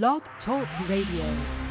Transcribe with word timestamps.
Blog 0.00 0.22
Talk 0.42 0.66
Radio. 0.88 1.61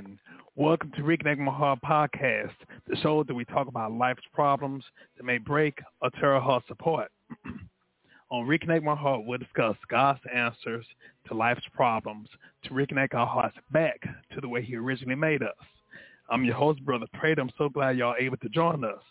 Evening. 0.00 0.18
Welcome 0.56 0.92
to 0.92 1.02
Reconnect 1.02 1.38
My 1.38 1.52
Heart 1.52 1.80
podcast, 1.84 2.54
the 2.88 2.96
show 2.96 3.22
that 3.24 3.34
we 3.34 3.44
talk 3.44 3.68
about 3.68 3.92
life's 3.92 4.22
problems 4.32 4.82
that 5.16 5.24
may 5.24 5.36
break 5.38 5.78
or 6.00 6.08
tear 6.10 6.34
our 6.34 6.40
heart 6.40 6.62
apart. 6.70 7.10
On 8.30 8.46
Reconnect 8.46 8.82
My 8.82 8.94
Heart, 8.94 9.26
we'll 9.26 9.38
discuss 9.38 9.76
God's 9.90 10.20
answers 10.34 10.86
to 11.28 11.34
life's 11.34 11.66
problems 11.74 12.28
to 12.64 12.70
reconnect 12.70 13.12
our 13.14 13.26
hearts 13.26 13.56
back 13.72 14.00
to 14.32 14.40
the 14.40 14.48
way 14.48 14.62
he 14.62 14.76
originally 14.76 15.16
made 15.16 15.42
us. 15.42 15.54
I'm 16.30 16.44
your 16.44 16.54
host, 16.54 16.82
Brother 16.84 17.06
Prater. 17.12 17.42
I'm 17.42 17.50
so 17.58 17.68
glad 17.68 17.98
y'all 17.98 18.14
able 18.18 18.38
to 18.38 18.48
join 18.48 18.84
us. 18.84 19.02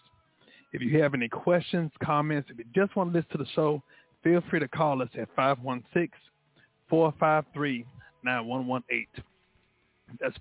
If 0.74 0.82
you 0.82 1.00
have 1.02 1.14
any 1.14 1.30
questions, 1.30 1.92
comments, 2.04 2.50
if 2.52 2.58
you 2.58 2.66
just 2.74 2.96
want 2.96 3.14
to 3.14 3.18
listen 3.18 3.32
to 3.34 3.38
the 3.38 3.50
show, 3.54 3.84
feel 4.24 4.42
free 4.50 4.60
to 4.60 4.68
call 4.68 5.02
us 5.04 5.10
at 5.20 5.28
516-453-9118. 6.92 7.84
That's 10.20 10.38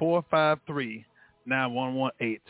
516-453-9118. 0.00 2.40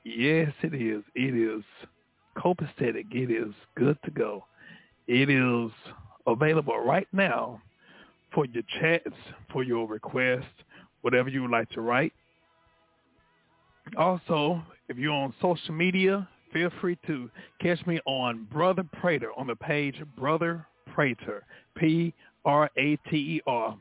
Yes, 0.05 0.53
it 0.63 0.75
is. 0.75 1.03
It 1.15 1.35
is 1.35 1.63
copacetic. 2.37 3.07
It 3.13 3.31
is 3.31 3.55
good 3.77 3.99
to 4.05 4.11
go. 4.11 4.45
It 5.07 5.31
is 5.31 5.71
available 6.27 6.79
right 6.79 7.09
now 7.13 7.61
for 8.33 8.47
your 8.47 8.63
chats, 8.81 9.15
for 9.53 9.63
your 9.63 9.87
requests, 9.87 10.45
whatever 11.03 11.29
you 11.29 11.43
would 11.43 11.51
like 11.51 11.71
to 11.71 11.81
write. 11.81 12.13
Also, 13.97 14.63
if 14.89 14.97
you're 14.97 15.13
on 15.13 15.35
social 15.41 15.75
media, 15.75 16.27
feel 16.53 16.71
free 16.81 16.99
to 17.07 17.31
catch 17.61 17.85
me 17.87 18.01
on 18.07 18.47
Brother 18.51 18.85
Prater 19.01 19.31
on 19.37 19.47
the 19.47 19.57
page 19.57 20.03
Brother 20.17 20.67
Prater, 20.95 21.45
P-R-A-T-E-R, 21.77 22.17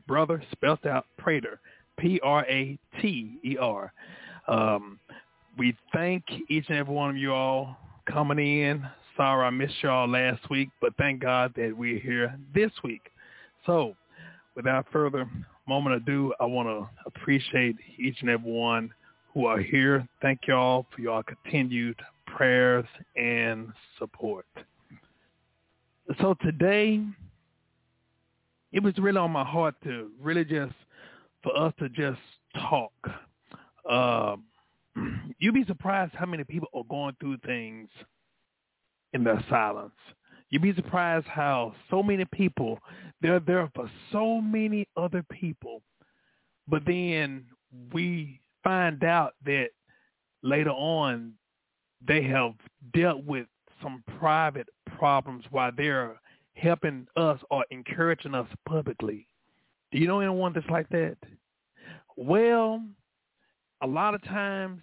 Brother 0.06 0.42
spelled 0.52 0.86
out 0.86 1.06
Prater, 1.18 1.58
P-R-A-T-E-R. 1.98 3.92
Um, 4.46 5.00
we 5.56 5.76
thank 5.92 6.24
each 6.48 6.66
and 6.68 6.78
every 6.78 6.94
one 6.94 7.10
of 7.10 7.16
you 7.16 7.32
all 7.32 7.76
coming 8.06 8.38
in. 8.38 8.84
Sorry 9.16 9.46
I 9.46 9.50
missed 9.50 9.74
y'all 9.80 10.08
last 10.08 10.50
week, 10.50 10.70
but 10.80 10.92
thank 10.96 11.20
God 11.20 11.52
that 11.56 11.76
we're 11.76 12.00
here 12.00 12.36
this 12.52 12.72
week. 12.82 13.10
So, 13.64 13.94
without 14.56 14.86
further 14.92 15.28
moment 15.68 15.94
ado, 15.94 16.34
I 16.40 16.46
want 16.46 16.68
to 16.68 16.88
appreciate 17.06 17.76
each 17.96 18.16
and 18.22 18.30
every 18.30 18.50
one 18.50 18.92
who 19.32 19.46
are 19.46 19.60
here. 19.60 20.08
Thank 20.20 20.40
y'all 20.48 20.86
for 20.94 21.00
your 21.00 21.22
continued 21.22 22.00
prayers 22.26 22.86
and 23.16 23.68
support. 24.00 24.46
So 26.20 26.36
today, 26.42 27.00
it 28.72 28.82
was 28.82 28.98
really 28.98 29.18
on 29.18 29.30
my 29.30 29.44
heart 29.44 29.76
to 29.84 30.10
really 30.20 30.44
just, 30.44 30.74
for 31.42 31.56
us 31.56 31.72
to 31.78 31.88
just 31.88 32.20
talk. 32.54 32.92
Um, 33.88 34.42
you'd 35.38 35.54
be 35.54 35.64
surprised 35.66 36.14
how 36.14 36.26
many 36.26 36.42
people 36.42 36.68
are 36.74 36.84
going 36.88 37.16
through 37.20 37.38
things 37.46 37.88
in 39.14 39.24
their 39.24 39.42
silence. 39.48 39.94
You'd 40.50 40.62
be 40.62 40.74
surprised 40.74 41.26
how 41.26 41.74
so 41.90 42.02
many 42.02 42.24
people, 42.26 42.78
they're 43.22 43.40
there 43.40 43.70
for 43.74 43.90
so 44.12 44.40
many 44.40 44.86
other 44.96 45.24
people, 45.32 45.82
but 46.68 46.84
then 46.84 47.46
we 47.92 48.40
find 48.62 49.02
out 49.02 49.34
that 49.46 49.70
later 50.42 50.70
on 50.70 51.32
they 52.06 52.22
have 52.24 52.52
dealt 52.92 53.24
with 53.24 53.46
some 53.82 54.04
private 54.18 54.68
problems 54.96 55.44
while 55.50 55.72
they're 55.76 56.20
helping 56.54 57.06
us 57.16 57.40
or 57.50 57.64
encouraging 57.70 58.34
us 58.34 58.48
publicly. 58.66 59.26
Do 59.90 59.98
you 59.98 60.06
know 60.06 60.20
anyone 60.20 60.52
that's 60.52 60.68
like 60.68 60.88
that? 60.90 61.16
Well, 62.16 62.82
a 63.82 63.86
lot 63.86 64.14
of 64.14 64.22
times 64.24 64.82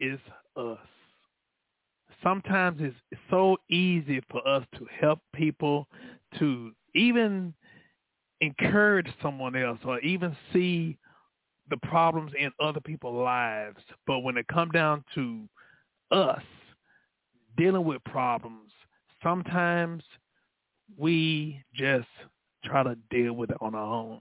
it's 0.00 0.22
us. 0.56 0.78
Sometimes 2.22 2.80
it's 2.80 3.20
so 3.30 3.56
easy 3.70 4.20
for 4.30 4.46
us 4.46 4.64
to 4.76 4.86
help 5.00 5.20
people 5.34 5.86
to 6.38 6.72
even 6.94 7.54
encourage 8.40 9.08
someone 9.22 9.56
else 9.56 9.78
or 9.84 10.00
even 10.00 10.36
see 10.52 10.98
the 11.70 11.76
problems 11.78 12.32
in 12.38 12.50
other 12.60 12.80
people's 12.80 13.22
lives. 13.22 13.78
But 14.06 14.20
when 14.20 14.36
it 14.36 14.48
comes 14.48 14.72
down 14.72 15.04
to 15.14 15.48
us 16.10 16.42
dealing 17.56 17.84
with 17.84 18.02
problems, 18.04 18.72
sometimes 19.22 20.02
we 20.96 21.62
just 21.74 22.08
try 22.64 22.82
to 22.82 22.96
deal 23.10 23.34
with 23.34 23.50
it 23.50 23.56
on 23.60 23.74
our 23.74 23.94
own. 23.94 24.20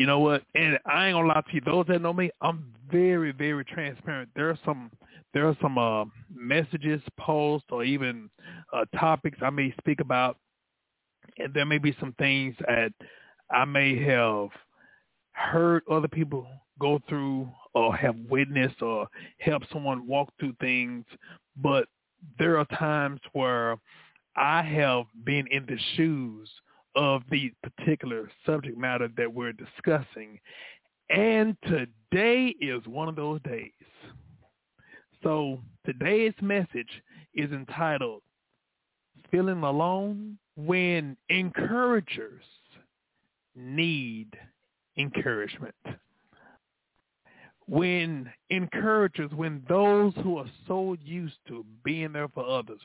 You 0.00 0.06
know 0.06 0.20
what? 0.20 0.44
And 0.54 0.78
I 0.86 1.08
ain't 1.08 1.14
gonna 1.14 1.28
lie 1.28 1.42
to 1.42 1.52
you. 1.52 1.60
Those 1.60 1.84
that 1.88 2.00
know 2.00 2.14
me, 2.14 2.30
I'm 2.40 2.72
very, 2.90 3.32
very 3.32 3.66
transparent. 3.66 4.30
There 4.34 4.48
are 4.48 4.58
some, 4.64 4.90
there 5.34 5.46
are 5.46 5.56
some 5.60 5.76
uh, 5.76 6.06
messages, 6.34 7.02
posts, 7.18 7.68
or 7.70 7.84
even 7.84 8.30
uh, 8.72 8.86
topics 8.98 9.36
I 9.42 9.50
may 9.50 9.74
speak 9.78 10.00
about, 10.00 10.38
and 11.36 11.52
there 11.52 11.66
may 11.66 11.76
be 11.76 11.94
some 12.00 12.14
things 12.18 12.54
that 12.66 12.94
I 13.50 13.66
may 13.66 14.02
have 14.04 14.48
heard 15.32 15.82
other 15.90 16.08
people 16.08 16.46
go 16.78 16.98
through, 17.06 17.50
or 17.74 17.94
have 17.94 18.16
witnessed, 18.30 18.80
or 18.80 19.06
help 19.36 19.64
someone 19.70 20.06
walk 20.06 20.32
through 20.40 20.54
things. 20.62 21.04
But 21.58 21.88
there 22.38 22.56
are 22.56 22.64
times 22.64 23.20
where 23.34 23.76
I 24.34 24.62
have 24.62 25.04
been 25.26 25.46
in 25.48 25.66
the 25.66 25.76
shoes 25.94 26.48
of 26.96 27.22
the 27.30 27.52
particular 27.62 28.30
subject 28.44 28.76
matter 28.76 29.08
that 29.16 29.32
we're 29.32 29.52
discussing. 29.52 30.38
And 31.08 31.56
today 31.66 32.54
is 32.60 32.86
one 32.86 33.08
of 33.08 33.16
those 33.16 33.40
days. 33.42 33.72
So 35.22 35.60
today's 35.84 36.34
message 36.40 37.02
is 37.34 37.50
entitled 37.52 38.22
Feeling 39.30 39.62
Alone 39.62 40.38
When 40.56 41.16
Encouragers 41.28 42.44
Need 43.54 44.36
Encouragement. 44.96 45.74
When 47.66 48.28
encouragers, 48.48 49.30
when 49.32 49.62
those 49.68 50.12
who 50.22 50.38
are 50.38 50.50
so 50.66 50.96
used 51.04 51.36
to 51.48 51.64
being 51.84 52.12
there 52.12 52.28
for 52.28 52.44
others, 52.44 52.80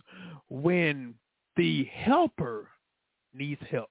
when 0.50 1.16
the 1.56 1.86
helper 1.86 2.68
needs 3.34 3.62
help. 3.72 3.90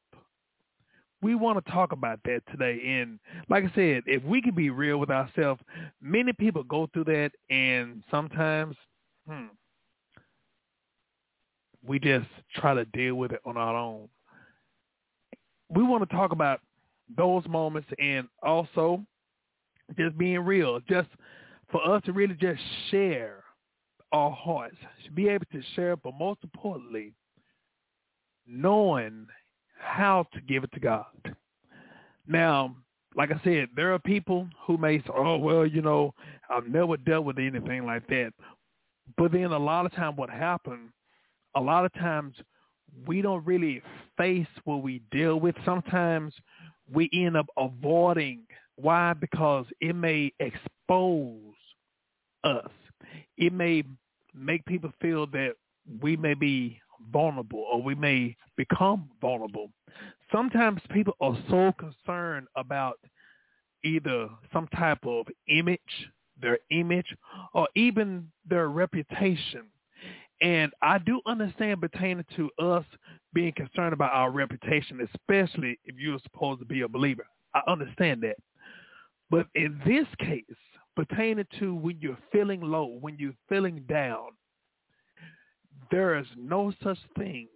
We 1.25 1.35
want 1.35 1.65
to 1.65 1.73
talk 1.73 1.93
about 1.93 2.21
that 2.27 2.43
today. 2.51 2.83
And 2.85 3.19
like 3.49 3.65
I 3.65 3.75
said, 3.75 4.03
if 4.05 4.23
we 4.25 4.43
can 4.43 4.55
be 4.55 4.69
real 4.69 4.99
with 4.99 5.09
ourselves, 5.09 5.59
many 6.03 6.35
people 6.35 6.63
go 6.65 6.87
through 6.93 7.05
that 7.05 7.31
and 7.49 8.03
sometimes 8.11 8.77
hmm, 9.27 9.47
we 11.83 11.99
just 11.99 12.27
try 12.57 12.75
to 12.75 12.85
deal 12.85 13.15
with 13.15 13.33
it 13.33 13.41
on 13.47 13.57
our 13.57 13.75
own. 13.75 14.11
We 15.71 15.83
want 15.83 16.07
to 16.07 16.15
talk 16.15 16.33
about 16.33 16.61
those 17.17 17.49
moments 17.49 17.89
and 17.99 18.29
also 18.43 19.03
just 19.97 20.19
being 20.19 20.41
real, 20.41 20.79
just 20.87 21.09
for 21.73 21.83
us 21.91 22.03
to 22.05 22.13
really 22.13 22.35
just 22.35 22.61
share 22.91 23.45
our 24.13 24.31
hearts, 24.31 24.77
be 25.15 25.31
able 25.31 25.47
to 25.53 25.63
share, 25.75 25.97
but 25.97 26.13
most 26.19 26.41
importantly, 26.45 27.15
knowing 28.47 29.27
how 29.79 30.27
to 30.33 30.41
give 30.41 30.65
it 30.65 30.73
to 30.73 30.81
God. 30.81 31.07
Now, 32.27 32.75
like 33.17 33.31
I 33.31 33.41
said, 33.45 33.69
there 33.77 33.93
are 33.95 33.99
people 33.99 34.49
who 34.67 34.77
may 34.77 34.99
say, 34.99 35.11
oh, 35.15 35.37
well, 35.37 35.67
you 35.67 35.83
know, 35.83 36.15
I've 36.51 36.67
never 36.67 36.97
dealt 36.97 37.25
with 37.25 37.39
anything 37.39 37.87
like 37.87 38.07
that. 38.09 38.33
But 39.17 39.33
then 39.33 39.53
a 39.53 39.59
lot 39.59 39.87
of 39.87 39.93
time 39.95 40.17
what 40.17 40.31
happens, 40.31 40.91
a 41.55 41.61
lot 41.61 41.85
of 41.85 41.93
times 41.95 42.35
we 43.07 43.23
don't 43.23 43.45
really 43.45 43.83
face 44.17 44.47
what 44.65 44.83
we 44.83 45.03
deal 45.11 45.39
with. 45.39 45.55
Sometimes 45.65 46.33
we 46.93 47.11
end 47.13 47.37
up 47.37 47.47
avoiding. 47.57 48.41
Why? 48.77 49.13
Because 49.13 49.67
it 49.81 49.95
may 49.95 50.33
expose 50.41 51.55
us. 52.43 52.71
It 53.37 53.53
may 53.53 53.85
make 54.35 54.65
people 54.65 54.93
feel 55.01 55.27
that 55.29 55.55
we 56.01 56.17
may 56.17 56.35
be 56.35 56.81
vulnerable 57.13 57.67
or 57.73 57.83
we 57.83 57.95
may 57.95 58.37
become 58.57 59.09
vulnerable. 59.21 59.71
Sometimes 60.33 60.81
people 60.91 61.15
are 61.21 61.37
so 61.49 61.73
concerned 61.79 62.47
about 62.57 62.99
either 63.85 64.29
some 64.53 64.67
type 64.69 65.05
of 65.05 65.27
image, 65.49 65.81
their 66.41 66.59
image, 66.71 67.15
or 67.53 67.69
even 67.75 68.29
their 68.49 68.69
reputation. 68.69 69.65
And 70.41 70.73
I 70.83 70.99
do 70.99 71.21
understand 71.27 71.81
pertaining 71.81 72.25
to 72.37 72.51
us 72.59 72.85
being 73.33 73.53
concerned 73.53 73.93
about 73.93 74.13
our 74.13 74.31
reputation, 74.31 75.07
especially 75.15 75.79
if 75.85 75.97
you're 75.99 76.19
supposed 76.23 76.61
to 76.61 76.67
be 76.67 76.83
a 76.83 76.89
believer. 76.89 77.27
I 77.55 77.61
understand 77.69 78.23
that. 78.23 78.37
But 79.31 79.47
in 79.55 79.81
this 79.87 80.07
case, 80.19 80.45
pertaining 80.97 81.47
to 81.59 81.75
when 81.75 81.99
you're 82.01 82.19
feeling 82.33 82.61
low, 82.61 82.99
when 83.01 83.17
you're 83.19 83.35
feeling 83.49 83.85
down, 83.89 84.29
there 85.91 86.19
is 86.19 86.27
no 86.37 86.73
such 86.83 86.99
thing 87.17 87.49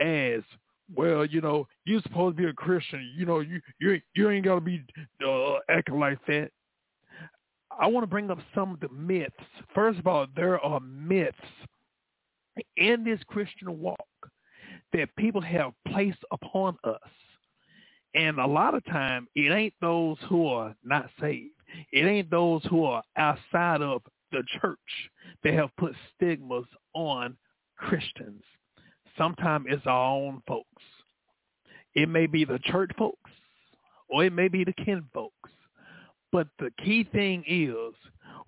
as 0.00 0.42
well, 0.94 1.24
you 1.24 1.40
know, 1.40 1.66
you're 1.84 2.02
supposed 2.02 2.36
to 2.36 2.42
be 2.42 2.48
a 2.48 2.52
Christian. 2.52 3.12
You 3.16 3.26
know, 3.26 3.40
you 3.40 3.60
you 3.80 4.00
you 4.14 4.30
ain't 4.30 4.44
gotta 4.44 4.60
be 4.60 4.84
uh, 5.26 5.56
acting 5.68 5.98
like 5.98 6.18
that. 6.26 6.50
I 7.78 7.86
want 7.88 8.04
to 8.04 8.08
bring 8.08 8.30
up 8.30 8.38
some 8.54 8.72
of 8.72 8.80
the 8.80 8.88
myths. 8.88 9.34
First 9.74 9.98
of 9.98 10.06
all, 10.06 10.26
there 10.34 10.60
are 10.60 10.80
myths 10.80 11.36
in 12.76 13.04
this 13.04 13.20
Christian 13.26 13.80
walk 13.80 13.98
that 14.92 15.14
people 15.16 15.40
have 15.42 15.72
placed 15.88 16.22
upon 16.32 16.76
us. 16.84 17.00
And 18.14 18.38
a 18.38 18.46
lot 18.46 18.74
of 18.74 18.84
time, 18.86 19.28
it 19.34 19.52
ain't 19.52 19.74
those 19.82 20.16
who 20.28 20.46
are 20.46 20.74
not 20.82 21.10
saved. 21.20 21.50
It 21.92 22.06
ain't 22.06 22.30
those 22.30 22.64
who 22.70 22.84
are 22.84 23.02
outside 23.16 23.82
of 23.82 24.00
the 24.32 24.42
church. 24.60 24.78
They 25.42 25.52
have 25.54 25.70
put 25.76 25.94
stigmas 26.14 26.66
on 26.94 27.36
Christians. 27.76 28.42
Sometimes 29.16 29.66
it's 29.68 29.86
our 29.86 30.12
own 30.12 30.42
folks. 30.46 30.82
It 31.94 32.08
may 32.08 32.26
be 32.26 32.44
the 32.44 32.58
church 32.64 32.90
folks 32.98 33.30
or 34.08 34.24
it 34.24 34.32
may 34.32 34.48
be 34.48 34.64
the 34.64 34.72
kin 34.72 35.04
folks. 35.12 35.50
But 36.32 36.48
the 36.58 36.70
key 36.84 37.04
thing 37.04 37.44
is 37.46 37.94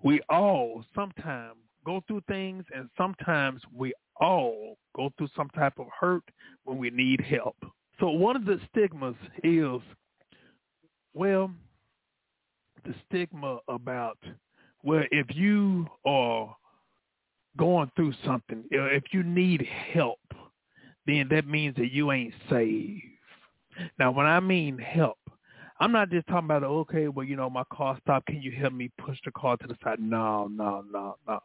we 0.03 0.21
all 0.29 0.85
sometimes 0.93 1.57
go 1.85 2.03
through 2.07 2.21
things 2.27 2.63
and 2.75 2.89
sometimes 2.97 3.61
we 3.73 3.93
all 4.19 4.77
go 4.95 5.11
through 5.17 5.29
some 5.35 5.49
type 5.49 5.79
of 5.79 5.87
hurt 5.97 6.23
when 6.65 6.77
we 6.77 6.89
need 6.89 7.21
help. 7.21 7.55
So 7.99 8.09
one 8.09 8.35
of 8.35 8.45
the 8.45 8.59
stigmas 8.69 9.15
is, 9.43 9.81
well, 11.13 11.51
the 12.85 12.93
stigma 13.07 13.59
about, 13.67 14.17
well, 14.83 15.03
if 15.11 15.27
you 15.35 15.87
are 16.05 16.55
going 17.57 17.91
through 17.95 18.13
something, 18.25 18.63
uh, 18.73 18.85
if 18.85 19.03
you 19.11 19.23
need 19.23 19.67
help, 19.93 20.19
then 21.05 21.27
that 21.31 21.47
means 21.47 21.75
that 21.75 21.91
you 21.91 22.11
ain't 22.11 22.33
saved. 22.49 23.03
Now, 23.97 24.11
when 24.11 24.25
I 24.25 24.39
mean 24.39 24.77
help, 24.77 25.17
I'm 25.79 25.91
not 25.91 26.09
just 26.09 26.27
talking 26.27 26.45
about, 26.45 26.63
okay, 26.63 27.07
well, 27.07 27.25
you 27.25 27.35
know, 27.35 27.49
my 27.49 27.63
car 27.71 27.97
stopped. 28.03 28.27
Can 28.27 28.41
you 28.41 28.51
help 28.51 28.73
me 28.73 28.91
push 28.97 29.17
the 29.23 29.31
car 29.31 29.55
to 29.57 29.67
the 29.67 29.77
side? 29.83 29.99
No, 29.99 30.47
no, 30.47 30.83
no, 30.91 31.15
no. 31.27 31.39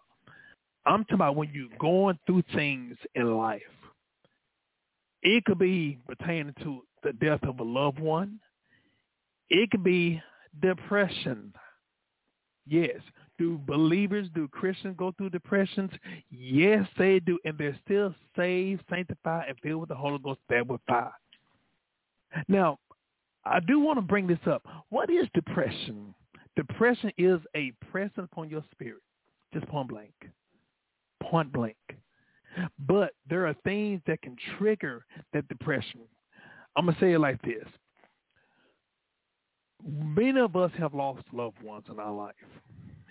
I'm 0.87 1.05
talking 1.05 1.15
about 1.15 1.37
when 1.37 1.51
you're 1.55 1.69
going 1.79 2.19
through 2.27 2.43
things 2.55 2.97
in 3.15 3.37
life. 3.37 3.63
It 5.23 5.45
could 5.45 5.59
be 5.59 5.99
pertaining 6.07 6.55
to 6.63 6.83
the 7.03 7.13
death 7.15 7.43
of 7.45 7.61
a 7.61 7.63
loved 7.63 8.01
one. 8.01 8.39
It 9.49 9.71
could 9.71 9.85
be 9.85 10.21
depression. 10.61 11.53
Yes. 12.67 13.01
Do 13.39 13.59
believers, 13.67 14.29
do 14.35 14.47
Christians 14.49 14.95
go 14.97 15.13
through 15.13 15.31
depressions? 15.31 15.91
Yes, 16.31 16.87
they 16.97 17.19
do. 17.21 17.39
And 17.45 17.59
they're 17.59 17.79
still 17.85 18.15
saved, 18.37 18.85
sanctified, 18.89 19.47
and 19.49 19.59
filled 19.61 19.81
with 19.81 19.89
the 19.89 19.97
Holy 19.97 20.19
Ghost, 20.19 20.41
that 20.49 20.67
with 20.67 20.81
fire. 20.87 21.13
Now, 22.49 22.79
I 23.45 23.61
do 23.61 23.81
want 23.81 23.99
to 23.99 24.03
bring 24.03 24.27
this 24.27 24.39
up. 24.47 24.67
What 24.89 25.11
is 25.11 25.27
depression? 25.35 26.15
Depression 26.57 27.11
is 27.19 27.41
a 27.57 27.73
pressing 27.91 28.25
upon 28.25 28.49
your 28.49 28.65
spirit, 28.71 29.03
just 29.53 29.67
point 29.67 29.89
blank. 29.89 30.15
Point 31.21 31.53
blank. 31.53 31.77
But 32.79 33.13
there 33.29 33.47
are 33.47 33.55
things 33.65 34.01
that 34.07 34.23
can 34.23 34.37
trigger 34.57 35.05
that 35.33 35.49
depression. 35.49 36.01
I'm 36.77 36.87
going 36.87 36.95
to 36.95 37.01
say 37.01 37.13
it 37.13 37.19
like 37.19 37.43
this. 37.43 37.67
Many 39.85 40.41
of 40.41 40.57
us 40.57 40.71
have 40.79 40.95
lost 40.95 41.23
loved 41.33 41.61
ones 41.63 41.85
in 41.91 41.99
our 41.99 42.13
life. 42.13 42.35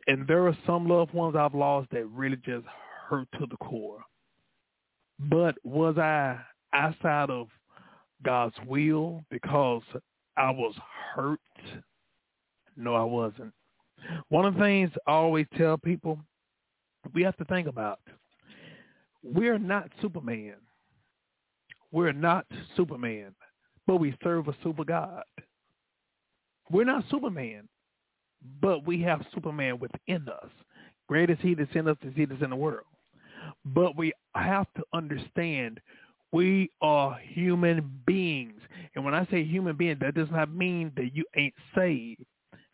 And 0.07 0.27
there 0.27 0.47
are 0.47 0.57
some 0.65 0.87
loved 0.87 1.13
ones 1.13 1.35
I've 1.35 1.55
lost 1.55 1.89
that 1.91 2.05
really 2.07 2.37
just 2.37 2.65
hurt 3.09 3.27
to 3.39 3.45
the 3.49 3.57
core. 3.57 4.03
But 5.19 5.55
was 5.63 5.97
I 5.97 6.39
outside 6.73 7.29
of 7.29 7.47
God's 8.23 8.55
will 8.67 9.23
because 9.29 9.83
I 10.35 10.51
was 10.51 10.73
hurt? 11.15 11.39
No, 12.75 12.95
I 12.95 13.03
wasn't. 13.03 13.53
One 14.29 14.45
of 14.45 14.55
the 14.55 14.59
things 14.59 14.91
I 15.07 15.11
always 15.11 15.45
tell 15.57 15.77
people, 15.77 16.19
we 17.13 17.23
have 17.23 17.37
to 17.37 17.45
think 17.45 17.67
about, 17.67 17.99
we're 19.23 19.59
not 19.59 19.89
Superman. 20.01 20.55
We're 21.91 22.11
not 22.11 22.45
Superman, 22.75 23.35
but 23.85 23.97
we 23.97 24.15
serve 24.23 24.47
a 24.47 24.55
super 24.63 24.83
God. 24.83 25.23
We're 26.71 26.85
not 26.85 27.03
Superman, 27.09 27.69
but 28.61 28.85
we 28.85 29.01
have 29.01 29.25
Superman 29.33 29.79
within 29.79 30.27
us. 30.29 30.49
Great 31.07 31.29
is 31.29 31.37
he 31.41 31.53
that's 31.53 31.69
in 31.75 31.87
us 31.87 31.97
as 32.05 32.13
he 32.15 32.25
that's 32.25 32.41
in 32.41 32.49
the 32.49 32.55
world. 32.55 32.85
But 33.65 33.97
we 33.97 34.13
have 34.35 34.67
to 34.75 34.83
understand 34.93 35.79
we 36.31 36.71
are 36.81 37.17
human 37.19 37.91
beings. 38.05 38.59
And 38.95 39.05
when 39.05 39.13
I 39.13 39.25
say 39.27 39.43
human 39.43 39.75
being, 39.75 39.97
that 40.01 40.15
does 40.15 40.29
not 40.31 40.51
mean 40.53 40.91
that 40.95 41.15
you 41.15 41.25
ain't 41.35 41.53
saved. 41.75 42.23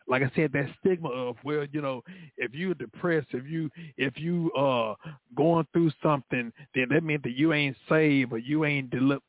Like 0.08 0.22
I 0.22 0.30
said, 0.34 0.52
that 0.52 0.66
stigma 0.80 1.08
of 1.10 1.36
well, 1.44 1.66
you 1.70 1.80
know, 1.80 2.02
if 2.36 2.52
you're 2.54 2.74
depressed, 2.74 3.28
if 3.32 3.46
you 3.46 3.70
if 3.96 4.18
you 4.18 4.50
uh 4.52 4.94
going 5.36 5.66
through 5.72 5.92
something, 6.02 6.52
then 6.74 6.86
that 6.90 7.04
means 7.04 7.22
that 7.22 7.36
you 7.36 7.52
ain't 7.52 7.76
saved 7.88 8.32
or 8.32 8.38
you 8.38 8.64
ain't 8.64 8.90
delivered. 8.90 9.22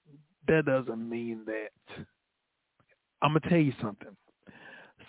That 0.47 0.65
doesn't 0.65 1.07
mean 1.07 1.45
that. 1.45 1.69
I'm 3.21 3.33
gonna 3.33 3.41
tell 3.49 3.59
you 3.59 3.73
something. 3.81 4.15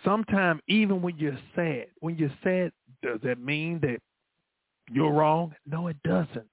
Sometimes 0.04 0.60
even 0.68 1.02
when 1.02 1.16
you're 1.16 1.38
sad, 1.54 1.86
when 2.00 2.16
you're 2.16 2.32
sad, 2.42 2.72
does 3.02 3.20
that 3.22 3.38
mean 3.38 3.80
that 3.82 3.98
you're 4.90 5.12
wrong? 5.12 5.54
No, 5.66 5.88
it 5.88 5.96
doesn't. 6.04 6.50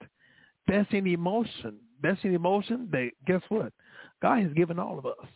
That's 0.67 0.91
an 0.91 1.07
emotion. 1.07 1.77
That's 2.01 2.23
an 2.23 2.35
emotion 2.35 2.87
that, 2.91 3.11
guess 3.25 3.41
what? 3.49 3.73
God 4.21 4.43
has 4.43 4.53
given 4.53 4.79
all 4.79 4.99
of 4.99 5.05
us. 5.05 5.27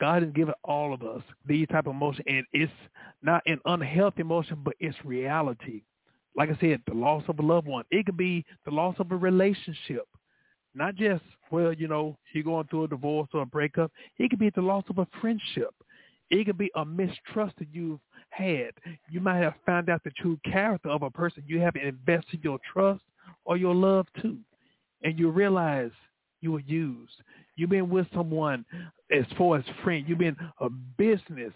God 0.00 0.22
has 0.22 0.32
given 0.32 0.54
all 0.64 0.92
of 0.92 1.02
us 1.02 1.22
these 1.46 1.68
type 1.68 1.86
of 1.86 1.94
emotion, 1.94 2.24
and 2.26 2.44
it's 2.52 2.72
not 3.22 3.42
an 3.46 3.60
unhealthy 3.64 4.22
emotion, 4.22 4.58
but 4.64 4.74
it's 4.80 4.96
reality. 5.04 5.82
Like 6.36 6.50
I 6.50 6.58
said, 6.60 6.82
the 6.86 6.94
loss 6.94 7.22
of 7.28 7.38
a 7.38 7.42
loved 7.42 7.68
one. 7.68 7.84
It 7.90 8.06
could 8.06 8.16
be 8.16 8.44
the 8.64 8.72
loss 8.72 8.96
of 8.98 9.12
a 9.12 9.16
relationship, 9.16 10.06
not 10.74 10.96
just 10.96 11.22
well, 11.50 11.72
you 11.72 11.86
know, 11.86 12.18
you're 12.32 12.42
going 12.42 12.66
through 12.66 12.84
a 12.84 12.88
divorce 12.88 13.28
or 13.32 13.42
a 13.42 13.46
breakup. 13.46 13.92
It 14.18 14.30
could 14.30 14.40
be 14.40 14.50
the 14.50 14.60
loss 14.60 14.84
of 14.90 14.98
a 14.98 15.06
friendship. 15.20 15.72
It 16.30 16.44
could 16.46 16.58
be 16.58 16.70
a 16.74 16.84
mistrust 16.84 17.56
that 17.58 17.68
you've 17.72 18.00
had. 18.30 18.70
You 19.10 19.20
might 19.20 19.42
have 19.42 19.54
found 19.66 19.88
out 19.88 20.02
the 20.04 20.10
true 20.10 20.38
character 20.44 20.88
of 20.88 21.02
a 21.02 21.10
person 21.10 21.44
you 21.46 21.60
haven't 21.60 21.84
invested 21.84 22.40
your 22.42 22.58
trust 22.72 23.02
or 23.44 23.56
your 23.56 23.74
love 23.74 24.06
to. 24.22 24.36
And 25.02 25.18
you 25.18 25.30
realize 25.30 25.90
you 26.40 26.52
were 26.52 26.60
used. 26.60 27.12
You've 27.56 27.70
been 27.70 27.90
with 27.90 28.06
someone 28.14 28.64
as 29.10 29.24
far 29.36 29.58
as 29.58 29.64
friend. 29.82 30.04
You've 30.08 30.18
been 30.18 30.36
a 30.60 30.68
business. 30.70 31.52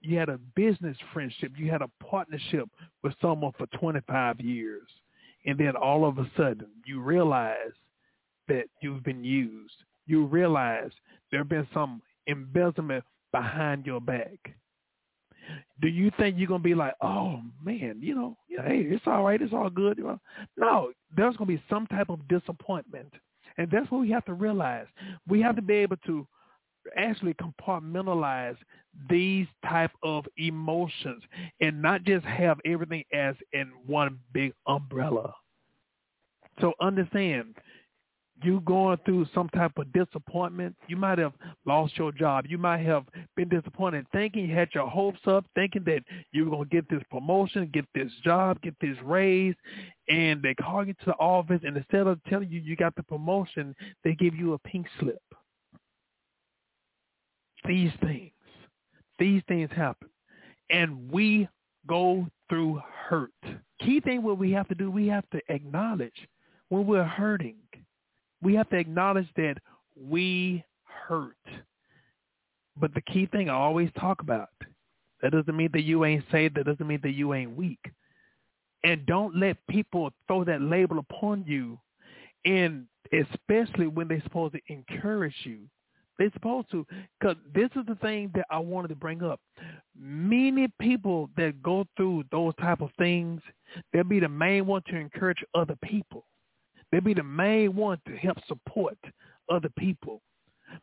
You 0.00 0.18
had 0.18 0.28
a 0.28 0.38
business 0.56 0.96
friendship. 1.12 1.52
You 1.56 1.70
had 1.70 1.82
a 1.82 1.90
partnership 2.04 2.68
with 3.02 3.14
someone 3.22 3.52
for 3.56 3.66
25 3.78 4.40
years. 4.40 4.88
And 5.46 5.58
then 5.58 5.76
all 5.76 6.04
of 6.04 6.18
a 6.18 6.30
sudden 6.36 6.66
you 6.84 7.00
realize 7.00 7.72
that 8.48 8.64
you've 8.80 9.04
been 9.04 9.24
used. 9.24 9.74
You 10.06 10.26
realize 10.26 10.90
there 11.30 11.40
have 11.40 11.48
been 11.48 11.68
some 11.72 12.02
embezzlement 12.26 13.04
behind 13.32 13.86
your 13.86 14.00
back. 14.00 14.38
Do 15.80 15.88
you 15.88 16.12
think 16.18 16.36
you're 16.38 16.48
gonna 16.48 16.62
be 16.62 16.74
like, 16.74 16.94
oh 17.02 17.40
man, 17.64 17.98
you 18.00 18.14
know, 18.14 18.36
yeah, 18.48 18.62
hey, 18.66 18.82
it's 18.88 19.06
all 19.06 19.24
right, 19.24 19.42
it's 19.42 19.52
all 19.52 19.70
good? 19.70 19.98
No, 20.56 20.92
there's 21.16 21.36
gonna 21.36 21.48
be 21.48 21.62
some 21.68 21.86
type 21.88 22.10
of 22.10 22.26
disappointment, 22.28 23.12
and 23.58 23.68
that's 23.70 23.90
what 23.90 24.00
we 24.00 24.10
have 24.10 24.24
to 24.26 24.34
realize. 24.34 24.86
We 25.28 25.40
have 25.42 25.56
to 25.56 25.62
be 25.62 25.74
able 25.74 25.96
to 26.06 26.26
actually 26.96 27.34
compartmentalize 27.34 28.56
these 29.08 29.46
type 29.68 29.92
of 30.02 30.26
emotions 30.36 31.22
and 31.60 31.80
not 31.80 32.04
just 32.04 32.24
have 32.26 32.58
everything 32.64 33.04
as 33.12 33.34
in 33.52 33.70
one 33.86 34.18
big 34.32 34.52
umbrella. 34.66 35.34
So 36.60 36.74
understand 36.80 37.56
you 38.42 38.60
going 38.60 38.98
through 39.04 39.26
some 39.34 39.48
type 39.50 39.72
of 39.76 39.92
disappointment. 39.92 40.74
You 40.88 40.96
might 40.96 41.18
have 41.18 41.32
lost 41.66 41.96
your 41.96 42.12
job. 42.12 42.46
You 42.48 42.58
might 42.58 42.84
have 42.86 43.04
been 43.36 43.48
disappointed, 43.48 44.06
thinking 44.12 44.48
you 44.48 44.54
had 44.54 44.68
your 44.74 44.88
hopes 44.88 45.20
up, 45.26 45.44
thinking 45.54 45.82
that 45.86 46.02
you 46.32 46.44
were 46.44 46.50
going 46.50 46.68
to 46.68 46.74
get 46.74 46.88
this 46.88 47.02
promotion, 47.10 47.70
get 47.72 47.86
this 47.94 48.12
job, 48.24 48.60
get 48.62 48.74
this 48.80 48.96
raise, 49.04 49.54
and 50.08 50.42
they 50.42 50.54
call 50.54 50.86
you 50.86 50.94
to 50.94 51.06
the 51.06 51.14
office, 51.14 51.60
and 51.64 51.76
instead 51.76 52.06
of 52.06 52.22
telling 52.24 52.50
you 52.50 52.60
you 52.60 52.76
got 52.76 52.94
the 52.96 53.02
promotion, 53.02 53.74
they 54.04 54.14
give 54.14 54.34
you 54.34 54.54
a 54.54 54.58
pink 54.58 54.86
slip. 55.00 55.22
These 57.66 57.92
things, 58.00 58.32
these 59.18 59.42
things 59.46 59.70
happen, 59.74 60.08
and 60.70 61.10
we 61.10 61.48
go 61.86 62.26
through 62.48 62.82
hurt. 63.08 63.30
Key 63.80 64.00
thing 64.00 64.22
what 64.22 64.38
we 64.38 64.50
have 64.52 64.68
to 64.68 64.74
do, 64.74 64.90
we 64.90 65.06
have 65.08 65.28
to 65.30 65.40
acknowledge 65.48 66.28
when 66.68 66.86
we're 66.86 67.04
hurting 67.04 67.56
we 68.42 68.54
have 68.54 68.68
to 68.70 68.76
acknowledge 68.76 69.28
that 69.36 69.56
we 69.96 70.64
hurt. 70.84 71.36
But 72.76 72.94
the 72.94 73.02
key 73.02 73.26
thing 73.26 73.48
I 73.48 73.54
always 73.54 73.90
talk 73.98 74.22
about, 74.22 74.48
that 75.20 75.32
doesn't 75.32 75.56
mean 75.56 75.70
that 75.72 75.82
you 75.82 76.04
ain't 76.04 76.24
saved. 76.32 76.56
That 76.56 76.66
doesn't 76.66 76.86
mean 76.86 77.00
that 77.02 77.12
you 77.12 77.34
ain't 77.34 77.56
weak. 77.56 77.80
And 78.84 79.06
don't 79.06 79.36
let 79.36 79.56
people 79.68 80.10
throw 80.26 80.44
that 80.44 80.60
label 80.60 80.98
upon 80.98 81.44
you. 81.46 81.78
And 82.44 82.86
especially 83.12 83.86
when 83.86 84.08
they're 84.08 84.22
supposed 84.22 84.54
to 84.54 84.60
encourage 84.68 85.34
you. 85.44 85.60
They're 86.18 86.32
supposed 86.32 86.70
to, 86.72 86.86
because 87.18 87.36
this 87.54 87.70
is 87.74 87.86
the 87.86 87.94
thing 87.96 88.30
that 88.34 88.46
I 88.50 88.58
wanted 88.58 88.88
to 88.88 88.94
bring 88.94 89.22
up. 89.22 89.40
Many 89.98 90.68
people 90.80 91.30
that 91.36 91.62
go 91.62 91.86
through 91.96 92.24
those 92.30 92.54
type 92.60 92.80
of 92.80 92.90
things, 92.98 93.40
they'll 93.92 94.04
be 94.04 94.20
the 94.20 94.28
main 94.28 94.66
one 94.66 94.82
to 94.88 94.96
encourage 94.96 95.42
other 95.54 95.76
people. 95.82 96.26
They 96.92 97.00
be 97.00 97.14
the 97.14 97.22
main 97.22 97.74
one 97.74 97.98
to 98.06 98.16
help 98.16 98.36
support 98.46 98.98
other 99.50 99.70
people. 99.78 100.20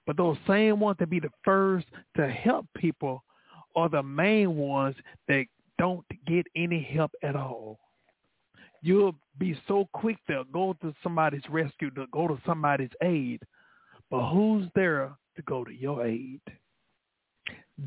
But 0.05 0.17
those 0.17 0.37
same 0.47 0.79
ones 0.79 0.97
that 0.99 1.09
be 1.09 1.19
the 1.19 1.31
first 1.43 1.87
to 2.17 2.27
help 2.27 2.65
people 2.75 3.23
are 3.75 3.89
the 3.89 4.03
main 4.03 4.55
ones 4.55 4.95
that 5.27 5.45
don't 5.77 6.05
get 6.27 6.45
any 6.55 6.81
help 6.83 7.11
at 7.23 7.35
all. 7.35 7.79
You'll 8.81 9.15
be 9.37 9.59
so 9.67 9.87
quick 9.93 10.17
to 10.27 10.43
go 10.51 10.75
to 10.81 10.93
somebody's 11.03 11.47
rescue, 11.49 11.91
to 11.91 12.05
go 12.11 12.27
to 12.27 12.39
somebody's 12.45 12.89
aid, 13.03 13.41
but 14.09 14.29
who's 14.29 14.67
there 14.75 15.11
to 15.35 15.41
go 15.43 15.63
to 15.63 15.71
your 15.71 16.05
aid? 16.05 16.41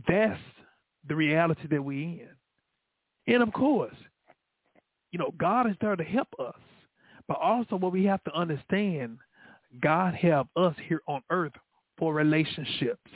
That's 0.09 0.41
the 1.09 1.17
reality 1.17 1.67
that 1.71 1.83
we 1.83 2.25
in. 3.27 3.35
And 3.35 3.43
of 3.43 3.53
course, 3.53 3.95
you 5.11 5.19
know, 5.19 5.33
God 5.39 5.69
is 5.69 5.77
there 5.81 5.97
to 5.97 6.05
help 6.05 6.29
us. 6.39 6.55
But 7.33 7.41
also 7.41 7.77
what 7.77 7.93
we 7.93 8.05
have 8.05 8.23
to 8.25 8.35
understand, 8.35 9.17
God 9.81 10.13
have 10.17 10.49
us 10.55 10.75
here 10.87 11.01
on 11.09 11.23
earth 11.31 11.55
for 11.97 12.13
relationships. 12.13 13.11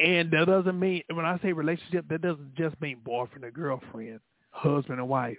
And 0.00 0.32
that 0.32 0.46
doesn't 0.48 0.80
mean, 0.80 1.04
when 1.12 1.24
I 1.24 1.38
say 1.38 1.52
relationship, 1.52 2.06
that 2.08 2.22
doesn't 2.22 2.56
just 2.56 2.74
mean 2.80 2.98
boyfriend 3.04 3.44
or 3.44 3.52
girlfriend, 3.52 4.18
husband 4.50 4.98
and 4.98 5.08
wife. 5.08 5.38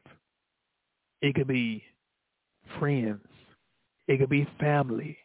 It 1.21 1.35
could 1.35 1.47
be 1.47 1.83
friends. 2.79 3.27
It 4.07 4.19
could 4.19 4.29
be 4.29 4.47
family. 4.57 5.17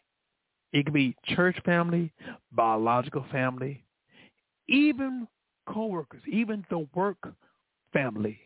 It 0.72 0.86
could 0.86 0.94
be 0.94 1.14
church 1.36 1.56
family, 1.64 2.12
biological 2.50 3.24
family, 3.30 3.84
even 4.66 5.28
coworkers, 5.68 6.22
even 6.26 6.66
the 6.68 6.88
work 6.96 7.32
family, 7.92 8.40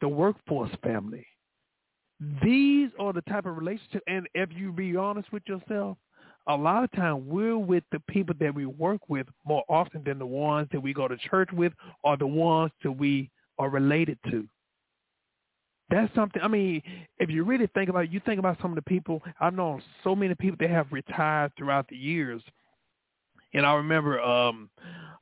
the 0.00 0.08
workforce 0.08 0.70
family. 0.82 1.26
These 2.42 2.90
are 2.98 3.12
the 3.12 3.22
type 3.22 3.46
of 3.46 3.56
relationships, 3.56 4.04
and 4.06 4.26
if 4.34 4.50
you 4.54 4.72
be 4.72 4.96
honest 4.96 5.30
with 5.32 5.42
yourself, 5.46 5.98
a 6.48 6.56
lot 6.56 6.84
of 6.84 6.92
time 6.92 7.28
we're 7.28 7.58
with 7.58 7.84
the 7.92 8.00
people 8.08 8.34
that 8.40 8.54
we 8.54 8.66
work 8.66 9.00
with 9.08 9.26
more 9.44 9.64
often 9.68 10.02
than 10.04 10.18
the 10.18 10.26
ones 10.26 10.68
that 10.72 10.80
we 10.80 10.94
go 10.94 11.08
to 11.08 11.16
church 11.16 11.50
with 11.52 11.72
or 12.04 12.16
the 12.16 12.26
ones 12.26 12.70
that 12.82 12.92
we 12.92 13.30
are 13.58 13.68
related 13.68 14.18
to. 14.30 14.46
That's 15.90 16.12
something. 16.14 16.42
I 16.42 16.48
mean, 16.48 16.82
if 17.18 17.30
you 17.30 17.44
really 17.44 17.68
think 17.74 17.90
about 17.90 18.04
it, 18.04 18.10
you 18.10 18.20
think 18.24 18.38
about 18.38 18.58
some 18.60 18.72
of 18.72 18.76
the 18.76 18.82
people 18.82 19.22
I've 19.40 19.54
known. 19.54 19.82
So 20.02 20.16
many 20.16 20.34
people 20.34 20.56
that 20.60 20.70
have 20.70 20.90
retired 20.90 21.52
throughout 21.56 21.86
the 21.88 21.96
years, 21.96 22.42
and 23.56 23.66
I 23.66 23.74
remember 23.74 24.20
um 24.20 24.70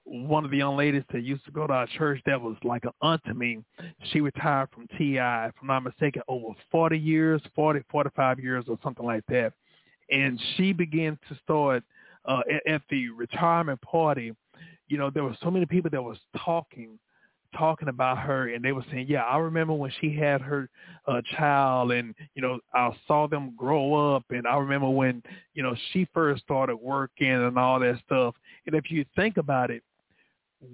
one 0.05 0.45
of 0.45 0.51
the 0.51 0.59
young 0.59 0.77
ladies 0.77 1.03
that 1.13 1.23
used 1.23 1.45
to 1.47 1.51
go 1.51 1.67
to 1.67 1.73
our 1.73 1.87
church 1.87 2.21
that 2.27 2.41
was 2.41 2.57
like 2.63 2.85
an 2.85 2.91
aunt 3.01 3.23
to 3.25 3.33
me. 3.33 3.65
She 4.13 4.21
retired 4.21 4.69
from 4.71 4.87
TI, 4.99 5.17
if 5.17 5.55
I'm 5.63 5.67
not 5.67 5.83
mistaken, 5.83 6.21
over 6.29 6.49
40 6.71 6.99
years, 6.99 7.41
40, 7.55 7.81
45 7.91 8.39
years 8.39 8.67
or 8.69 8.79
something 8.83 9.07
like 9.07 9.25
that. 9.29 9.55
And 10.11 10.39
she 10.57 10.75
began 10.75 11.19
to 11.31 11.39
start 11.43 11.83
uh, 12.27 12.43
at, 12.53 12.75
at 12.75 12.83
the 12.91 13.09
retirement 13.11 13.81
party. 13.81 14.35
You 14.89 14.99
know, 14.99 15.09
there 15.09 15.25
were 15.25 15.37
so 15.43 15.51
many 15.51 15.65
people 15.65 15.91
that 15.91 16.03
was 16.03 16.19
talking 16.37 16.99
talking 17.57 17.89
about 17.89 18.19
her, 18.19 18.49
and 18.53 18.65
they 18.65 18.73
were 18.73 18.85
saying, 18.91 19.07
"Yeah, 19.09 19.23
I 19.23 19.39
remember 19.39 19.73
when 19.75 19.93
she 20.01 20.15
had 20.15 20.41
her 20.41 20.69
uh, 21.07 21.21
child, 21.37 21.93
and 21.93 22.15
you 22.35 22.43
know, 22.43 22.59
I 22.73 22.91
saw 23.07 23.27
them 23.27 23.55
grow 23.57 24.15
up, 24.15 24.25
and 24.31 24.47
I 24.47 24.57
remember 24.57 24.89
when 24.89 25.23
you 25.55 25.63
know 25.63 25.75
she 25.93 26.07
first 26.13 26.43
started 26.43 26.77
working 26.77 27.31
and 27.31 27.59
all 27.59 27.81
that 27.81 28.01
stuff." 28.05 28.35
And 28.67 28.75
if 28.75 28.91
you 28.91 29.05
think 29.17 29.37
about 29.37 29.71
it, 29.71 29.83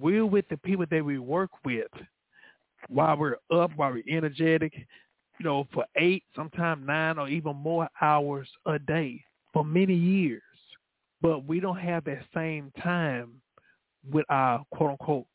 we're 0.01 0.27
with 0.27 0.49
the 0.49 0.57
people 0.57 0.87
that 0.91 1.05
we 1.05 1.19
work 1.19 1.51
with 1.65 1.91
while 2.89 3.17
we're 3.17 3.37
up, 3.53 3.71
while 3.77 3.93
we're 3.93 4.03
energetic, 4.09 4.75
you 4.75 5.45
know, 5.45 5.67
for 5.73 5.85
eight, 5.97 6.25
sometimes 6.35 6.87
nine 6.87 7.19
or 7.19 7.29
even 7.29 7.57
more 7.57 7.89
hours 8.01 8.49
a 8.67 8.79
day 8.79 9.23
for 9.53 9.65
many 9.65 9.95
years. 9.95 10.43
But 11.23 11.47
we 11.47 11.61
don't 11.61 11.79
have 11.79 12.05
that 12.05 12.25
same 12.35 12.73
time 12.83 13.41
with 14.11 14.25
our 14.29 14.65
quote 14.71 14.93
unquote 14.93 15.27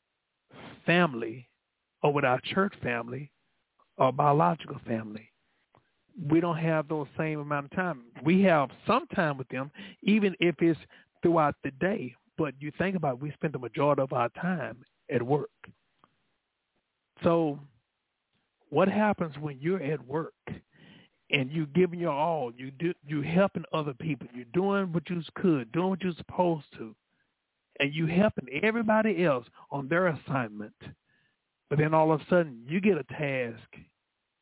family 0.86 1.48
or 2.02 2.14
with 2.14 2.26
our 2.26 2.40
church 2.42 2.74
family 2.84 3.32
or 3.98 4.12
biological 4.12 4.80
family. 4.88 5.30
We 6.30 6.40
don't 6.40 6.58
have 6.58 6.88
those 6.88 7.08
same 7.18 7.40
amount 7.40 7.66
of 7.66 7.72
time. 7.72 8.04
We 8.24 8.42
have 8.44 8.70
some 8.88 9.06
time 9.08 9.38
with 9.38 9.50
them, 9.50 9.72
even 10.04 10.36
if 10.40 10.56
it's 10.60 10.80
throughout 11.22 11.56
the 11.64 11.72
day. 11.72 12.16
But 12.38 12.54
you 12.60 12.72
think 12.78 12.96
about 12.96 13.16
it, 13.16 13.22
we 13.22 13.32
spend 13.32 13.54
the 13.54 13.60
majority 13.60 14.02
of 14.02 14.14
our 14.14 14.30
time 14.30 14.78
at 15.14 15.22
work. 15.22 15.50
So 17.24 17.60
what 18.70 18.88
happens 18.88 19.36
when 19.40 19.58
you're 19.60 19.82
at 19.82 20.06
work 20.06 20.34
and 21.32 21.52
you're 21.52 21.66
giving 21.68 22.00
your 22.00 22.14
all, 22.14 22.52
you 22.56 22.72
do 22.72 22.94
you're 23.08 23.24
helping 23.24 23.64
other 23.74 23.94
people, 23.94 24.28
you're 24.34 24.46
doing 24.54 24.92
what 24.94 25.10
you 25.10 25.22
could, 25.36 25.72
doing 25.72 25.90
what 25.90 26.04
you're 26.04 26.14
supposed 26.18 26.66
to, 26.78 26.96
and 27.80 27.94
you 27.94 28.06
helping 28.06 28.48
everybody 28.64 29.24
else 29.26 29.46
on 29.72 29.88
their 29.88 30.08
assignment, 30.08 30.76
but 31.70 31.80
then 31.80 31.94
all 31.94 32.12
of 32.12 32.22
a 32.22 32.26
sudden 32.30 32.64
you 32.68 32.80
get 32.80 32.98
a 32.98 33.04
task 33.04 33.70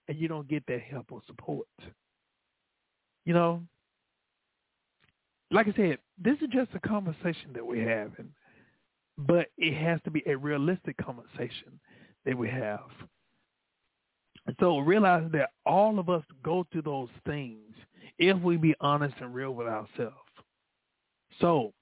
and 0.08 0.18
you 0.18 0.28
don't 0.28 0.48
get 0.48 0.66
that 0.68 0.82
help 0.82 1.12
or 1.12 1.22
support. 1.26 1.68
You 3.26 3.34
know, 3.34 3.62
like 5.52 5.68
I 5.68 5.74
said, 5.76 5.98
this 6.22 6.38
is 6.42 6.50
just 6.52 6.72
a 6.74 6.80
conversation 6.88 7.54
that 7.54 7.66
we're 7.66 7.88
having, 7.88 8.30
but 9.18 9.48
it 9.58 9.76
has 9.76 10.00
to 10.04 10.12
be 10.12 10.24
a 10.26 10.36
realistic 10.36 10.98
conversation 10.98 11.80
that 12.26 12.38
we 12.38 12.50
have. 12.50 12.82
And 14.46 14.56
so 14.60 14.80
realize 14.80 15.30
that 15.32 15.52
all 15.66 16.00
of 16.00 16.10
us 16.10 16.24
go 16.44 16.66
through 16.72 16.82
those 16.82 17.10
things 17.26 17.76
if 18.18 18.38
we 18.42 18.58
be 18.58 18.76
honest 18.82 19.16
and 19.22 19.34
real 19.34 19.52
with 19.52 19.68
ourselves. 19.68 20.18
So 21.40 21.74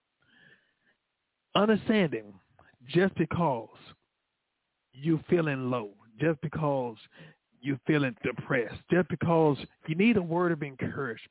understanding 1.56 2.34
just 2.88 3.14
because 3.16 3.70
you're 4.94 5.24
feeling 5.30 5.70
low, 5.70 5.92
just 6.20 6.40
because 6.42 6.96
you're 7.62 7.80
feeling 7.88 8.16
depressed, 8.24 8.82
just 8.92 9.08
because 9.10 9.58
you 9.88 9.96
need 9.96 10.18
a 10.18 10.22
word 10.22 10.52
of 10.52 10.64
encouragement, 10.64 11.30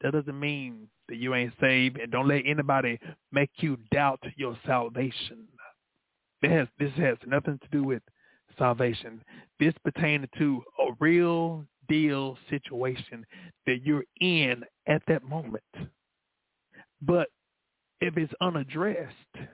that 0.00 0.12
doesn't 0.12 0.38
mean 0.38 0.88
that 1.08 1.16
you 1.16 1.34
ain't 1.34 1.52
saved 1.60 1.98
and 1.98 2.10
don't 2.10 2.28
let 2.28 2.42
anybody 2.46 2.98
make 3.32 3.50
you 3.58 3.76
doubt 3.92 4.20
your 4.36 4.56
salvation. 4.66 5.46
It 6.42 6.50
has, 6.50 6.68
this 6.78 6.92
has 6.96 7.16
nothing 7.26 7.58
to 7.58 7.68
do 7.72 7.84
with 7.84 8.02
salvation. 8.58 9.22
This 9.58 9.74
pertains 9.84 10.26
to 10.38 10.62
a 10.80 10.92
real 11.00 11.64
deal 11.88 12.36
situation 12.50 13.24
that 13.66 13.82
you're 13.82 14.04
in 14.20 14.62
at 14.86 15.02
that 15.08 15.24
moment. 15.24 15.62
But 17.02 17.28
if 18.04 18.18
it's 18.18 18.32
unaddressed, 18.42 19.48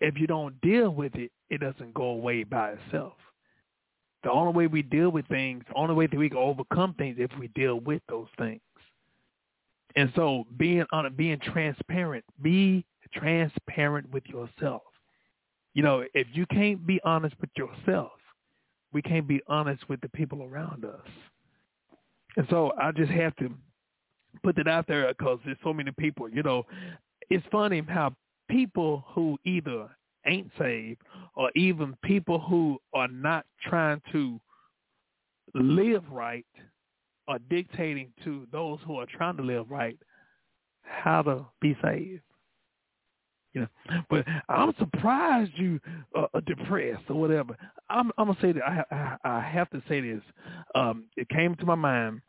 if 0.00 0.16
you 0.16 0.28
don't 0.28 0.58
deal 0.60 0.90
with 0.90 1.16
it, 1.16 1.32
it 1.50 1.60
doesn't 1.60 1.92
go 1.94 2.04
away 2.04 2.44
by 2.44 2.70
itself. 2.70 3.14
The 4.22 4.30
only 4.30 4.52
way 4.52 4.66
we 4.68 4.82
deal 4.82 5.10
with 5.10 5.26
things, 5.26 5.64
the 5.68 5.74
only 5.74 5.94
way 5.94 6.06
that 6.06 6.16
we 6.16 6.28
can 6.28 6.38
overcome 6.38 6.94
things 6.94 7.16
if 7.18 7.30
we 7.40 7.48
deal 7.48 7.80
with 7.80 8.00
those 8.08 8.28
things. 8.38 8.60
And 9.96 10.12
so 10.14 10.44
being 10.56 10.84
on 10.92 11.12
being 11.16 11.40
transparent, 11.40 12.24
be 12.40 12.86
transparent 13.12 14.08
with 14.12 14.24
yourself. 14.26 14.82
You 15.74 15.82
know, 15.82 16.04
if 16.14 16.28
you 16.32 16.46
can't 16.46 16.86
be 16.86 17.00
honest 17.02 17.34
with 17.40 17.50
yourself, 17.56 18.12
we 18.92 19.02
can't 19.02 19.26
be 19.26 19.40
honest 19.48 19.88
with 19.88 20.00
the 20.02 20.08
people 20.10 20.44
around 20.44 20.84
us. 20.84 21.08
And 22.36 22.46
so 22.48 22.72
I 22.80 22.92
just 22.92 23.10
have 23.10 23.34
to 23.36 23.50
put 24.44 24.56
it 24.58 24.68
out 24.68 24.86
there 24.86 25.08
because 25.08 25.40
there's 25.44 25.58
so 25.64 25.74
many 25.74 25.90
people, 25.90 26.28
you 26.28 26.44
know, 26.44 26.64
it's 27.32 27.46
funny 27.50 27.82
how 27.88 28.14
people 28.50 29.04
who 29.08 29.38
either 29.46 29.88
ain't 30.26 30.50
saved 30.58 31.00
or 31.34 31.50
even 31.56 31.96
people 32.04 32.38
who 32.38 32.78
are 32.92 33.08
not 33.08 33.46
trying 33.62 34.02
to 34.12 34.38
live 35.54 36.04
right 36.10 36.44
are 37.28 37.38
dictating 37.48 38.12
to 38.22 38.46
those 38.52 38.78
who 38.86 38.98
are 38.98 39.06
trying 39.06 39.38
to 39.38 39.42
live 39.42 39.70
right 39.70 39.98
how 40.82 41.22
to 41.22 41.46
be 41.62 41.74
saved. 41.82 42.20
You 43.54 43.62
know, 43.62 44.02
but 44.10 44.26
I'm 44.50 44.74
surprised 44.78 45.52
you 45.56 45.80
are 46.14 46.28
depressed 46.46 47.04
or 47.08 47.16
whatever. 47.16 47.56
I'm, 47.88 48.10
I'm 48.18 48.26
gonna 48.26 48.38
say 48.42 48.52
that 48.52 48.62
I, 48.62 48.84
I, 48.90 49.38
I 49.38 49.40
have 49.40 49.70
to 49.70 49.82
say 49.88 50.00
this. 50.02 50.22
Um, 50.74 51.04
it 51.16 51.28
came 51.30 51.54
to 51.56 51.66
my 51.66 51.74
mind. 51.74 52.20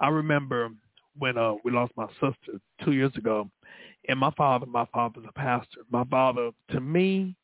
I 0.00 0.08
remember 0.08 0.70
when 1.18 1.38
uh, 1.38 1.54
we 1.64 1.70
lost 1.70 1.92
my 1.96 2.06
sister 2.14 2.60
two 2.84 2.92
years 2.92 3.12
ago, 3.16 3.48
and 4.08 4.18
my 4.18 4.30
father, 4.32 4.66
my 4.66 4.86
father's 4.92 5.24
a 5.28 5.32
pastor. 5.32 5.80
My 5.90 6.04
father, 6.04 6.50
to 6.70 6.80
me, 6.80 7.36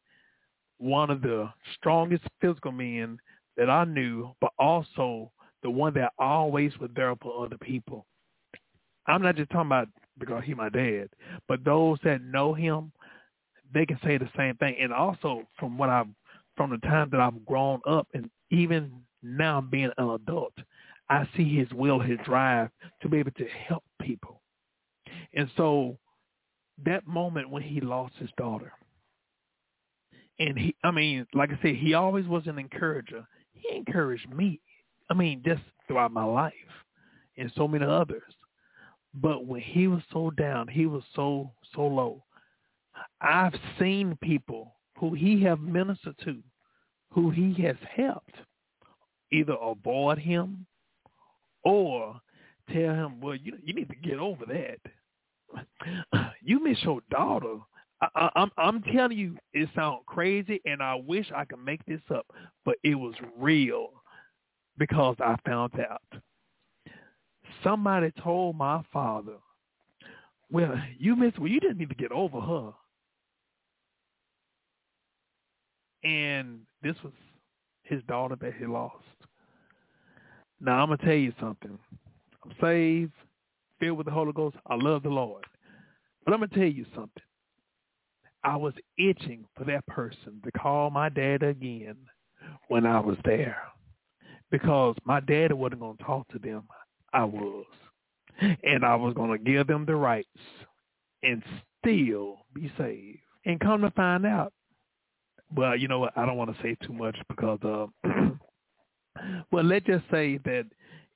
one 0.78 1.10
of 1.10 1.22
the 1.22 1.48
strongest 1.78 2.24
physical 2.40 2.72
men 2.72 3.18
that 3.56 3.70
I 3.70 3.84
knew, 3.84 4.30
but 4.40 4.52
also 4.58 5.30
the 5.62 5.70
one 5.70 5.94
that 5.94 6.12
always 6.18 6.76
was 6.78 6.90
there 6.94 7.14
for 7.16 7.44
other 7.44 7.58
people. 7.58 8.06
I'm 9.06 9.22
not 9.22 9.36
just 9.36 9.50
talking 9.50 9.68
about 9.68 9.88
because 10.18 10.42
he 10.44 10.54
my 10.54 10.68
dad, 10.68 11.08
but 11.48 11.64
those 11.64 11.98
that 12.04 12.22
know 12.22 12.54
him, 12.54 12.92
they 13.72 13.86
can 13.86 13.98
say 14.04 14.18
the 14.18 14.30
same 14.36 14.56
thing. 14.56 14.76
And 14.80 14.92
also 14.92 15.46
from 15.58 15.78
what 15.78 15.88
I've 15.88 16.08
from 16.56 16.70
the 16.70 16.78
time 16.78 17.10
that 17.10 17.20
I've 17.20 17.44
grown 17.44 17.80
up 17.86 18.08
and 18.14 18.30
even 18.50 18.90
now 19.22 19.60
being 19.60 19.90
an 19.98 20.10
adult, 20.10 20.54
I 21.10 21.28
see 21.36 21.54
his 21.54 21.70
will, 21.72 22.00
his 22.00 22.18
drive 22.24 22.70
to 23.02 23.08
be 23.08 23.18
able 23.18 23.32
to 23.32 23.46
help 23.68 23.84
people. 24.00 24.40
And 25.34 25.50
so 25.56 25.98
that 26.84 27.06
moment 27.06 27.50
when 27.50 27.62
he 27.62 27.80
lost 27.80 28.14
his 28.18 28.30
daughter, 28.36 28.72
and 30.38 30.58
he, 30.58 30.74
I 30.84 30.90
mean, 30.90 31.26
like 31.34 31.50
I 31.50 31.58
said, 31.62 31.76
he 31.76 31.94
always 31.94 32.26
was 32.26 32.46
an 32.46 32.58
encourager. 32.58 33.26
He 33.52 33.74
encouraged 33.74 34.28
me. 34.34 34.60
I 35.08 35.14
mean, 35.14 35.42
just 35.44 35.62
throughout 35.86 36.12
my 36.12 36.24
life 36.24 36.52
and 37.38 37.50
so 37.56 37.66
many 37.66 37.84
others. 37.84 38.22
But 39.14 39.46
when 39.46 39.62
he 39.62 39.88
was 39.88 40.02
so 40.12 40.30
down, 40.30 40.68
he 40.68 40.86
was 40.86 41.02
so, 41.14 41.52
so 41.74 41.82
low. 41.86 42.22
I've 43.20 43.54
seen 43.78 44.18
people 44.22 44.74
who 44.98 45.14
he 45.14 45.42
have 45.42 45.60
ministered 45.60 46.16
to, 46.24 46.42
who 47.12 47.30
he 47.30 47.54
has 47.62 47.76
helped, 47.94 48.34
either 49.32 49.54
avoid 49.54 50.18
him 50.18 50.66
or 51.64 52.20
tell 52.72 52.94
him, 52.94 53.20
well, 53.20 53.36
you, 53.36 53.56
you 53.64 53.74
need 53.74 53.88
to 53.88 53.96
get 53.96 54.18
over 54.18 54.44
that. 54.46 54.78
You 56.42 56.62
miss 56.62 56.78
your 56.82 57.00
daughter. 57.10 57.56
I, 58.00 58.08
I, 58.14 58.30
I'm 58.36 58.50
I'm 58.56 58.82
telling 58.82 59.18
you, 59.18 59.36
it 59.52 59.68
sounds 59.74 60.02
crazy, 60.06 60.60
and 60.64 60.82
I 60.82 60.94
wish 60.94 61.26
I 61.34 61.44
could 61.44 61.64
make 61.64 61.84
this 61.86 62.00
up, 62.14 62.26
but 62.64 62.76
it 62.84 62.94
was 62.94 63.14
real 63.38 63.90
because 64.78 65.16
I 65.20 65.36
found 65.46 65.72
out. 65.80 66.02
Somebody 67.64 68.12
told 68.22 68.56
my 68.56 68.82
father, 68.92 69.36
"Well, 70.50 70.74
you 70.98 71.16
miss. 71.16 71.32
Well, 71.38 71.48
you 71.48 71.60
didn't 71.60 71.78
need 71.78 71.88
to 71.88 71.94
get 71.94 72.12
over 72.12 72.40
her." 72.40 72.72
And 76.04 76.60
this 76.82 76.96
was 77.02 77.12
his 77.82 78.02
daughter 78.04 78.36
that 78.36 78.54
he 78.54 78.66
lost. 78.66 79.04
Now 80.60 80.82
I'm 80.82 80.88
gonna 80.88 80.98
tell 80.98 81.14
you 81.14 81.32
something. 81.40 81.78
I'm 82.44 82.52
saved, 82.60 83.12
filled 83.80 83.98
with 83.98 84.06
the 84.06 84.12
Holy 84.12 84.32
Ghost. 84.32 84.56
I 84.66 84.74
love 84.74 85.02
the 85.02 85.08
Lord. 85.08 85.44
But 86.24 86.34
I'm 86.34 86.40
gonna 86.40 86.54
tell 86.54 86.64
you 86.64 86.84
something. 86.94 87.22
I 88.44 88.56
was 88.56 88.74
itching 88.98 89.44
for 89.56 89.64
that 89.64 89.86
person 89.86 90.40
to 90.44 90.52
call 90.52 90.90
my 90.90 91.08
dad 91.08 91.42
again 91.42 91.96
when 92.68 92.86
I 92.86 93.00
was 93.00 93.16
there. 93.24 93.58
Because 94.50 94.94
my 95.04 95.20
dad 95.20 95.52
wasn't 95.52 95.80
gonna 95.80 95.98
talk 96.04 96.28
to 96.28 96.38
them. 96.38 96.64
I 97.12 97.24
was. 97.24 97.66
And 98.62 98.84
I 98.84 98.94
was 98.94 99.14
gonna 99.14 99.38
give 99.38 99.66
them 99.66 99.86
the 99.86 99.96
rights 99.96 100.28
and 101.22 101.42
still 101.80 102.38
be 102.54 102.70
saved. 102.78 103.18
And 103.44 103.60
come 103.60 103.80
to 103.82 103.90
find 103.92 104.26
out. 104.26 104.52
Well, 105.54 105.76
you 105.76 105.88
know 105.88 106.00
what, 106.00 106.16
I 106.16 106.26
don't 106.26 106.36
want 106.36 106.54
to 106.54 106.62
say 106.62 106.76
too 106.84 106.92
much 106.92 107.16
because 107.28 107.58
uh 107.62 107.86
well 109.52 109.64
let's 109.64 109.86
just 109.86 110.04
say 110.10 110.38
that 110.44 110.66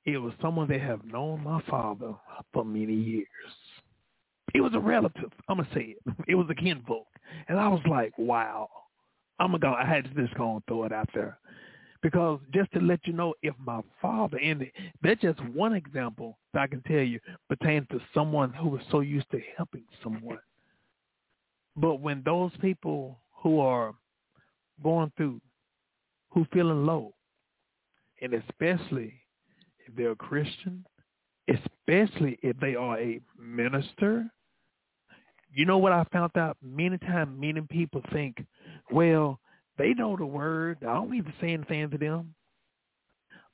it 0.05 0.17
was 0.17 0.33
someone 0.41 0.67
that 0.69 0.81
have 0.81 1.05
known 1.05 1.43
my 1.43 1.61
father 1.69 2.13
for 2.53 2.65
many 2.65 2.93
years. 2.93 3.27
It 4.53 4.61
was 4.61 4.73
a 4.73 4.79
relative. 4.79 5.31
I'm 5.47 5.57
gonna 5.57 5.69
say 5.73 5.95
it. 5.95 6.15
It 6.27 6.35
was 6.35 6.47
a 6.49 6.55
kinfolk, 6.55 7.07
and 7.47 7.59
I 7.59 7.67
was 7.67 7.81
like, 7.89 8.17
wow. 8.17 8.69
I'm 9.39 9.47
gonna 9.47 9.59
go. 9.59 9.73
I 9.73 9.85
had 9.85 10.03
to 10.05 10.21
just 10.21 10.35
go 10.35 10.55
and 10.55 10.65
throw 10.67 10.83
it 10.83 10.91
out 10.91 11.09
there 11.13 11.39
because 12.01 12.39
just 12.53 12.71
to 12.73 12.79
let 12.79 12.99
you 13.05 13.13
know 13.13 13.33
if 13.43 13.53
my 13.63 13.81
father 14.01 14.37
and 14.39 14.65
that's 15.03 15.21
just 15.21 15.39
one 15.53 15.73
example 15.73 16.37
that 16.53 16.61
I 16.61 16.67
can 16.67 16.81
tell 16.83 17.01
you 17.01 17.19
pertaining 17.47 17.87
to 17.91 17.99
someone 18.13 18.53
who 18.53 18.69
was 18.69 18.81
so 18.91 19.01
used 19.01 19.29
to 19.31 19.39
helping 19.57 19.83
someone. 20.03 20.39
But 21.75 21.95
when 22.01 22.21
those 22.23 22.51
people 22.61 23.19
who 23.35 23.59
are 23.59 23.93
going 24.83 25.11
through, 25.15 25.41
who 26.31 26.45
feeling 26.51 26.85
low, 26.85 27.13
and 28.21 28.33
especially 28.33 29.13
they're 29.95 30.11
a 30.11 30.15
Christian, 30.15 30.85
especially 31.47 32.39
if 32.41 32.57
they 32.59 32.75
are 32.75 32.99
a 32.99 33.19
minister, 33.39 34.29
you 35.53 35.65
know 35.65 35.77
what 35.77 35.91
I 35.91 36.05
found 36.11 36.37
out? 36.37 36.57
Many 36.63 36.97
times, 36.97 37.37
many 37.39 37.61
people 37.61 38.01
think, 38.11 38.43
well, 38.89 39.39
they 39.77 39.93
know 39.93 40.15
the 40.15 40.25
word. 40.25 40.77
I 40.81 40.93
don't 40.93 41.11
need 41.11 41.25
to 41.25 41.33
say 41.41 41.53
anything 41.53 41.89
to 41.89 41.97
them. 41.97 42.33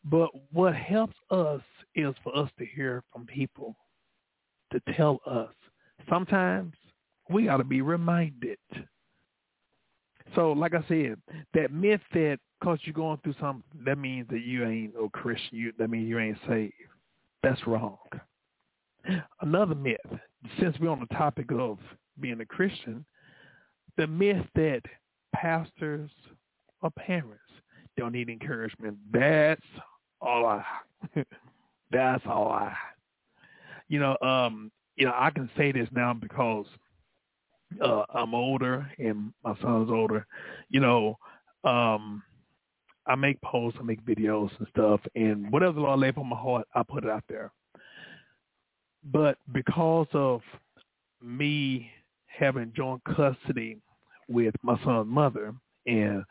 But 0.03 0.29
what 0.51 0.75
helps 0.75 1.15
us 1.31 1.61
is 1.95 2.13
for 2.23 2.35
us 2.37 2.49
to 2.59 2.65
hear 2.65 3.03
from 3.11 3.25
people 3.25 3.75
to 4.71 4.79
tell 4.95 5.19
us. 5.25 5.53
Sometimes 6.09 6.73
we 7.29 7.45
got 7.45 7.57
to 7.57 7.63
be 7.63 7.81
reminded. 7.81 8.59
So, 10.35 10.51
like 10.51 10.73
I 10.73 10.83
said, 10.87 11.15
that 11.53 11.71
myth 11.71 12.01
that 12.13 12.39
because 12.59 12.79
you're 12.83 12.93
going 12.93 13.19
through 13.23 13.35
something, 13.39 13.63
that 13.85 13.97
means 13.97 14.27
that 14.29 14.41
you 14.41 14.65
ain't 14.65 14.93
a 15.01 15.09
Christian. 15.09 15.49
You, 15.51 15.73
that 15.77 15.89
means 15.89 16.09
you 16.09 16.19
ain't 16.19 16.37
saved. 16.47 16.73
That's 17.43 17.65
wrong. 17.67 17.97
Another 19.41 19.75
myth, 19.75 19.97
since 20.59 20.75
we're 20.79 20.89
on 20.89 20.99
the 20.99 21.15
topic 21.15 21.51
of 21.51 21.77
being 22.19 22.41
a 22.41 22.45
Christian, 22.45 23.05
the 23.95 24.07
myth 24.07 24.45
that 24.55 24.81
pastors 25.35 26.09
or 26.81 26.89
parents 26.91 27.41
don't 27.97 28.11
need 28.11 28.29
encouragement. 28.29 28.97
That's 29.11 29.61
all 30.21 30.45
I. 30.45 30.63
that's 31.91 32.23
all 32.25 32.49
I. 32.49 32.73
You 33.87 33.99
know, 33.99 34.17
um, 34.21 34.71
you 34.95 35.05
know, 35.05 35.13
I 35.15 35.29
can 35.31 35.49
say 35.57 35.71
this 35.71 35.87
now 35.91 36.13
because 36.13 36.65
uh, 37.83 38.03
I'm 38.13 38.33
older 38.33 38.89
and 38.97 39.33
my 39.43 39.55
son's 39.61 39.89
older. 39.89 40.25
You 40.69 40.79
know, 40.79 41.17
um, 41.63 42.23
I 43.05 43.15
make 43.15 43.41
posts, 43.41 43.79
I 43.79 43.83
make 43.83 44.03
videos 44.05 44.49
and 44.59 44.67
stuff, 44.69 44.99
and 45.15 45.51
whatever 45.51 45.73
the 45.73 45.81
Lord 45.81 45.99
laid 45.99 46.17
on 46.17 46.27
my 46.27 46.37
heart, 46.37 46.67
I 46.75 46.83
put 46.83 47.05
it 47.05 47.09
out 47.09 47.23
there. 47.29 47.51
But 49.03 49.37
because 49.53 50.07
of 50.13 50.41
me 51.21 51.89
having 52.27 52.73
joint 52.75 53.01
custody 53.05 53.77
with 54.27 54.53
my 54.61 54.77
son's 54.83 55.07
mother, 55.07 55.53
and 55.85 56.23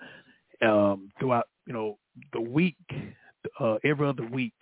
um, 0.63 1.11
throughout 1.19 1.47
you 1.67 1.73
know 1.73 1.99
the 2.33 2.41
week, 2.41 2.77
uh, 3.59 3.77
every 3.85 4.07
other 4.07 4.27
week, 4.27 4.55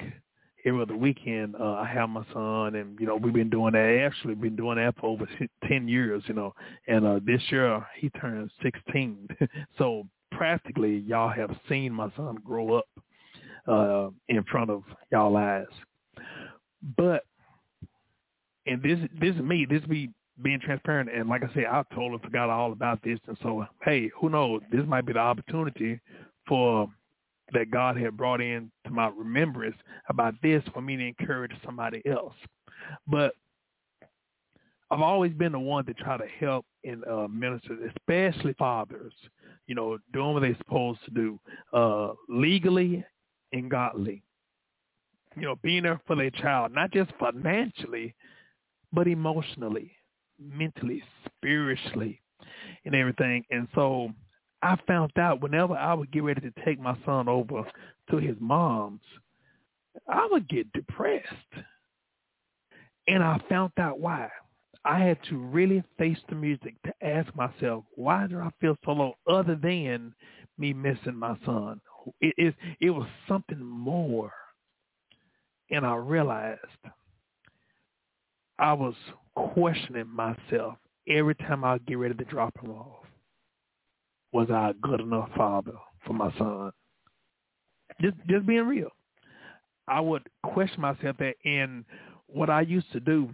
every 0.65 0.83
other 0.83 0.97
weekend, 0.97 1.55
uh, 1.57 1.75
I 1.75 1.87
have 1.87 2.09
my 2.09 2.25
son, 2.33 2.75
and 2.75 2.99
you 2.99 3.07
know 3.07 3.17
we've 3.17 3.33
been 3.33 3.51
doing 3.51 3.73
that. 3.73 4.03
Actually, 4.05 4.35
been 4.35 4.57
doing 4.57 4.77
that 4.77 4.95
for 4.99 5.07
over 5.07 5.29
ten 5.69 5.89
years, 5.89 6.23
you 6.27 6.35
know. 6.35 6.55
And 6.89 7.07
uh, 7.07 7.21
this 7.25 7.41
year 7.51 7.85
he 7.99 8.11
turned 8.11 8.51
sixteen, 8.63 9.29
so 9.79 10.07
practically 10.33 10.99
y'all 11.07 11.31
have 11.31 11.55
seen 11.69 11.93
my 11.93 12.11
son 12.17 12.37
grow 12.45 12.75
up 12.75 12.87
uh, 13.69 14.09
in 14.29 14.43
front 14.45 14.71
of 14.71 14.83
y'all 15.11 15.37
eyes. 15.37 15.67
But 16.97 17.25
and 18.67 18.83
this 18.83 18.99
this 19.21 19.35
is 19.35 19.43
me. 19.43 19.67
This 19.69 19.85
be 19.85 20.11
being 20.43 20.61
transparent. 20.61 21.11
And 21.11 21.29
like 21.29 21.43
I 21.45 21.53
said, 21.55 21.67
I 21.67 21.83
totally 21.95 22.21
forgot 22.23 22.51
all 22.51 22.73
about 22.73 23.03
this. 23.03 23.19
And 23.29 23.39
so, 23.43 23.67
hey, 23.83 24.11
who 24.19 24.31
knows? 24.31 24.63
This 24.73 24.85
might 24.87 25.07
be 25.07 25.13
the 25.13 25.21
opportunity 25.21 26.01
for 26.49 26.89
that 27.55 27.71
God 27.71 27.97
had 27.97 28.17
brought 28.17 28.41
in 28.41 28.71
to 28.87 28.93
my 28.93 29.09
remembrance 29.17 29.77
about 30.09 30.35
this 30.43 30.63
for 30.73 30.83
me 30.83 30.97
to 30.97 31.07
encourage 31.07 31.53
somebody 31.65 32.03
else. 32.07 32.35
But 33.07 33.35
I've 34.91 35.01
always 35.01 35.33
been 35.33 35.53
the 35.53 35.59
one 35.59 35.87
to 35.87 35.95
try 35.95 36.17
to 36.17 36.27
help 36.39 36.67
in 36.85 37.03
uh, 37.11 37.27
ministers, 37.29 37.91
especially 37.97 38.53
fathers, 38.55 39.13
you 39.67 39.75
know, 39.75 39.99
doing 40.13 40.35
what 40.35 40.41
they're 40.41 40.57
supposed 40.59 41.01
to 41.07 41.11
do, 41.11 41.41
uh, 41.73 42.13
legally 42.29 43.05
and 43.53 43.71
godly. 43.71 44.23
You 45.37 45.43
know, 45.43 45.57
being 45.63 45.83
there 45.83 46.01
for 46.07 46.15
their 46.15 46.31
child, 46.31 46.73
not 46.73 46.93
just 46.93 47.11
financially, 47.19 48.15
but 48.93 49.09
emotionally, 49.09 49.91
mentally, 50.39 51.03
spiritually, 51.27 52.21
and 52.85 52.95
everything. 52.95 53.45
And 53.51 53.67
so 53.75 54.11
I 54.65 54.79
found 54.87 55.13
out 55.19 55.43
whenever 55.43 55.75
I 55.75 55.93
would 55.93 56.11
get 56.11 56.23
ready 56.25 56.41
to 56.41 56.65
take 56.65 56.81
my 56.81 56.97
son 57.05 57.29
over 57.29 57.65
to 58.11 58.17
his 58.17 58.37
mom's, 58.41 59.03
I 60.09 60.27
would 60.31 60.49
get 60.49 60.73
depressed. 60.73 61.27
And 63.07 63.23
I 63.23 63.39
found 63.51 63.73
out 63.79 64.01
why. 64.01 64.31
I 64.87 65.01
had 65.01 65.19
to 65.29 65.37
really 65.37 65.85
face 65.99 66.19
the 66.31 66.35
music 66.35 66.77
to 66.85 66.95
ask 67.07 67.35
myself, 67.37 67.85
why 67.95 68.27
do 68.27 68.39
I 68.39 68.49
feel 68.59 68.77
so 68.85 68.93
low 68.93 69.15
other 69.29 69.55
than 69.55 70.15
me 70.57 70.73
missing 70.73 71.15
my 71.15 71.37
son? 71.45 71.79
It, 72.23 72.35
it, 72.39 72.55
it 72.81 72.91
was 72.91 73.07
something 73.29 73.63
more. 73.63 74.33
And 75.71 75.85
I 75.85 75.95
realized 75.97 76.61
I 78.59 78.73
was 78.73 78.95
questioning 79.35 80.09
myself 80.09 80.77
every 81.07 81.35
time 81.35 81.65
I 81.65 81.79
get 81.87 81.99
ready 81.99 82.15
to 82.15 82.25
drop 82.25 82.55
him 82.63 82.71
off. 82.71 83.04
Was 84.35 84.51
I 84.51 84.71
a 84.71 84.75
good 84.75 85.01
enough 85.01 85.31
father 85.37 85.75
for 86.05 86.13
my 86.13 86.37
son? 86.37 86.73
Just 88.01 88.17
just 88.29 88.45
being 88.45 88.67
real. 88.67 88.91
I 89.87 90.01
would 90.01 90.23
question 90.43 90.81
myself 90.81 91.17
that 91.19 91.37
in 91.45 91.85
what 92.27 92.51
I 92.51 92.63
used 92.63 92.91
to 92.93 93.01
do 93.01 93.31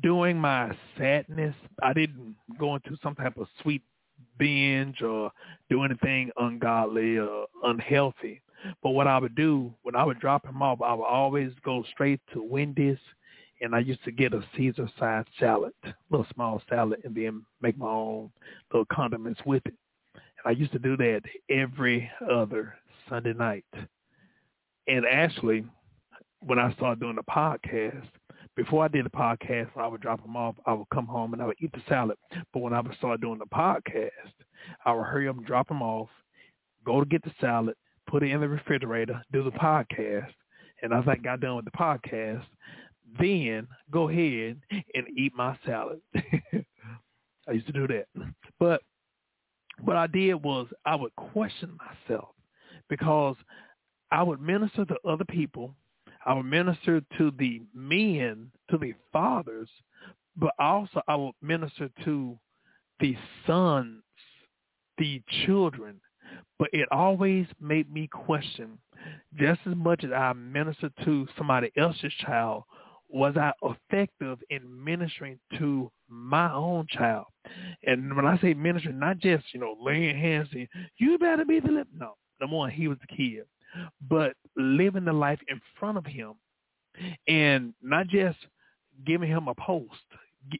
during 0.00 0.38
my 0.38 0.70
sadness, 0.96 1.56
I 1.82 1.92
didn't 1.94 2.36
go 2.60 2.76
into 2.76 2.96
some 3.02 3.16
type 3.16 3.36
of 3.36 3.48
sweet 3.60 3.82
binge 4.38 5.02
or 5.02 5.32
do 5.68 5.82
anything 5.82 6.30
ungodly 6.36 7.18
or 7.18 7.46
unhealthy. 7.64 8.40
But 8.84 8.90
what 8.90 9.08
I 9.08 9.18
would 9.18 9.34
do 9.34 9.74
when 9.82 9.96
I 9.96 10.04
would 10.04 10.20
drop 10.20 10.46
him 10.46 10.62
off, 10.62 10.80
I 10.80 10.94
would 10.94 11.06
always 11.06 11.50
go 11.64 11.84
straight 11.92 12.20
to 12.34 12.40
Wendy's 12.40 12.98
and 13.62 13.74
I 13.74 13.78
used 13.78 14.02
to 14.04 14.10
get 14.10 14.34
a 14.34 14.44
Caesar 14.56 14.90
size 14.98 15.24
salad, 15.38 15.72
a 15.84 15.94
little 16.10 16.26
small 16.34 16.60
salad, 16.68 17.00
and 17.04 17.14
then 17.14 17.44
make 17.62 17.78
my 17.78 17.86
own 17.86 18.30
little 18.72 18.86
condiments 18.92 19.40
with 19.46 19.62
it. 19.66 19.74
And 20.14 20.22
I 20.44 20.50
used 20.50 20.72
to 20.72 20.80
do 20.80 20.96
that 20.96 21.22
every 21.48 22.10
other 22.28 22.74
Sunday 23.08 23.32
night. 23.32 23.64
And 24.88 25.06
actually, 25.06 25.64
when 26.40 26.58
I 26.58 26.72
started 26.74 27.00
doing 27.00 27.14
the 27.14 27.22
podcast, 27.22 28.08
before 28.56 28.84
I 28.84 28.88
did 28.88 29.06
the 29.06 29.10
podcast, 29.10 29.70
I 29.76 29.86
would 29.86 30.00
drop 30.00 30.20
them 30.20 30.36
off. 30.36 30.56
I 30.66 30.72
would 30.72 30.88
come 30.92 31.06
home 31.06 31.32
and 31.32 31.40
I 31.40 31.46
would 31.46 31.56
eat 31.60 31.72
the 31.72 31.82
salad. 31.88 32.18
But 32.52 32.60
when 32.60 32.72
I 32.72 32.80
would 32.80 32.96
start 32.96 33.20
doing 33.20 33.38
the 33.38 33.46
podcast, 33.46 34.10
I 34.84 34.92
would 34.92 35.04
hurry 35.04 35.28
up 35.28 35.36
and 35.36 35.46
drop 35.46 35.68
them 35.68 35.82
off, 35.82 36.08
go 36.84 37.00
to 37.00 37.06
get 37.06 37.22
the 37.22 37.32
salad, 37.40 37.76
put 38.08 38.24
it 38.24 38.32
in 38.32 38.40
the 38.40 38.48
refrigerator, 38.48 39.22
do 39.32 39.44
the 39.44 39.52
podcast. 39.52 40.32
And 40.82 40.92
as 40.92 41.04
I 41.06 41.14
got 41.14 41.40
done 41.40 41.56
with 41.56 41.64
the 41.64 41.70
podcast, 41.70 42.44
then 43.18 43.66
go 43.90 44.08
ahead 44.08 44.60
and 44.94 45.06
eat 45.16 45.32
my 45.34 45.56
salad. 45.66 46.00
I 46.14 47.52
used 47.52 47.66
to 47.66 47.72
do 47.72 47.86
that. 47.88 48.06
But 48.58 48.82
what 49.80 49.96
I 49.96 50.06
did 50.06 50.34
was 50.34 50.68
I 50.84 50.94
would 50.94 51.14
question 51.16 51.76
myself 51.76 52.28
because 52.88 53.36
I 54.10 54.22
would 54.22 54.40
minister 54.40 54.84
to 54.84 54.96
other 55.06 55.24
people. 55.24 55.74
I 56.24 56.34
would 56.34 56.46
minister 56.46 57.00
to 57.18 57.32
the 57.38 57.62
men, 57.74 58.50
to 58.70 58.78
the 58.78 58.94
fathers, 59.12 59.68
but 60.36 60.52
also 60.58 61.02
I 61.08 61.16
would 61.16 61.34
minister 61.42 61.90
to 62.04 62.38
the 63.00 63.16
sons, 63.46 64.02
the 64.98 65.20
children. 65.44 66.00
But 66.58 66.68
it 66.72 66.88
always 66.92 67.46
made 67.60 67.92
me 67.92 68.06
question 68.06 68.78
just 69.36 69.60
as 69.66 69.74
much 69.74 70.04
as 70.04 70.12
I 70.12 70.32
minister 70.32 70.90
to 71.04 71.26
somebody 71.36 71.72
else's 71.76 72.12
child 72.24 72.64
was 73.12 73.36
I 73.36 73.52
effective 73.62 74.38
in 74.48 74.84
ministering 74.84 75.38
to 75.58 75.90
my 76.08 76.52
own 76.52 76.86
child? 76.88 77.26
And 77.84 78.16
when 78.16 78.26
I 78.26 78.38
say 78.40 78.54
ministering, 78.54 78.98
not 78.98 79.18
just, 79.18 79.44
you 79.52 79.60
know, 79.60 79.76
laying 79.80 80.16
hands 80.16 80.48
and 80.52 80.66
you 80.96 81.18
better 81.18 81.44
be 81.44 81.60
the 81.60 81.70
lip. 81.70 81.88
No, 81.94 82.14
number 82.40 82.56
one, 82.56 82.70
he 82.70 82.88
was 82.88 82.98
the 83.00 83.14
kid. 83.14 83.44
But 84.08 84.34
living 84.56 85.04
the 85.04 85.12
life 85.12 85.40
in 85.48 85.60
front 85.78 85.98
of 85.98 86.06
him 86.06 86.34
and 87.28 87.74
not 87.82 88.08
just 88.08 88.38
giving 89.06 89.28
him 89.28 89.48
a 89.48 89.54
post, 89.54 89.90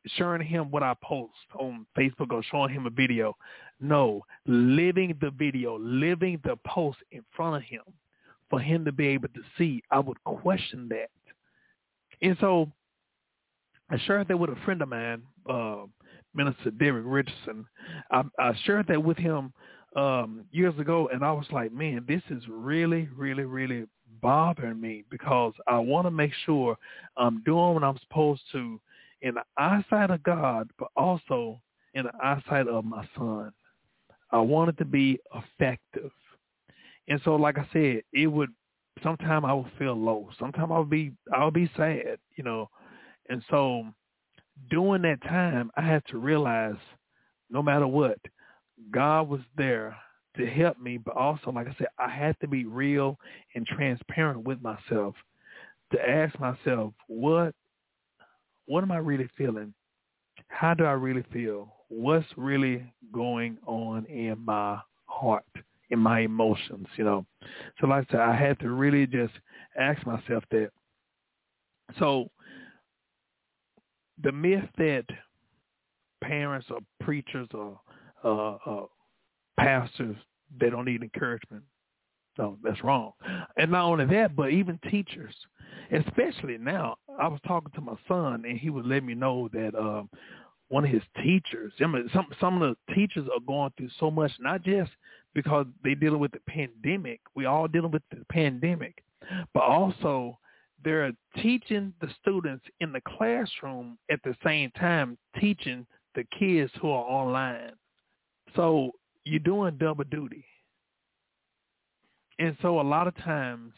showing 0.06 0.42
him 0.42 0.70
what 0.70 0.82
I 0.82 0.94
post 1.02 1.32
on 1.58 1.86
Facebook 1.98 2.32
or 2.32 2.42
showing 2.42 2.72
him 2.72 2.86
a 2.86 2.90
video. 2.90 3.34
No, 3.80 4.22
living 4.46 5.16
the 5.20 5.30
video, 5.30 5.78
living 5.78 6.38
the 6.44 6.56
post 6.66 6.98
in 7.10 7.22
front 7.34 7.56
of 7.56 7.62
him 7.62 7.82
for 8.50 8.60
him 8.60 8.84
to 8.84 8.92
be 8.92 9.08
able 9.08 9.28
to 9.28 9.40
see. 9.56 9.82
I 9.90 9.98
would 9.98 10.22
question 10.24 10.88
that 10.90 11.08
and 12.22 12.36
so 12.40 12.70
I 13.90 13.98
shared 14.06 14.28
that 14.28 14.36
with 14.38 14.50
a 14.50 14.56
friend 14.64 14.80
of 14.80 14.88
mine 14.88 15.22
uh, 15.48 15.84
Minister 16.34 16.70
Derek 16.70 17.04
Richardson. 17.06 17.66
I, 18.10 18.22
I 18.38 18.52
shared 18.64 18.86
that 18.88 19.02
with 19.02 19.18
him 19.18 19.52
um, 19.96 20.44
years 20.50 20.78
ago, 20.78 21.08
and 21.12 21.24
I 21.24 21.32
was 21.32 21.46
like, 21.52 21.72
man, 21.72 22.04
this 22.08 22.22
is 22.30 22.42
really, 22.48 23.08
really, 23.14 23.44
really 23.44 23.84
bothering 24.22 24.80
me 24.80 25.04
because 25.10 25.52
I 25.66 25.78
want 25.78 26.06
to 26.06 26.10
make 26.10 26.32
sure 26.46 26.76
I'm 27.16 27.42
doing 27.42 27.74
what 27.74 27.84
I'm 27.84 27.98
supposed 27.98 28.42
to 28.52 28.80
in 29.20 29.34
the 29.34 29.42
eyesight 29.56 30.10
of 30.10 30.22
God, 30.22 30.70
but 30.78 30.88
also 30.96 31.60
in 31.94 32.04
the 32.04 32.12
eyesight 32.22 32.68
of 32.68 32.84
my 32.84 33.06
son. 33.16 33.52
I 34.30 34.40
want 34.40 34.70
it 34.70 34.78
to 34.78 34.84
be 34.84 35.18
effective. 35.34 36.10
And 37.08 37.20
so, 37.24 37.36
like 37.36 37.58
I 37.58 37.68
said, 37.72 38.02
it 38.12 38.26
would, 38.26 38.50
sometimes 39.02 39.44
I 39.46 39.52
will 39.52 39.68
feel 39.78 39.94
low. 39.94 40.28
Sometimes 40.38 40.70
I'll 40.72 40.84
be, 40.84 41.12
I'll 41.32 41.50
be 41.50 41.70
sad, 41.76 42.18
you 42.36 42.44
know. 42.44 42.68
And 43.28 43.42
so 43.50 43.84
during 44.70 45.02
that 45.02 45.22
time, 45.22 45.70
I 45.76 45.82
had 45.82 46.02
to 46.08 46.18
realize 46.18 46.76
no 47.50 47.62
matter 47.62 47.86
what, 47.86 48.18
God 48.90 49.28
was 49.28 49.40
there 49.56 49.96
to 50.36 50.46
help 50.46 50.80
me, 50.80 50.96
but 50.96 51.16
also, 51.16 51.50
like 51.50 51.68
I 51.68 51.74
said, 51.78 51.88
I 51.98 52.08
had 52.08 52.36
to 52.40 52.48
be 52.48 52.64
real 52.64 53.18
and 53.54 53.66
transparent 53.66 54.44
with 54.44 54.60
myself 54.62 55.14
to 55.92 56.08
ask 56.08 56.38
myself, 56.40 56.94
what, 57.06 57.54
what 58.66 58.82
am 58.82 58.90
I 58.92 58.98
really 58.98 59.28
feeling? 59.36 59.74
How 60.48 60.74
do 60.74 60.84
I 60.84 60.92
really 60.92 61.24
feel? 61.32 61.74
What's 61.88 62.26
really 62.36 62.90
going 63.12 63.58
on 63.66 64.06
in 64.06 64.38
my 64.44 64.80
heart, 65.04 65.44
in 65.92 65.98
my 65.98 66.20
emotions, 66.20 66.88
you 66.96 67.04
know? 67.04 67.24
So 67.80 67.86
like 67.86 68.06
I 68.08 68.12
said, 68.12 68.20
I 68.20 68.34
had 68.34 68.58
to 68.60 68.70
really 68.70 69.06
just 69.06 69.34
ask 69.78 70.04
myself 70.06 70.42
that. 70.50 70.70
So 71.98 72.30
the 74.22 74.32
myth 74.32 74.64
that 74.78 75.04
parents 76.24 76.66
or 76.70 76.78
preachers 77.00 77.48
or 77.52 77.78
uh, 78.24 78.54
uh, 78.66 78.86
pastors 79.58 80.16
they 80.58 80.70
don't 80.70 80.84
need 80.84 81.02
encouragement. 81.02 81.62
No, 82.38 82.56
that's 82.62 82.82
wrong. 82.82 83.12
And 83.58 83.70
not 83.70 83.84
only 83.84 84.06
that, 84.06 84.34
but 84.34 84.50
even 84.50 84.78
teachers, 84.90 85.34
especially 85.90 86.56
now. 86.56 86.96
I 87.20 87.28
was 87.28 87.40
talking 87.46 87.72
to 87.74 87.80
my 87.82 87.94
son, 88.08 88.44
and 88.46 88.58
he 88.58 88.70
was 88.70 88.86
letting 88.86 89.06
me 89.06 89.14
know 89.14 89.48
that 89.52 89.74
um, 89.78 90.08
one 90.68 90.84
of 90.84 90.90
his 90.90 91.02
teachers, 91.22 91.72
some 91.78 92.26
some 92.40 92.62
of 92.62 92.76
the 92.88 92.94
teachers 92.94 93.28
are 93.34 93.40
going 93.46 93.70
through 93.76 93.90
so 94.00 94.10
much, 94.10 94.32
not 94.40 94.62
just 94.62 94.90
because 95.34 95.66
they're 95.82 95.94
dealing 95.94 96.20
with 96.20 96.32
the 96.32 96.40
pandemic. 96.48 97.20
We 97.34 97.46
all 97.46 97.68
dealing 97.68 97.90
with 97.90 98.02
the 98.10 98.24
pandemic, 98.30 99.02
but 99.54 99.62
also 99.62 100.38
they're 100.84 101.12
teaching 101.40 101.92
the 102.00 102.08
students 102.20 102.64
in 102.80 102.92
the 102.92 103.00
classroom 103.16 103.98
at 104.10 104.20
the 104.24 104.34
same 104.44 104.70
time 104.72 105.16
teaching 105.40 105.86
the 106.14 106.24
kids 106.38 106.70
who 106.80 106.90
are 106.90 107.04
online. 107.04 107.72
So 108.56 108.92
you're 109.24 109.40
doing 109.40 109.76
double 109.78 110.04
duty. 110.04 110.44
And 112.38 112.56
so 112.60 112.80
a 112.80 112.82
lot 112.82 113.06
of 113.06 113.16
times, 113.18 113.72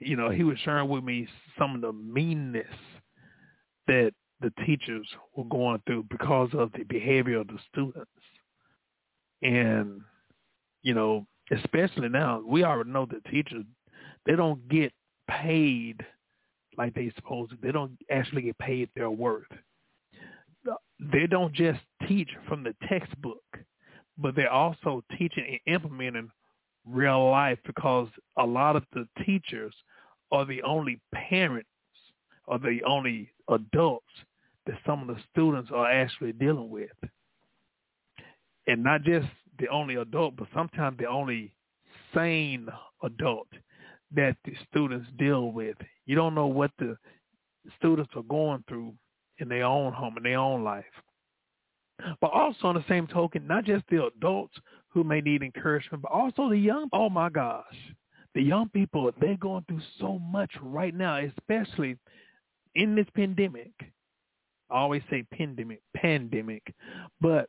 you 0.00 0.16
know, 0.16 0.30
he 0.30 0.44
was 0.44 0.58
sharing 0.64 0.88
with 0.88 1.04
me 1.04 1.28
some 1.58 1.74
of 1.74 1.80
the 1.82 1.92
meanness 1.92 2.66
that 3.86 4.12
the 4.40 4.52
teachers 4.64 5.06
were 5.36 5.44
going 5.44 5.82
through 5.86 6.04
because 6.10 6.50
of 6.54 6.70
the 6.72 6.84
behavior 6.84 7.40
of 7.40 7.48
the 7.48 7.58
students. 7.70 8.10
And, 9.44 10.00
you 10.82 10.94
know, 10.94 11.26
especially 11.52 12.08
now, 12.08 12.42
we 12.44 12.64
already 12.64 12.90
know 12.90 13.06
that 13.06 13.24
teachers, 13.26 13.64
they 14.26 14.34
don't 14.34 14.66
get 14.68 14.92
paid 15.28 16.04
like 16.76 16.94
they 16.94 17.12
supposed 17.16 17.50
to. 17.50 17.58
They 17.62 17.72
don't 17.72 17.96
actually 18.10 18.42
get 18.42 18.58
paid 18.58 18.88
their 18.96 19.10
worth. 19.10 19.46
They 21.12 21.26
don't 21.26 21.52
just 21.52 21.80
teach 22.08 22.30
from 22.48 22.62
the 22.62 22.74
textbook, 22.88 23.42
but 24.16 24.34
they're 24.34 24.50
also 24.50 25.04
teaching 25.18 25.44
and 25.66 25.74
implementing 25.74 26.30
real 26.86 27.30
life 27.30 27.58
because 27.66 28.08
a 28.38 28.44
lot 28.44 28.76
of 28.76 28.84
the 28.92 29.06
teachers 29.24 29.74
are 30.32 30.44
the 30.44 30.62
only 30.62 31.00
parents 31.12 31.68
or 32.46 32.58
the 32.58 32.80
only 32.86 33.30
adults 33.48 34.06
that 34.66 34.78
some 34.86 35.08
of 35.08 35.14
the 35.14 35.22
students 35.30 35.70
are 35.72 35.90
actually 35.90 36.32
dealing 36.32 36.70
with. 36.70 36.90
And 38.66 38.82
not 38.82 39.02
just 39.02 39.26
the 39.58 39.68
only 39.68 39.96
adult, 39.96 40.36
but 40.36 40.48
sometimes 40.54 40.98
the 40.98 41.06
only 41.06 41.52
sane 42.14 42.68
adult 43.02 43.48
that 44.14 44.36
the 44.44 44.52
students 44.68 45.08
deal 45.18 45.52
with. 45.52 45.76
You 46.06 46.14
don't 46.14 46.34
know 46.34 46.46
what 46.46 46.70
the 46.78 46.96
students 47.78 48.12
are 48.16 48.22
going 48.22 48.64
through 48.68 48.94
in 49.38 49.48
their 49.48 49.64
own 49.64 49.92
home, 49.92 50.16
in 50.16 50.22
their 50.22 50.38
own 50.38 50.64
life. 50.64 50.84
But 52.20 52.32
also 52.32 52.68
on 52.68 52.74
the 52.74 52.84
same 52.88 53.06
token, 53.06 53.46
not 53.46 53.64
just 53.64 53.84
the 53.88 54.06
adults 54.06 54.54
who 54.88 55.04
may 55.04 55.20
need 55.20 55.42
encouragement, 55.42 56.02
but 56.02 56.12
also 56.12 56.48
the 56.48 56.58
young. 56.58 56.88
Oh 56.92 57.08
my 57.08 57.28
gosh. 57.28 57.64
The 58.34 58.42
young 58.42 58.68
people, 58.70 59.10
they're 59.20 59.36
going 59.36 59.64
through 59.68 59.82
so 60.00 60.18
much 60.18 60.50
right 60.60 60.94
now, 60.94 61.18
especially 61.18 61.96
in 62.74 62.96
this 62.96 63.06
pandemic. 63.14 63.72
I 64.70 64.78
always 64.78 65.02
say 65.08 65.24
pandemic, 65.32 65.80
pandemic. 65.96 66.62
But 67.20 67.48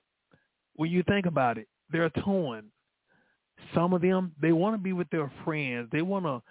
when 0.75 0.91
you 0.91 1.03
think 1.03 1.25
about 1.25 1.57
it, 1.57 1.67
they're 1.91 2.09
torn. 2.09 2.65
Some 3.73 3.93
of 3.93 4.01
them, 4.01 4.33
they 4.41 4.51
want 4.51 4.75
to 4.75 4.81
be 4.81 4.93
with 4.93 5.09
their 5.09 5.31
friends. 5.43 5.89
They 5.91 6.01
want 6.01 6.25
to 6.25 6.41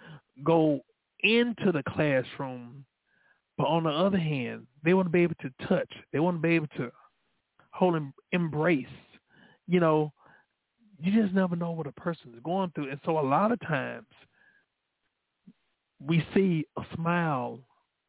go 0.43 0.79
into 1.21 1.71
the 1.71 1.83
classroom. 1.87 2.85
But 3.57 3.67
on 3.67 3.83
the 3.83 3.89
other 3.89 4.17
hand, 4.17 4.67
they 4.83 4.93
want 4.93 5.07
to 5.07 5.11
be 5.11 5.21
able 5.21 5.35
to 5.41 5.67
touch. 5.67 5.89
They 6.11 6.19
want 6.19 6.37
to 6.37 6.41
be 6.41 6.55
able 6.55 6.67
to 6.77 6.91
hold 7.71 7.95
and 7.95 8.11
embrace. 8.31 8.85
You 9.67 9.79
know, 9.79 10.11
you 10.99 11.21
just 11.21 11.33
never 11.33 11.55
know 11.55 11.71
what 11.71 11.87
a 11.87 11.91
person 11.93 12.31
is 12.33 12.41
going 12.43 12.71
through. 12.73 12.89
And 12.89 12.99
so 13.05 13.19
a 13.19 13.21
lot 13.21 13.51
of 13.51 13.59
times 13.61 14.07
we 15.99 16.25
see 16.33 16.65
a 16.77 16.83
smile 16.95 17.59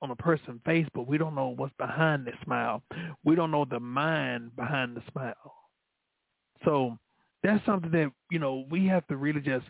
on 0.03 0.11
a 0.11 0.17
person's 0.17 0.61
face, 0.65 0.87
but 0.95 1.07
we 1.07 1.19
don't 1.19 1.35
know 1.35 1.55
what's 1.57 1.75
behind 1.79 2.27
the 2.27 2.33
smile. 2.45 2.83
We 3.25 3.35
don't 3.35 3.51
know 3.51 3.65
the 3.65 3.81
mind 3.81 4.55
behind 4.57 4.97
the 4.97 5.03
smile. 5.11 5.55
So 6.65 6.99
that's 7.43 7.65
something 7.65 7.91
that, 7.93 8.11
you 8.31 8.39
know, 8.39 8.65
we 8.71 8.87
have 8.87 9.07
to 9.09 9.17
really 9.17 9.41
just 9.41 9.67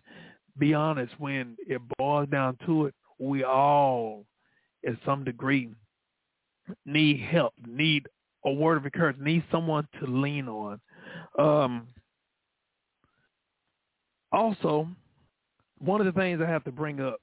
be 0.59 0.75
honest 0.75 1.13
when 1.19 1.57
it 1.67 1.81
boils 1.99 2.29
down 2.29 2.57
to 2.67 2.87
it. 2.87 2.95
We 3.19 3.45
all, 3.45 4.25
at 4.87 4.95
some 5.05 5.25
degree, 5.25 5.71
need 6.85 7.21
help, 7.21 7.55
need 7.67 8.07
a 8.45 8.53
word 8.53 8.79
of 8.79 8.85
encouragement, 8.85 9.27
need 9.27 9.45
someone 9.51 9.89
to 10.01 10.07
lean 10.07 10.49
on. 10.49 10.81
Um, 11.39 11.89
also, 14.33 14.89
one 15.79 16.01
of 16.01 16.07
the 16.07 16.19
things 16.19 16.41
I 16.43 16.49
have 16.49 16.65
to 16.65 16.73
bring 16.73 17.01
up, 17.01 17.21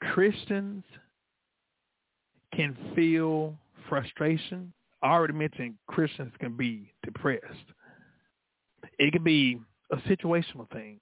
Christians 0.00 0.84
can 2.54 2.76
feel 2.94 3.54
frustration. 3.88 4.72
I 5.02 5.12
already 5.12 5.34
mentioned 5.34 5.74
Christians 5.88 6.32
can 6.40 6.56
be 6.56 6.92
depressed. 7.04 7.44
It 8.98 9.12
can 9.12 9.22
be 9.22 9.58
a 9.90 9.96
situational 10.08 10.70
thing. 10.72 11.00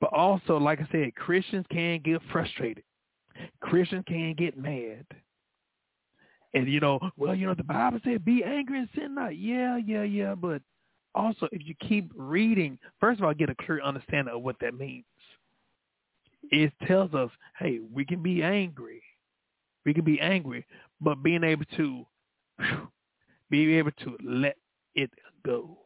But 0.00 0.12
also, 0.12 0.56
like 0.56 0.80
I 0.80 0.88
said, 0.90 1.14
Christians 1.14 1.66
can 1.70 2.00
get 2.02 2.20
frustrated. 2.32 2.84
Christians 3.60 4.04
can 4.06 4.34
get 4.34 4.56
mad. 4.56 5.04
And 6.54 6.68
you 6.68 6.80
know, 6.80 6.98
well, 7.16 7.34
you 7.34 7.46
know, 7.46 7.54
the 7.54 7.62
Bible 7.64 8.00
said 8.04 8.24
be 8.24 8.42
angry 8.44 8.80
and 8.80 8.88
sin 8.94 9.14
not. 9.14 9.36
Yeah, 9.36 9.76
yeah, 9.76 10.02
yeah. 10.02 10.34
But 10.34 10.62
also 11.14 11.48
if 11.52 11.62
you 11.64 11.74
keep 11.86 12.10
reading, 12.16 12.78
first 12.98 13.20
of 13.20 13.24
all, 13.24 13.34
get 13.34 13.50
a 13.50 13.54
clear 13.54 13.82
understanding 13.82 14.34
of 14.34 14.42
what 14.42 14.56
that 14.60 14.74
means. 14.74 15.04
It 16.50 16.72
tells 16.86 17.14
us, 17.14 17.30
hey, 17.58 17.78
we 17.92 18.04
can 18.04 18.22
be 18.22 18.42
angry. 18.42 19.02
We 19.84 19.94
can 19.94 20.04
be 20.04 20.20
angry, 20.20 20.66
but 21.00 21.22
being 21.22 21.44
able 21.44 21.64
to 21.76 22.04
being 23.50 23.78
able 23.78 23.92
to 23.92 24.16
let 24.22 24.56
it 24.94 25.10
go 25.44 25.78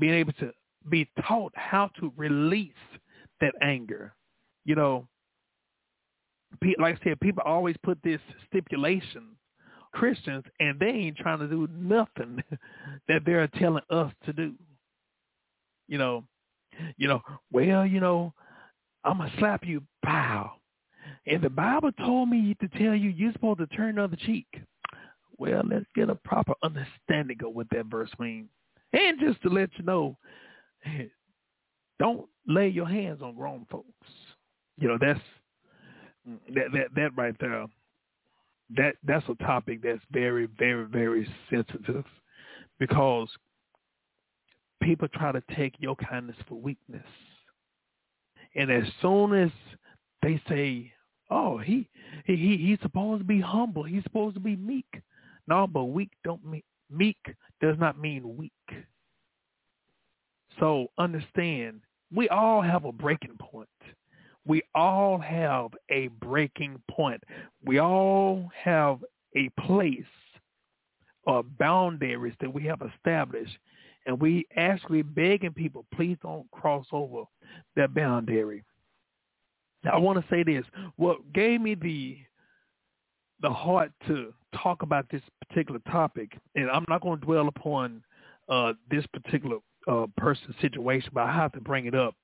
being 0.00 0.14
able 0.14 0.32
to 0.32 0.50
be 0.88 1.08
taught 1.28 1.52
how 1.54 1.90
to 2.00 2.12
release 2.16 2.72
that 3.40 3.54
anger. 3.60 4.14
You 4.64 4.74
know, 4.74 5.06
like 6.78 6.98
I 7.00 7.04
said, 7.04 7.20
people 7.20 7.42
always 7.44 7.76
put 7.84 7.98
this 8.02 8.20
stipulation, 8.48 9.36
Christians, 9.92 10.44
and 10.58 10.80
they 10.80 10.88
ain't 10.88 11.18
trying 11.18 11.38
to 11.38 11.46
do 11.46 11.68
nothing 11.72 12.42
that 13.08 13.22
they're 13.24 13.46
telling 13.58 13.84
us 13.90 14.12
to 14.24 14.32
do. 14.32 14.54
You 15.86 15.98
know, 15.98 16.24
you 16.96 17.06
know, 17.06 17.20
well, 17.52 17.84
you 17.86 18.00
know, 18.00 18.32
I'm 19.04 19.18
gonna 19.18 19.32
slap 19.38 19.64
you, 19.64 19.82
pow. 20.04 20.52
And 21.26 21.42
the 21.42 21.50
Bible 21.50 21.90
told 21.92 22.28
me 22.28 22.56
to 22.60 22.68
tell 22.68 22.94
you 22.94 23.10
you're 23.10 23.32
supposed 23.32 23.58
to 23.58 23.66
turn 23.68 23.96
the 23.96 24.04
other 24.04 24.16
cheek. 24.16 24.46
Well, 25.40 25.62
let's 25.66 25.86
get 25.96 26.10
a 26.10 26.16
proper 26.16 26.54
understanding 26.62 27.38
of 27.46 27.54
what 27.54 27.68
that 27.70 27.86
verse 27.86 28.10
means. 28.20 28.50
And 28.92 29.18
just 29.18 29.42
to 29.42 29.48
let 29.48 29.70
you 29.78 29.84
know, 29.84 30.18
don't 31.98 32.26
lay 32.46 32.68
your 32.68 32.88
hands 32.88 33.22
on 33.22 33.36
grown 33.36 33.66
folks. 33.70 33.88
You 34.78 34.88
know, 34.88 34.98
that's 35.00 35.20
that 36.54 36.72
that 36.74 36.88
that 36.94 37.16
right 37.16 37.34
there. 37.40 37.66
that 38.76 38.96
that's 39.04 39.26
a 39.30 39.34
topic 39.44 39.80
that's 39.82 40.02
very, 40.12 40.46
very, 40.58 40.84
very 40.86 41.26
sensitive 41.50 42.04
because 42.78 43.28
people 44.82 45.08
try 45.08 45.32
to 45.32 45.42
take 45.56 45.74
your 45.78 45.96
kindness 45.96 46.36
for 46.48 46.56
weakness. 46.56 47.06
And 48.56 48.70
as 48.70 48.84
soon 49.00 49.32
as 49.34 49.50
they 50.22 50.42
say, 50.50 50.92
"Oh, 51.30 51.58
he 51.58 51.88
he 52.26 52.36
he 52.36 52.58
he's 52.58 52.80
supposed 52.82 53.20
to 53.20 53.26
be 53.26 53.40
humble. 53.40 53.84
He's 53.84 54.04
supposed 54.04 54.34
to 54.34 54.40
be 54.40 54.56
meek." 54.56 55.00
No, 55.50 55.66
but 55.66 55.86
weak 55.86 56.10
don't 56.24 56.44
mean 56.46 56.62
meek 56.90 57.18
does 57.60 57.76
not 57.78 57.98
mean 58.00 58.36
weak. 58.36 58.52
So 60.58 60.88
understand, 60.96 61.80
we 62.14 62.28
all 62.28 62.62
have 62.62 62.84
a 62.84 62.92
breaking 62.92 63.36
point. 63.38 63.68
We 64.46 64.62
all 64.74 65.18
have 65.18 65.70
a 65.90 66.08
breaking 66.08 66.80
point. 66.90 67.22
We 67.64 67.78
all 67.78 68.48
have 68.54 69.00
a 69.36 69.48
place 69.66 70.04
or 71.24 71.42
boundaries 71.42 72.34
that 72.40 72.52
we 72.52 72.64
have 72.64 72.82
established. 72.82 73.56
And 74.06 74.20
we 74.20 74.46
actually 74.56 75.02
begging 75.02 75.52
people, 75.52 75.84
please 75.94 76.16
don't 76.22 76.50
cross 76.52 76.86
over 76.90 77.24
that 77.76 77.92
boundary. 77.94 78.64
Now, 79.84 79.92
I 79.92 79.98
want 79.98 80.18
to 80.18 80.24
say 80.30 80.42
this. 80.42 80.64
What 80.96 81.32
gave 81.32 81.60
me 81.60 81.74
the 81.74 82.18
the 83.42 83.50
heart 83.50 83.92
to 84.06 84.32
talk 84.62 84.82
about 84.82 85.06
this 85.10 85.22
particular 85.46 85.80
topic, 85.90 86.38
and 86.54 86.70
I'm 86.70 86.84
not 86.88 87.00
going 87.00 87.20
to 87.20 87.24
dwell 87.24 87.48
upon 87.48 88.02
uh, 88.48 88.72
this 88.90 89.06
particular 89.06 89.58
uh, 89.88 90.06
person's 90.16 90.54
situation, 90.60 91.10
but 91.14 91.24
I 91.24 91.32
have 91.32 91.52
to 91.52 91.60
bring 91.60 91.86
it 91.86 91.94
up. 91.94 92.14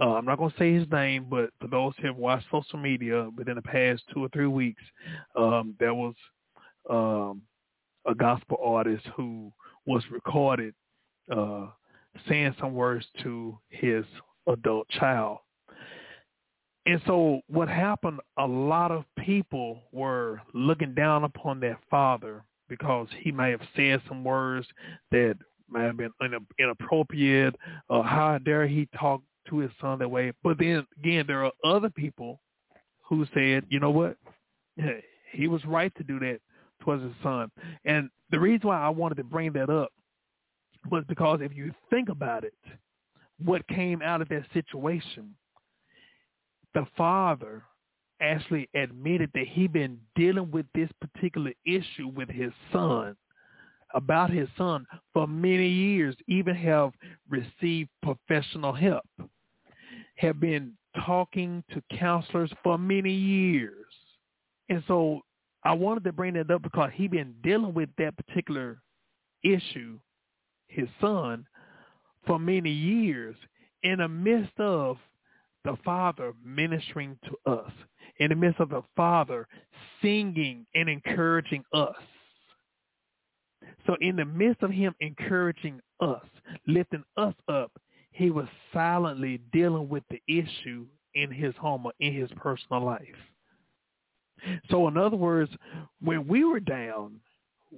Uh, 0.00 0.14
I'm 0.14 0.24
not 0.24 0.38
going 0.38 0.50
to 0.50 0.58
say 0.58 0.74
his 0.74 0.90
name, 0.90 1.26
but 1.30 1.50
for 1.60 1.68
those 1.68 1.92
who 1.98 2.08
have 2.08 2.16
watched 2.16 2.46
social 2.50 2.78
media 2.78 3.28
within 3.36 3.54
the 3.56 3.62
past 3.62 4.02
two 4.12 4.24
or 4.24 4.28
three 4.30 4.46
weeks, 4.46 4.82
um, 5.36 5.74
there 5.78 5.94
was 5.94 6.14
um, 6.90 7.42
a 8.06 8.14
gospel 8.14 8.58
artist 8.62 9.06
who 9.16 9.52
was 9.86 10.02
recorded 10.10 10.74
uh, 11.30 11.66
saying 12.28 12.54
some 12.60 12.74
words 12.74 13.06
to 13.22 13.58
his 13.68 14.04
adult 14.48 14.88
child. 14.88 15.38
And 16.86 17.00
so 17.06 17.40
what 17.48 17.68
happened, 17.68 18.20
a 18.38 18.46
lot 18.46 18.90
of 18.90 19.04
people 19.18 19.80
were 19.92 20.40
looking 20.52 20.94
down 20.94 21.24
upon 21.24 21.60
that 21.60 21.78
father 21.90 22.44
because 22.68 23.08
he 23.20 23.32
may 23.32 23.50
have 23.50 23.62
said 23.74 24.02
some 24.08 24.22
words 24.24 24.66
that 25.10 25.36
may 25.70 25.82
have 25.82 25.96
been 25.96 26.12
inappropriate 26.58 27.54
or 27.88 28.04
how 28.04 28.38
dare 28.38 28.66
he 28.66 28.88
talk 28.98 29.22
to 29.48 29.58
his 29.58 29.70
son 29.80 29.98
that 29.98 30.08
way. 30.08 30.32
But 30.42 30.58
then 30.58 30.86
again, 30.98 31.24
there 31.26 31.44
are 31.44 31.52
other 31.64 31.90
people 31.90 32.40
who 33.02 33.26
said, 33.34 33.64
you 33.68 33.80
know 33.80 33.90
what, 33.90 34.16
he 35.32 35.46
was 35.46 35.64
right 35.64 35.92
to 35.96 36.04
do 36.04 36.18
that 36.20 36.40
towards 36.80 37.02
his 37.02 37.12
son. 37.22 37.50
And 37.84 38.10
the 38.30 38.40
reason 38.40 38.68
why 38.68 38.80
I 38.80 38.88
wanted 38.90 39.16
to 39.16 39.24
bring 39.24 39.52
that 39.54 39.70
up 39.70 39.90
was 40.90 41.04
because 41.08 41.40
if 41.42 41.54
you 41.54 41.72
think 41.88 42.08
about 42.10 42.44
it, 42.44 42.54
what 43.42 43.66
came 43.68 44.02
out 44.02 44.20
of 44.20 44.28
that 44.28 44.44
situation, 44.52 45.34
the 46.74 46.86
father 46.96 47.62
actually 48.20 48.68
admitted 48.74 49.30
that 49.34 49.46
he'd 49.48 49.72
been 49.72 49.98
dealing 50.14 50.50
with 50.50 50.66
this 50.74 50.90
particular 51.00 51.52
issue 51.64 52.08
with 52.14 52.28
his 52.28 52.52
son 52.72 53.16
about 53.94 54.30
his 54.30 54.48
son 54.58 54.86
for 55.12 55.26
many 55.26 55.68
years, 55.68 56.16
even 56.26 56.54
have 56.54 56.92
received 57.30 57.88
professional 58.02 58.72
help, 58.72 59.04
have 60.16 60.40
been 60.40 60.72
talking 61.06 61.62
to 61.72 61.82
counselors 61.96 62.50
for 62.62 62.76
many 62.76 63.12
years. 63.12 63.86
And 64.68 64.82
so 64.88 65.20
I 65.62 65.72
wanted 65.72 66.04
to 66.04 66.12
bring 66.12 66.34
that 66.34 66.50
up 66.50 66.62
because 66.62 66.90
he'd 66.94 67.12
been 67.12 67.34
dealing 67.42 67.72
with 67.72 67.88
that 67.98 68.16
particular 68.16 68.82
issue, 69.42 69.98
his 70.68 70.88
son, 71.00 71.46
for 72.26 72.38
many 72.38 72.70
years 72.70 73.36
in 73.82 73.98
the 73.98 74.08
midst 74.08 74.58
of 74.58 74.96
the 75.64 75.76
Father 75.84 76.32
ministering 76.44 77.18
to 77.24 77.50
us, 77.50 77.70
in 78.18 78.28
the 78.28 78.36
midst 78.36 78.60
of 78.60 78.68
the 78.68 78.82
Father 78.96 79.46
singing 80.00 80.66
and 80.74 80.88
encouraging 80.88 81.64
us. 81.72 81.96
So 83.86 83.96
in 84.00 84.16
the 84.16 84.24
midst 84.24 84.62
of 84.62 84.70
him 84.70 84.94
encouraging 85.00 85.80
us, 86.00 86.24
lifting 86.66 87.04
us 87.16 87.34
up, 87.48 87.72
he 88.12 88.30
was 88.30 88.46
silently 88.72 89.40
dealing 89.52 89.88
with 89.88 90.04
the 90.10 90.22
issue 90.28 90.86
in 91.14 91.30
his 91.30 91.54
home 91.56 91.86
or 91.86 91.92
in 92.00 92.14
his 92.14 92.30
personal 92.36 92.84
life. 92.84 93.02
So 94.70 94.86
in 94.88 94.96
other 94.96 95.16
words, 95.16 95.50
when 96.00 96.26
we 96.26 96.44
were 96.44 96.60
down, 96.60 97.20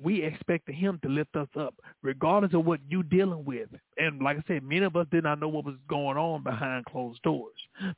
we 0.02 0.22
expected 0.22 0.74
him 0.74 0.98
to 1.02 1.08
lift 1.08 1.36
us 1.36 1.48
up, 1.58 1.74
regardless 2.02 2.54
of 2.54 2.64
what 2.64 2.80
you 2.88 3.02
dealing 3.02 3.44
with. 3.44 3.68
And 3.98 4.20
like 4.20 4.38
I 4.38 4.44
said, 4.46 4.62
many 4.62 4.84
of 4.84 4.96
us 4.96 5.06
did 5.10 5.24
not 5.24 5.40
know 5.40 5.48
what 5.48 5.64
was 5.64 5.76
going 5.88 6.16
on 6.16 6.42
behind 6.42 6.84
closed 6.86 7.22
doors. 7.22 7.54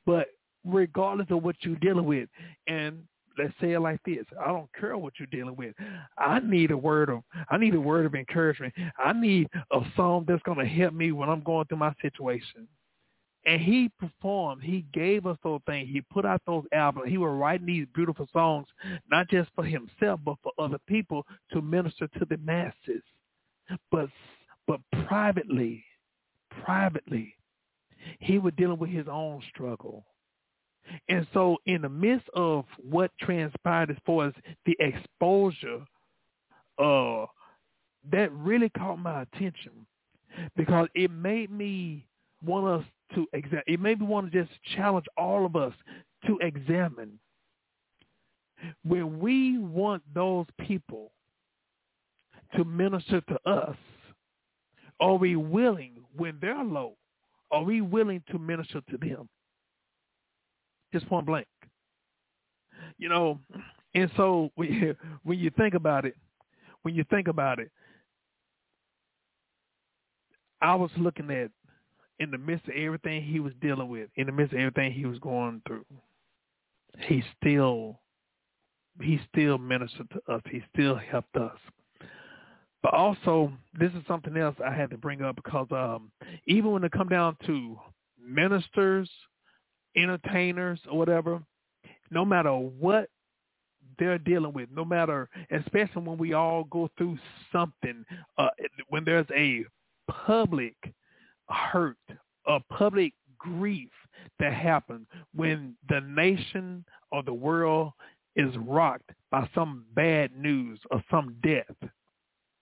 But 0.06 0.28
regardless 0.64 1.28
of 1.30 1.42
what 1.42 1.56
you're 1.60 1.76
dealing 1.76 2.04
with, 2.06 2.28
and 2.66 3.02
let's 3.38 3.54
say 3.60 3.72
it 3.72 3.80
like 3.80 4.00
this. 4.04 4.24
I 4.44 4.48
don't 4.48 4.68
care 4.78 4.96
what 4.98 5.14
you're 5.18 5.28
dealing 5.30 5.56
with. 5.56 5.74
I 6.18 6.40
need 6.40 6.72
a 6.72 6.76
word 6.76 7.08
of 7.08 7.22
I 7.48 7.56
need 7.56 7.74
a 7.74 7.80
word 7.80 8.04
of 8.04 8.14
encouragement. 8.14 8.74
I 8.98 9.12
need 9.12 9.48
a 9.72 9.80
song 9.96 10.24
that's 10.26 10.42
gonna 10.42 10.66
help 10.66 10.92
me 10.92 11.12
when 11.12 11.28
I'm 11.28 11.42
going 11.42 11.66
through 11.66 11.78
my 11.78 11.94
situation. 12.02 12.66
And 13.48 13.62
he 13.62 13.90
performed. 13.98 14.62
He 14.62 14.84
gave 14.92 15.24
us 15.24 15.38
those 15.42 15.62
things. 15.64 15.88
He 15.90 16.02
put 16.02 16.26
out 16.26 16.42
those 16.46 16.64
albums. 16.70 17.08
He 17.08 17.16
was 17.16 17.30
writing 17.30 17.66
these 17.66 17.86
beautiful 17.94 18.28
songs, 18.30 18.66
not 19.10 19.26
just 19.30 19.48
for 19.54 19.64
himself, 19.64 20.20
but 20.22 20.36
for 20.42 20.52
other 20.58 20.76
people 20.86 21.24
to 21.52 21.62
minister 21.62 22.08
to 22.18 22.26
the 22.28 22.36
masses. 22.36 23.02
But 23.90 24.10
but 24.66 24.80
privately, 25.06 25.82
privately, 26.62 27.34
he 28.18 28.38
was 28.38 28.52
dealing 28.58 28.78
with 28.78 28.90
his 28.90 29.06
own 29.10 29.42
struggle. 29.48 30.04
And 31.08 31.26
so 31.32 31.56
in 31.64 31.80
the 31.80 31.88
midst 31.88 32.28
of 32.34 32.66
what 32.78 33.12
transpired 33.18 33.90
as 33.90 33.96
far 34.04 34.26
as 34.26 34.34
the 34.66 34.76
exposure, 34.78 35.86
uh, 36.78 37.24
that 38.10 38.30
really 38.32 38.68
caught 38.68 38.98
my 38.98 39.22
attention 39.22 39.86
because 40.54 40.88
it 40.94 41.10
made 41.10 41.50
me 41.50 42.06
want 42.44 42.82
us 42.82 42.86
to 43.14 43.26
examine. 43.32 43.64
It 43.66 43.80
made 43.80 44.00
me 44.00 44.06
want 44.06 44.30
to 44.30 44.44
just 44.44 44.52
challenge 44.76 45.06
all 45.16 45.46
of 45.46 45.56
us 45.56 45.72
to 46.26 46.38
examine 46.40 47.18
when 48.84 49.18
we 49.18 49.58
want 49.58 50.02
those 50.14 50.46
people 50.60 51.12
to 52.56 52.64
minister 52.64 53.20
to 53.22 53.50
us. 53.50 53.76
Are 55.00 55.14
we 55.14 55.36
willing 55.36 55.92
when 56.16 56.38
they're 56.40 56.64
low? 56.64 56.96
Are 57.50 57.62
we 57.62 57.80
willing 57.80 58.22
to 58.30 58.38
minister 58.38 58.80
to 58.90 58.98
them? 58.98 59.28
Just 60.92 61.08
point 61.08 61.26
blank. 61.26 61.46
You 62.98 63.08
know, 63.08 63.38
and 63.94 64.10
so 64.16 64.50
when 64.56 64.72
you, 64.72 64.96
when 65.22 65.38
you 65.38 65.50
think 65.56 65.74
about 65.74 66.04
it, 66.04 66.16
when 66.82 66.94
you 66.94 67.04
think 67.10 67.28
about 67.28 67.58
it, 67.58 67.70
I 70.60 70.74
was 70.74 70.90
looking 70.96 71.30
at 71.30 71.50
in 72.20 72.30
the 72.30 72.38
midst 72.38 72.68
of 72.68 72.74
everything 72.74 73.22
he 73.22 73.40
was 73.40 73.52
dealing 73.60 73.88
with, 73.88 74.08
in 74.16 74.26
the 74.26 74.32
midst 74.32 74.52
of 74.52 74.58
everything 74.58 74.92
he 74.92 75.06
was 75.06 75.18
going 75.18 75.62
through, 75.66 75.84
he 77.06 77.22
still 77.40 78.00
he 79.00 79.20
still 79.32 79.58
ministered 79.58 80.10
to 80.10 80.32
us. 80.32 80.42
He 80.50 80.62
still 80.74 80.96
helped 80.96 81.36
us. 81.36 81.56
But 82.82 82.94
also, 82.94 83.52
this 83.78 83.92
is 83.92 84.02
something 84.08 84.36
else 84.36 84.56
I 84.64 84.72
had 84.72 84.90
to 84.90 84.98
bring 84.98 85.22
up 85.22 85.36
because 85.36 85.66
um, 85.70 86.10
even 86.46 86.72
when 86.72 86.84
it 86.84 86.92
come 86.92 87.08
down 87.08 87.36
to 87.46 87.78
ministers 88.20 89.08
entertainers 89.96 90.80
or 90.90 90.98
whatever, 90.98 91.42
no 92.10 92.24
matter 92.24 92.52
what 92.52 93.08
they're 93.98 94.18
dealing 94.18 94.52
with, 94.52 94.68
no 94.72 94.84
matter, 94.84 95.28
especially 95.50 96.02
when 96.02 96.18
we 96.18 96.34
all 96.34 96.64
go 96.64 96.88
through 96.96 97.18
something, 97.52 98.04
uh, 98.36 98.48
when 98.88 99.04
there's 99.04 99.26
a 99.36 99.64
public 100.10 100.74
hurt, 101.48 101.96
a 102.46 102.60
public 102.70 103.12
grief 103.38 103.90
that 104.38 104.52
happens, 104.52 105.06
when 105.34 105.74
the 105.88 106.00
nation 106.00 106.84
or 107.12 107.22
the 107.22 107.32
world 107.32 107.92
is 108.36 108.54
rocked 108.58 109.10
by 109.30 109.48
some 109.54 109.84
bad 109.94 110.30
news 110.36 110.78
or 110.90 111.02
some 111.10 111.36
death. 111.42 111.90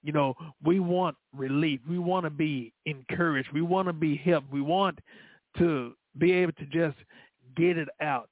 You 0.02 0.12
know, 0.12 0.34
we 0.64 0.80
want 0.80 1.16
relief. 1.34 1.80
We 1.88 1.98
want 1.98 2.24
to 2.24 2.30
be 2.30 2.72
encouraged. 2.86 3.48
We 3.52 3.62
want 3.62 3.88
to 3.88 3.92
be 3.92 4.16
helped. 4.16 4.50
We 4.52 4.60
want 4.62 4.98
to 5.58 5.94
be 6.18 6.32
able 6.32 6.52
to 6.52 6.66
just 6.66 6.96
get 7.56 7.76
it 7.76 7.88
out. 8.00 8.30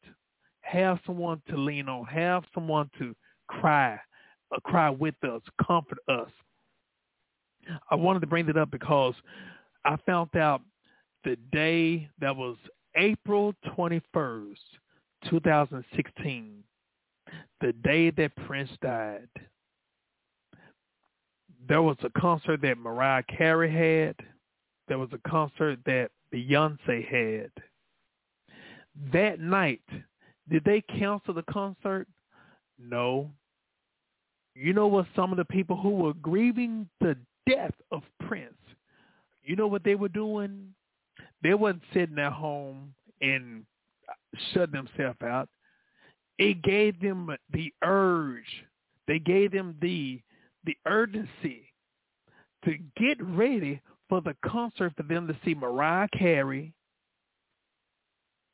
Have 0.61 1.00
someone 1.05 1.42
to 1.50 1.57
lean 1.57 1.88
on. 1.88 2.05
Have 2.07 2.44
someone 2.55 2.88
to 2.98 3.14
cry, 3.48 3.98
uh, 4.55 4.61
cry 4.61 4.88
with 4.88 5.16
us, 5.24 5.42
comfort 5.66 5.98
us. 6.09 6.30
I 7.90 7.94
wanted 7.94 8.20
to 8.20 8.26
bring 8.26 8.46
that 8.46 8.57
up 8.57 8.70
because 8.70 9.14
I 9.85 9.97
found 10.07 10.35
out 10.37 10.62
the 11.24 11.37
day 11.53 12.09
that 12.20 12.35
was 12.35 12.57
April 12.97 13.55
21st, 13.76 14.57
2016, 15.28 16.64
the 17.61 17.72
day 17.72 18.11
that 18.11 18.37
Prince 18.47 18.70
died, 18.82 19.28
there 21.66 21.82
was 21.82 21.97
a 22.03 22.11
concert 22.20 22.61
that 22.62 22.78
Mariah 22.78 23.22
Carey 23.24 23.70
had. 23.70 24.16
There 24.87 24.99
was 24.99 25.09
a 25.12 25.28
concert 25.28 25.78
that 25.87 26.11
Beyonce 26.32 27.07
had. 27.07 27.51
That 29.12 29.41
night, 29.41 29.82
did 30.51 30.64
they 30.64 30.82
cancel 30.82 31.35
the 31.35 31.43
concert? 31.45 32.07
No. 32.78 33.30
You 34.55 34.72
know 34.72 34.87
what 34.87 35.07
some 35.16 35.32
of 35.32 35.39
the 35.39 35.45
people 35.45 35.76
who 35.76 35.91
were 35.91 36.14
grieving 36.14 36.89
the 37.01 37.16
death 37.49 37.74
of 37.91 38.03
Prince, 38.26 38.55
you 39.45 39.57
know 39.57 39.66
what 39.66 39.84
they 39.84 39.95
were 39.95 40.09
doing? 40.09 40.74
They 41.42 41.55
wasn't 41.55 41.82
sitting 41.92 42.18
at 42.18 42.32
home 42.32 42.95
and 43.20 43.64
shutting 44.53 44.72
themselves 44.74 45.20
out. 45.22 45.49
It 46.38 46.62
gave 46.62 47.01
them 47.01 47.30
the 47.53 47.72
urge. 47.82 48.64
They 49.07 49.18
gave 49.18 49.53
them 49.53 49.76
the 49.80 50.20
the 50.64 50.76
urgency 50.86 51.72
to 52.64 52.78
get 52.97 53.22
ready 53.22 53.80
for 54.09 54.22
the 54.22 54.34
concert 54.45 54.95
for 54.97 55.03
them 55.03 55.28
to 55.28 55.36
see 55.45 55.55
Mariah 55.55 56.09
Carey 56.18 56.72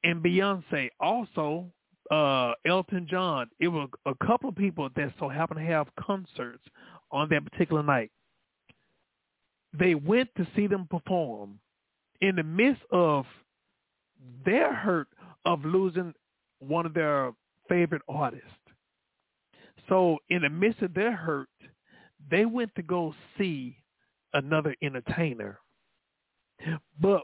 and 0.02 0.22
Beyonce. 0.22 0.88
Also, 0.98 1.66
uh, 2.10 2.52
Elton 2.66 3.06
John. 3.08 3.48
It 3.60 3.68
was 3.68 3.88
a 4.06 4.14
couple 4.26 4.48
of 4.48 4.56
people 4.56 4.88
that 4.96 5.12
so 5.18 5.28
happened 5.28 5.60
to 5.60 5.66
have 5.66 5.86
concerts 5.98 6.64
on 7.12 7.28
that 7.30 7.44
particular 7.44 7.82
night. 7.82 8.10
They 9.72 9.94
went 9.94 10.28
to 10.36 10.46
see 10.56 10.66
them 10.66 10.86
perform 10.90 11.60
in 12.20 12.36
the 12.36 12.42
midst 12.42 12.82
of 12.90 13.24
their 14.44 14.74
hurt 14.74 15.08
of 15.44 15.64
losing 15.64 16.12
one 16.58 16.86
of 16.86 16.94
their 16.94 17.32
favorite 17.68 18.02
artists. 18.08 18.46
So 19.88 20.18
in 20.28 20.42
the 20.42 20.50
midst 20.50 20.82
of 20.82 20.94
their 20.94 21.12
hurt, 21.14 21.48
they 22.30 22.44
went 22.44 22.74
to 22.76 22.82
go 22.82 23.14
see 23.38 23.76
another 24.34 24.74
entertainer. 24.82 25.58
But 27.00 27.22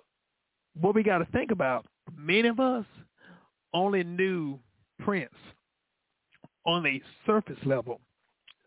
what 0.81 0.95
we 0.95 1.03
got 1.03 1.19
to 1.19 1.27
think 1.27 1.51
about, 1.51 1.87
many 2.17 2.49
of 2.49 2.61
us 2.61 2.87
only 3.75 4.03
knew 4.03 4.59
Prince 5.01 5.35
on 6.65 6.87
a 6.87 7.03
surface 7.27 7.59
level. 7.65 8.01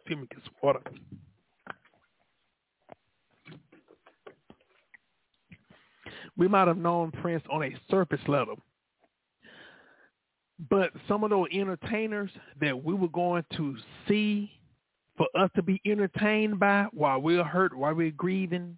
Let 0.09 0.19
me 0.19 0.27
get 0.31 0.39
water. 0.61 0.81
We 6.39 6.47
might 6.47 6.69
have 6.69 6.77
known 6.77 7.11
Prince 7.11 7.43
on 7.51 7.63
a 7.63 7.75
surface 7.91 8.21
level. 8.29 8.57
But 10.69 10.91
some 11.05 11.25
of 11.25 11.31
those 11.31 11.49
entertainers 11.53 12.31
that 12.61 12.81
we 12.81 12.93
were 12.93 13.09
going 13.09 13.43
to 13.57 13.75
see 14.07 14.49
for 15.17 15.27
us 15.37 15.49
to 15.57 15.61
be 15.61 15.81
entertained 15.85 16.57
by 16.57 16.87
while 16.93 17.19
we're 17.21 17.43
hurt, 17.43 17.77
while 17.77 17.93
we're 17.93 18.11
grieving, 18.11 18.77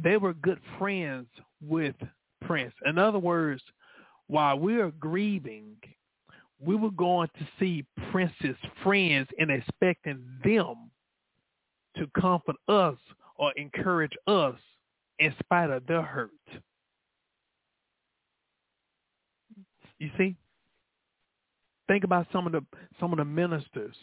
they 0.00 0.16
were 0.16 0.34
good 0.34 0.60
friends 0.78 1.26
with 1.60 1.96
Prince. 2.42 2.72
In 2.86 2.96
other 2.96 3.18
words, 3.18 3.60
while 4.28 4.56
we 4.56 4.76
are 4.76 4.92
grieving, 4.92 5.76
we 6.60 6.76
were 6.76 6.92
going 6.92 7.28
to 7.40 7.48
see 7.58 7.84
Prince's 8.12 8.56
friends 8.84 9.28
and 9.40 9.50
expecting 9.50 10.24
them 10.44 10.90
to 11.96 12.06
comfort 12.20 12.56
us 12.68 12.96
or 13.34 13.52
encourage 13.56 14.16
us 14.28 14.54
in 15.18 15.34
spite 15.40 15.70
of 15.70 15.84
their 15.88 16.02
hurt. 16.02 16.30
You 19.98 20.10
see? 20.16 20.36
Think 21.88 22.04
about 22.04 22.26
some 22.32 22.46
of 22.46 22.52
the 22.52 22.64
some 23.00 23.12
of 23.12 23.18
the 23.18 23.24
ministers. 23.24 23.96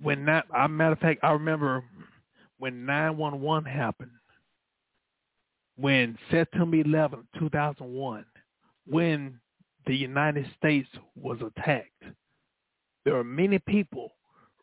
When 0.00 0.24
that, 0.26 0.46
a 0.56 0.68
matter 0.68 0.92
of 0.92 0.98
fact, 0.98 1.20
I 1.22 1.32
remember 1.32 1.84
when 2.58 2.86
911 2.86 3.70
happened, 3.70 4.10
when 5.76 6.16
September 6.30 6.76
11, 6.76 7.26
2001, 7.38 8.24
when 8.86 9.40
the 9.86 9.94
United 9.94 10.46
States 10.56 10.88
was 11.16 11.38
attacked, 11.40 12.02
there 13.04 13.14
were 13.14 13.24
many 13.24 13.58
people 13.58 14.12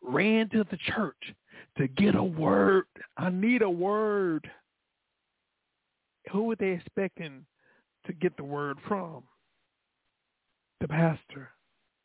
ran 0.02 0.48
to 0.50 0.64
the 0.70 0.78
church 0.94 1.34
to 1.76 1.88
get 1.88 2.14
a 2.14 2.22
word. 2.22 2.84
I 3.16 3.30
need 3.30 3.62
a 3.62 3.70
word. 3.70 4.50
Who 6.32 6.44
were 6.44 6.56
they 6.56 6.70
expecting 6.70 7.44
to 8.06 8.12
get 8.12 8.36
the 8.36 8.44
word 8.44 8.78
from? 8.88 9.22
The 10.80 10.88
pastor, 10.88 11.50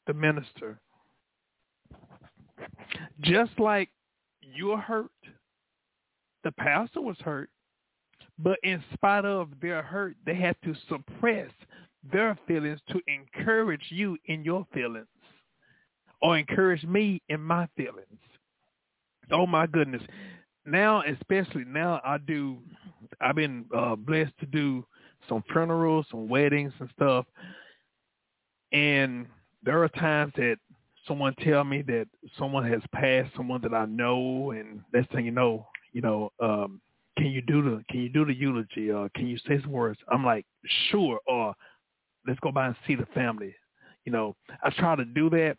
the 0.08 0.14
minister. 0.14 0.80
Just 3.22 3.58
like 3.60 3.90
you're 4.42 4.78
hurt, 4.78 5.12
the 6.44 6.52
pastor 6.52 7.02
was 7.02 7.18
hurt, 7.20 7.50
but 8.38 8.60
in 8.64 8.84
spite 8.94 9.26
of 9.26 9.50
their 9.62 9.82
hurt, 9.82 10.16
they 10.26 10.36
had 10.36 10.56
to 10.64 10.76
suppress 10.90 11.50
their 12.12 12.38
feelings 12.48 12.80
to 12.90 13.02
encourage 13.08 13.86
you 13.90 14.18
in 14.26 14.44
your 14.44 14.66
feelings 14.74 15.08
or 16.22 16.38
encourage 16.38 16.84
me 16.84 17.22
in 17.30 17.42
my 17.42 17.68
feelings. 17.76 18.20
Oh 19.32 19.48
my 19.48 19.68
goodness. 19.68 20.02
Now, 20.66 21.04
especially 21.04 21.64
now 21.66 22.02
I 22.04 22.18
do, 22.18 22.58
I've 23.22 23.36
been 23.36 23.66
uh, 23.76 23.96
blessed 23.96 24.34
to 24.40 24.46
do 24.46 24.86
some 25.30 25.44
funerals, 25.52 26.06
some 26.10 26.28
weddings 26.28 26.74
and 26.80 26.90
stuff. 26.96 27.26
And 28.72 29.28
there 29.63 29.84
are 29.84 29.89
times 29.89 30.34
that 30.38 30.57
someone 31.07 31.36
tell 31.36 31.63
me 31.63 31.82
that 31.84 32.07
someone 32.38 32.70
has 32.70 32.82
passed, 32.93 33.32
someone 33.36 33.61
that 33.61 33.74
I 33.74 33.86
know, 33.86 34.51
and 34.51 34.82
next 34.93 35.11
thing 35.11 35.26
you 35.26 35.32
know, 35.32 35.68
you 35.93 36.01
know, 36.01 36.32
um, 36.39 36.82
can 37.18 37.28
you 37.28 37.41
do 37.41 37.61
the 37.61 37.84
can 37.89 38.01
you 38.01 38.09
do 38.09 38.26
the 38.26 38.34
eulogy 38.34 38.91
or 38.91 39.09
can 39.16 39.28
you 39.28 39.38
say 39.47 39.61
some 39.61 39.72
words? 39.72 39.99
I'm 40.11 40.26
like, 40.26 40.45
sure, 40.89 41.20
or 41.28 41.53
let's 42.28 42.39
go 42.41 42.51
by 42.51 42.68
and 42.68 42.76
see 42.86 42.95
the 42.95 43.05
family. 43.13 43.55
You 44.03 44.11
know, 44.11 44.36
I 44.63 44.70
try 44.72 44.95
to 44.95 45.05
do 45.05 45.30
that. 45.32 45.57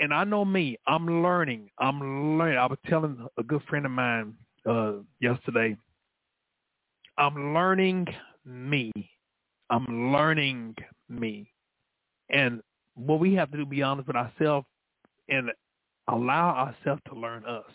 And 0.00 0.14
I 0.14 0.22
know 0.24 0.44
me, 0.44 0.78
I'm 0.86 1.22
learning. 1.22 1.70
I'm 1.78 2.38
learning. 2.38 2.58
I 2.58 2.66
was 2.66 2.78
telling 2.86 3.26
a 3.36 3.42
good 3.42 3.62
friend 3.68 3.84
of 3.84 3.90
mine 3.90 4.34
uh, 4.68 4.92
yesterday, 5.20 5.76
I'm 7.16 7.54
learning 7.54 8.06
me. 8.44 8.92
I'm 9.70 10.12
learning 10.12 10.76
me. 11.08 11.50
And 12.30 12.62
what 12.94 13.20
we 13.20 13.34
have 13.34 13.50
to 13.52 13.56
do, 13.56 13.66
be 13.66 13.82
honest 13.82 14.06
with 14.06 14.16
ourselves 14.16 14.66
and 15.28 15.50
allow 16.08 16.50
ourselves 16.50 17.02
to 17.08 17.14
learn 17.14 17.44
us. 17.44 17.70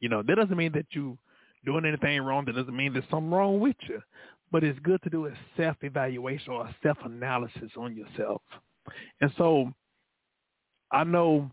You 0.00 0.08
know, 0.08 0.22
that 0.22 0.34
doesn't 0.34 0.56
mean 0.56 0.72
that 0.72 0.86
you 0.90 1.18
doing 1.64 1.84
anything 1.84 2.20
wrong. 2.22 2.44
That 2.44 2.54
doesn't 2.54 2.76
mean 2.76 2.92
there's 2.92 3.04
something 3.10 3.30
wrong 3.30 3.60
with 3.60 3.76
you. 3.88 4.00
But 4.52 4.62
it's 4.62 4.78
good 4.80 5.02
to 5.02 5.10
do 5.10 5.26
a 5.26 5.32
self-evaluation 5.56 6.52
or 6.52 6.66
a 6.66 6.76
self-analysis 6.82 7.72
on 7.76 7.96
yourself. 7.96 8.42
And 9.20 9.32
so 9.36 9.72
I 10.92 11.04
know 11.04 11.50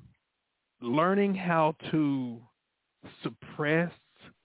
learning 0.82 1.34
how 1.36 1.76
to 1.92 2.40
suppress 3.24 3.92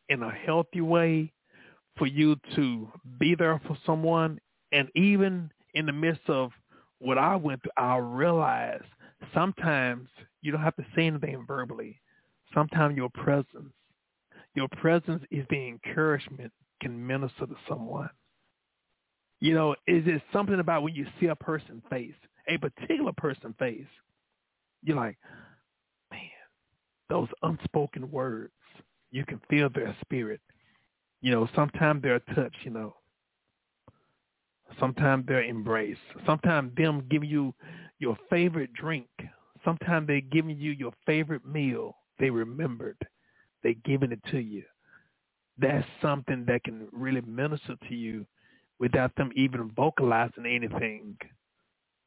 in 0.09 0.23
a 0.23 0.31
healthy 0.31 0.81
way 0.81 1.33
for 1.99 2.07
you 2.07 2.37
to 2.55 2.89
be 3.19 3.35
there 3.35 3.61
for 3.67 3.77
someone 3.85 4.41
and 4.73 4.89
even 4.95 5.51
in 5.75 5.87
the 5.87 5.93
midst 5.93 6.29
of 6.29 6.53
what 6.99 7.19
I 7.19 7.37
went 7.37 7.63
through, 7.63 7.73
I 7.77 7.97
realized 7.97 8.85
sometimes 9.35 10.09
you 10.43 10.53
don't 10.53 10.63
have 10.63 10.77
to 10.77 10.87
say 10.97 11.07
anything 11.07 11.45
verbally. 11.47 12.01
Sometimes 12.55 12.97
your 12.97 13.11
presence, 13.11 13.73
your 14.55 14.69
presence 14.69 15.23
is 15.31 15.47
the 15.51 15.69
encouragement 15.69 16.53
can 16.81 17.07
minister 17.07 17.47
to 17.47 17.57
someone. 17.69 18.11
You 19.41 19.55
know, 19.55 19.73
is 19.87 20.03
it 20.07 20.23
something 20.33 20.59
about 20.59 20.83
when 20.83 20.95
you 20.95 21.07
see 21.21 21.27
a 21.27 21.37
person 21.37 21.83
face, 21.91 22.15
a 22.49 22.59
particular 22.59 23.13
person 23.17 23.55
face, 23.59 23.87
you're 24.83 24.97
like, 24.97 25.17
man, 26.11 26.21
those 27.09 27.29
unspoken 27.43 28.11
words, 28.11 28.53
you 29.11 29.25
can 29.25 29.41
feel 29.49 29.69
their 29.71 29.95
spirit. 30.01 30.41
You 31.21 31.33
know, 31.33 31.49
sometimes 31.55 32.03
they're 32.03 32.17
a 32.17 32.35
touch, 32.35 32.55
you 32.65 32.71
know. 32.71 32.95
Sometimes 34.79 35.25
they're 35.27 35.43
embrace. 35.43 35.97
Sometimes 36.27 36.73
them 36.77 37.05
giving 37.11 37.29
you 37.29 37.55
your 37.99 38.17
favorite 38.31 38.73
drink. 38.75 39.09
Sometimes 39.65 40.07
they're 40.07 40.21
giving 40.21 40.59
you 40.59 40.73
your 40.73 40.93
favorite 41.05 41.45
meal. 41.45 41.97
They 42.19 42.31
remembered. 42.31 42.97
They're 43.63 43.75
giving 43.85 44.13
it 44.13 44.21
to 44.31 44.39
you. 44.39 44.63
That's 45.59 45.87
something 46.01 46.45
that 46.47 46.65
can 46.65 46.87
really 46.93 47.21
minister 47.23 47.77
to 47.89 47.95
you 47.95 48.27
without 48.79 49.15
them 49.17 49.31
even 49.35 49.71
vocalizing 49.75 50.47
anything 50.47 51.17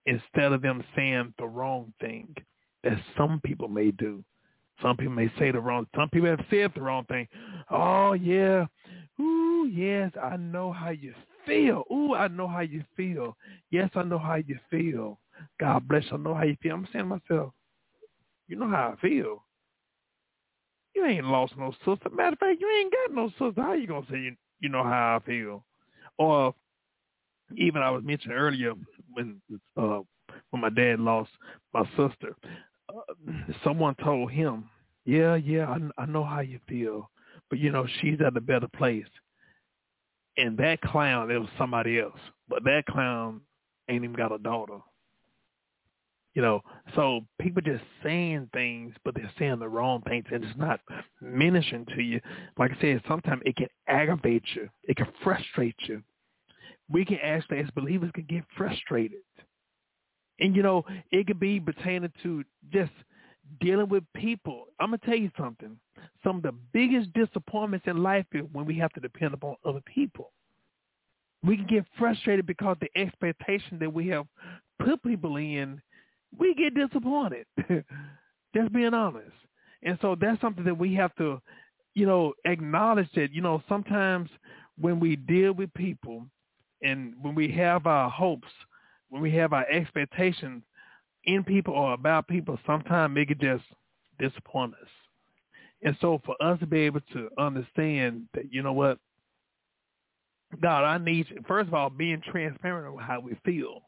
instead 0.05 0.53
of 0.53 0.61
them 0.61 0.83
saying 0.95 1.33
the 1.37 1.45
wrong 1.45 1.93
thing 1.99 2.33
that 2.83 2.97
some 3.17 3.41
people 3.43 3.67
may 3.67 3.91
do. 3.91 4.23
Some 4.81 4.97
people 4.97 5.13
may 5.13 5.31
say 5.37 5.51
the 5.51 5.59
wrong. 5.59 5.85
Some 5.95 6.09
people 6.09 6.29
have 6.29 6.43
said 6.49 6.71
the 6.73 6.81
wrong 6.81 7.05
thing. 7.05 7.27
Oh 7.69 8.13
yeah, 8.13 8.65
ooh 9.19 9.69
yes, 9.71 10.11
I 10.21 10.37
know 10.37 10.71
how 10.71 10.89
you 10.89 11.13
feel. 11.45 11.83
Ooh, 11.91 12.13
I 12.15 12.27
know 12.27 12.47
how 12.47 12.61
you 12.61 12.83
feel. 12.95 13.35
Yes, 13.71 13.89
I 13.95 14.03
know 14.03 14.19
how 14.19 14.35
you 14.35 14.57
feel. 14.69 15.19
God 15.59 15.87
bless. 15.87 16.05
I 16.11 16.17
know 16.17 16.33
how 16.35 16.43
you 16.43 16.57
feel. 16.61 16.75
I'm 16.75 16.87
saying 16.91 17.05
to 17.09 17.19
myself, 17.19 17.53
You 18.47 18.57
know 18.57 18.69
how 18.69 18.95
I 18.97 19.01
feel. 19.01 19.45
You 20.95 21.05
ain't 21.05 21.25
lost 21.25 21.57
no 21.57 21.71
sister. 21.85 22.09
Matter 22.09 22.33
of 22.33 22.39
fact, 22.39 22.59
you 22.61 22.69
ain't 22.69 22.93
got 22.93 23.15
no 23.15 23.29
sister. 23.29 23.61
How 23.61 23.73
you 23.73 23.87
gonna 23.87 24.05
say 24.09 24.19
you, 24.19 24.35
you 24.59 24.69
know 24.69 24.83
how 24.83 25.19
I 25.21 25.25
feel? 25.25 25.65
Or 26.17 26.53
even 27.57 27.81
I 27.81 27.89
was 27.91 28.03
mentioning 28.03 28.37
earlier 28.37 28.73
when 29.13 29.41
uh 29.77 29.99
when 30.51 30.61
my 30.61 30.69
dad 30.69 30.99
lost 30.99 31.29
my 31.73 31.83
sister, 31.97 32.35
uh, 32.89 33.31
someone 33.63 33.95
told 33.95 34.31
him, 34.31 34.69
"Yeah, 35.05 35.35
yeah, 35.35 35.67
I, 35.69 36.03
I 36.03 36.05
know 36.05 36.23
how 36.23 36.39
you 36.41 36.59
feel, 36.67 37.09
but 37.49 37.59
you 37.59 37.71
know 37.71 37.85
she's 38.01 38.19
at 38.25 38.37
a 38.37 38.41
better 38.41 38.67
place." 38.75 39.05
And 40.37 40.57
that 40.57 40.81
clown, 40.81 41.29
it 41.29 41.37
was 41.37 41.49
somebody 41.57 41.99
else, 41.99 42.19
but 42.47 42.63
that 42.63 42.85
clown 42.85 43.41
ain't 43.89 44.03
even 44.03 44.15
got 44.15 44.31
a 44.31 44.37
daughter. 44.37 44.79
You 46.33 46.41
know, 46.41 46.61
so 46.95 47.25
people 47.41 47.61
just 47.61 47.83
saying 48.01 48.49
things, 48.53 48.95
but 49.03 49.13
they're 49.13 49.31
saying 49.37 49.59
the 49.59 49.67
wrong 49.67 50.01
things, 50.07 50.25
and 50.31 50.45
it's 50.45 50.57
not 50.57 50.79
ministering 51.21 51.85
to 51.93 52.01
you. 52.01 52.21
Like 52.57 52.71
I 52.71 52.79
said, 52.79 53.01
sometimes 53.05 53.41
it 53.45 53.57
can 53.57 53.67
aggravate 53.87 54.45
you. 54.55 54.69
It 54.83 54.95
can 54.95 55.07
frustrate 55.21 55.75
you. 55.87 56.01
We 56.89 57.03
can 57.03 57.19
actually, 57.21 57.59
as 57.59 57.69
believers, 57.71 58.11
can 58.13 58.25
get 58.29 58.45
frustrated. 58.55 59.19
And, 60.39 60.55
you 60.55 60.63
know, 60.63 60.85
it 61.11 61.27
could 61.27 61.39
be 61.39 61.59
pertaining 61.59 62.13
to 62.23 62.45
just 62.71 62.91
dealing 63.59 63.89
with 63.89 64.03
people. 64.15 64.65
I'm 64.79 64.91
to 64.91 64.97
tell 64.99 65.15
you 65.15 65.31
something. 65.37 65.77
Some 66.23 66.37
of 66.37 66.43
the 66.43 66.53
biggest 66.73 67.13
disappointments 67.13 67.87
in 67.87 68.01
life 68.03 68.25
is 68.33 68.43
when 68.53 68.65
we 68.65 68.77
have 68.77 68.93
to 68.93 68.99
depend 68.99 69.33
upon 69.33 69.55
other 69.65 69.81
people. 69.85 70.31
We 71.43 71.57
can 71.57 71.65
get 71.67 71.85
frustrated 71.97 72.45
because 72.45 72.77
the 72.79 72.89
expectation 72.99 73.79
that 73.79 73.91
we 73.91 74.07
have 74.09 74.25
put 74.79 75.01
people 75.03 75.37
in 75.37 75.81
we 76.37 76.53
get 76.55 76.75
disappointed. 76.75 77.45
Just 78.55 78.73
being 78.73 78.93
honest. 78.93 79.31
And 79.83 79.97
so 80.01 80.15
that's 80.19 80.39
something 80.41 80.63
that 80.65 80.77
we 80.77 80.93
have 80.95 81.15
to, 81.15 81.41
you 81.93 82.05
know, 82.05 82.33
acknowledge 82.45 83.09
that, 83.15 83.33
you 83.33 83.41
know, 83.41 83.63
sometimes 83.67 84.29
when 84.79 84.99
we 84.99 85.15
deal 85.15 85.53
with 85.53 85.73
people 85.73 86.25
and 86.83 87.13
when 87.21 87.35
we 87.35 87.51
have 87.51 87.87
our 87.87 88.09
hopes, 88.09 88.47
when 89.09 89.21
we 89.21 89.31
have 89.35 89.53
our 89.53 89.65
expectations 89.67 90.63
in 91.25 91.43
people 91.43 91.73
or 91.73 91.93
about 91.93 92.27
people, 92.27 92.57
sometimes 92.65 93.17
it 93.17 93.39
just 93.39 93.63
disappoint 94.19 94.73
us. 94.73 94.89
And 95.83 95.97
so 95.99 96.21
for 96.25 96.35
us 96.41 96.59
to 96.59 96.67
be 96.67 96.81
able 96.81 97.01
to 97.13 97.29
understand 97.37 98.23
that, 98.33 98.51
you 98.51 98.61
know 98.61 98.73
what, 98.73 98.99
God, 100.61 100.83
I 100.83 100.97
need 100.97 101.29
you. 101.29 101.41
First 101.47 101.69
of 101.69 101.73
all, 101.73 101.89
being 101.89 102.21
transparent 102.29 102.87
on 102.87 103.01
how 103.01 103.19
we 103.19 103.35
feel. 103.45 103.81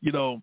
You 0.00 0.12
know, 0.12 0.42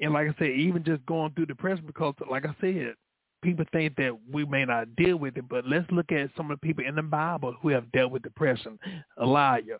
and 0.00 0.12
like 0.12 0.28
I 0.28 0.34
said, 0.38 0.50
even 0.50 0.84
just 0.84 1.04
going 1.06 1.32
through 1.32 1.46
depression 1.46 1.84
because, 1.86 2.14
like 2.30 2.44
I 2.44 2.54
said, 2.60 2.94
people 3.42 3.64
think 3.72 3.96
that 3.96 4.12
we 4.30 4.44
may 4.44 4.64
not 4.64 4.94
deal 4.96 5.16
with 5.16 5.36
it, 5.36 5.48
but 5.48 5.66
let's 5.66 5.90
look 5.90 6.12
at 6.12 6.30
some 6.36 6.50
of 6.50 6.60
the 6.60 6.66
people 6.66 6.84
in 6.84 6.94
the 6.94 7.02
Bible 7.02 7.54
who 7.60 7.68
have 7.70 7.90
dealt 7.92 8.12
with 8.12 8.22
depression. 8.22 8.78
Elijah, 9.20 9.78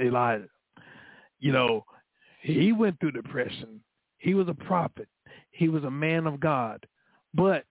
Elijah, 0.00 0.48
you 1.38 1.52
know, 1.52 1.84
he 2.42 2.72
went 2.72 2.98
through 3.00 3.12
depression. 3.12 3.80
He 4.20 4.34
was 4.34 4.48
a 4.48 4.54
prophet. 4.54 5.08
He 5.50 5.68
was 5.68 5.84
a 5.84 5.90
man 5.90 6.26
of 6.26 6.38
God. 6.40 6.86
But 7.34 7.64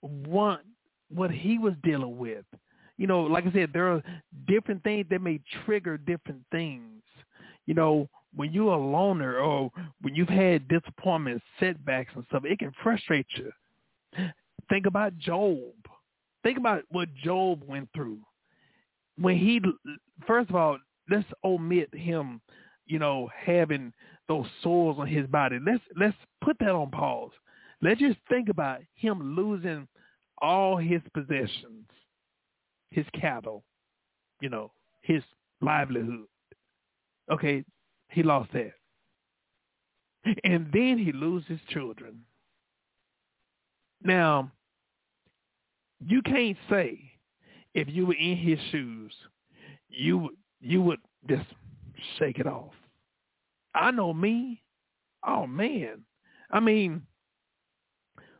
one, 0.00 0.60
what 1.10 1.30
he 1.30 1.58
was 1.58 1.74
dealing 1.82 2.16
with, 2.16 2.44
you 2.96 3.06
know, 3.06 3.22
like 3.22 3.46
I 3.46 3.52
said, 3.52 3.70
there 3.72 3.92
are 3.92 4.02
different 4.46 4.82
things 4.82 5.06
that 5.10 5.22
may 5.22 5.40
trigger 5.64 5.96
different 5.96 6.42
things. 6.50 7.02
You 7.66 7.74
know, 7.74 8.08
when 8.34 8.52
you're 8.52 8.74
a 8.74 8.78
loner 8.78 9.38
or 9.38 9.70
when 10.02 10.14
you've 10.14 10.28
had 10.28 10.68
disappointments, 10.68 11.44
setbacks 11.58 12.12
and 12.14 12.24
stuff, 12.28 12.44
it 12.44 12.58
can 12.58 12.72
frustrate 12.82 13.26
you. 13.36 13.52
Think 14.68 14.86
about 14.86 15.16
Job. 15.18 15.72
Think 16.42 16.58
about 16.58 16.82
what 16.90 17.08
Job 17.14 17.62
went 17.66 17.88
through. 17.94 18.18
When 19.16 19.36
he, 19.36 19.60
first 20.26 20.50
of 20.50 20.56
all, 20.56 20.78
let's 21.10 21.26
omit 21.42 21.92
him, 21.94 22.40
you 22.86 22.98
know, 22.98 23.28
having 23.34 23.92
those 24.28 24.46
sores 24.62 24.96
on 24.98 25.06
his 25.06 25.26
body. 25.26 25.58
Let's 25.64 25.82
let's 25.96 26.16
put 26.42 26.58
that 26.60 26.70
on 26.70 26.90
pause. 26.90 27.30
Let's 27.80 28.00
just 28.00 28.18
think 28.28 28.48
about 28.48 28.80
him 28.94 29.36
losing 29.36 29.88
all 30.40 30.76
his 30.76 31.00
possessions, 31.14 31.86
his 32.90 33.06
cattle, 33.18 33.64
you 34.40 34.48
know, 34.48 34.70
his 35.02 35.22
livelihood. 35.60 36.26
Okay, 37.30 37.64
he 38.10 38.22
lost 38.22 38.52
that. 38.52 38.72
And 40.44 40.68
then 40.72 40.98
he 40.98 41.12
loses 41.12 41.58
children. 41.70 42.20
Now, 44.02 44.50
you 46.04 46.22
can't 46.22 46.56
say 46.68 47.00
if 47.74 47.88
you 47.88 48.06
were 48.06 48.14
in 48.14 48.36
his 48.36 48.58
shoes, 48.70 49.12
you 49.88 50.30
you 50.60 50.82
would 50.82 51.00
just 51.28 51.46
shake 52.18 52.38
it 52.38 52.46
off. 52.46 52.72
I 53.78 53.90
know 53.92 54.12
me. 54.12 54.62
Oh 55.26 55.46
man. 55.46 56.04
I 56.50 56.60
mean, 56.60 57.02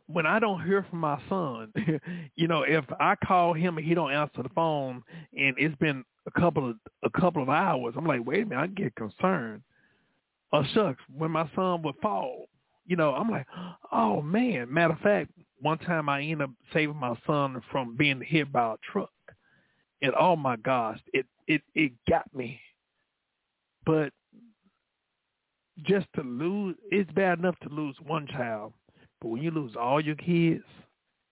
when 0.07 0.25
I 0.25 0.39
don't 0.39 0.65
hear 0.65 0.85
from 0.89 0.99
my 0.99 1.21
son, 1.29 1.71
you 2.35 2.47
know, 2.47 2.63
if 2.63 2.83
I 2.99 3.15
call 3.15 3.53
him 3.53 3.77
and 3.77 3.85
he 3.85 3.93
don't 3.93 4.11
answer 4.11 4.43
the 4.43 4.49
phone 4.49 5.03
and 5.37 5.55
it's 5.57 5.75
been 5.75 6.03
a 6.27 6.39
couple 6.39 6.69
of 6.69 6.75
a 7.03 7.09
couple 7.09 7.41
of 7.41 7.49
hours, 7.49 7.93
I'm 7.97 8.05
like, 8.05 8.25
wait 8.25 8.43
a 8.43 8.45
minute, 8.45 8.61
I 8.61 8.67
get 8.67 8.95
concerned. 8.95 9.61
Or 10.51 10.65
shucks, 10.73 11.01
when 11.15 11.31
my 11.31 11.49
son 11.55 11.83
would 11.83 11.95
fall, 12.01 12.49
you 12.85 12.95
know, 12.95 13.13
I'm 13.13 13.29
like, 13.29 13.45
oh 13.91 14.21
man. 14.21 14.73
Matter 14.73 14.93
of 14.93 14.99
fact, 14.99 15.31
one 15.61 15.77
time 15.77 16.09
I 16.09 16.21
ended 16.21 16.41
up 16.41 16.51
saving 16.73 16.97
my 16.97 17.15
son 17.27 17.61
from 17.71 17.95
being 17.95 18.21
hit 18.21 18.51
by 18.51 18.73
a 18.73 18.77
truck, 18.91 19.11
and 20.01 20.11
oh 20.19 20.35
my 20.35 20.55
gosh, 20.57 20.99
it 21.13 21.27
it 21.47 21.61
it 21.75 21.91
got 22.09 22.25
me. 22.33 22.59
But 23.85 24.11
just 25.85 26.07
to 26.15 26.21
lose, 26.21 26.75
it's 26.91 27.11
bad 27.11 27.39
enough 27.39 27.57
to 27.61 27.69
lose 27.69 27.95
one 28.05 28.27
child, 28.27 28.73
but 29.21 29.29
when 29.29 29.41
you 29.41 29.51
lose 29.51 29.73
all 29.79 29.99
your 29.99 30.15
kids, 30.15 30.63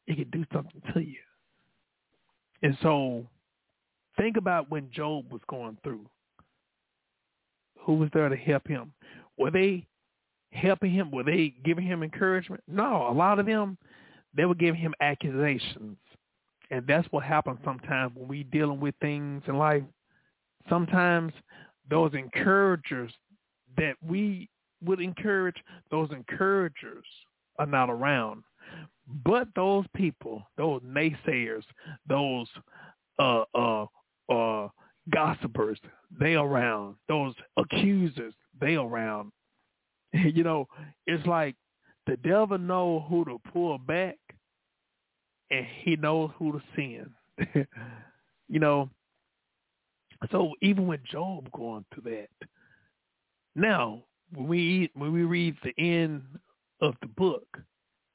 it 0.08 0.16
can 0.16 0.30
do 0.30 0.46
something 0.54 0.82
to 0.94 1.00
you. 1.02 1.18
And 2.64 2.78
so 2.82 3.28
Think 4.18 4.38
about 4.38 4.70
when 4.72 4.90
Job 4.92 5.32
was 5.32 5.42
going 5.48 5.78
through. 5.84 6.06
Who 7.82 7.94
was 7.94 8.10
there 8.14 8.28
to 8.28 8.36
help 8.36 8.68
him? 8.68 8.92
Were 9.38 9.52
they 9.52 9.86
helping 10.52 10.92
him? 10.92 11.12
Were 11.12 11.24
they 11.24 11.54
giving 11.64 11.86
him 11.86 12.04
encouragement? 12.04 12.64
No, 12.68 13.08
a 13.10 13.14
lot 13.14 13.40
of 13.40 13.46
them, 13.46 13.78
they 14.36 14.46
were 14.46 14.56
giving 14.56 14.82
him 14.82 14.94
accusations. 15.00 15.98
And 16.72 16.86
that's 16.88 17.08
what 17.12 17.24
happens 17.24 17.60
sometimes 17.64 18.14
when 18.16 18.28
we 18.28 18.44
dealing 18.44 18.80
with 18.80 18.96
things 19.00 19.44
in 19.48 19.58
life. 19.58 19.84
Sometimes 20.68 21.32
those 21.90 22.14
encouragers 22.14 23.14
that 23.78 23.96
we 24.06 24.50
would 24.84 25.02
encourage, 25.02 25.56
those 25.92 26.10
encouragers 26.12 27.06
are 27.60 27.66
not 27.66 27.90
around. 27.90 28.44
But 29.26 29.48
those 29.56 29.86
people, 29.96 30.44
those 30.58 30.82
naysayers, 30.82 31.64
those 32.08 32.48
uh, 33.20 33.44
uh, 33.56 33.86
uh, 34.30 34.68
gossipers, 35.10 35.80
they 36.20 36.34
around. 36.36 36.96
Those 37.08 37.34
accusers, 37.58 38.34
they 38.60 38.76
around. 38.76 39.32
you 40.14 40.44
know, 40.44 40.68
it's 41.06 41.26
like 41.26 41.56
the 42.06 42.18
devil 42.18 42.58
know 42.58 43.06
who 43.10 43.26
to 43.26 43.40
pull 43.52 43.78
back, 43.78 44.18
and 45.52 45.66
he 45.84 45.96
knows 45.96 46.32
who 46.38 46.54
to 46.54 46.62
send. 46.76 47.68
you 48.50 48.60
know, 48.60 48.90
so 50.32 50.54
even 50.62 50.88
with 50.88 51.04
Job 51.06 51.50
going 51.52 51.86
through 51.94 52.12
that, 52.12 52.48
now 53.58 54.04
when 54.34 54.48
we 54.48 54.60
eat, 54.60 54.92
when 54.94 55.12
we 55.12 55.24
read 55.24 55.56
the 55.64 55.74
end 55.78 56.24
of 56.82 56.96
the 57.02 57.08
book, 57.08 57.46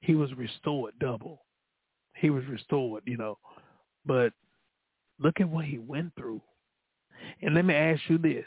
he 0.01 0.15
was 0.15 0.33
restored 0.35 0.95
double. 1.01 1.45
He 2.17 2.31
was 2.31 2.45
restored, 2.47 3.03
you 3.07 3.17
know, 3.17 3.39
but 4.07 4.33
Look 5.23 5.41
at 5.41 5.49
what 5.49 5.65
he 5.65 5.79
went 5.79 6.13
through. 6.17 6.43
And 7.41 7.55
let 7.55 7.65
me 7.65 7.75
ask 7.75 8.03
you 8.09 8.19
this. 8.19 8.45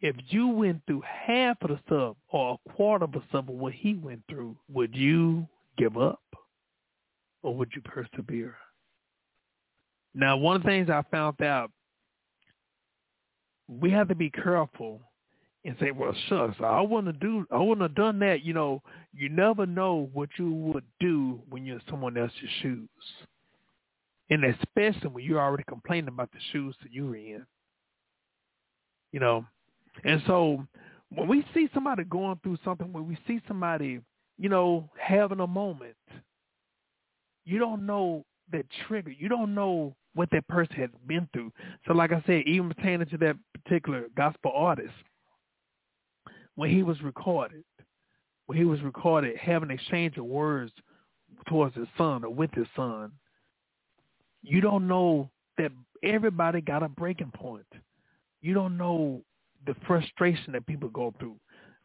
If 0.00 0.16
you 0.28 0.48
went 0.48 0.82
through 0.86 1.02
half 1.02 1.58
of 1.60 1.68
the 1.68 1.78
stuff 1.86 2.16
or 2.28 2.54
a 2.66 2.70
quarter 2.72 3.04
of 3.04 3.12
the 3.12 3.22
stuff 3.28 3.48
of 3.48 3.54
what 3.54 3.72
he 3.72 3.94
went 3.94 4.22
through, 4.28 4.56
would 4.68 4.96
you 4.96 5.46
give 5.76 5.96
up 5.96 6.22
or 7.42 7.54
would 7.54 7.70
you 7.76 7.82
persevere? 7.82 8.56
Now, 10.14 10.36
one 10.36 10.56
of 10.56 10.62
the 10.62 10.68
things 10.68 10.90
I 10.90 11.02
found 11.10 11.40
out, 11.42 11.70
we 13.68 13.90
have 13.90 14.08
to 14.08 14.14
be 14.14 14.30
careful 14.30 15.00
and 15.64 15.76
say, 15.80 15.90
well, 15.92 16.14
shucks, 16.28 16.56
I 16.62 16.80
wouldn't 16.80 17.14
have 17.14 17.20
do, 17.20 17.46
I 17.50 17.58
wouldn't 17.58 17.82
have 17.82 17.94
done 17.94 18.18
that. 18.20 18.42
You 18.42 18.52
know, 18.54 18.82
you 19.14 19.28
never 19.28 19.66
know 19.66 20.10
what 20.12 20.28
you 20.38 20.50
would 20.52 20.84
do 20.98 21.40
when 21.48 21.64
you're 21.64 21.76
in 21.76 21.82
someone 21.88 22.16
else's 22.16 22.38
shoes. 22.60 22.88
And 24.30 24.44
especially 24.44 25.10
when 25.10 25.24
you're 25.24 25.40
already 25.40 25.64
complaining 25.68 26.08
about 26.08 26.32
the 26.32 26.38
shoes 26.52 26.74
that 26.82 26.92
you're 26.92 27.16
in. 27.16 27.46
You 29.12 29.20
know, 29.20 29.44
and 30.04 30.22
so 30.26 30.66
when 31.14 31.28
we 31.28 31.44
see 31.52 31.68
somebody 31.74 32.04
going 32.04 32.40
through 32.42 32.58
something, 32.64 32.92
when 32.92 33.06
we 33.06 33.18
see 33.26 33.40
somebody 33.46 34.00
you 34.42 34.48
know, 34.48 34.88
having 34.98 35.38
a 35.40 35.46
moment. 35.46 35.94
You 37.44 37.58
don't 37.58 37.86
know 37.86 38.24
that 38.50 38.66
trigger. 38.86 39.10
You 39.10 39.28
don't 39.28 39.54
know 39.54 39.94
what 40.14 40.30
that 40.32 40.46
person 40.48 40.76
has 40.76 40.90
been 41.06 41.28
through. 41.32 41.52
So 41.86 41.94
like 41.94 42.12
I 42.12 42.22
said, 42.26 42.42
even 42.46 42.68
pertaining 42.68 43.08
to 43.08 43.18
that 43.18 43.36
particular 43.54 44.06
gospel 44.16 44.52
artist, 44.54 44.92
when 46.56 46.70
he 46.70 46.82
was 46.82 47.00
recorded, 47.02 47.64
when 48.46 48.58
he 48.58 48.64
was 48.64 48.80
recorded 48.82 49.36
having 49.36 49.70
an 49.70 49.74
exchange 49.76 50.16
of 50.16 50.24
words 50.24 50.72
towards 51.48 51.74
his 51.76 51.88
son 51.96 52.24
or 52.24 52.30
with 52.30 52.52
his 52.52 52.66
son, 52.76 53.12
you 54.42 54.60
don't 54.60 54.86
know 54.86 55.30
that 55.58 55.72
everybody 56.02 56.60
got 56.60 56.82
a 56.82 56.88
breaking 56.88 57.32
point. 57.34 57.66
You 58.40 58.54
don't 58.54 58.76
know 58.76 59.22
the 59.66 59.74
frustration 59.86 60.52
that 60.52 60.66
people 60.66 60.88
go 60.88 61.14
through. 61.18 61.36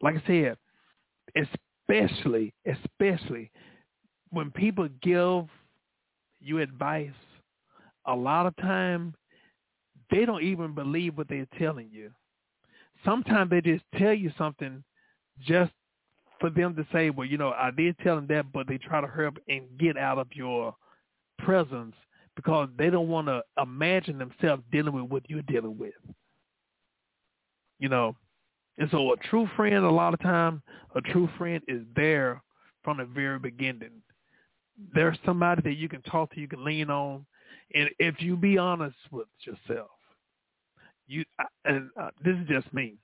Like 0.02 0.16
I 0.16 0.26
said, 0.26 0.56
especially, 1.88 2.52
especially 2.66 3.50
when 4.30 4.50
people 4.50 4.88
give 5.02 5.46
you 6.40 6.58
advice, 6.60 7.10
a 8.06 8.14
lot 8.14 8.46
of 8.46 8.56
time 8.56 9.14
they 10.10 10.24
don't 10.24 10.42
even 10.42 10.74
believe 10.74 11.16
what 11.16 11.28
they're 11.28 11.46
telling 11.58 11.88
you. 11.92 12.10
Sometimes 13.04 13.50
they 13.50 13.60
just 13.60 13.84
tell 13.96 14.12
you 14.12 14.32
something 14.36 14.82
just 15.40 15.72
for 16.40 16.50
them 16.50 16.74
to 16.76 16.86
say, 16.92 17.10
well, 17.10 17.26
you 17.26 17.38
know, 17.38 17.50
I 17.50 17.70
did 17.70 17.96
tell 17.98 18.16
them 18.16 18.26
that, 18.28 18.52
but 18.52 18.66
they 18.68 18.78
try 18.78 19.00
to 19.00 19.06
hurry 19.06 19.26
up 19.26 19.38
and 19.48 19.66
get 19.78 19.96
out 19.96 20.18
of 20.18 20.28
your 20.32 20.74
presence 21.38 21.94
because 22.36 22.68
they 22.78 22.90
don't 22.90 23.08
want 23.08 23.26
to 23.26 23.42
imagine 23.60 24.18
themselves 24.18 24.62
dealing 24.70 24.94
with 24.94 25.10
what 25.10 25.28
you're 25.28 25.42
dealing 25.42 25.76
with. 25.76 25.94
You 27.80 27.88
know, 27.88 28.16
and 28.78 28.88
so 28.90 29.12
a 29.12 29.16
true 29.16 29.48
friend, 29.56 29.84
a 29.84 29.90
lot 29.90 30.14
of 30.14 30.20
times, 30.20 30.60
a 30.94 31.00
true 31.00 31.28
friend 31.36 31.62
is 31.66 31.82
there 31.96 32.42
from 32.84 32.98
the 32.98 33.04
very 33.04 33.38
beginning. 33.38 33.90
There's 34.94 35.18
somebody 35.26 35.62
that 35.62 35.74
you 35.76 35.88
can 35.88 36.02
talk 36.02 36.32
to, 36.32 36.40
you 36.40 36.48
can 36.48 36.64
lean 36.64 36.90
on, 36.90 37.26
and 37.74 37.90
if 37.98 38.22
you 38.22 38.36
be 38.36 38.56
honest 38.56 38.96
with 39.10 39.26
yourself, 39.40 39.90
you 41.08 41.24
and 41.64 41.90
uh, 42.00 42.10
this 42.24 42.36
is 42.36 42.46
just 42.48 42.72
me. 42.72 42.94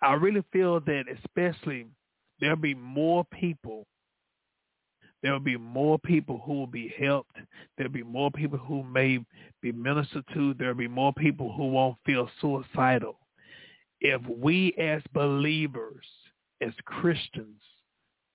I 0.00 0.14
really 0.14 0.44
feel 0.52 0.80
that 0.80 1.04
especially 1.24 1.86
there'll 2.40 2.56
be 2.56 2.74
more 2.74 3.24
people. 3.32 3.86
There'll 5.22 5.40
be 5.40 5.56
more 5.56 5.98
people 5.98 6.40
who 6.46 6.54
will 6.54 6.68
be 6.68 6.94
helped. 6.98 7.36
There'll 7.76 7.92
be 7.92 8.04
more 8.04 8.30
people 8.30 8.58
who 8.58 8.84
may 8.84 9.18
be 9.60 9.72
ministered 9.72 10.24
to. 10.32 10.54
There'll 10.54 10.74
be 10.74 10.88
more 10.88 11.12
people 11.12 11.52
who 11.52 11.66
won't 11.66 11.96
feel 12.06 12.30
suicidal. 12.40 13.18
If 14.00 14.22
we 14.28 14.72
as 14.78 15.02
believers, 15.12 16.06
as 16.60 16.72
Christians, 16.84 17.60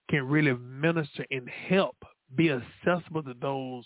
can 0.10 0.28
really 0.28 0.54
minister 0.54 1.26
and 1.32 1.50
help, 1.70 1.96
be 2.36 2.52
accessible 2.52 3.24
to 3.24 3.34
those 3.42 3.86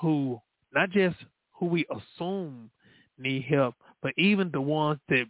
who, 0.00 0.40
not 0.72 0.90
just 0.90 1.16
who 1.52 1.66
we 1.66 1.84
assume 1.90 2.70
need 3.18 3.42
help, 3.42 3.74
but 4.02 4.12
even 4.16 4.50
the 4.52 4.60
ones 4.60 5.00
that 5.08 5.26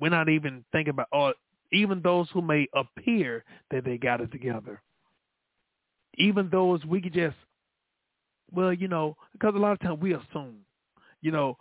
we're 0.00 0.10
not 0.10 0.28
even 0.28 0.64
thinking 0.72 0.90
about, 0.90 1.08
or 1.12 1.34
even 1.72 2.00
those 2.02 2.28
who 2.32 2.42
may 2.42 2.66
appear 2.74 3.44
that 3.70 3.84
they 3.84 3.98
got 3.98 4.20
it 4.20 4.30
together. 4.30 4.82
Even 6.18 6.48
those 6.50 6.84
we 6.84 7.00
could 7.00 7.12
just, 7.14 7.36
well, 8.52 8.72
you 8.72 8.88
know, 8.88 9.16
because 9.32 9.54
a 9.54 9.58
lot 9.58 9.72
of 9.72 9.80
times 9.80 10.00
we 10.00 10.14
assume, 10.14 10.56
you 11.22 11.30
know, 11.30 11.56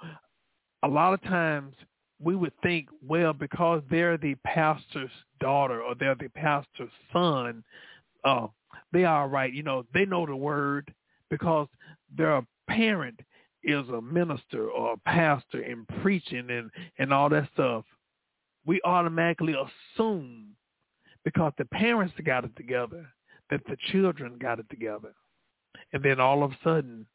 a 0.84 0.88
lot 0.88 1.14
of 1.14 1.22
times 1.24 1.74
we 2.22 2.36
would 2.36 2.53
think, 2.62 2.88
well, 3.06 3.34
because 3.34 3.82
they're 3.89 4.18
the 4.18 4.36
pastor's 4.45 5.12
daughter 5.39 5.82
or 5.82 5.95
they're 5.95 6.16
the 6.16 6.30
pastor's 6.30 6.91
son, 7.12 7.64
uh, 8.24 8.47
they 8.93 9.03
are 9.03 9.28
right. 9.28 9.51
You 9.51 9.64
know, 9.64 9.86
they 9.93 10.06
know 10.06 10.26
the 10.26 10.36
word 10.36 10.93
because 11.30 11.68
their 12.16 12.45
parent 12.70 13.20
is 13.66 13.88
a 13.89 14.01
minister 14.01 14.70
or 14.70 14.93
a 14.93 15.09
pastor 15.09 15.61
and 15.61 15.88
preaching 16.01 16.49
and, 16.49 16.70
and 16.99 17.13
all 17.13 17.30
that 17.30 17.49
stuff 17.53 17.84
we 18.66 18.82
automatically 18.84 19.53
assume 19.53 20.55
because 21.24 21.53
the 21.57 21.66
parents 21.66 22.13
got 22.26 22.43
it 22.43 22.55
together 22.55 23.05
that 23.49 23.61
the 23.68 23.78
children 23.91 24.38
got 24.39 24.59
it 24.59 24.70
together. 24.70 25.13
And 25.93 26.03
then 26.03 26.20
all 26.20 26.43
of 26.43 26.51
a 26.51 26.57
sudden, 26.63 27.05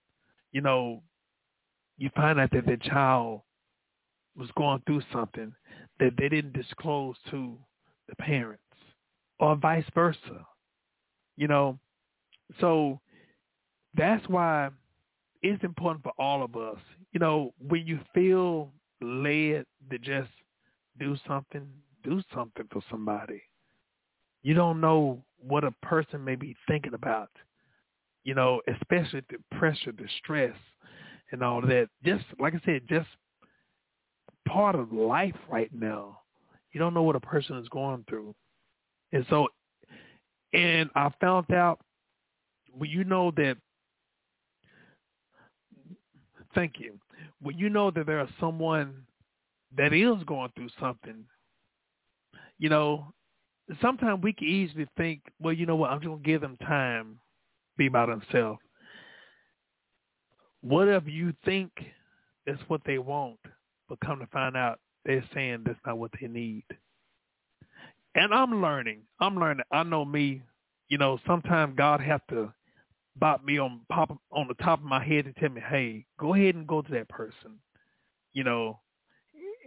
you 0.52 0.60
know, 0.60 1.02
you 1.98 2.10
find 2.14 2.38
out 2.38 2.50
that 2.52 2.66
the 2.66 2.76
child 2.76 3.42
was 4.36 4.48
going 4.56 4.82
through 4.86 5.02
something 5.12 5.52
that 5.98 6.12
they 6.16 6.28
didn't 6.28 6.52
disclose 6.52 7.16
to 7.30 7.58
the 8.08 8.16
parents 8.16 8.62
or 9.38 9.56
vice 9.56 9.84
versa. 9.94 10.46
You 11.36 11.48
know, 11.48 11.78
so 12.60 13.00
that's 13.94 14.26
why 14.28 14.70
it's 15.42 15.62
important 15.64 16.02
for 16.02 16.12
all 16.18 16.42
of 16.42 16.56
us. 16.56 16.78
You 17.12 17.20
know, 17.20 17.52
when 17.58 17.86
you 17.86 18.00
feel 18.14 18.70
led 19.00 19.64
to 19.90 19.98
just 19.98 20.30
do 20.98 21.16
something, 21.26 21.66
do 22.04 22.22
something 22.34 22.66
for 22.70 22.82
somebody. 22.90 23.42
You 24.42 24.54
don't 24.54 24.80
know 24.80 25.22
what 25.38 25.64
a 25.64 25.72
person 25.82 26.24
may 26.24 26.34
be 26.34 26.56
thinking 26.68 26.94
about, 26.94 27.30
you 28.24 28.34
know, 28.34 28.60
especially 28.68 29.22
the 29.30 29.38
pressure, 29.56 29.92
the 29.92 30.06
stress, 30.18 30.56
and 31.32 31.42
all 31.42 31.60
that. 31.62 31.88
Just 32.04 32.24
like 32.38 32.54
I 32.54 32.60
said, 32.64 32.82
just 32.88 33.08
part 34.48 34.74
of 34.74 34.92
life 34.92 35.36
right 35.48 35.70
now. 35.72 36.18
You 36.72 36.80
don't 36.80 36.94
know 36.94 37.02
what 37.02 37.16
a 37.16 37.20
person 37.20 37.56
is 37.58 37.68
going 37.68 38.04
through. 38.08 38.34
And 39.12 39.26
so, 39.28 39.48
and 40.52 40.88
I 40.94 41.10
found 41.20 41.50
out, 41.52 41.80
well, 42.72 42.88
you 42.88 43.04
know 43.04 43.32
that, 43.36 43.56
thank 46.54 46.74
you. 46.78 46.98
When 47.40 47.58
you 47.58 47.68
know 47.68 47.90
that 47.90 48.06
there 48.06 48.20
is 48.20 48.28
someone 48.38 48.94
that 49.76 49.92
is 49.92 50.22
going 50.24 50.50
through 50.54 50.70
something, 50.78 51.24
you 52.58 52.68
know, 52.68 53.12
sometimes 53.80 54.22
we 54.22 54.32
can 54.32 54.48
easily 54.48 54.86
think, 54.96 55.22
well, 55.40 55.52
you 55.52 55.66
know 55.66 55.76
what, 55.76 55.90
I'm 55.90 55.98
just 55.98 56.08
going 56.08 56.22
to 56.22 56.26
give 56.26 56.40
them 56.40 56.56
time, 56.58 57.18
be 57.76 57.88
by 57.88 58.06
themselves. 58.06 58.60
Whatever 60.62 61.08
you 61.08 61.32
think 61.44 61.70
that's 62.46 62.60
what 62.68 62.82
they 62.84 62.98
want, 62.98 63.38
but 63.88 64.00
come 64.00 64.18
to 64.18 64.26
find 64.26 64.56
out 64.56 64.78
they're 65.04 65.24
saying 65.34 65.62
that's 65.64 65.78
not 65.86 65.98
what 65.98 66.10
they 66.20 66.26
need. 66.28 66.64
And 68.14 68.34
I'm 68.34 68.60
learning. 68.60 69.02
I'm 69.20 69.38
learning. 69.38 69.64
I 69.70 69.82
know 69.84 70.04
me, 70.04 70.42
you 70.88 70.98
know, 70.98 71.18
sometimes 71.26 71.74
God 71.76 72.00
have 72.00 72.26
to 72.28 72.52
bop 73.20 73.44
me 73.44 73.58
on 73.58 73.80
pop 73.90 74.18
on 74.32 74.48
the 74.48 74.54
top 74.54 74.80
of 74.80 74.84
my 74.84 75.04
head 75.04 75.26
to 75.26 75.32
tell 75.34 75.50
me, 75.50 75.60
hey, 75.68 76.04
go 76.18 76.34
ahead 76.34 76.54
and 76.54 76.66
go 76.66 76.82
to 76.82 76.92
that 76.92 77.08
person. 77.08 77.58
You 78.32 78.44
know, 78.44 78.80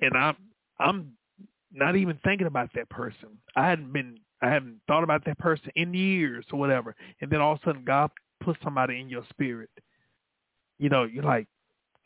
and 0.01 0.17
I'm 0.17 0.35
I'm 0.79 1.13
not 1.71 1.95
even 1.95 2.19
thinking 2.23 2.47
about 2.47 2.69
that 2.75 2.89
person. 2.89 3.29
I 3.55 3.67
hadn't 3.69 3.93
been 3.93 4.19
I 4.41 4.49
haven't 4.49 4.79
thought 4.87 5.03
about 5.03 5.23
that 5.25 5.37
person 5.39 5.69
in 5.75 5.93
years 5.93 6.45
or 6.51 6.59
whatever. 6.59 6.95
And 7.21 7.31
then 7.31 7.39
all 7.39 7.53
of 7.53 7.59
a 7.63 7.65
sudden 7.65 7.85
God 7.85 8.11
puts 8.41 8.59
somebody 8.63 8.99
in 8.99 9.09
your 9.09 9.23
spirit. 9.29 9.69
You 10.79 10.89
know, 10.89 11.03
you're 11.03 11.23
like, 11.23 11.47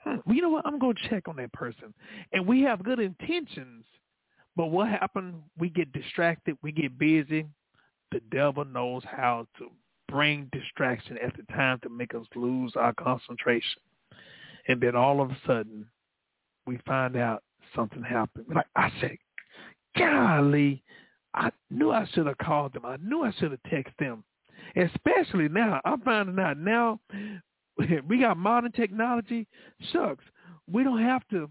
hmm, 0.03 0.17
well, 0.25 0.35
you 0.35 0.41
know 0.41 0.49
what? 0.49 0.65
I'm 0.65 0.79
to 0.79 0.93
check 1.09 1.27
on 1.27 1.37
that 1.37 1.51
person. 1.53 1.93
And 2.33 2.45
we 2.45 2.61
have 2.61 2.83
good 2.83 2.99
intentions, 2.99 3.85
but 4.55 4.67
what 4.67 4.89
happened? 4.89 5.35
We 5.57 5.69
get 5.69 5.91
distracted. 5.93 6.57
We 6.61 6.71
get 6.71 6.97
busy. 6.99 7.47
The 8.11 8.21
devil 8.31 8.65
knows 8.65 9.03
how 9.05 9.47
to 9.57 9.69
bring 10.07 10.49
distraction 10.51 11.17
at 11.23 11.35
the 11.35 11.43
time 11.53 11.79
to 11.83 11.89
make 11.89 12.13
us 12.15 12.25
lose 12.35 12.73
our 12.75 12.93
concentration. 12.93 13.81
And 14.67 14.81
then 14.81 14.95
all 14.95 15.21
of 15.21 15.29
a 15.31 15.37
sudden, 15.45 15.85
we 16.65 16.77
find 16.85 17.15
out 17.15 17.43
something 17.75 18.03
happened. 18.03 18.45
Like 18.53 18.67
I 18.75 18.91
said, 18.99 19.17
golly, 19.97 20.83
I 21.33 21.51
knew 21.69 21.91
I 21.91 22.07
should 22.13 22.27
have 22.27 22.37
called 22.37 22.73
them. 22.73 22.85
I 22.85 22.97
knew 22.97 23.23
I 23.23 23.31
should 23.39 23.51
have 23.51 23.63
texted 23.71 23.97
them. 23.99 24.23
Especially 24.75 25.47
now, 25.47 25.79
I'm 25.85 26.01
finding 26.01 26.39
out 26.39 26.57
now 26.57 26.99
we 28.07 28.19
got 28.19 28.37
modern 28.37 28.71
technology. 28.71 29.47
Shucks, 29.91 30.23
we 30.69 30.83
don't 30.83 31.01
have 31.01 31.27
to. 31.29 31.49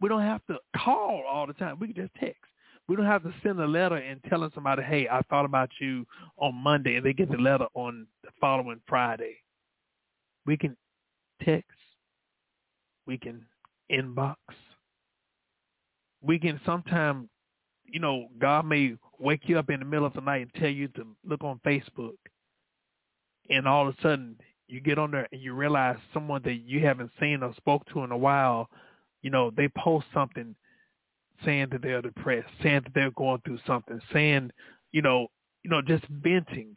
We 0.00 0.08
don't 0.08 0.22
have 0.22 0.44
to 0.46 0.56
call 0.76 1.22
all 1.30 1.46
the 1.46 1.52
time. 1.52 1.78
We 1.78 1.92
can 1.92 1.96
just 2.04 2.14
text. 2.14 2.40
We 2.88 2.96
don't 2.96 3.06
have 3.06 3.22
to 3.22 3.34
send 3.42 3.60
a 3.60 3.66
letter 3.66 3.96
and 3.96 4.22
telling 4.24 4.50
somebody, 4.54 4.82
"Hey, 4.82 5.08
I 5.08 5.22
thought 5.22 5.44
about 5.44 5.70
you 5.80 6.06
on 6.36 6.54
Monday," 6.54 6.96
and 6.96 7.06
they 7.06 7.12
get 7.12 7.30
the 7.30 7.38
letter 7.38 7.66
on 7.74 8.06
the 8.22 8.30
following 8.40 8.80
Friday. 8.86 9.38
We 10.46 10.56
can 10.56 10.76
text. 11.42 11.78
We 13.06 13.18
can 13.18 13.46
inbox 13.90 14.36
we 16.22 16.38
can 16.38 16.60
sometimes, 16.64 17.28
you 17.84 18.00
know, 18.00 18.28
God 18.38 18.64
may 18.64 18.96
wake 19.18 19.42
you 19.48 19.58
up 19.58 19.70
in 19.70 19.80
the 19.80 19.86
middle 19.86 20.06
of 20.06 20.14
the 20.14 20.20
night 20.20 20.42
and 20.42 20.54
tell 20.54 20.70
you 20.70 20.88
to 20.88 21.06
look 21.24 21.42
on 21.42 21.60
Facebook, 21.66 22.16
and 23.50 23.66
all 23.66 23.88
of 23.88 23.96
a 23.98 24.02
sudden 24.02 24.36
you 24.68 24.80
get 24.80 24.98
on 24.98 25.10
there 25.10 25.28
and 25.32 25.40
you 25.40 25.52
realize 25.52 25.96
someone 26.14 26.42
that 26.44 26.54
you 26.54 26.80
haven't 26.80 27.10
seen 27.20 27.42
or 27.42 27.52
spoke 27.56 27.84
to 27.86 28.04
in 28.04 28.12
a 28.12 28.16
while, 28.16 28.68
you 29.22 29.30
know, 29.30 29.50
they 29.50 29.68
post 29.76 30.06
something 30.14 30.54
saying 31.44 31.68
that 31.72 31.82
they're 31.82 32.02
depressed, 32.02 32.48
saying 32.62 32.82
that 32.84 32.94
they're 32.94 33.10
going 33.12 33.40
through 33.44 33.58
something, 33.66 34.00
saying, 34.12 34.50
you 34.92 35.02
know, 35.02 35.28
you 35.62 35.70
know, 35.70 35.82
just 35.82 36.04
venting. 36.08 36.74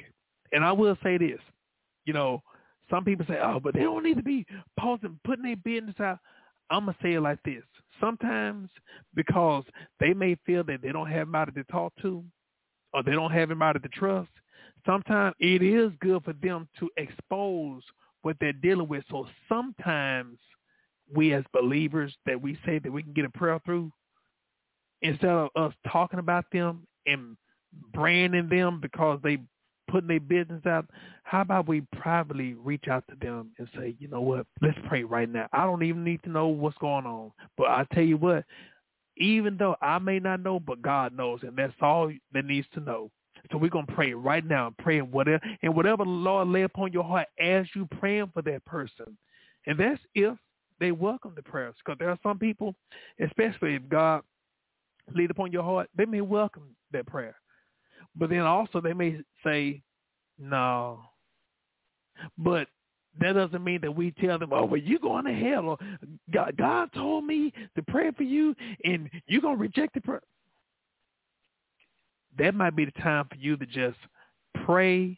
And 0.52 0.64
I 0.64 0.72
will 0.72 0.98
say 1.04 1.18
this, 1.18 1.40
you 2.06 2.14
know, 2.14 2.42
some 2.90 3.04
people 3.04 3.26
say, 3.28 3.40
oh, 3.42 3.60
but 3.60 3.74
they 3.74 3.82
don't 3.82 4.04
need 4.04 4.18
to 4.18 4.24
be 4.24 4.46
posting, 4.80 5.20
putting 5.24 5.44
their 5.44 5.56
business 5.56 6.00
out. 6.00 6.20
I'm 6.70 6.86
going 6.86 6.96
to 6.96 7.04
say 7.04 7.14
it 7.14 7.22
like 7.22 7.40
this. 7.44 7.64
Sometimes 8.00 8.70
because 9.16 9.64
they 10.00 10.14
may 10.14 10.36
feel 10.46 10.64
that 10.66 10.82
they 10.82 10.92
don't 10.92 11.10
have 11.10 11.22
anybody 11.22 11.52
to 11.54 11.64
talk 11.66 11.94
to 12.02 12.24
or 12.94 13.04
they 13.04 13.12
don't 13.12 13.32
have 13.32 13.50
anybody 13.52 13.80
to 13.80 13.90
trust, 13.90 14.30
sometimes 14.86 15.36
it 15.40 15.62
is 15.62 15.92
good 16.00 16.24
for 16.24 16.34
them 16.34 16.68
to 16.80 16.90
expose 16.98 17.82
what 18.22 18.38
they're 18.40 18.54
dealing 18.54 18.88
with. 18.88 19.04
So 19.10 19.28
sometimes 19.48 20.38
we 21.14 21.34
as 21.34 21.44
believers 21.54 22.16
that 22.26 22.42
we 22.42 22.58
say 22.66 22.80
that 22.80 22.92
we 22.92 23.04
can 23.04 23.14
get 23.14 23.26
a 23.26 23.30
prayer 23.30 23.60
through, 23.66 23.92
instead 25.02 25.30
of 25.30 25.50
us 25.56 25.74
talking 25.92 26.20
about 26.20 26.46
them 26.52 26.88
and 27.06 27.38
branding 27.94 28.50
them 28.50 28.80
because 28.82 29.20
they 29.24 29.40
putting 29.90 30.08
their 30.08 30.20
business 30.20 30.66
out, 30.66 30.86
how 31.24 31.42
about 31.42 31.68
we 31.68 31.82
privately 31.98 32.54
reach 32.54 32.88
out 32.88 33.04
to 33.10 33.16
them 33.16 33.52
and 33.60 33.68
say, 33.76 33.96
you 34.00 34.08
know 34.08 34.22
what, 34.22 34.46
let's 34.62 34.78
pray 34.88 35.04
right 35.04 35.30
now. 35.30 35.48
I 35.54 35.66
don't 35.66 35.84
even 35.84 36.04
need 36.04 36.24
to 36.24 36.30
know 36.30 36.48
what's 36.48 36.78
going 36.78 37.06
on. 37.06 37.32
But 37.58 37.68
I 37.68 37.86
tell 37.94 38.04
you 38.04 38.18
what, 38.18 38.46
even 39.18 39.58
though 39.58 39.76
I 39.82 40.00
may 40.00 40.20
not 40.20 40.42
know, 40.42 40.60
but 40.60 40.82
God 40.82 41.16
knows, 41.16 41.40
and 41.44 41.56
that's 41.56 41.74
all 41.82 42.12
that 42.34 42.46
needs 42.46 42.68
to 42.74 42.80
know. 42.80 43.10
So 43.52 43.58
we're 43.58 43.70
gonna 43.70 43.86
pray 43.88 44.14
right 44.14 44.46
now, 44.46 44.74
praying 44.80 45.12
whatever 45.12 45.42
and 45.62 45.76
whatever 45.76 46.04
the 46.04 46.10
Lord 46.10 46.48
lay 46.48 46.64
upon 46.64 46.92
your 46.92 47.04
heart 47.04 47.28
as 47.40 47.68
you 47.76 47.88
praying 48.00 48.32
for 48.34 48.42
that 48.42 48.66
person. 48.66 49.18
And 49.68 49.80
that's 49.80 50.02
if 50.16 50.36
they 50.80 50.92
welcome 50.92 51.34
the 51.36 51.44
prayers. 51.44 51.76
Because 51.84 51.98
there 52.00 52.10
are 52.10 52.20
some 52.24 52.40
people, 52.40 52.76
especially 53.20 53.76
if 53.76 53.88
God 53.88 54.24
lead 55.14 55.32
upon 55.32 55.52
your 55.52 55.64
heart, 55.64 55.90
they 55.96 56.06
may 56.06 56.22
welcome 56.22 56.76
that 56.92 57.08
prayer. 57.08 57.36
But 58.16 58.30
then 58.30 58.42
also 58.42 58.82
they 58.82 58.94
may 58.94 59.20
say, 59.44 59.82
no. 60.38 61.02
But 62.38 62.68
that 63.20 63.34
doesn't 63.34 63.64
mean 63.64 63.82
that 63.82 63.96
we 63.96 64.12
tell 64.12 64.40
them, 64.40 64.52
oh, 64.54 64.66
well, 64.66 64.80
you're 64.80 65.00
going 65.00 65.26
to 65.26 65.34
hell. 65.34 65.66
Or 65.70 65.78
God, 66.34 66.56
God 66.58 66.90
told 66.94 67.26
me 67.26 67.54
to 67.76 67.84
pray 67.84 68.12
for 68.12 68.24
you, 68.24 68.56
and 68.84 69.10
you're 69.28 69.42
going 69.42 69.58
to 69.58 69.62
reject 69.62 69.94
the 69.94 70.02
prayer. 70.02 70.22
That 72.38 72.54
might 72.56 72.76
be 72.76 72.86
the 72.86 72.92
time 72.92 73.26
for 73.30 73.38
you 73.38 73.56
to 73.58 73.66
just 73.66 73.98
pray 74.66 75.18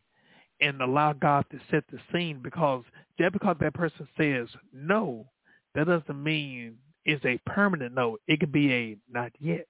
and 0.62 0.82
allow 0.82 1.14
God 1.14 1.46
to 1.52 1.60
set 1.72 1.84
the 1.92 2.00
scene 2.12 2.40
because 2.44 2.84
just 3.20 3.34
because 3.34 3.56
that 3.60 3.74
person 3.74 4.08
says 4.18 4.48
no, 4.74 5.26
that 5.76 5.88
doesn't 5.88 6.24
mean 6.24 6.78
it's 7.08 7.24
a 7.26 7.40
permanent 7.50 7.96
no. 7.96 8.18
It 8.28 8.40
could 8.42 8.52
be 8.52 8.72
a 8.72 8.98
not 9.12 9.32
yet. 9.40 9.66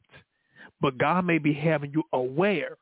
But 0.81 0.97
God 0.97 1.23
may 1.23 1.37
be 1.37 1.53
having 1.53 1.91
you 1.91 2.03
aware 2.11 2.77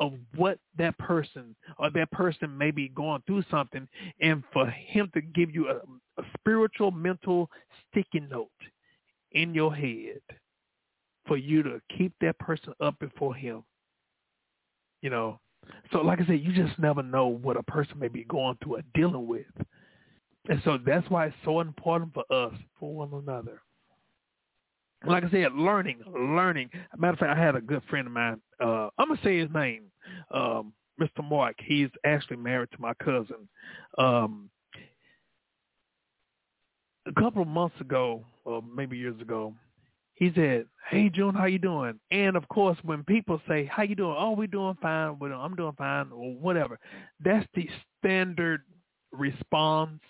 of 0.00 0.12
what 0.36 0.58
that 0.76 0.96
person 0.98 1.56
or 1.78 1.90
that 1.90 2.10
person 2.10 2.56
may 2.56 2.70
be 2.70 2.88
going 2.88 3.22
through 3.26 3.42
something 3.50 3.88
and 4.20 4.42
for 4.52 4.66
him 4.66 5.10
to 5.14 5.20
give 5.20 5.54
you 5.54 5.68
a, 5.68 5.76
a 6.20 6.24
spiritual 6.38 6.90
mental 6.90 7.48
sticky 7.90 8.20
note 8.30 8.48
in 9.32 9.54
your 9.54 9.74
head 9.74 10.20
for 11.26 11.36
you 11.36 11.62
to 11.62 11.80
keep 11.96 12.12
that 12.20 12.38
person 12.38 12.74
up 12.80 12.98
before 12.98 13.34
him. 13.34 13.64
You 15.00 15.10
know, 15.10 15.40
so 15.92 15.98
like 16.02 16.20
I 16.20 16.26
said, 16.26 16.40
you 16.40 16.52
just 16.52 16.78
never 16.78 17.02
know 17.02 17.26
what 17.26 17.56
a 17.56 17.62
person 17.62 17.98
may 17.98 18.08
be 18.08 18.24
going 18.24 18.58
through 18.62 18.76
or 18.76 18.82
dealing 18.94 19.26
with. 19.26 19.46
And 20.48 20.60
so 20.64 20.78
that's 20.84 21.08
why 21.08 21.26
it's 21.26 21.36
so 21.44 21.60
important 21.60 22.12
for 22.14 22.24
us, 22.30 22.52
for 22.78 22.94
one 22.94 23.10
another 23.14 23.62
like 25.06 25.24
I 25.24 25.30
said, 25.30 25.52
learning, 25.54 26.00
learning. 26.06 26.70
Matter 26.96 27.12
of 27.14 27.18
fact, 27.18 27.38
I 27.38 27.42
had 27.42 27.56
a 27.56 27.60
good 27.60 27.82
friend 27.88 28.06
of 28.06 28.12
mine. 28.12 28.40
Uh, 28.60 28.88
I'm 28.98 29.08
gonna 29.08 29.20
say 29.22 29.38
his 29.38 29.50
name, 29.50 29.84
um, 30.30 30.72
Mr. 31.00 31.28
Mark. 31.28 31.56
He's 31.58 31.90
actually 32.04 32.36
married 32.38 32.70
to 32.72 32.80
my 32.80 32.94
cousin. 32.94 33.48
Um, 33.98 34.50
a 37.06 37.12
couple 37.20 37.42
of 37.42 37.48
months 37.48 37.78
ago, 37.80 38.24
or 38.44 38.62
maybe 38.62 38.96
years 38.96 39.20
ago, 39.20 39.54
he 40.14 40.32
said, 40.34 40.66
"Hey, 40.88 41.10
June, 41.10 41.34
how 41.34 41.46
you 41.46 41.58
doing?" 41.58 42.00
And 42.10 42.36
of 42.36 42.48
course, 42.48 42.78
when 42.82 43.04
people 43.04 43.40
say, 43.46 43.64
"How 43.66 43.82
you 43.82 43.94
doing?" 43.94 44.16
"Oh, 44.16 44.32
we 44.32 44.46
doing 44.46 44.76
fine." 44.76 45.18
I'm 45.20 45.56
doing 45.56 45.74
fine, 45.74 46.10
or 46.12 46.34
whatever. 46.34 46.78
That's 47.20 47.46
the 47.54 47.68
standard 47.98 48.62
response 49.12 50.00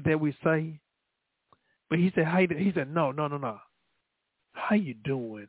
that, 0.00 0.20
we 0.20 0.36
say. 0.42 0.80
But 1.90 1.98
he 1.98 2.10
said, 2.14 2.24
"How 2.24 2.38
you?" 2.38 2.48
He 2.56 2.72
said, 2.74 2.92
"No, 2.92 3.12
no, 3.12 3.28
no, 3.28 3.38
no 3.38 3.60
how 4.54 4.76
you 4.76 4.94
doing? 4.94 5.48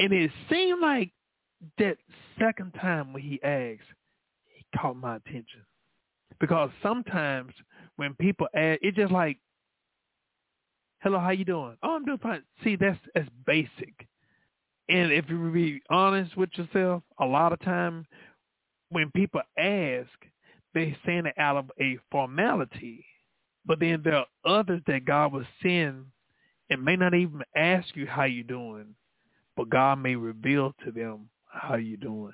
And 0.00 0.12
it 0.12 0.30
seemed 0.50 0.80
like 0.80 1.10
that 1.78 1.98
second 2.38 2.72
time 2.80 3.12
when 3.12 3.22
he 3.22 3.40
asked, 3.42 3.82
he 4.46 4.64
caught 4.76 4.96
my 4.96 5.16
attention. 5.16 5.64
Because 6.40 6.70
sometimes 6.82 7.52
when 7.96 8.14
people 8.14 8.46
ask, 8.54 8.78
it's 8.82 8.96
just 8.96 9.12
like, 9.12 9.38
hello, 11.00 11.18
how 11.18 11.30
you 11.30 11.44
doing? 11.44 11.76
Oh, 11.82 11.96
I'm 11.96 12.04
doing 12.04 12.18
fine. 12.18 12.42
See, 12.62 12.76
that's, 12.76 12.98
that's 13.14 13.28
basic. 13.46 14.06
And 14.88 15.12
if 15.12 15.28
you 15.28 15.50
be 15.50 15.82
honest 15.90 16.36
with 16.36 16.50
yourself, 16.54 17.02
a 17.20 17.26
lot 17.26 17.52
of 17.52 17.60
times 17.60 18.06
when 18.90 19.10
people 19.10 19.42
ask, 19.58 20.08
they're 20.74 20.96
saying 21.04 21.26
it 21.26 21.34
out 21.38 21.56
of 21.56 21.70
a 21.80 21.98
formality. 22.10 23.04
But 23.68 23.80
then 23.80 24.00
there 24.02 24.16
are 24.16 24.26
others 24.46 24.82
that 24.86 25.04
God 25.04 25.32
will 25.32 25.44
send 25.62 26.06
and 26.70 26.84
may 26.84 26.96
not 26.96 27.14
even 27.14 27.42
ask 27.54 27.94
you 27.94 28.06
how 28.06 28.24
you're 28.24 28.42
doing, 28.42 28.94
but 29.56 29.68
God 29.68 30.00
may 30.00 30.16
reveal 30.16 30.74
to 30.84 30.90
them 30.90 31.28
how 31.44 31.76
you're 31.76 31.98
doing. 31.98 32.32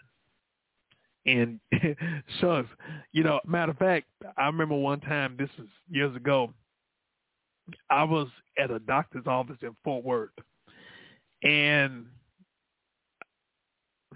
And 1.27 1.59
shucks, 2.41 2.69
you 3.13 3.25
know, 3.25 3.41
matter 3.47 3.73
of 3.73 3.79
fact, 3.79 4.07
I 4.37 4.47
remember 4.47 4.77
one 4.77 5.01
time, 5.01 5.37
this 5.39 5.51
was 5.59 5.69
years 5.91 6.15
ago, 6.15 6.53
I 7.91 8.05
was 8.05 8.29
at 8.59 8.71
a 8.71 8.79
doctor's 8.79 9.27
office 9.27 9.57
in 9.63 9.75
Fort 9.83 10.05
Worth. 10.05 10.31
And 11.43 12.07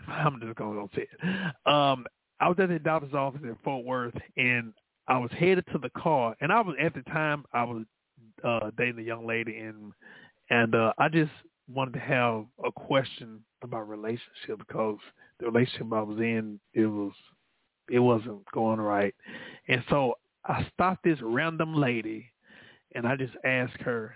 I'm 0.07 0.41
just 0.41 0.57
going 0.57 0.89
to 0.89 0.95
say 0.95 1.09
it. 1.11 1.71
Um, 1.71 2.07
I 2.41 2.49
was 2.49 2.59
at 2.61 2.69
the 2.69 2.79
doctor's 2.79 3.15
office 3.15 3.41
in 3.43 3.57
Fort 3.65 3.85
Worth, 3.85 4.15
and 4.37 4.73
I 5.09 5.19
was 5.19 5.31
headed 5.39 5.65
to 5.73 5.79
the 5.79 5.91
car. 5.91 6.37
And 6.41 6.53
I 6.53 6.61
was 6.61 6.77
at 6.81 6.95
the 6.95 7.03
time 7.03 7.45
I 7.53 7.65
was 7.65 7.85
uh, 8.45 8.71
dating 8.77 9.01
a 9.01 9.03
young 9.03 9.27
lady, 9.27 9.59
and 9.59 9.93
and 10.51 10.75
uh, 10.75 10.93
I 10.99 11.09
just 11.09 11.33
wanted 11.73 11.95
to 11.95 12.01
have 12.01 12.45
a 12.65 12.73
question 12.73 13.41
about 13.63 13.89
relationship 13.89 14.59
because 14.59 14.99
the 15.41 15.47
relationship 15.47 15.93
I 15.93 16.03
was 16.03 16.19
in, 16.19 16.61
it 16.75 16.87
was 16.87 17.13
it 17.91 17.99
wasn't 17.99 18.45
going 18.53 18.81
right, 18.81 19.15
and 19.69 19.83
so 19.89 20.15
I 20.45 20.67
stopped 20.75 21.05
this 21.05 21.19
random 21.23 21.75
lady, 21.75 22.27
and 22.95 23.07
I 23.07 23.17
just 23.17 23.35
asked 23.45 23.81
her, 23.81 24.15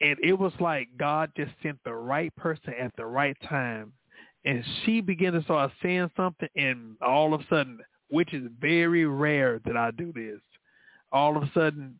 and 0.00 0.16
it 0.22 0.34
was 0.34 0.52
like 0.60 0.88
God 0.96 1.32
just 1.36 1.52
sent 1.62 1.78
the 1.84 1.94
right 1.94 2.34
person 2.36 2.74
at 2.80 2.94
the 2.96 3.06
right 3.06 3.36
time, 3.48 3.92
and 4.44 4.64
she 4.84 5.00
began 5.00 5.32
to 5.32 5.42
start 5.42 5.72
saying 5.82 6.10
something, 6.16 6.48
and 6.56 6.96
all 7.02 7.34
of 7.34 7.40
a 7.40 7.46
sudden, 7.48 7.80
which 8.08 8.32
is 8.32 8.48
very 8.60 9.04
rare 9.06 9.60
that 9.64 9.76
I 9.76 9.90
do 9.90 10.12
this, 10.12 10.40
all 11.12 11.36
of 11.36 11.42
a 11.44 11.50
sudden 11.54 11.98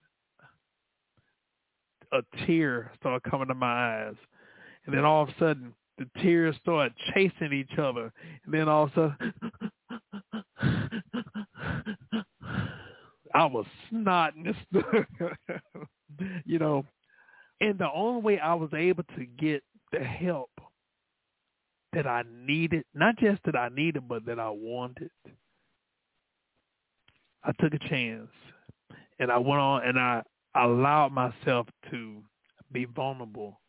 a 2.13 2.23
tear 2.47 2.93
started 2.99 3.29
coming 3.29 3.49
to 3.49 3.55
my 3.55 4.07
eyes. 4.07 4.15
And 4.85 4.95
then 4.95 5.05
all 5.05 5.23
of 5.23 5.29
a 5.31 5.35
sudden, 5.39 5.75
the 5.99 6.09
tears 6.23 6.57
started 6.63 6.95
chasing 7.15 7.53
each 7.53 7.79
other. 7.79 8.13
And 8.45 8.55
then 8.55 8.69
all 8.69 8.85
of 8.85 8.91
a 8.97 9.17
sudden, 9.19 9.35
I 13.35 13.47
was 13.47 13.67
snotting, 13.93 14.55
you 16.45 16.59
know. 16.59 16.85
And 17.61 17.79
the 17.79 17.91
only 17.93 18.23
way 18.23 18.39
I 18.39 18.55
was 18.55 18.71
able 18.75 19.05
to 19.17 19.27
get 19.39 19.63
the 19.93 20.05
help 20.05 20.51
that 21.93 22.07
I 22.07 22.23
needed, 22.31 22.85
not 22.95 23.17
just 23.19 23.43
that 23.45 23.57
I 23.57 23.69
needed, 23.71 24.07
but 24.09 24.27
that 24.27 24.39
I 24.39 24.51
wanted, 24.51 25.11
I 27.47 27.53
took 27.61 27.73
a 27.75 27.89
chance. 27.89 28.29
And 29.19 29.31
I 29.33 29.39
went 29.39 29.61
on 29.61 29.83
and 29.85 29.99
I, 29.99 30.23
allowed 30.59 31.13
myself 31.13 31.67
to 31.91 32.23
be 32.73 32.87
vulnerable 32.87 33.61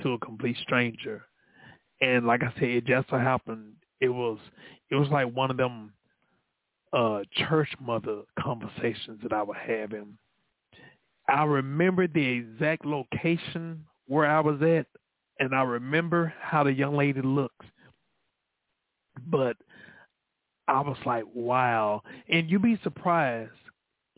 to 0.00 0.12
a 0.12 0.18
complete 0.20 0.56
stranger. 0.62 1.24
And 2.00 2.28
like 2.28 2.44
I 2.44 2.52
said, 2.54 2.68
it 2.68 2.86
just 2.86 3.10
so 3.10 3.18
happened 3.18 3.72
it 4.00 4.08
was 4.08 4.38
it 4.90 4.94
was 4.94 5.08
like 5.08 5.34
one 5.34 5.50
of 5.50 5.56
them 5.56 5.92
uh 6.92 7.20
church 7.32 7.68
mother 7.80 8.22
conversations 8.38 9.20
that 9.22 9.32
I 9.32 9.42
was 9.42 9.56
having. 9.60 10.16
I 11.28 11.44
remember 11.44 12.06
the 12.06 12.24
exact 12.24 12.86
location 12.86 13.84
where 14.06 14.26
I 14.26 14.40
was 14.40 14.62
at 14.62 14.86
and 15.40 15.54
I 15.54 15.62
remember 15.62 16.32
how 16.40 16.64
the 16.64 16.72
young 16.72 16.96
lady 16.96 17.20
looks. 17.20 17.66
But 19.26 19.56
I 20.68 20.80
was 20.82 20.98
like, 21.06 21.24
wow. 21.34 22.02
And 22.28 22.50
you'd 22.50 22.62
be 22.62 22.78
surprised 22.82 23.50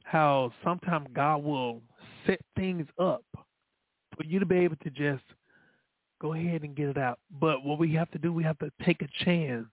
how 0.02 0.52
sometimes 0.64 1.06
God 1.14 1.44
will 1.44 1.80
set 2.26 2.40
things 2.56 2.86
up 2.98 3.24
for 4.16 4.24
you 4.24 4.40
to 4.40 4.46
be 4.46 4.58
able 4.58 4.76
to 4.82 4.90
just 4.90 5.22
go 6.20 6.34
ahead 6.34 6.62
and 6.62 6.74
get 6.74 6.88
it 6.88 6.98
out. 6.98 7.20
But 7.40 7.64
what 7.64 7.78
we 7.78 7.94
have 7.94 8.10
to 8.10 8.18
do, 8.18 8.32
we 8.32 8.42
have 8.42 8.58
to 8.58 8.70
take 8.84 9.00
a 9.00 9.24
chance 9.24 9.68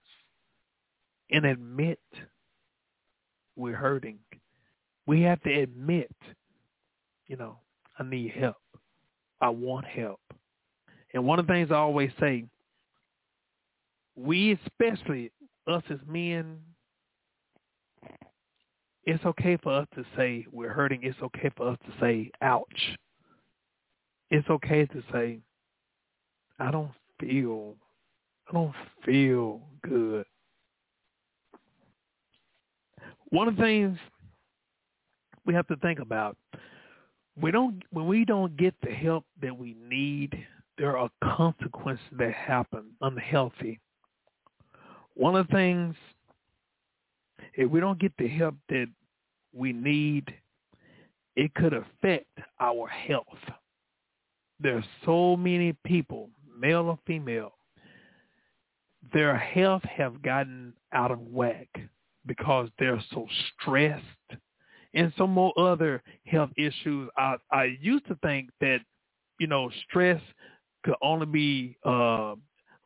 and 1.30 1.44
admit 1.44 1.98
we're 3.56 3.76
hurting. 3.76 4.18
We 5.06 5.22
have 5.22 5.42
to 5.42 5.52
admit, 5.52 6.14
you 7.26 7.36
know, 7.36 7.58
I 7.98 8.04
need 8.04 8.30
help. 8.30 8.56
I 9.40 9.48
want 9.48 9.84
help. 9.84 10.20
And 11.12 11.24
one 11.24 11.40
of 11.40 11.46
the 11.46 11.52
things 11.52 11.70
I 11.70 11.76
always 11.76 12.10
say, 12.20 12.44
we 14.14 14.58
especially, 14.64 15.32
us 15.66 15.82
as 15.90 15.98
men, 16.06 16.58
it's 19.04 19.24
okay 19.24 19.56
for 19.62 19.72
us 19.72 19.86
to 19.94 20.04
say 20.16 20.46
we're 20.52 20.72
hurting. 20.72 21.02
It's 21.02 21.18
okay 21.22 21.50
for 21.56 21.68
us 21.68 21.78
to 21.86 21.92
say, 22.00 22.30
ouch. 22.42 22.98
It's 24.30 24.48
okay 24.50 24.86
to 24.86 25.02
say, 25.12 25.40
I 26.58 26.70
don't 26.70 26.90
feel, 27.20 27.76
I 28.48 28.52
don't 28.52 28.74
feel 29.04 29.60
good. 29.82 30.26
One 33.30 33.48
of 33.48 33.56
the 33.56 33.62
things 33.62 33.98
we 35.46 35.54
have 35.54 35.66
to 35.68 35.76
think 35.76 35.98
about, 35.98 36.36
we 37.40 37.50
don't, 37.50 37.82
when 37.90 38.06
we 38.06 38.24
don't 38.24 38.56
get 38.56 38.74
the 38.82 38.90
help 38.90 39.24
that 39.40 39.56
we 39.56 39.76
need, 39.88 40.46
there 40.76 40.96
are 40.96 41.10
consequences 41.22 42.04
that 42.18 42.32
happen 42.32 42.90
unhealthy. 43.00 43.80
One 45.14 45.36
of 45.36 45.46
the 45.48 45.52
things, 45.52 45.96
if 47.58 47.68
we 47.68 47.80
don't 47.80 47.98
get 47.98 48.12
the 48.18 48.28
help 48.28 48.54
that 48.68 48.86
we 49.52 49.72
need, 49.72 50.32
it 51.34 51.52
could 51.54 51.74
affect 51.74 52.28
our 52.60 52.86
health. 52.86 53.26
There's 54.60 54.84
so 55.04 55.36
many 55.36 55.74
people, 55.84 56.30
male 56.56 56.86
or 56.86 56.98
female, 57.04 57.54
their 59.12 59.36
health 59.36 59.82
have 59.82 60.22
gotten 60.22 60.72
out 60.92 61.10
of 61.10 61.18
whack 61.18 61.68
because 62.26 62.68
they're 62.78 63.02
so 63.12 63.26
stressed 63.60 64.04
and 64.94 65.12
some 65.18 65.30
more 65.30 65.52
other 65.58 66.00
health 66.26 66.50
issues. 66.56 67.10
I, 67.16 67.36
I 67.50 67.76
used 67.80 68.06
to 68.06 68.14
think 68.22 68.50
that, 68.60 68.78
you 69.40 69.48
know, 69.48 69.68
stress 69.88 70.22
could 70.84 70.96
only 71.02 71.26
be, 71.26 71.76
uh, 71.84 72.36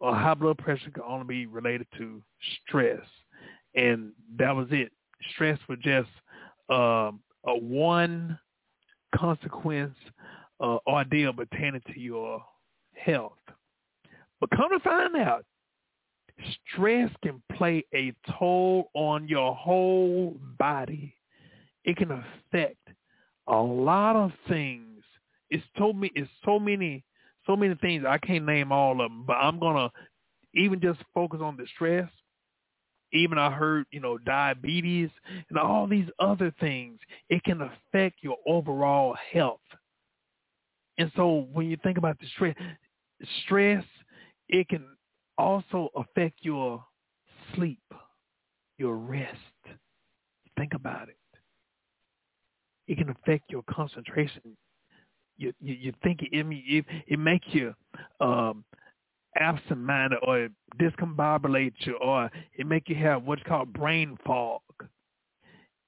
or 0.01 0.15
high 0.15 0.35
blood 0.35 0.57
pressure 0.57 0.91
could 0.91 1.05
only 1.07 1.27
be 1.27 1.47
related 1.47 1.87
to 1.99 2.23
stress. 2.67 3.01
And 3.75 4.13
that 4.39 4.55
was 4.55 4.69
it. 4.71 4.93
Stress 5.35 5.59
was 5.69 5.79
just 5.83 6.09
uh, 6.71 7.13
a 7.47 7.57
one 7.57 8.39
consequence 9.15 9.97
uh, 10.61 10.79
ordeal 10.87 11.33
pertaining 11.33 11.83
to 11.93 12.01
your 12.01 12.43
health. 12.95 13.33
But 14.41 14.51
come 14.51 14.71
to 14.71 14.81
find 14.81 15.17
out, 15.17 15.45
stress 16.73 17.11
can 17.23 17.43
play 17.57 17.85
a 17.95 18.13
toll 18.39 18.91
on 18.95 19.29
your 19.29 19.55
whole 19.55 20.37
body. 20.59 21.15
It 21.85 21.97
can 21.97 22.11
affect 22.11 22.89
a 23.47 23.57
lot 23.57 24.17
of 24.17 24.33
things. 24.49 25.03
It's 25.51 25.65
told 25.77 25.97
me 25.97 26.11
it's 26.15 26.31
so 26.45 26.59
many 26.59 27.05
so 27.47 27.57
many 27.57 27.75
things 27.77 28.05
I 28.09 28.19
can't 28.19 28.47
name 28.47 28.71
all 28.71 28.93
of 28.93 28.99
them, 28.99 29.25
but 29.27 29.35
I'm 29.35 29.59
gonna 29.59 29.91
even 30.55 30.81
just 30.81 31.01
focus 31.13 31.41
on 31.43 31.57
the 31.57 31.67
stress 31.75 32.09
even 33.13 33.39
I 33.39 33.51
heard, 33.51 33.87
you 33.91 34.01
know, 34.01 34.19
diabetes 34.19 35.11
and 35.49 35.59
all 35.59 35.87
these 35.87 36.09
other 36.19 36.53
things. 36.61 36.99
It 37.29 37.43
can 37.45 37.61
affect 37.61 38.17
your 38.23 38.37
overall 38.47 39.17
health. 39.33 39.61
And 40.99 41.11
so 41.17 41.49
when 41.53 41.69
you 41.69 41.77
think 41.83 41.99
about 41.99 42.19
the 42.21 42.27
stress, 42.35 42.55
stress, 43.45 43.85
it 44.49 44.69
can 44.69 44.85
also 45.39 45.89
affect 45.97 46.39
your 46.43 46.85
sleep, 47.55 47.83
your 48.79 48.97
rest. 48.97 49.37
Think 50.59 50.75
about 50.75 51.09
it. 51.09 51.17
It 52.87 52.99
can 52.99 53.11
affect 53.11 53.51
your 53.51 53.63
concentration. 53.71 54.57
You 55.39 55.53
you, 55.61 55.75
you 55.75 55.93
think 56.03 56.21
it 56.23 56.29
it, 56.33 56.85
it 57.07 57.19
makes 57.19 57.47
you 57.51 57.75
um, 58.21 58.65
absent-minded 59.37 60.19
or 60.27 60.49
discombobulate 60.79 61.73
you 61.81 61.97
or 61.97 62.31
it 62.57 62.67
make 62.67 62.89
you 62.89 62.97
have 62.97 63.25
what's 63.25 63.43
called 63.45 63.73
brain 63.73 64.17
fog. 64.27 64.61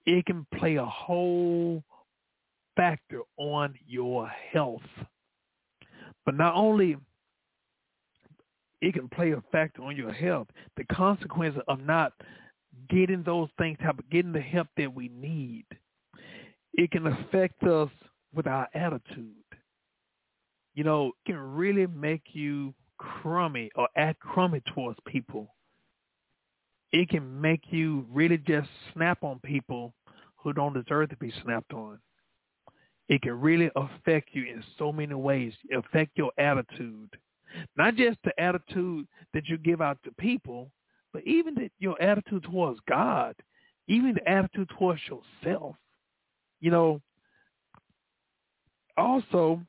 It 0.07 0.27
can 0.27 0.47
play 0.59 0.77
a 0.77 0.85
whole 0.85 1.83
factor 2.77 3.21
on 3.37 3.75
your 3.87 4.29
health. 4.53 4.83
But 6.25 6.37
not 6.37 6.55
only 6.55 6.97
it 8.81 8.95
can 8.95 9.09
play 9.09 9.33
a 9.33 9.43
factor 9.51 9.83
on 9.83 9.97
your 9.97 10.13
health, 10.13 10.49
the 10.77 10.85
consequences 10.85 11.63
of 11.69 11.81
not 11.81 12.13
getting 12.91 13.23
those 13.23 13.49
things, 13.57 13.79
getting 14.11 14.33
the 14.33 14.41
help 14.41 14.69
that 14.77 14.93
we 14.93 15.09
need, 15.09 15.65
it 16.75 16.91
can 16.91 17.07
affect 17.07 17.63
us 17.63 17.91
with 18.35 18.47
our 18.47 18.69
attitude. 18.75 19.33
You 20.75 20.85
know, 20.85 21.09
it 21.09 21.33
can 21.33 21.39
really 21.39 21.87
make 21.87 22.23
you 22.33 22.75
crummy 22.99 23.71
or 23.75 23.89
act 23.97 24.21
crummy 24.21 24.63
towards 24.75 24.99
people, 25.07 25.55
it 26.93 27.09
can 27.09 27.41
make 27.41 27.63
you 27.71 28.07
really 28.13 28.39
just 28.39 28.69
snap 28.93 29.23
on 29.23 29.41
people 29.41 29.93
who 30.37 30.53
don't 30.53 30.75
deserve 30.75 31.09
to 31.11 31.17
be 31.17 31.33
snapped 31.43 31.73
on. 31.73 31.99
It 33.09 33.23
can 33.23 33.41
really 33.41 33.71
affect 33.77 34.31
you 34.33 34.45
in 34.45 34.63
so 34.79 34.93
many 34.93 35.15
ways, 35.15 35.53
affect 35.77 36.17
your 36.17 36.33
attitude. 36.39 37.11
Not 37.77 37.97
just 37.97 38.19
the 38.25 38.39
attitude 38.41 39.07
that 39.33 39.49
you 39.49 39.59
give 39.59 39.81
out 39.81 39.99
to 40.05 40.13
people, 40.13 40.71
but 41.13 41.23
even 41.27 41.55
the, 41.55 41.71
your 41.79 42.01
attitude 42.01 42.45
towards 42.45 42.81
God, 42.89 43.35
even 43.89 44.15
the 44.15 44.29
attitude 44.29 44.71
towards 44.79 45.01
yourself. 45.09 45.77
You 46.61 46.71
know, 46.71 47.01
also 48.97 49.61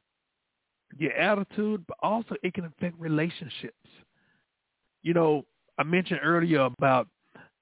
your 0.97 1.13
attitude, 1.13 1.83
but 1.87 1.97
also 2.01 2.35
it 2.43 2.53
can 2.53 2.65
affect 2.65 2.99
relationships. 2.99 3.75
You 5.03 5.13
know, 5.13 5.45
I 5.77 5.83
mentioned 5.83 6.21
earlier 6.23 6.61
about, 6.61 7.07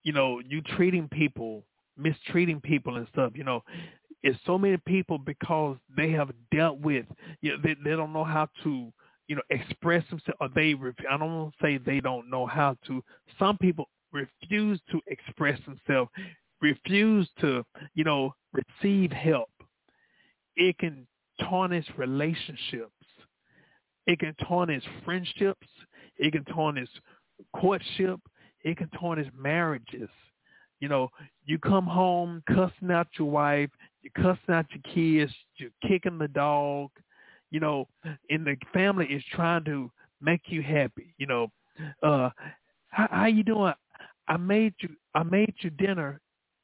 you 0.03 0.13
know, 0.13 0.41
you 0.47 0.61
treating 0.61 1.07
people, 1.07 1.63
mistreating 1.97 2.61
people 2.61 2.97
and 2.97 3.07
stuff, 3.11 3.33
you 3.35 3.43
know, 3.43 3.63
it's 4.21 4.39
so 4.45 4.57
many 4.57 4.77
people 4.77 5.17
because 5.17 5.77
they 5.95 6.11
have 6.11 6.31
dealt 6.51 6.79
with, 6.79 7.05
you 7.41 7.51
know, 7.51 7.57
they, 7.61 7.75
they 7.83 7.95
don't 7.95 8.13
know 8.13 8.23
how 8.23 8.47
to, 8.63 8.91
you 9.27 9.35
know, 9.35 9.41
express 9.49 10.03
themselves 10.09 10.37
or 10.39 10.49
they, 10.55 10.75
I 11.09 11.17
don't 11.17 11.35
want 11.35 11.53
to 11.53 11.65
say 11.65 11.77
they 11.77 11.99
don't 11.99 12.29
know 12.29 12.45
how 12.45 12.77
to. 12.87 13.03
Some 13.37 13.57
people 13.57 13.89
refuse 14.13 14.79
to 14.91 15.01
express 15.07 15.59
themselves, 15.65 16.09
refuse 16.61 17.27
to, 17.41 17.65
you 17.95 18.05
know, 18.05 18.33
receive 18.53 19.11
help. 19.11 19.49
It 20.55 20.77
can 20.77 21.05
tarnish 21.41 21.85
relationships. 21.97 22.92
It 24.07 24.19
can 24.19 24.35
tarnish 24.47 24.83
friendships. 25.05 25.67
It 26.17 26.33
can 26.33 26.43
tarnish 26.45 26.89
courtship. 27.55 28.19
It 28.63 28.77
can 28.77 28.89
tarnish 28.89 29.27
marriages. 29.37 30.09
You 30.79 30.89
know, 30.89 31.09
you 31.45 31.59
come 31.59 31.85
home 31.85 32.43
cussing 32.47 32.91
out 32.91 33.07
your 33.17 33.29
wife, 33.29 33.69
you're 34.01 34.11
cussing 34.15 34.53
out 34.53 34.65
your 34.71 34.93
kids, 34.93 35.33
you're 35.55 35.69
kicking 35.87 36.17
the 36.17 36.27
dog, 36.27 36.89
you 37.51 37.61
know, 37.61 37.87
and 38.29 38.45
the 38.45 38.57
family 38.73 39.05
is 39.05 39.23
trying 39.31 39.63
to 39.63 39.89
make 40.19 40.41
you 40.47 40.61
happy. 40.61 41.13
You 41.17 41.27
know, 41.27 41.47
uh, 42.01 42.31
how, 42.89 43.07
how 43.09 43.25
you 43.27 43.43
doing? 43.43 43.73
I 44.27 44.37
made 44.37 44.73
you, 44.79 44.89
I 45.15 45.23
made 45.23 45.53
you 45.59 45.69
dinner. 45.69 46.19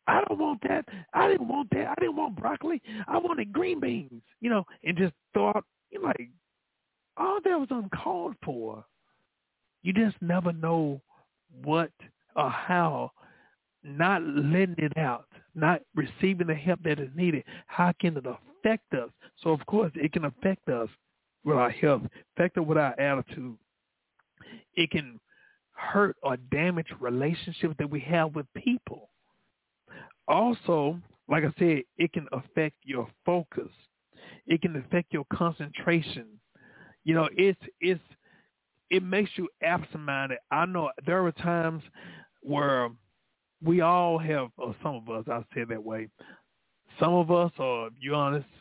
I 0.07 0.21
don't 0.27 0.39
want 0.39 0.61
that. 0.67 0.85
I 1.13 1.27
didn't 1.27 1.47
want 1.47 1.69
that. 1.71 1.89
I 1.89 1.95
didn't 2.01 2.15
want 2.15 2.35
broccoli. 2.35 2.81
I 3.07 3.17
wanted 3.19 3.53
green 3.53 3.79
beans. 3.79 4.23
You 4.41 4.49
know, 4.49 4.65
and 4.83 4.97
just 4.97 5.13
thought, 5.33 5.63
you 5.91 6.01
know, 6.01 6.07
like, 6.07 6.29
all 7.19 7.39
that 7.43 7.59
was 7.59 7.67
uncalled 7.69 8.35
for. 8.43 8.83
You 9.83 9.93
just 9.93 10.15
never 10.21 10.51
know 10.51 11.01
what 11.63 11.91
or 12.35 12.49
how 12.49 13.11
not 13.83 14.23
letting 14.23 14.75
it 14.77 14.97
out, 14.97 15.27
not 15.55 15.81
receiving 15.95 16.47
the 16.47 16.55
help 16.55 16.81
that 16.83 16.99
is 16.99 17.09
needed, 17.15 17.43
how 17.67 17.93
can 17.99 18.17
it 18.17 18.25
affect 18.25 18.93
us? 18.93 19.09
So 19.41 19.51
of 19.51 19.65
course 19.65 19.91
it 19.95 20.11
can 20.11 20.25
affect 20.25 20.67
us 20.69 20.89
with 21.43 21.57
our 21.57 21.69
health, 21.69 22.01
affect 22.35 22.57
us 22.57 22.65
with 22.65 22.77
our 22.77 22.99
attitude. 22.99 23.57
It 24.75 24.91
can 24.91 25.19
hurt 25.71 26.17
or 26.23 26.37
damage 26.51 26.87
relationships 26.99 27.75
that 27.79 27.89
we 27.89 27.99
have 28.01 28.35
with 28.35 28.45
people. 28.53 29.09
Also, 30.27 30.99
like 31.29 31.43
I 31.43 31.53
said, 31.57 31.83
it 31.97 32.11
can 32.13 32.27
affect 32.31 32.75
your 32.83 33.07
focus. 33.25 33.69
It 34.45 34.61
can 34.61 34.75
affect 34.75 35.13
your 35.13 35.25
concentration 35.31 36.38
you 37.09 37.15
know, 37.17 37.29
it's 37.47 37.65
it's 37.89 38.07
it 38.89 39.03
makes 39.03 39.31
you 39.37 39.47
absent-minded. 39.63 40.39
I 40.51 40.65
know 40.73 40.91
there 41.07 41.25
are 41.25 41.31
times 41.33 41.83
where 42.41 42.89
we 43.69 43.81
all 43.81 44.17
have, 44.19 44.49
or 44.57 44.75
some 44.83 44.95
of 44.95 45.09
us, 45.09 45.25
I'll 45.33 45.45
say 45.53 45.63
that 45.69 45.83
way. 45.83 46.09
Some 46.99 47.13
of 47.13 47.31
us, 47.31 47.51
or 47.57 47.89
you're 47.99 48.15
honest, 48.15 48.51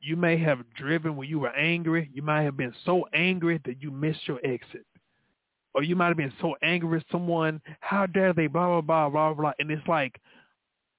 you 0.00 0.16
may 0.16 0.36
have 0.38 0.60
driven 0.82 1.16
when 1.16 1.28
you 1.28 1.38
were 1.40 1.56
angry. 1.56 2.10
You 2.16 2.22
might 2.22 2.44
have 2.48 2.56
been 2.56 2.74
so 2.84 2.94
angry 3.12 3.60
that 3.66 3.82
you 3.82 3.90
missed 3.90 4.26
your 4.28 4.40
exit. 4.44 4.86
or 5.76 5.82
you 5.82 5.94
might 5.94 6.08
have 6.08 6.16
been 6.16 6.32
so 6.40 6.54
angry 6.62 6.88
with 6.88 7.04
someone. 7.12 7.60
How 7.80 8.06
dare 8.06 8.32
they? 8.32 8.46
Blah 8.46 8.80
blah 8.80 8.80
blah 8.80 9.10
blah 9.10 9.34
blah. 9.34 9.52
And 9.58 9.70
it's 9.70 9.86
like 9.86 10.18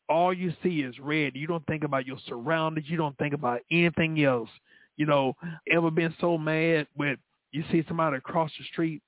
all 0.08 0.32
you 0.34 0.54
see 0.64 0.82
is 0.82 0.96
red. 1.00 1.36
You 1.36 1.48
don't 1.48 1.66
think 1.66 1.84
about 1.84 2.06
your 2.06 2.18
surroundings. 2.28 2.88
You 2.90 2.98
don't 2.98 3.18
think 3.18 3.34
about 3.34 3.62
anything 3.72 4.24
else. 4.24 4.50
You 4.98 5.06
know, 5.06 5.36
ever 5.72 5.92
been 5.92 6.14
so 6.20 6.38
mad 6.38 6.88
with 6.98 7.20
you 7.52 7.64
see 7.72 7.84
somebody 7.88 8.18
across 8.18 8.52
the 8.58 8.66
street 8.66 9.02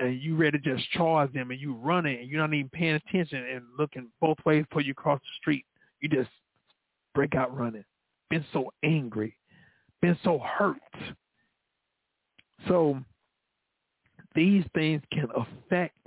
and 0.00 0.20
you 0.20 0.36
ready 0.36 0.58
to 0.58 0.76
just 0.76 0.90
charge 0.90 1.32
them 1.32 1.50
and 1.50 1.60
you 1.60 1.74
running 1.74 2.18
and 2.18 2.28
you're 2.28 2.40
not 2.40 2.52
even 2.52 2.68
paying 2.70 2.96
attention 2.96 3.44
and 3.44 3.62
looking 3.78 4.08
both 4.20 4.38
ways 4.44 4.64
before 4.68 4.82
you 4.82 4.94
cross 4.94 5.20
the 5.20 5.40
street. 5.40 5.64
You 6.00 6.08
just 6.08 6.30
break 7.14 7.34
out 7.34 7.56
running. 7.56 7.84
Been 8.30 8.44
so 8.52 8.72
angry. 8.82 9.36
Been 10.02 10.18
so 10.24 10.38
hurt. 10.38 10.78
So 12.68 12.98
these 14.34 14.64
things 14.74 15.02
can 15.12 15.28
affect, 15.36 16.06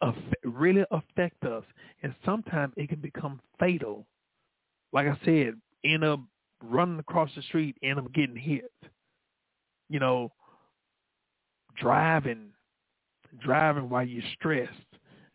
affect 0.00 0.44
really 0.44 0.84
affect 0.90 1.44
us. 1.44 1.64
And 2.02 2.14
sometimes 2.24 2.72
it 2.76 2.88
can 2.88 3.00
become 3.00 3.40
fatal. 3.60 4.06
Like 4.92 5.06
I 5.06 5.16
said, 5.24 5.54
end 5.84 6.04
up 6.04 6.20
running 6.62 6.98
across 6.98 7.30
the 7.36 7.42
street, 7.42 7.76
and 7.82 7.98
I'm 7.98 8.08
getting 8.12 8.36
hit. 8.36 8.72
You 9.88 10.00
know, 10.00 10.32
driving, 11.76 12.50
driving 13.40 13.88
while 13.88 14.06
you're 14.06 14.22
stressed, 14.38 14.72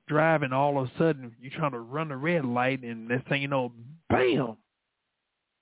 driving 0.08 0.54
all 0.54 0.80
of 0.80 0.88
a 0.88 0.92
sudden 0.98 1.36
you're 1.40 1.52
trying 1.52 1.72
to 1.72 1.80
run 1.80 2.10
the 2.10 2.18
red 2.18 2.46
light 2.46 2.84
and 2.84 3.08
next 3.08 3.28
thing 3.28 3.42
you 3.42 3.48
know, 3.48 3.72
bam, 4.10 4.58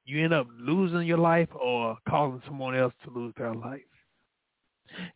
you 0.05 0.23
end 0.23 0.33
up 0.33 0.47
losing 0.59 1.07
your 1.07 1.17
life 1.17 1.49
or 1.59 1.97
causing 2.07 2.41
someone 2.45 2.75
else 2.75 2.93
to 3.03 3.11
lose 3.11 3.33
their 3.37 3.53
life. 3.53 3.81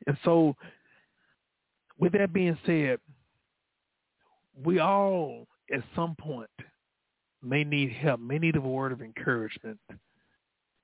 And 0.08 0.18
so 0.26 0.56
with 2.00 2.14
that 2.14 2.34
being 2.34 2.58
said, 2.66 3.00
we 4.64 4.80
all 4.80 5.48
at 5.72 5.84
some 5.96 6.16
point 6.20 6.50
may 7.42 7.64
need 7.64 7.92
help, 7.92 8.20
may 8.20 8.40
need 8.40 8.56
a 8.56 8.62
word 8.62 8.92
of 8.92 9.02
encouragement. 9.02 9.80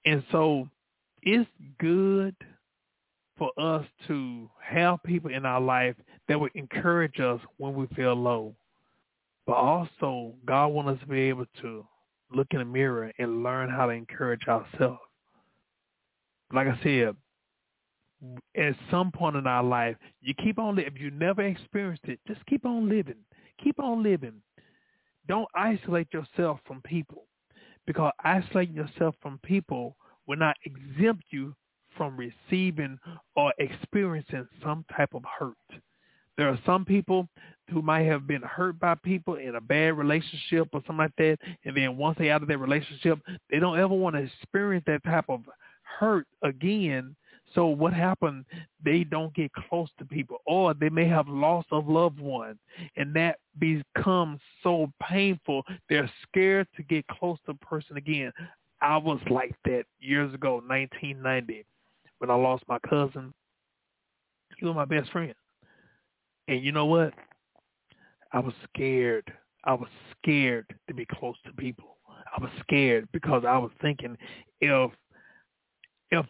And 0.06 0.24
so 0.32 0.70
it's 1.24 1.49
good 1.80 2.36
for 3.38 3.51
us 3.58 3.86
to 4.08 4.49
have 4.62 5.03
people 5.03 5.32
in 5.32 5.45
our 5.45 5.60
life 5.60 5.95
that 6.28 6.39
would 6.39 6.56
encourage 6.56 7.20
us 7.20 7.39
when 7.58 7.74
we 7.74 7.88
feel 7.95 8.14
low. 8.14 8.56
But 9.45 9.53
also, 9.53 10.34
God 10.45 10.68
wants 10.68 10.91
us 10.91 10.99
to 11.01 11.08
be 11.08 11.22
able 11.22 11.45
to 11.62 11.86
look 12.32 12.47
in 12.51 12.60
the 12.60 12.66
mirror 12.66 13.12
and 13.20 13.43
learn 13.43 13.70
how 13.70 13.88
to 13.88 13.91
encourage 13.91 14.47
ourselves. 14.47 14.99
Like 16.53 16.68
I 16.68 16.80
said, 16.84 17.16
at 18.56 18.76
some 18.89 19.12
point 19.12 19.36
in 19.36 19.45
our 19.45 19.64
life, 19.64 19.97
you 20.22 20.34
keep 20.36 20.58
on 20.58 20.76
living. 20.76 20.93
If 20.95 21.01
you 21.01 21.12
never 21.12 21.41
experienced 21.43 22.06
it, 22.06 22.20
just 22.28 22.45
keep 22.45 22.66
on 22.66 22.89
living. 22.89 23.16
Keep 23.64 23.80
on 23.80 24.01
living. 24.01 24.41
Don't 25.28 25.47
isolate 25.56 26.08
yourself 26.14 26.60
from 26.66 26.82
people 26.82 27.26
because 27.86 28.11
isolating 28.23 28.75
yourself 28.75 29.15
from 29.21 29.39
people 29.43 29.95
will 30.27 30.38
not 30.38 30.57
exempt 30.65 31.23
you 31.29 31.55
from 31.97 32.17
receiving 32.17 32.97
or 33.36 33.53
experiencing 33.59 34.47
some 34.63 34.86
type 34.95 35.13
of 35.13 35.23
hurt. 35.39 35.55
There 36.38 36.49
are 36.49 36.59
some 36.65 36.83
people 36.83 37.29
who 37.69 37.81
might 37.81 38.03
have 38.03 38.27
been 38.27 38.41
hurt 38.41 38.79
by 38.79 38.95
people 38.95 39.36
in 39.36 39.55
a 39.55 39.61
bad 39.61 39.97
relationship 39.97 40.67
or 40.73 40.81
something 40.81 40.97
like 40.97 41.15
that, 41.17 41.38
and 41.63 41.75
then 41.75 41.97
once 41.97 42.17
they're 42.17 42.33
out 42.33 42.41
of 42.41 42.47
that 42.49 42.57
relationship, 42.57 43.19
they 43.49 43.59
don't 43.59 43.79
ever 43.79 43.93
want 43.93 44.15
to 44.15 44.23
experience 44.23 44.83
that 44.88 45.03
type 45.03 45.25
of 45.29 45.41
hurt 45.99 46.27
again. 46.43 47.15
So 47.56 47.68
what 47.68 47.93
happened? 47.93 48.45
They 48.84 49.06
don't 49.06 49.34
get 49.34 49.51
close 49.53 49.89
to 49.97 50.06
people, 50.06 50.38
or 50.45 50.74
they 50.74 50.89
may 50.89 51.08
have 51.08 51.28
lost 51.28 51.68
a 51.72 51.78
loved 51.78 52.20
one, 52.20 52.60
and 52.97 53.14
that 53.16 53.39
becomes 53.58 54.39
so 54.62 54.91
painful. 55.01 55.64
They're 55.89 56.12
scared 56.28 56.68
to 56.76 56.84
get 56.84 57.08
close 57.08 57.38
to 57.45 57.51
a 57.51 57.66
person 57.66 57.97
again. 57.97 58.32
I 58.82 58.97
was 58.97 59.20
like 59.30 59.56
that 59.64 59.86
years 59.99 60.34
ago, 60.34 60.56
1990 60.56 61.66
when 62.20 62.30
I 62.30 62.36
lost 62.36 62.64
my 62.68 62.80
cousin. 62.80 63.34
He 64.58 64.66
was 64.66 64.76
my 64.76 64.86
best 64.86 65.12
friend. 65.12 65.34
And 66.47 66.64
you 66.64 66.72
know 66.72 66.86
what? 66.86 67.14
I 68.32 68.39
was 68.39 68.53
scared. 68.74 69.32
I 69.64 69.74
was 69.74 69.89
scared 70.22 70.66
to 70.88 70.93
be 70.93 71.06
close 71.06 71.36
to 71.45 71.53
people. 71.53 71.97
I 72.08 72.41
was 72.41 72.51
scared 72.62 73.08
because 73.12 73.43
I 73.45 73.58
was 73.58 73.72
thinking 73.82 74.18
if 74.62 74.91
if 76.12 76.26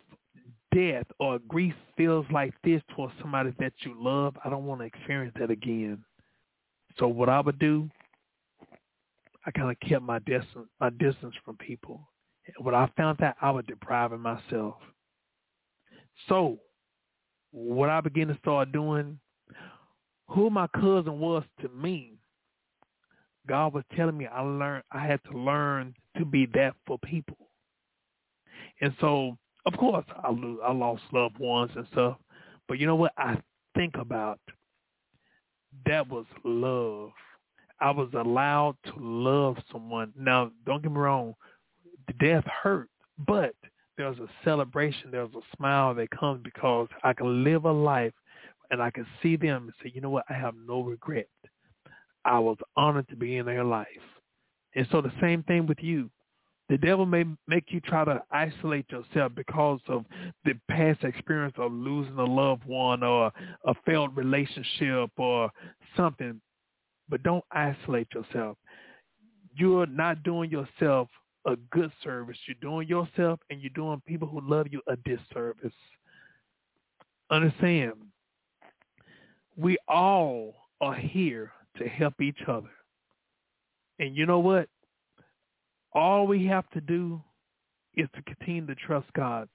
death 0.76 1.06
or 1.20 1.40
grief 1.48 1.74
feels 1.96 2.26
like 2.32 2.54
this 2.64 2.82
towards 2.94 3.14
somebody 3.22 3.54
that 3.60 3.74
you 3.80 3.96
love, 3.98 4.36
I 4.44 4.50
don't 4.50 4.66
want 4.66 4.82
to 4.82 4.86
experience 4.86 5.34
that 5.40 5.50
again. 5.50 6.04
So 7.00 7.08
what 7.08 7.30
I 7.30 7.40
would 7.40 7.60
do, 7.60 7.90
I 9.46 9.52
kind 9.52 9.72
of 9.72 9.80
kept 9.88 10.02
my 10.02 10.20
distance, 10.20 10.68
my 10.80 10.90
distance 10.90 11.34
from 11.46 11.56
people. 11.58 12.02
When 12.60 12.76
I 12.76 12.90
found 12.98 13.18
that, 13.20 13.38
I 13.42 13.52
was 13.52 13.64
depriving 13.68 14.20
myself. 14.20 14.76
So 16.28 16.60
what 17.52 17.90
I 17.90 18.02
began 18.02 18.28
to 18.28 18.38
start 18.38 18.72
doing, 18.72 19.20
who 20.28 20.50
my 20.50 20.68
cousin 20.68 21.20
was 21.20 21.44
to 21.62 21.70
me, 21.70 22.14
God 23.48 23.74
was 23.74 23.84
telling 23.96 24.18
me 24.18 24.26
I 24.26 24.42
learned 24.42 24.84
I 24.92 25.06
had 25.06 25.22
to 25.32 25.38
learn 25.38 25.94
to 26.18 26.26
be 26.26 26.48
that 26.54 26.76
for 26.86 26.98
people. 27.00 27.38
And 28.82 28.94
so, 29.00 29.38
of 29.66 29.78
course, 29.78 30.06
I 30.24 30.30
I 30.64 30.72
lost 30.72 31.04
loved 31.12 31.38
ones 31.40 31.72
and 31.76 31.88
stuff. 31.92 32.18
But 32.68 32.80
you 32.80 32.88
know 32.88 32.96
what? 32.96 33.14
I 33.18 33.38
think 33.76 33.96
about 33.96 34.40
that 35.86 36.08
was 36.10 36.26
love. 36.44 37.12
I 37.80 37.92
was 37.92 38.10
allowed 38.14 38.78
to 38.86 38.94
love 38.98 39.58
someone. 39.72 40.14
Now, 40.18 40.52
don't 40.66 40.82
get 40.82 40.92
me 40.92 40.98
wrong, 40.98 41.36
the 42.08 42.14
death 42.14 42.46
hurt, 42.46 42.90
but 43.28 43.54
there's 43.98 44.18
a 44.20 44.28
celebration, 44.44 45.12
there's 45.12 45.34
a 45.36 45.56
smile 45.58 45.94
that 45.96 46.10
comes 46.12 46.42
because 46.44 46.88
I 47.04 47.14
can 47.14 47.44
live 47.44 47.66
a 47.66 47.72
life 47.72 48.14
and 48.72 48.82
I 48.82 48.92
can 48.92 49.06
see 49.22 49.36
them 49.36 49.64
and 49.64 49.74
say, 49.84 49.92
you 49.94 50.02
know 50.02 50.10
what, 50.10 50.26
I 50.30 50.34
have 50.34 50.56
no 50.68 50.82
regret. 50.82 51.28
I 52.24 52.40
was 52.40 52.58
honored 52.76 53.08
to 53.10 53.16
be 53.16 53.38
in 53.38 53.46
their 53.46 53.64
life. 53.64 53.88
And 54.76 54.88
so 54.92 55.02
the 55.02 55.12
same 55.22 55.44
thing 55.44 55.68
with 55.68 55.80
you. 55.82 56.10
The 56.68 56.78
devil 56.80 57.06
may 57.06 57.26
make 57.48 57.66
you 57.68 57.80
try 57.80 58.06
to 58.06 58.22
isolate 58.32 58.90
yourself 58.92 59.34
because 59.36 59.80
of 59.88 60.06
the 60.46 60.54
past 60.70 61.04
experience 61.04 61.54
of 61.58 61.72
losing 61.72 62.18
a 62.18 62.26
loved 62.26 62.66
one 62.66 63.04
or 63.04 63.32
a 63.66 63.74
failed 63.86 64.18
relationship 64.18 65.12
or 65.18 65.52
something. 65.96 66.42
But 67.08 67.22
don't 67.22 67.44
isolate 67.52 68.08
yourself. 68.16 68.58
You're 69.56 69.86
not 69.86 70.24
doing 70.24 70.50
yourself 70.50 71.08
a 71.46 71.56
good 71.72 71.92
service. 72.04 72.38
You're 72.48 72.58
doing 72.62 72.88
yourself 72.88 73.40
and 73.50 73.62
you're 73.62 73.70
doing 73.76 74.02
people 74.08 74.28
who 74.28 74.42
love 74.42 74.68
you 74.72 74.82
a 74.88 74.96
disservice. 74.98 75.74
Understand, 77.30 77.94
we 79.56 79.78
all 79.88 80.56
are 80.82 80.96
here 80.96 81.52
to 81.78 81.88
help 81.88 82.20
each 82.22 82.40
other. 82.48 82.70
And 84.00 84.16
you 84.16 84.26
know 84.26 84.40
what? 84.40 84.68
All 85.96 86.28
we 86.28 86.46
have 86.46 86.70
to 86.72 86.82
do 86.82 87.22
is 87.96 88.08
to 88.16 88.22
continue 88.24 88.68
to 88.68 88.76
trust 88.76 89.08
God. 89.14 89.48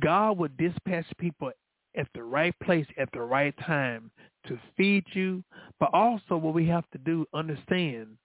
God 0.00 0.38
will 0.38 0.48
dispatch 0.56 1.06
people 1.18 1.50
at 1.96 2.06
the 2.14 2.22
right 2.22 2.54
place 2.62 2.86
at 2.96 3.08
the 3.12 3.20
right 3.20 3.54
time 3.66 4.10
to 4.46 4.58
feed 4.76 5.04
you. 5.12 5.42
But 5.80 5.90
also 5.92 6.36
what 6.36 6.54
we 6.54 6.66
have 6.68 6.88
to 6.92 6.98
do, 6.98 7.26
understand, 7.34 8.16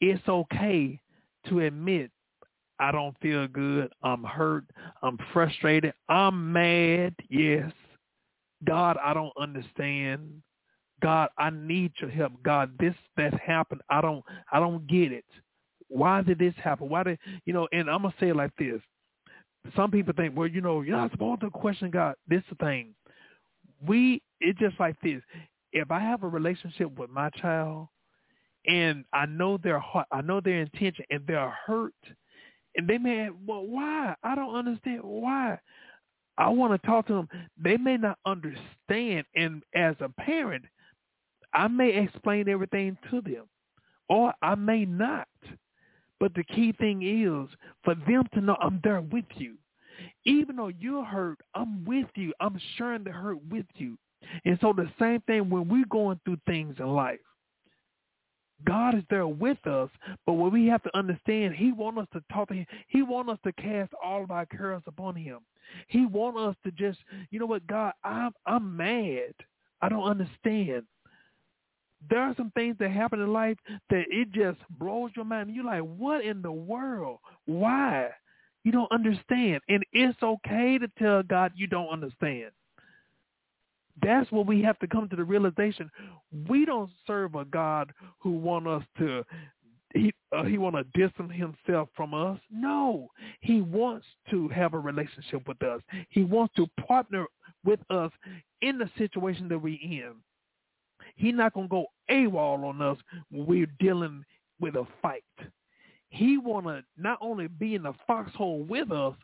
it's 0.00 0.26
okay 0.28 1.00
to 1.48 1.60
admit 1.60 2.10
I 2.78 2.92
don't 2.92 3.16
feel 3.20 3.46
good. 3.48 3.92
I'm 4.02 4.22
hurt. 4.22 4.64
I'm 5.02 5.18
frustrated. 5.32 5.94
I'm 6.08 6.52
mad. 6.52 7.14
Yes. 7.30 7.72
God, 8.64 8.98
I 9.02 9.14
don't 9.14 9.32
understand. 9.38 10.42
God, 11.02 11.28
I 11.38 11.50
need 11.50 11.92
your 12.00 12.10
help. 12.10 12.32
God, 12.42 12.72
this 12.78 12.94
that 13.16 13.38
happened. 13.40 13.82
I 13.88 14.00
don't 14.00 14.24
I 14.52 14.58
don't 14.58 14.86
get 14.86 15.12
it. 15.12 15.24
Why 15.88 16.22
did 16.22 16.38
this 16.38 16.54
happen? 16.62 16.88
Why 16.88 17.02
did 17.02 17.18
you 17.44 17.52
know, 17.52 17.68
and 17.72 17.88
I'm 17.90 18.02
gonna 18.02 18.14
say 18.18 18.28
it 18.28 18.36
like 18.36 18.52
this. 18.58 18.80
Some 19.74 19.90
people 19.90 20.14
think, 20.16 20.36
well, 20.36 20.46
you 20.48 20.60
know, 20.60 20.80
you're 20.82 20.96
not 20.96 21.10
supposed 21.10 21.40
to 21.40 21.50
question 21.50 21.90
God. 21.90 22.14
This 22.28 22.42
the 22.48 22.54
thing. 22.56 22.94
We 23.86 24.22
it's 24.40 24.58
just 24.58 24.78
like 24.78 24.96
this. 25.02 25.22
If 25.72 25.90
I 25.90 26.00
have 26.00 26.22
a 26.22 26.28
relationship 26.28 26.96
with 26.98 27.10
my 27.10 27.30
child 27.30 27.88
and 28.66 29.04
I 29.12 29.26
know 29.26 29.58
their 29.58 29.78
heart, 29.78 30.06
I 30.10 30.22
know 30.22 30.40
their 30.40 30.60
intention, 30.60 31.04
and 31.10 31.22
they're 31.26 31.54
hurt, 31.66 31.94
and 32.76 32.88
they 32.88 32.98
may, 32.98 33.28
well, 33.46 33.66
why? 33.66 34.14
I 34.22 34.34
don't 34.34 34.54
understand 34.54 35.00
why. 35.02 35.58
I 36.38 36.48
want 36.48 36.80
to 36.80 36.86
talk 36.86 37.06
to 37.06 37.14
them. 37.14 37.28
They 37.62 37.76
may 37.76 37.96
not 37.96 38.18
understand, 38.26 39.24
and 39.34 39.62
as 39.74 39.94
a 40.00 40.08
parent, 40.20 40.64
I 41.54 41.68
may 41.68 41.96
explain 41.96 42.48
everything 42.48 42.98
to 43.10 43.20
them, 43.22 43.44
or 44.08 44.34
I 44.42 44.54
may 44.54 44.84
not. 44.84 45.28
But 46.18 46.34
the 46.34 46.44
key 46.44 46.72
thing 46.72 47.02
is 47.02 47.54
for 47.84 47.94
them 47.94 48.24
to 48.34 48.40
know 48.40 48.56
I'm 48.60 48.80
there 48.82 49.00
with 49.00 49.26
you. 49.34 49.54
Even 50.24 50.56
though 50.56 50.68
you're 50.68 51.04
hurt, 51.04 51.38
I'm 51.54 51.84
with 51.84 52.08
you. 52.14 52.32
I'm 52.40 52.58
sharing 52.76 53.04
the 53.04 53.12
hurt 53.12 53.38
with 53.50 53.66
you. 53.74 53.96
And 54.44 54.58
so 54.60 54.72
the 54.72 54.90
same 54.98 55.20
thing 55.22 55.50
when 55.50 55.68
we're 55.68 55.86
going 55.86 56.20
through 56.24 56.38
things 56.46 56.76
in 56.78 56.88
life. 56.88 57.20
God 58.64 58.94
is 58.94 59.04
there 59.10 59.26
with 59.26 59.64
us, 59.66 59.90
but 60.24 60.32
what 60.32 60.50
we 60.50 60.66
have 60.66 60.82
to 60.84 60.96
understand, 60.96 61.54
he 61.54 61.72
wants 61.72 62.00
us 62.00 62.08
to 62.14 62.22
talk 62.32 62.48
to 62.48 62.54
him. 62.54 62.66
He 62.88 63.02
wants 63.02 63.32
us 63.32 63.38
to 63.44 63.52
cast 63.52 63.92
all 64.02 64.24
of 64.24 64.30
our 64.30 64.46
cares 64.46 64.82
upon 64.86 65.14
him. 65.14 65.40
He 65.88 66.06
wants 66.06 66.38
us 66.38 66.56
to 66.64 66.70
just, 66.70 66.98
you 67.30 67.38
know 67.38 67.46
what, 67.46 67.66
God, 67.66 67.92
I'm 68.02 68.32
I'm 68.46 68.76
mad. 68.76 69.34
I 69.82 69.90
don't 69.90 70.04
understand. 70.04 70.84
There 72.08 72.20
are 72.20 72.34
some 72.36 72.50
things 72.52 72.76
that 72.78 72.90
happen 72.90 73.20
in 73.20 73.32
life 73.32 73.58
that 73.90 74.04
it 74.10 74.32
just 74.32 74.58
blows 74.78 75.10
your 75.16 75.24
mind. 75.24 75.54
You're 75.54 75.64
like, 75.64 75.82
what 75.82 76.24
in 76.24 76.42
the 76.42 76.52
world? 76.52 77.18
Why? 77.46 78.10
You 78.64 78.72
don't 78.72 78.90
understand. 78.92 79.60
And 79.68 79.84
it's 79.92 80.20
okay 80.22 80.78
to 80.78 80.88
tell 80.98 81.22
God 81.22 81.52
you 81.54 81.66
don't 81.66 81.88
understand. 81.88 82.50
That's 84.02 84.30
what 84.30 84.46
we 84.46 84.62
have 84.62 84.78
to 84.80 84.86
come 84.86 85.08
to 85.08 85.16
the 85.16 85.24
realization. 85.24 85.90
We 86.48 86.66
don't 86.66 86.90
serve 87.06 87.34
a 87.34 87.44
God 87.44 87.92
who 88.18 88.32
want 88.32 88.68
us 88.68 88.82
to 88.98 89.24
he 89.94 90.12
uh, 90.36 90.44
he 90.44 90.58
want 90.58 90.76
to 90.76 90.84
distance 91.08 91.32
himself 91.32 91.88
from 91.96 92.14
us. 92.14 92.38
No, 92.50 93.08
he 93.40 93.60
wants 93.60 94.06
to 94.30 94.48
have 94.48 94.74
a 94.74 94.78
relationship 94.78 95.46
with 95.46 95.62
us. 95.62 95.80
He 96.10 96.24
wants 96.24 96.54
to 96.56 96.66
partner 96.86 97.26
with 97.64 97.80
us 97.90 98.10
in 98.62 98.78
the 98.78 98.90
situation 98.98 99.48
that 99.48 99.58
we're 99.58 99.78
in. 99.80 100.14
He's 101.16 101.34
not 101.34 101.54
gonna 101.54 101.68
go 101.68 101.86
AWOL 102.10 102.64
on 102.64 102.82
us 102.82 102.98
when 103.30 103.46
we're 103.46 103.66
dealing 103.78 104.24
with 104.60 104.76
a 104.76 104.86
fight. 105.02 105.24
He 106.08 106.38
want 106.38 106.66
to 106.66 106.84
not 106.96 107.18
only 107.20 107.48
be 107.48 107.74
in 107.74 107.82
the 107.82 107.92
foxhole 108.06 108.62
with 108.62 108.92
us, 108.92 109.14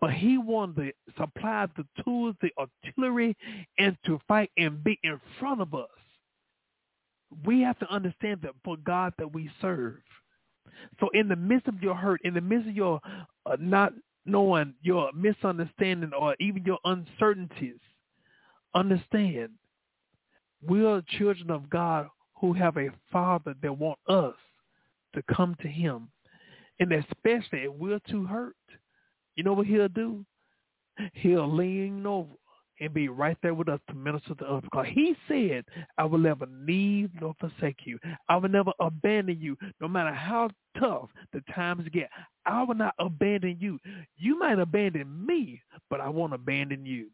but 0.00 0.12
he 0.12 0.38
want 0.38 0.76
to 0.76 0.92
supply 1.18 1.66
the 1.76 1.84
tools, 2.02 2.36
the 2.40 2.50
artillery, 2.58 3.36
and 3.78 3.96
to 4.06 4.20
fight 4.28 4.50
and 4.56 4.82
be 4.82 4.98
in 5.02 5.20
front 5.38 5.60
of 5.60 5.74
us. 5.74 5.88
We 7.44 7.60
have 7.62 7.78
to 7.80 7.92
understand 7.92 8.40
that 8.42 8.54
for 8.64 8.76
God 8.76 9.12
that 9.18 9.32
we 9.32 9.50
serve. 9.60 9.96
So 11.00 11.08
in 11.12 11.28
the 11.28 11.36
midst 11.36 11.68
of 11.68 11.82
your 11.82 11.94
hurt, 11.94 12.20
in 12.24 12.34
the 12.34 12.40
midst 12.40 12.68
of 12.68 12.76
your 12.76 13.00
uh, 13.44 13.56
not 13.58 13.92
knowing, 14.24 14.74
your 14.82 15.10
misunderstanding, 15.12 16.12
or 16.18 16.36
even 16.40 16.64
your 16.64 16.78
uncertainties, 16.84 17.80
understand 18.74 19.50
we 20.66 20.84
are 20.84 21.02
children 21.18 21.50
of 21.50 21.70
God 21.70 22.08
who 22.40 22.52
have 22.52 22.76
a 22.76 22.90
Father 23.10 23.54
that 23.62 23.78
want 23.78 23.98
us 24.08 24.34
to 25.14 25.22
come 25.34 25.56
to 25.62 25.68
Him 25.68 26.08
and 26.80 26.92
especially 26.92 27.64
if 27.64 27.72
we're 27.72 28.00
too 28.08 28.24
hurt, 28.24 28.56
you 29.34 29.44
know 29.44 29.52
what 29.52 29.66
he'll 29.66 29.88
do? 29.88 30.24
He'll 31.14 31.52
lean 31.52 32.06
over 32.06 32.30
and 32.80 32.94
be 32.94 33.08
right 33.08 33.36
there 33.42 33.54
with 33.54 33.68
us 33.68 33.80
to 33.88 33.94
minister 33.94 34.34
to 34.36 34.44
us. 34.44 34.62
Because 34.62 34.86
he 34.92 35.16
said, 35.26 35.64
I 35.96 36.04
will 36.04 36.18
never 36.18 36.46
leave 36.46 37.10
nor 37.20 37.34
forsake 37.40 37.80
you. 37.84 37.98
I 38.28 38.36
will 38.36 38.48
never 38.48 38.72
abandon 38.78 39.40
you, 39.40 39.56
no 39.80 39.88
matter 39.88 40.12
how 40.12 40.50
tough 40.78 41.08
the 41.32 41.42
times 41.52 41.88
get. 41.92 42.08
I 42.46 42.62
will 42.62 42.76
not 42.76 42.94
abandon 43.00 43.58
you. 43.60 43.80
You 44.16 44.38
might 44.38 44.60
abandon 44.60 45.26
me, 45.26 45.60
but 45.90 46.00
I 46.00 46.08
won't 46.08 46.34
abandon 46.34 46.86
you. 46.86 47.08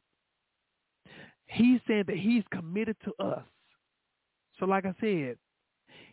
He 1.54 1.80
said 1.86 2.06
that 2.08 2.16
he's 2.16 2.42
committed 2.50 2.96
to 3.04 3.24
us. 3.24 3.42
So 4.58 4.66
like 4.66 4.86
I 4.86 4.94
said, 5.00 5.36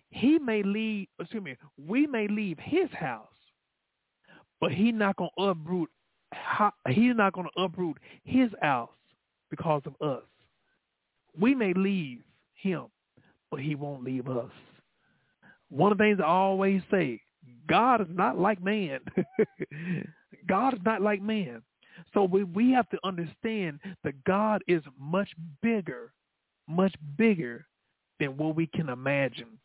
he 0.09 0.37
may 0.37 0.61
leave, 0.61 1.07
excuse 1.19 1.43
me, 1.43 1.55
we 1.87 2.05
may 2.05 2.27
leave 2.27 2.57
his 2.59 2.89
house, 2.91 3.27
but 4.59 4.71
he's 4.71 4.93
not 4.93 5.15
going 5.15 5.31
to 5.37 5.43
uproot. 5.43 5.89
He's 6.89 7.15
not 7.15 7.33
going 7.33 7.47
to 7.55 7.61
uproot 7.61 7.97
his 8.23 8.49
house 8.61 8.89
because 9.49 9.81
of 9.85 9.95
us. 10.07 10.23
We 11.39 11.55
may 11.55 11.73
leave 11.73 12.21
him, 12.53 12.85
but 13.49 13.59
he 13.59 13.75
won't 13.75 14.03
leave 14.03 14.27
us. 14.27 14.51
One 15.69 15.91
of 15.91 15.97
the 15.97 16.03
things 16.03 16.19
I 16.21 16.27
always 16.27 16.81
say, 16.91 17.19
God 17.67 18.01
is 18.01 18.07
not 18.11 18.37
like 18.37 18.61
man. 18.61 18.99
God 20.47 20.73
is 20.73 20.79
not 20.85 21.01
like 21.01 21.21
man. 21.21 21.61
So 22.13 22.23
we, 22.23 22.43
we 22.43 22.71
have 22.71 22.89
to 22.89 22.99
understand 23.03 23.79
that 24.03 24.23
God 24.23 24.63
is 24.67 24.81
much 24.99 25.29
bigger, 25.61 26.13
much 26.67 26.93
bigger 27.17 27.65
than 28.19 28.37
what 28.37 28.55
we 28.55 28.67
can 28.67 28.89
imagine. 28.89 29.59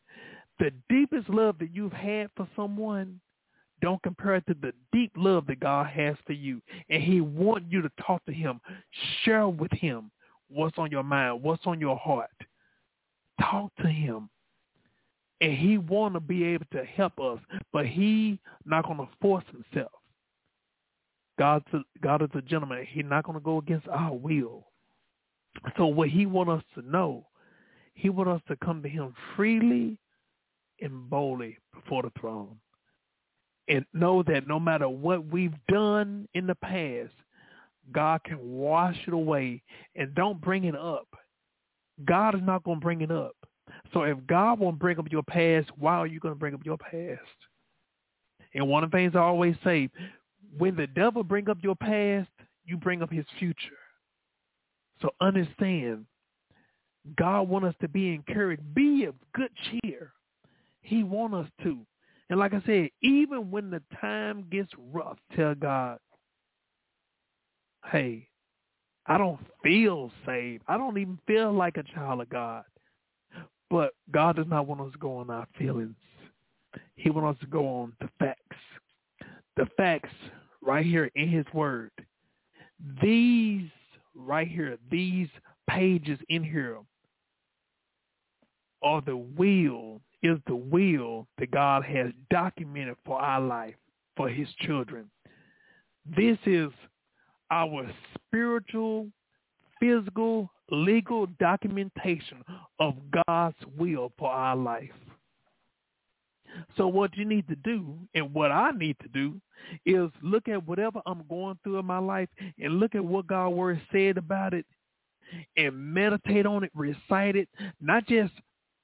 The 0.58 0.70
deepest 0.88 1.28
love 1.28 1.58
that 1.58 1.74
you've 1.74 1.92
had 1.92 2.30
for 2.36 2.48
someone 2.56 3.20
don't 3.82 4.02
compare 4.02 4.36
it 4.36 4.46
to 4.46 4.54
the 4.54 4.72
deep 4.92 5.12
love 5.16 5.46
that 5.46 5.60
God 5.60 5.86
has 5.88 6.16
for 6.26 6.32
you. 6.32 6.62
And 6.88 7.02
he 7.02 7.20
wants 7.20 7.66
you 7.70 7.82
to 7.82 7.90
talk 8.04 8.24
to 8.24 8.32
him. 8.32 8.60
Share 9.22 9.48
with 9.48 9.72
him 9.72 10.10
what's 10.48 10.78
on 10.78 10.90
your 10.90 11.02
mind, 11.02 11.42
what's 11.42 11.66
on 11.66 11.78
your 11.78 11.96
heart. 11.98 12.30
Talk 13.40 13.70
to 13.82 13.88
him. 13.88 14.30
And 15.42 15.52
he 15.52 15.76
want 15.76 16.14
to 16.14 16.20
be 16.20 16.44
able 16.44 16.64
to 16.72 16.84
help 16.84 17.20
us, 17.20 17.38
but 17.70 17.84
he 17.86 18.40
not 18.64 18.86
going 18.86 18.96
to 18.98 19.08
force 19.20 19.44
himself. 19.52 19.92
God's 21.38 21.66
a, 21.72 21.78
God 22.02 22.22
is 22.22 22.28
a 22.34 22.42
gentleman. 22.42 22.86
He's 22.88 23.04
not 23.04 23.24
going 23.24 23.38
to 23.38 23.44
go 23.44 23.58
against 23.58 23.88
our 23.88 24.14
will. 24.14 24.66
So 25.76 25.86
what 25.86 26.08
he 26.08 26.26
want 26.26 26.50
us 26.50 26.62
to 26.74 26.82
know, 26.82 27.26
he 27.94 28.10
want 28.10 28.28
us 28.28 28.42
to 28.48 28.56
come 28.56 28.82
to 28.82 28.88
him 28.88 29.14
freely 29.34 29.98
and 30.80 31.08
boldly 31.08 31.58
before 31.74 32.02
the 32.02 32.12
throne 32.18 32.56
and 33.68 33.84
know 33.92 34.22
that 34.22 34.46
no 34.46 34.60
matter 34.60 34.88
what 34.88 35.26
we've 35.26 35.54
done 35.68 36.28
in 36.34 36.46
the 36.46 36.54
past, 36.54 37.12
God 37.92 38.22
can 38.24 38.38
wash 38.40 38.96
it 39.06 39.12
away 39.12 39.62
and 39.94 40.14
don't 40.14 40.40
bring 40.40 40.64
it 40.64 40.76
up. 40.76 41.08
God 42.04 42.34
is 42.34 42.42
not 42.44 42.64
going 42.64 42.80
to 42.80 42.84
bring 42.84 43.00
it 43.00 43.10
up. 43.10 43.36
So 43.92 44.02
if 44.02 44.18
God 44.26 44.58
won't 44.58 44.78
bring 44.78 44.98
up 44.98 45.10
your 45.10 45.22
past, 45.22 45.68
why 45.78 45.94
are 45.94 46.06
you 46.06 46.20
going 46.20 46.34
to 46.34 46.38
bring 46.38 46.54
up 46.54 46.64
your 46.64 46.78
past? 46.78 47.20
And 48.54 48.68
one 48.68 48.84
of 48.84 48.90
the 48.90 48.96
things 48.96 49.12
I 49.14 49.20
always 49.20 49.56
say, 49.64 49.88
when 50.58 50.76
the 50.76 50.86
devil 50.86 51.22
bring 51.22 51.48
up 51.48 51.58
your 51.62 51.76
past, 51.76 52.28
you 52.64 52.76
bring 52.76 53.02
up 53.02 53.10
his 53.10 53.26
future. 53.38 53.78
So 55.00 55.10
understand, 55.20 56.06
God 57.16 57.48
want 57.48 57.64
us 57.64 57.74
to 57.80 57.88
be 57.88 58.14
encouraged. 58.14 58.62
Be 58.74 59.04
of 59.04 59.14
good 59.34 59.50
cheer. 59.70 60.12
He 60.80 61.02
want 61.02 61.34
us 61.34 61.48
to. 61.62 61.78
And 62.28 62.38
like 62.38 62.54
I 62.54 62.62
said, 62.66 62.90
even 63.02 63.50
when 63.50 63.70
the 63.70 63.82
time 64.00 64.46
gets 64.50 64.70
rough, 64.92 65.18
tell 65.36 65.54
God, 65.54 65.98
hey, 67.92 68.28
I 69.06 69.18
don't 69.18 69.38
feel 69.62 70.10
saved. 70.24 70.64
I 70.66 70.76
don't 70.76 70.98
even 70.98 71.18
feel 71.26 71.52
like 71.52 71.76
a 71.76 71.84
child 71.94 72.20
of 72.20 72.28
God. 72.28 72.64
But 73.70 73.94
God 74.10 74.36
does 74.36 74.46
not 74.48 74.66
want 74.66 74.80
us 74.80 74.92
to 74.92 74.98
go 74.98 75.18
on 75.18 75.30
our 75.30 75.46
feelings. 75.58 75.96
He 76.96 77.10
wants 77.10 77.38
us 77.38 77.44
to 77.44 77.50
go 77.50 77.66
on 77.66 77.92
the 78.00 78.08
facts. 78.18 78.56
The 79.56 79.66
facts 79.76 80.12
right 80.60 80.84
here 80.84 81.10
in 81.14 81.28
his 81.28 81.46
word. 81.52 81.90
These 83.02 83.68
right 84.14 84.48
here, 84.48 84.76
these 84.90 85.28
pages 85.68 86.18
in 86.28 86.44
here 86.44 86.78
are 88.82 89.00
the 89.00 89.16
will 89.16 90.00
is 90.22 90.38
the 90.46 90.56
will 90.56 91.26
that 91.38 91.50
God 91.50 91.84
has 91.84 92.12
documented 92.30 92.96
for 93.04 93.20
our 93.20 93.40
life, 93.40 93.74
for 94.16 94.28
his 94.28 94.48
children. 94.60 95.10
This 96.16 96.38
is 96.46 96.70
our 97.50 97.90
spiritual, 98.14 99.08
physical, 99.80 100.50
legal 100.70 101.26
documentation 101.38 102.42
of 102.78 102.94
God's 103.26 103.56
will 103.76 104.12
for 104.18 104.30
our 104.30 104.56
life. 104.56 104.90
So 106.76 106.88
what 106.88 107.16
you 107.16 107.24
need 107.24 107.48
to 107.48 107.56
do 107.56 107.96
and 108.14 108.32
what 108.32 108.52
I 108.52 108.70
need 108.72 108.96
to 109.02 109.08
do 109.08 109.40
is 109.84 110.10
look 110.22 110.48
at 110.48 110.66
whatever 110.66 111.00
I'm 111.06 111.24
going 111.28 111.58
through 111.62 111.78
in 111.78 111.86
my 111.86 111.98
life 111.98 112.28
and 112.58 112.80
look 112.80 112.94
at 112.94 113.04
what 113.04 113.26
God's 113.26 113.54
word 113.56 113.80
said 113.92 114.18
about 114.18 114.54
it 114.54 114.66
and 115.56 115.76
meditate 115.76 116.46
on 116.46 116.64
it, 116.64 116.70
recite 116.74 117.36
it, 117.36 117.48
not 117.80 118.06
just 118.06 118.32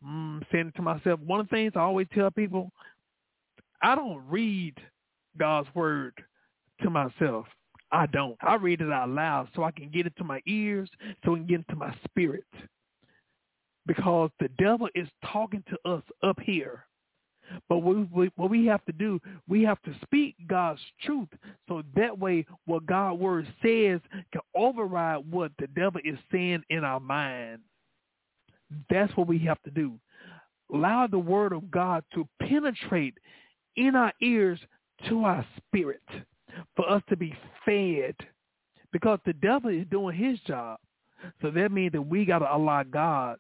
mm, 0.04 0.42
saying 0.50 0.68
it 0.68 0.76
to 0.76 0.82
myself, 0.82 1.20
one 1.20 1.40
of 1.40 1.48
the 1.48 1.56
things 1.56 1.72
I 1.76 1.80
always 1.80 2.08
tell 2.14 2.30
people, 2.30 2.70
I 3.82 3.94
don't 3.94 4.22
read 4.28 4.74
God's 5.38 5.68
word 5.74 6.14
to 6.82 6.90
myself. 6.90 7.46
I 7.90 8.06
don't. 8.06 8.36
I 8.40 8.54
read 8.54 8.80
it 8.80 8.90
out 8.90 9.10
loud 9.10 9.48
so 9.54 9.64
I 9.64 9.70
can 9.70 9.90
get 9.90 10.06
it 10.06 10.14
to 10.16 10.24
my 10.24 10.40
ears, 10.46 10.88
so 11.24 11.34
it 11.34 11.38
can 11.38 11.46
get 11.46 11.58
into 11.68 11.76
my 11.76 11.94
spirit. 12.04 12.44
Because 13.86 14.30
the 14.40 14.48
devil 14.58 14.88
is 14.94 15.08
talking 15.30 15.62
to 15.68 15.90
us 15.90 16.02
up 16.22 16.38
here. 16.40 16.86
But 17.68 17.78
what 17.78 18.10
we, 18.12 18.30
what 18.36 18.50
we 18.50 18.66
have 18.66 18.84
to 18.86 18.92
do, 18.92 19.20
we 19.48 19.62
have 19.62 19.80
to 19.82 19.94
speak 20.02 20.36
God's 20.46 20.80
truth 21.02 21.28
so 21.68 21.82
that 21.96 22.18
way 22.18 22.46
what 22.66 22.86
God's 22.86 23.20
word 23.20 23.46
says 23.62 24.00
can 24.32 24.42
override 24.54 25.30
what 25.30 25.52
the 25.58 25.66
devil 25.68 26.00
is 26.04 26.18
saying 26.30 26.62
in 26.70 26.84
our 26.84 27.00
mind. 27.00 27.60
That's 28.90 29.14
what 29.16 29.28
we 29.28 29.38
have 29.40 29.62
to 29.62 29.70
do. 29.70 29.98
Allow 30.72 31.06
the 31.06 31.18
word 31.18 31.52
of 31.52 31.70
God 31.70 32.04
to 32.14 32.26
penetrate 32.40 33.14
in 33.76 33.94
our 33.94 34.12
ears 34.22 34.58
to 35.08 35.24
our 35.24 35.44
spirit 35.56 36.02
for 36.76 36.88
us 36.88 37.02
to 37.08 37.16
be 37.16 37.34
fed 37.64 38.14
because 38.92 39.18
the 39.24 39.32
devil 39.34 39.70
is 39.70 39.86
doing 39.90 40.16
his 40.16 40.38
job. 40.40 40.78
So 41.40 41.50
that 41.50 41.72
means 41.72 41.92
that 41.92 42.02
we 42.02 42.24
got 42.24 42.40
to 42.40 42.54
allow 42.54 42.82
God 42.82 43.38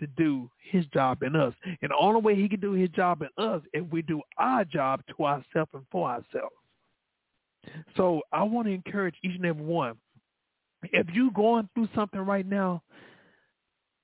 to 0.00 0.06
do 0.06 0.50
his 0.70 0.86
job 0.86 1.22
in 1.22 1.36
us. 1.36 1.54
And 1.64 1.90
the 1.90 1.96
only 1.98 2.20
way 2.20 2.34
he 2.34 2.48
can 2.48 2.60
do 2.60 2.72
his 2.72 2.90
job 2.90 3.22
in 3.22 3.28
us 3.42 3.62
if 3.72 3.86
we 3.90 4.02
do 4.02 4.20
our 4.36 4.64
job 4.64 5.02
to 5.16 5.24
ourselves 5.24 5.70
and 5.74 5.84
for 5.90 6.08
ourselves. 6.08 6.54
So 7.96 8.22
I 8.32 8.42
want 8.42 8.66
to 8.68 8.72
encourage 8.72 9.14
each 9.22 9.36
and 9.36 9.46
every 9.46 9.64
one. 9.64 9.96
If 10.84 11.08
you're 11.12 11.32
going 11.32 11.68
through 11.74 11.88
something 11.94 12.20
right 12.20 12.46
now, 12.46 12.82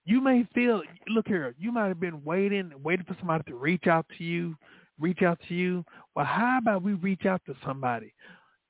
you 0.05 0.21
may 0.21 0.47
feel, 0.55 0.83
look 1.09 1.27
here, 1.27 1.55
you 1.59 1.73
might 1.73 1.89
have 1.89 2.01
been 2.01 2.23
waiting, 2.25 2.73
waiting 2.83 3.07
for 3.07 3.17
somebody 3.19 3.45
to 3.45 3.55
reach 3.55 3.87
out 3.87 4.07
to 4.19 4.25
you, 4.25 4.55
reach 5.01 5.23
out 5.23 5.39
to 5.49 5.55
you. 5.55 5.85
Well, 6.15 6.27
how 6.27 6.59
about 6.59 6.83
we 6.83 6.95
reach 6.95 7.25
out 7.27 7.41
to 7.47 7.55
somebody? 7.65 8.13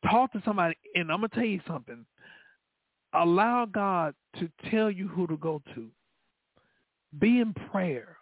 Talk 0.09 0.33
to 0.33 0.43
somebody, 0.45 0.77
and 0.95 1.11
I'm 1.11 1.21
going 1.21 1.31
to 1.31 1.35
tell 1.35 1.45
you 1.45 1.61
something. 1.67 2.05
Allow 3.15 3.65
God 3.67 4.15
to 4.39 4.49
tell 4.71 4.91
you 4.91 5.09
who 5.09 5.27
to 5.27 5.37
go 5.37 5.63
to. 5.75 5.89
Be 7.19 7.41
in 7.41 7.55
prayer 7.71 8.17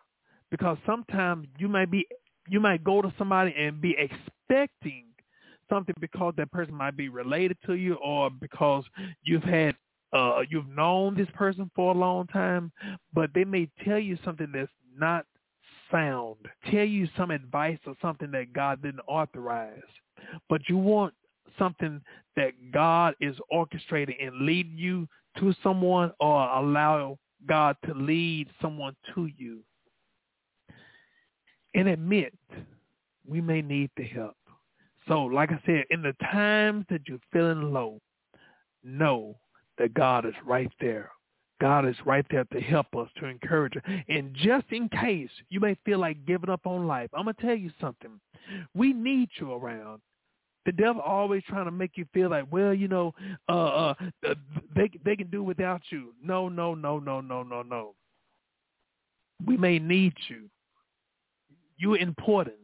because 0.50 0.76
sometimes 0.84 1.48
you 1.58 1.68
might 1.68 1.90
be, 1.90 2.06
you 2.48 2.60
might 2.60 2.84
go 2.84 3.02
to 3.02 3.12
somebody 3.16 3.54
and 3.56 3.80
be 3.80 3.96
expecting 3.98 5.06
something 5.70 5.94
because 6.00 6.34
that 6.36 6.50
person 6.52 6.74
might 6.74 6.96
be 6.96 7.08
related 7.08 7.56
to 7.66 7.74
you 7.74 7.94
or 7.94 8.30
because 8.30 8.84
you've 9.22 9.44
had 9.44 9.74
uh, 10.12 10.40
you've 10.50 10.68
known 10.68 11.14
this 11.16 11.28
person 11.34 11.70
for 11.74 11.94
a 11.94 11.98
long 11.98 12.26
time, 12.26 12.70
but 13.14 13.30
they 13.34 13.44
may 13.44 13.66
tell 13.82 13.98
you 13.98 14.18
something 14.24 14.48
that's 14.52 14.70
not 14.94 15.24
sound, 15.90 16.36
tell 16.70 16.84
you 16.84 17.08
some 17.16 17.30
advice 17.30 17.78
or 17.86 17.94
something 18.02 18.30
that 18.30 18.52
God 18.52 18.82
didn't 18.82 19.00
authorize. 19.08 19.80
But 20.48 20.68
you 20.68 20.76
want 20.76 21.14
something 21.58 22.00
that 22.36 22.52
God 22.72 23.14
is 23.20 23.36
orchestrating 23.52 24.24
and 24.24 24.46
lead 24.46 24.70
you 24.78 25.08
to 25.38 25.54
someone 25.62 26.12
or 26.20 26.48
allow 26.50 27.18
God 27.46 27.76
to 27.86 27.94
lead 27.94 28.48
someone 28.60 28.94
to 29.14 29.28
you. 29.36 29.60
And 31.74 31.88
admit 31.88 32.34
we 33.26 33.40
may 33.40 33.62
need 33.62 33.90
the 33.96 34.04
help. 34.04 34.36
So 35.08 35.24
like 35.24 35.50
I 35.50 35.60
said, 35.66 35.84
in 35.90 36.02
the 36.02 36.14
times 36.30 36.84
that 36.90 37.02
you're 37.08 37.18
feeling 37.32 37.72
low, 37.72 38.00
know 38.84 39.36
that 39.78 39.94
God 39.94 40.26
is 40.26 40.34
right 40.44 40.70
there. 40.80 41.10
God 41.60 41.86
is 41.86 41.96
right 42.04 42.26
there 42.30 42.44
to 42.52 42.60
help 42.60 42.86
us, 42.96 43.08
to 43.18 43.26
encourage 43.26 43.76
us. 43.76 43.82
And 44.08 44.34
just 44.34 44.66
in 44.70 44.88
case 44.88 45.30
you 45.48 45.60
may 45.60 45.76
feel 45.84 46.00
like 46.00 46.26
giving 46.26 46.50
up 46.50 46.66
on 46.66 46.88
life, 46.88 47.08
I'm 47.14 47.24
going 47.24 47.36
to 47.36 47.42
tell 47.42 47.54
you 47.54 47.70
something. 47.80 48.20
We 48.74 48.92
need 48.92 49.28
you 49.38 49.52
around. 49.52 50.00
The 50.64 50.72
devil 50.72 51.02
always 51.02 51.42
trying 51.48 51.64
to 51.64 51.70
make 51.72 51.92
you 51.96 52.06
feel 52.14 52.30
like, 52.30 52.46
well, 52.50 52.72
you 52.72 52.86
know, 52.88 53.12
uh, 53.48 53.52
uh, 53.52 54.34
they 54.76 54.90
they 55.04 55.16
can 55.16 55.28
do 55.28 55.42
without 55.42 55.82
you. 55.90 56.14
No, 56.22 56.48
no, 56.48 56.74
no, 56.74 56.98
no, 56.98 57.20
no, 57.20 57.42
no, 57.42 57.62
no. 57.62 57.94
We 59.44 59.56
may 59.56 59.78
need 59.78 60.14
you. 60.28 60.48
You're 61.76 61.98
important. 61.98 62.56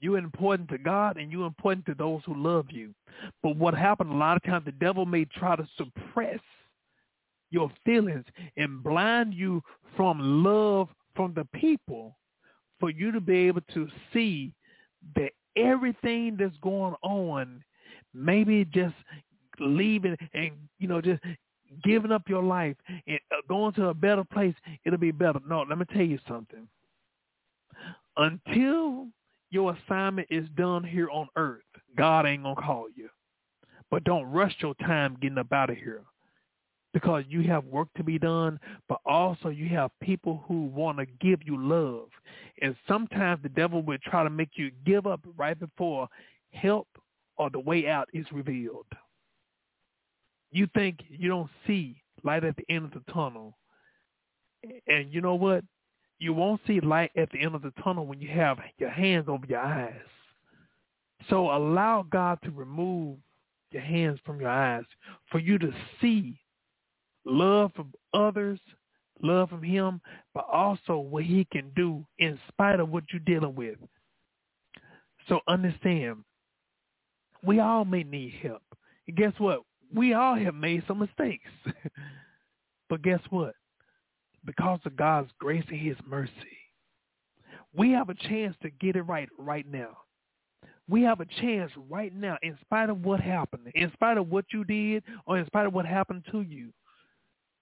You're 0.00 0.18
important 0.18 0.68
to 0.70 0.78
God 0.78 1.16
and 1.16 1.30
you're 1.30 1.46
important 1.46 1.86
to 1.86 1.94
those 1.94 2.22
who 2.24 2.34
love 2.34 2.66
you. 2.70 2.94
But 3.42 3.56
what 3.56 3.74
happened 3.74 4.10
a 4.10 4.16
lot 4.16 4.36
of 4.36 4.42
times, 4.42 4.64
the 4.64 4.72
devil 4.72 5.04
may 5.04 5.26
try 5.26 5.56
to 5.56 5.68
suppress 5.76 6.40
your 7.50 7.70
feelings 7.84 8.24
and 8.56 8.82
blind 8.82 9.34
you 9.34 9.62
from 9.96 10.42
love 10.42 10.88
from 11.14 11.34
the 11.34 11.46
people 11.58 12.16
for 12.78 12.90
you 12.90 13.12
to 13.12 13.20
be 13.20 13.36
able 13.48 13.60
to 13.74 13.88
see 14.12 14.52
that 15.16 15.32
everything 15.56 16.36
that's 16.38 16.56
going 16.58 16.94
on, 17.02 17.62
maybe 18.14 18.64
just 18.66 18.94
leaving 19.58 20.16
and, 20.34 20.52
you 20.78 20.88
know, 20.88 21.00
just 21.00 21.22
giving 21.84 22.12
up 22.12 22.28
your 22.28 22.42
life 22.42 22.76
and 23.06 23.20
uh, 23.32 23.36
going 23.48 23.72
to 23.74 23.88
a 23.88 23.94
better 23.94 24.24
place, 24.24 24.54
it'll 24.84 24.98
be 24.98 25.10
better. 25.10 25.38
No, 25.46 25.64
let 25.68 25.78
me 25.78 25.84
tell 25.92 26.02
you 26.02 26.18
something. 26.28 26.66
Until 28.16 29.06
your 29.50 29.76
assignment 29.76 30.28
is 30.30 30.48
done 30.56 30.84
here 30.84 31.08
on 31.10 31.28
earth, 31.36 31.62
God 31.96 32.26
ain't 32.26 32.42
going 32.42 32.56
to 32.56 32.62
call 32.62 32.86
you. 32.94 33.08
But 33.90 34.04
don't 34.04 34.26
rush 34.26 34.54
your 34.60 34.74
time 34.74 35.16
getting 35.20 35.38
up 35.38 35.52
out 35.52 35.70
of 35.70 35.76
here 35.76 36.04
because 36.92 37.24
you 37.28 37.42
have 37.42 37.64
work 37.64 37.88
to 37.96 38.04
be 38.04 38.18
done, 38.18 38.58
but 38.88 39.00
also 39.06 39.48
you 39.48 39.68
have 39.68 39.90
people 40.02 40.42
who 40.46 40.66
want 40.66 40.98
to 40.98 41.06
give 41.20 41.40
you 41.44 41.56
love. 41.56 42.08
And 42.62 42.74
sometimes 42.88 43.42
the 43.42 43.48
devil 43.48 43.82
will 43.82 43.98
try 44.04 44.24
to 44.24 44.30
make 44.30 44.50
you 44.54 44.70
give 44.84 45.06
up 45.06 45.20
right 45.36 45.58
before 45.58 46.08
help 46.52 46.88
or 47.36 47.50
the 47.50 47.60
way 47.60 47.88
out 47.88 48.08
is 48.12 48.26
revealed. 48.32 48.86
You 50.50 50.68
think 50.74 50.98
you 51.08 51.28
don't 51.28 51.50
see 51.66 52.02
light 52.24 52.44
at 52.44 52.56
the 52.56 52.64
end 52.68 52.86
of 52.86 52.92
the 52.92 53.12
tunnel. 53.12 53.56
And 54.86 55.12
you 55.12 55.20
know 55.20 55.36
what? 55.36 55.64
You 56.18 56.34
won't 56.34 56.60
see 56.66 56.80
light 56.80 57.12
at 57.16 57.30
the 57.30 57.40
end 57.40 57.54
of 57.54 57.62
the 57.62 57.72
tunnel 57.82 58.06
when 58.06 58.20
you 58.20 58.28
have 58.28 58.58
your 58.78 58.90
hands 58.90 59.26
over 59.28 59.46
your 59.48 59.60
eyes. 59.60 59.94
So 61.30 61.50
allow 61.50 62.04
God 62.10 62.38
to 62.44 62.50
remove 62.50 63.16
your 63.70 63.82
hands 63.82 64.18
from 64.26 64.40
your 64.40 64.50
eyes 64.50 64.84
for 65.30 65.38
you 65.38 65.58
to 65.58 65.72
see 66.00 66.38
love 67.24 67.72
from 67.74 67.92
others, 68.14 68.60
love 69.22 69.50
from 69.50 69.62
him, 69.62 70.00
but 70.34 70.46
also 70.50 70.98
what 70.98 71.24
he 71.24 71.46
can 71.52 71.70
do 71.76 72.04
in 72.18 72.38
spite 72.48 72.80
of 72.80 72.90
what 72.90 73.04
you're 73.12 73.20
dealing 73.20 73.54
with. 73.54 73.78
So 75.28 75.40
understand, 75.48 76.24
we 77.44 77.60
all 77.60 77.84
may 77.84 78.02
need 78.02 78.34
help. 78.42 78.62
And 79.06 79.16
guess 79.16 79.32
what? 79.38 79.60
We 79.94 80.14
all 80.14 80.36
have 80.36 80.54
made 80.54 80.84
some 80.86 81.00
mistakes. 81.00 81.50
but 82.88 83.02
guess 83.02 83.20
what? 83.30 83.54
Because 84.44 84.80
of 84.84 84.96
God's 84.96 85.30
grace 85.38 85.64
and 85.68 85.80
his 85.80 85.96
mercy, 86.06 86.32
we 87.74 87.92
have 87.92 88.08
a 88.08 88.14
chance 88.14 88.56
to 88.62 88.70
get 88.70 88.96
it 88.96 89.02
right 89.02 89.28
right 89.38 89.66
now. 89.70 89.96
We 90.88 91.02
have 91.02 91.20
a 91.20 91.26
chance 91.40 91.70
right 91.88 92.12
now, 92.12 92.36
in 92.42 92.58
spite 92.62 92.90
of 92.90 93.04
what 93.04 93.20
happened, 93.20 93.70
in 93.74 93.92
spite 93.92 94.18
of 94.18 94.28
what 94.28 94.46
you 94.52 94.64
did, 94.64 95.04
or 95.24 95.38
in 95.38 95.46
spite 95.46 95.66
of 95.66 95.72
what 95.72 95.86
happened 95.86 96.24
to 96.32 96.40
you. 96.40 96.72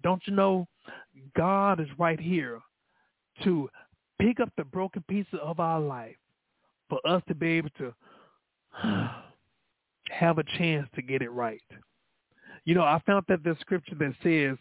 Don't 0.02 0.22
you 0.26 0.34
know 0.34 0.66
God 1.36 1.80
is 1.80 1.88
right 1.98 2.20
here 2.20 2.60
to 3.44 3.68
pick 4.20 4.40
up 4.40 4.50
the 4.56 4.64
broken 4.64 5.04
pieces 5.08 5.38
of 5.42 5.60
our 5.60 5.80
life 5.80 6.16
for 6.88 7.00
us 7.06 7.22
to 7.28 7.34
be 7.34 7.48
able 7.48 7.70
to 7.78 7.94
have 10.10 10.38
a 10.38 10.44
chance 10.56 10.88
to 10.94 11.02
get 11.02 11.22
it 11.22 11.30
right. 11.30 11.62
You 12.64 12.74
know, 12.74 12.82
I 12.82 13.00
found 13.06 13.24
that 13.28 13.44
the 13.44 13.56
scripture 13.60 13.94
that 13.96 14.14
says, 14.22 14.58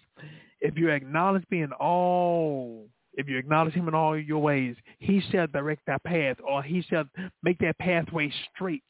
if 0.61 0.77
you 0.77 0.89
acknowledge 0.89 1.43
me 1.51 1.61
in 1.61 1.71
all, 1.73 2.87
if 3.13 3.27
you 3.27 3.37
acknowledge 3.37 3.73
him 3.73 3.87
in 3.87 3.95
all 3.95 4.17
your 4.17 4.39
ways, 4.39 4.75
he 4.99 5.21
shall 5.31 5.47
direct 5.47 5.81
that 5.87 6.03
path 6.03 6.37
or 6.47 6.63
he 6.63 6.81
shall 6.81 7.05
make 7.43 7.57
that 7.59 7.77
pathway 7.79 8.31
straight. 8.53 8.83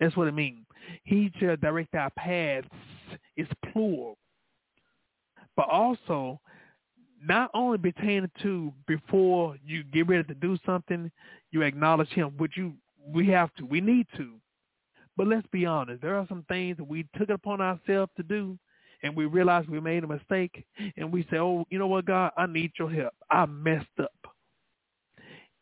That's 0.00 0.16
what 0.16 0.28
it 0.28 0.34
means. 0.34 0.66
He 1.04 1.30
shall 1.38 1.56
direct 1.56 1.94
our 1.94 2.10
paths. 2.16 2.66
It's 3.36 3.50
plural 3.72 4.18
but 5.56 5.68
also 5.68 6.40
not 7.24 7.50
only 7.54 7.78
pertaining 7.78 8.30
to 8.42 8.72
before 8.86 9.56
you 9.64 9.84
get 9.84 10.08
ready 10.08 10.24
to 10.24 10.34
do 10.34 10.58
something, 10.66 11.10
you 11.50 11.62
acknowledge 11.62 12.08
him, 12.10 12.32
which 12.36 12.56
you 12.56 12.74
we 13.12 13.28
have 13.28 13.52
to, 13.54 13.64
we 13.64 13.80
need 13.80 14.06
to. 14.16 14.34
But 15.16 15.26
let's 15.26 15.46
be 15.48 15.66
honest, 15.66 16.02
there 16.02 16.16
are 16.16 16.26
some 16.28 16.44
things 16.48 16.76
that 16.78 16.84
we 16.84 17.06
took 17.16 17.28
it 17.28 17.34
upon 17.34 17.60
ourselves 17.60 18.12
to 18.16 18.22
do 18.22 18.58
and 19.02 19.16
we 19.16 19.26
realize 19.26 19.66
we 19.68 19.80
made 19.80 20.04
a 20.04 20.08
mistake 20.08 20.64
and 20.96 21.12
we 21.12 21.22
say, 21.30 21.36
oh, 21.36 21.66
you 21.70 21.78
know 21.78 21.86
what, 21.86 22.06
God, 22.06 22.30
I 22.36 22.46
need 22.46 22.72
your 22.78 22.90
help. 22.90 23.12
I 23.30 23.46
messed 23.46 23.86
up. 24.00 24.12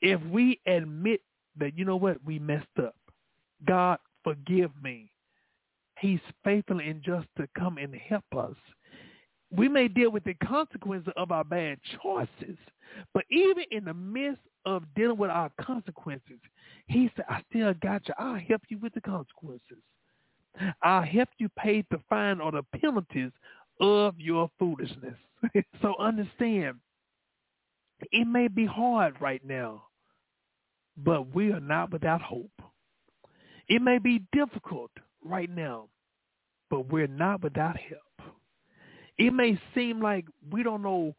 If 0.02 0.22
we 0.26 0.60
admit 0.66 1.20
that, 1.58 1.76
you 1.76 1.84
know 1.84 1.96
what, 1.96 2.18
we 2.24 2.38
messed 2.38 2.66
up, 2.78 2.94
God, 3.66 3.98
forgive 4.24 4.70
me. 4.82 5.10
He's 5.98 6.20
faithful 6.44 6.80
and 6.80 7.02
just 7.02 7.26
to 7.36 7.48
come 7.58 7.78
and 7.78 7.94
help 7.94 8.24
us 8.36 8.56
we 9.55 9.68
may 9.68 9.89
deal 9.89 10.10
with 10.10 10.24
the 10.24 10.35
consequences 10.35 11.12
of 11.16 11.32
our 11.32 11.44
bad 11.44 11.78
choices, 12.02 12.56
but 13.12 13.24
even 13.31 13.64
in 13.70 13.85
the 13.85 13.94
midst 13.94 14.43
of 14.64 14.85
dealing 14.94 15.18
with 15.18 15.31
our 15.31 15.51
consequences, 15.60 16.39
he 16.86 17.10
said, 17.16 17.24
I 17.28 17.43
still 17.51 17.74
got 17.82 18.06
you. 18.09 18.14
I'll 18.18 18.39
help 18.39 18.62
you 18.68 18.78
with 18.78 18.94
the 18.94 19.01
consequences. 19.01 19.78
I'll 20.82 21.02
help 21.02 21.28
you 21.39 21.48
pay 21.56 21.85
the 21.90 22.01
fine 22.09 22.40
or 22.40 22.52
the 22.52 22.62
penalties 22.78 23.31
of 23.81 24.14
your 24.18 24.51
foolishness. 24.59 25.16
so 25.82 25.94
understand, 25.98 26.77
it 28.12 28.27
may 28.27 28.48
be 28.48 28.66
hard 28.66 29.20
right 29.20 29.44
now, 29.44 29.85
but 30.97 31.35
we 31.35 31.52
are 31.52 31.60
not 31.60 31.93
without 31.93 32.20
hope. 32.20 32.51
It 33.68 33.81
may 33.81 33.98
be 33.98 34.22
difficult 34.32 34.90
right 35.24 35.51
now, 35.51 35.89
but 36.68 36.90
we're 36.90 37.06
not 37.06 37.43
without 37.43 37.77
help. 37.77 38.35
It 39.20 39.32
may 39.32 39.60
seem 39.74 40.01
like 40.01 40.24
we 40.51 40.62
don't 40.62 40.82
know 40.82 41.14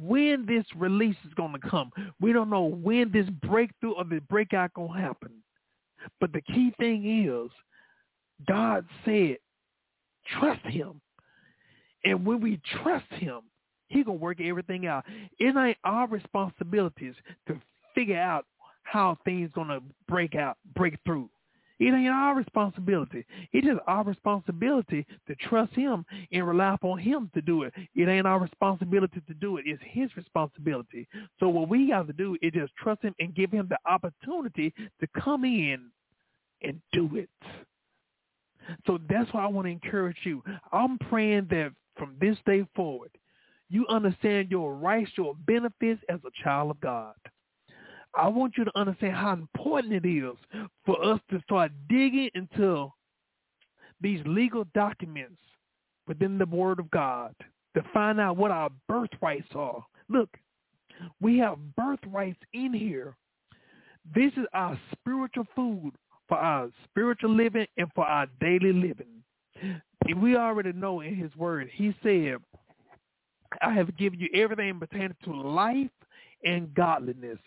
when 0.00 0.46
this 0.46 0.64
release 0.74 1.16
is 1.26 1.34
going 1.34 1.52
to 1.52 1.68
come. 1.68 1.90
We 2.20 2.32
don't 2.32 2.50
know 2.50 2.64
when 2.64 3.12
this 3.12 3.28
breakthrough 3.48 3.92
or 3.92 4.04
the 4.04 4.20
breakout 4.20 4.72
going 4.74 4.92
to 4.92 4.98
happen. 4.98 5.32
But 6.18 6.32
the 6.32 6.40
key 6.40 6.72
thing 6.78 7.26
is 7.26 7.50
God 8.48 8.84
said, 9.04 9.36
trust 10.38 10.64
him. 10.66 11.00
And 12.04 12.24
when 12.26 12.40
we 12.40 12.60
trust 12.82 13.10
him, 13.12 13.42
He 13.88 14.02
gonna 14.02 14.16
work 14.18 14.40
everything 14.40 14.86
out. 14.86 15.04
It 15.38 15.56
ain't 15.56 15.78
our 15.84 16.08
responsibilities 16.08 17.14
to 17.46 17.60
figure 17.94 18.18
out 18.18 18.46
how 18.82 19.18
things 19.24 19.50
gonna 19.54 19.80
break 20.08 20.34
out, 20.34 20.56
break 20.74 20.96
through. 21.04 21.30
It 21.82 21.92
ain't 21.92 22.10
our 22.10 22.36
responsibility. 22.36 23.26
It's 23.52 23.66
our 23.88 24.04
responsibility 24.04 25.04
to 25.26 25.34
trust 25.34 25.72
him 25.72 26.04
and 26.30 26.46
rely 26.46 26.74
upon 26.74 27.00
him 27.00 27.28
to 27.34 27.42
do 27.42 27.64
it. 27.64 27.74
It 27.96 28.08
ain't 28.08 28.24
our 28.24 28.38
responsibility 28.38 29.20
to 29.26 29.34
do 29.34 29.56
it. 29.56 29.64
It's 29.66 29.82
his 29.84 30.08
responsibility. 30.16 31.08
So 31.40 31.48
what 31.48 31.68
we 31.68 31.90
have 31.90 32.06
to 32.06 32.12
do 32.12 32.36
is 32.40 32.52
just 32.52 32.72
trust 32.76 33.02
him 33.02 33.16
and 33.18 33.34
give 33.34 33.50
him 33.50 33.68
the 33.68 33.78
opportunity 33.84 34.72
to 35.00 35.08
come 35.20 35.44
in 35.44 35.90
and 36.62 36.80
do 36.92 37.16
it. 37.16 37.28
So 38.86 39.00
that's 39.10 39.32
why 39.34 39.42
I 39.42 39.48
want 39.48 39.66
to 39.66 39.72
encourage 39.72 40.18
you. 40.22 40.40
I'm 40.72 40.98
praying 41.10 41.48
that 41.50 41.72
from 41.96 42.14
this 42.20 42.36
day 42.46 42.64
forward, 42.76 43.10
you 43.70 43.88
understand 43.88 44.52
your 44.52 44.76
rights, 44.76 45.10
your 45.16 45.34
benefits 45.48 46.00
as 46.08 46.20
a 46.24 46.44
child 46.44 46.70
of 46.70 46.80
God. 46.80 47.14
I 48.14 48.28
want 48.28 48.54
you 48.56 48.64
to 48.64 48.78
understand 48.78 49.14
how 49.14 49.32
important 49.32 50.04
it 50.04 50.08
is 50.08 50.34
for 50.84 51.02
us 51.02 51.20
to 51.30 51.40
start 51.42 51.72
digging 51.88 52.30
into 52.34 52.92
these 54.00 54.20
legal 54.26 54.64
documents 54.74 55.40
within 56.06 56.36
the 56.36 56.46
Word 56.46 56.78
of 56.78 56.90
God 56.90 57.34
to 57.74 57.82
find 57.94 58.20
out 58.20 58.36
what 58.36 58.50
our 58.50 58.70
birthrights 58.88 59.48
are. 59.54 59.84
Look, 60.08 60.28
we 61.20 61.38
have 61.38 61.56
birthrights 61.76 62.38
in 62.52 62.74
here. 62.74 63.16
This 64.14 64.32
is 64.36 64.46
our 64.52 64.78
spiritual 64.92 65.46
food 65.54 65.92
for 66.28 66.36
our 66.36 66.70
spiritual 66.84 67.30
living 67.30 67.66
and 67.76 67.88
for 67.94 68.04
our 68.04 68.26
daily 68.40 68.72
living. 68.72 69.22
We 70.20 70.36
already 70.36 70.72
know 70.72 71.00
in 71.00 71.14
his 71.14 71.34
word, 71.36 71.70
he 71.72 71.94
said, 72.02 72.36
I 73.60 73.72
have 73.72 73.96
given 73.96 74.18
you 74.18 74.28
everything 74.34 74.80
pertaining 74.80 75.16
to 75.24 75.32
life 75.32 75.90
and 76.44 76.74
godliness. 76.74 77.38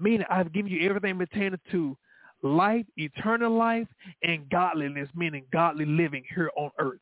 Meaning 0.00 0.26
I've 0.30 0.52
given 0.52 0.72
you 0.72 0.88
everything 0.88 1.18
pertaining 1.18 1.60
to 1.70 1.96
life, 2.42 2.86
eternal 2.96 3.54
life, 3.56 3.86
and 4.22 4.48
godliness, 4.48 5.08
meaning 5.14 5.44
godly 5.52 5.84
living 5.84 6.24
here 6.34 6.50
on 6.56 6.70
earth. 6.78 6.98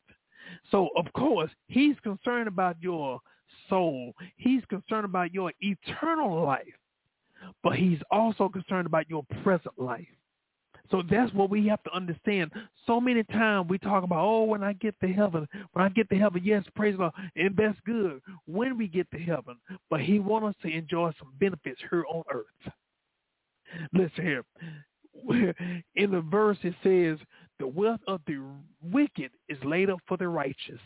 So 0.70 0.88
of 0.96 1.12
course, 1.12 1.50
he's 1.68 1.96
concerned 2.02 2.48
about 2.48 2.76
your 2.80 3.20
soul. 3.68 4.12
He's 4.36 4.64
concerned 4.66 5.04
about 5.04 5.32
your 5.32 5.52
eternal 5.60 6.44
life. 6.44 6.66
But 7.62 7.76
he's 7.76 8.00
also 8.10 8.48
concerned 8.48 8.86
about 8.86 9.08
your 9.08 9.24
present 9.42 9.78
life. 9.78 10.06
So 10.90 11.02
that's 11.08 11.32
what 11.34 11.50
we 11.50 11.66
have 11.68 11.82
to 11.84 11.94
understand. 11.94 12.50
So 12.86 13.00
many 13.00 13.22
times 13.24 13.68
we 13.68 13.78
talk 13.78 14.04
about, 14.04 14.24
oh, 14.24 14.44
when 14.44 14.62
I 14.62 14.72
get 14.72 14.98
to 15.00 15.12
heaven, 15.12 15.46
when 15.72 15.84
I 15.84 15.90
get 15.90 16.08
to 16.10 16.16
heaven, 16.16 16.40
yes, 16.42 16.64
praise 16.74 16.96
God, 16.96 17.12
and 17.36 17.54
that's 17.56 17.78
good 17.84 18.20
when 18.46 18.78
we 18.78 18.88
get 18.88 19.10
to 19.10 19.18
heaven. 19.18 19.56
But 19.90 20.00
he 20.00 20.18
wants 20.18 20.48
us 20.48 20.54
to 20.62 20.74
enjoy 20.74 21.12
some 21.18 21.32
benefits 21.38 21.80
here 21.90 22.04
on 22.08 22.22
earth. 22.32 22.72
Listen 23.92 24.24
here. 24.24 24.44
In 25.96 26.10
the 26.10 26.20
verse 26.20 26.58
it 26.62 26.74
says, 26.82 27.18
the 27.58 27.66
wealth 27.66 28.00
of 28.06 28.20
the 28.26 28.40
wicked 28.82 29.30
is 29.48 29.58
laid 29.64 29.90
up 29.90 29.98
for 30.06 30.16
the 30.16 30.28
righteous. 30.28 30.80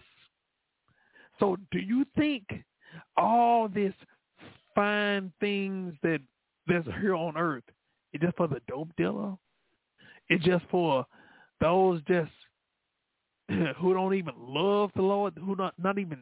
So 1.38 1.56
do 1.70 1.78
you 1.78 2.06
think 2.16 2.44
all 3.16 3.68
this 3.68 3.94
fine 4.74 5.32
things 5.40 5.94
that 6.02 6.20
that's 6.66 6.86
here 7.00 7.14
on 7.14 7.36
earth 7.36 7.64
is 8.12 8.20
just 8.20 8.36
for 8.36 8.48
the 8.48 8.60
dope 8.68 8.90
dealer? 8.96 9.36
It's 10.28 10.44
just 10.44 10.64
for 10.70 11.04
those 11.60 12.00
just 12.08 12.30
who 13.78 13.92
don't 13.92 14.14
even 14.14 14.34
love 14.38 14.90
the 14.94 15.02
Lord, 15.02 15.34
who 15.36 15.56
not 15.56 15.74
not 15.78 15.98
even 15.98 16.18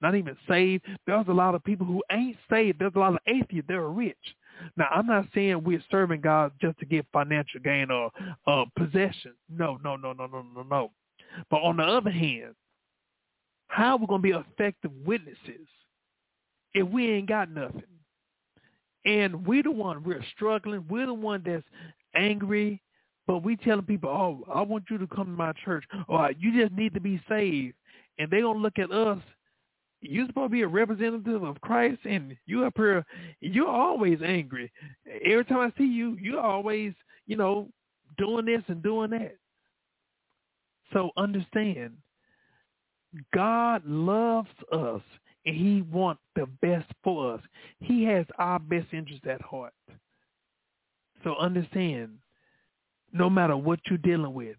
not 0.00 0.14
even 0.14 0.36
saved. 0.48 0.84
There's 1.06 1.28
a 1.28 1.32
lot 1.32 1.54
of 1.54 1.64
people 1.64 1.86
who 1.86 2.02
ain't 2.10 2.36
saved. 2.48 2.78
There's 2.78 2.94
a 2.94 2.98
lot 2.98 3.14
of 3.14 3.18
atheists. 3.26 3.68
They're 3.68 3.88
rich. 3.88 4.16
Now, 4.76 4.88
I'm 4.90 5.06
not 5.06 5.26
saying 5.34 5.62
we're 5.64 5.82
serving 5.90 6.20
God 6.20 6.52
just 6.60 6.78
to 6.78 6.86
get 6.86 7.06
financial 7.12 7.60
gain 7.60 7.90
or 7.90 8.10
uh, 8.46 8.64
possession. 8.76 9.34
No, 9.48 9.78
no, 9.82 9.96
no, 9.96 10.12
no, 10.12 10.26
no, 10.26 10.44
no, 10.54 10.62
no. 10.62 10.90
But 11.50 11.58
on 11.58 11.76
the 11.76 11.84
other 11.84 12.10
hand, 12.10 12.54
how 13.68 13.92
are 13.92 13.98
we 13.98 14.06
going 14.06 14.22
to 14.22 14.28
be 14.28 14.30
effective 14.30 14.90
witnesses 15.04 15.68
if 16.74 16.86
we 16.88 17.10
ain't 17.10 17.28
got 17.28 17.50
nothing? 17.50 17.82
And 19.04 19.46
we're 19.46 19.62
the 19.62 19.70
one, 19.70 20.02
we're 20.02 20.24
struggling. 20.34 20.84
We're 20.88 21.06
the 21.06 21.14
one 21.14 21.42
that's 21.44 21.64
angry. 22.14 22.82
But 23.26 23.44
we 23.44 23.56
telling 23.56 23.84
people, 23.84 24.10
oh, 24.10 24.44
I 24.52 24.60
want 24.62 24.84
you 24.90 24.98
to 24.98 25.06
come 25.06 25.26
to 25.26 25.30
my 25.30 25.52
church. 25.64 25.84
Or 26.08 26.32
you 26.38 26.60
just 26.60 26.76
need 26.76 26.94
to 26.94 27.00
be 27.00 27.22
saved. 27.28 27.74
And 28.18 28.30
they 28.30 28.40
going 28.40 28.56
to 28.56 28.62
look 28.62 28.78
at 28.78 28.90
us 28.90 29.18
you're 30.00 30.26
supposed 30.26 30.50
to 30.50 30.54
be 30.54 30.62
a 30.62 30.68
representative 30.68 31.42
of 31.42 31.60
Christ, 31.60 32.00
and 32.04 32.36
you 32.46 32.64
up 32.64 32.74
here, 32.76 33.04
you're 33.40 33.68
always 33.68 34.18
angry. 34.24 34.72
Every 35.24 35.44
time 35.44 35.58
I 35.58 35.78
see 35.78 35.86
you, 35.86 36.16
you're 36.20 36.40
always, 36.40 36.94
you 37.26 37.36
know, 37.36 37.68
doing 38.16 38.46
this 38.46 38.62
and 38.68 38.82
doing 38.82 39.10
that. 39.10 39.36
So 40.92 41.10
understand, 41.16 41.96
God 43.34 43.84
loves 43.86 44.48
us, 44.72 45.02
and 45.46 45.56
he 45.56 45.82
wants 45.82 46.22
the 46.34 46.46
best 46.62 46.90
for 47.04 47.34
us. 47.34 47.40
He 47.80 48.04
has 48.04 48.26
our 48.38 48.58
best 48.58 48.86
interest 48.92 49.26
at 49.26 49.42
heart. 49.42 49.74
So 51.22 51.36
understand, 51.36 52.18
no 53.12 53.28
matter 53.28 53.56
what 53.56 53.80
you're 53.88 53.98
dealing 53.98 54.32
with, 54.32 54.56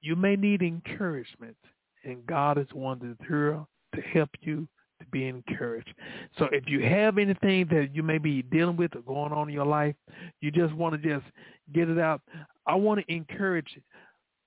you 0.00 0.16
may 0.16 0.36
need 0.36 0.62
encouragement, 0.62 1.56
and 2.04 2.26
God 2.26 2.58
is 2.58 2.66
one 2.72 2.98
to 3.00 3.16
hear 3.26 3.64
to 3.96 4.02
help 4.02 4.30
you 4.40 4.68
to 5.00 5.06
be 5.06 5.26
encouraged. 5.26 5.92
So 6.38 6.46
if 6.52 6.64
you 6.66 6.80
have 6.82 7.18
anything 7.18 7.66
that 7.70 7.90
you 7.92 8.02
may 8.02 8.18
be 8.18 8.42
dealing 8.42 8.76
with 8.76 8.96
or 8.96 9.02
going 9.02 9.32
on 9.32 9.48
in 9.48 9.54
your 9.54 9.66
life, 9.66 9.94
you 10.40 10.50
just 10.50 10.74
want 10.74 11.00
to 11.00 11.08
just 11.08 11.26
get 11.74 11.88
it 11.88 11.98
out. 11.98 12.22
I 12.66 12.74
want 12.74 13.00
to 13.00 13.14
encourage 13.14 13.68
you. 13.74 13.82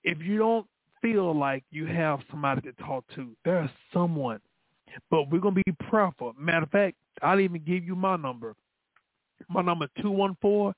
If 0.03 0.19
you 0.21 0.38
don't 0.38 0.65
feel 1.01 1.38
like 1.38 1.63
you 1.71 1.85
have 1.85 2.19
somebody 2.31 2.61
to 2.61 2.73
talk 2.84 3.05
to, 3.15 3.35
there's 3.45 3.69
someone. 3.93 4.39
But 5.11 5.30
we're 5.30 5.39
going 5.39 5.55
to 5.55 5.63
be 5.63 5.85
prayerful. 5.88 6.34
Matter 6.38 6.63
of 6.63 6.71
fact, 6.71 6.95
I'll 7.21 7.39
even 7.39 7.63
give 7.63 7.84
you 7.84 7.95
my 7.95 8.15
number. 8.15 8.55
My 9.49 9.61
number 9.61 9.85
is 9.85 9.91
214 10.01 10.73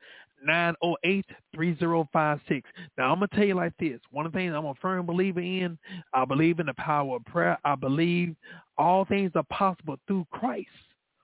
908-3056. 0.47 2.63
Now, 2.97 3.11
I'm 3.11 3.19
to 3.19 3.27
tell 3.35 3.45
you 3.45 3.55
like 3.55 3.73
this. 3.80 3.99
One 4.11 4.26
of 4.26 4.31
the 4.31 4.39
things 4.39 4.53
I'm 4.55 4.65
a 4.65 4.76
firm 4.76 5.05
believer 5.05 5.41
in, 5.41 5.77
I 6.13 6.26
believe 6.26 6.59
in 6.59 6.68
the 6.68 6.73
power 6.76 7.18
of 7.18 7.26
prayer. 7.26 7.57
I 7.63 7.76
believe 7.76 8.35
all 8.77 9.05
things 9.05 9.31
are 9.35 9.43
possible 9.51 9.97
through 10.07 10.26
Christ 10.31 10.68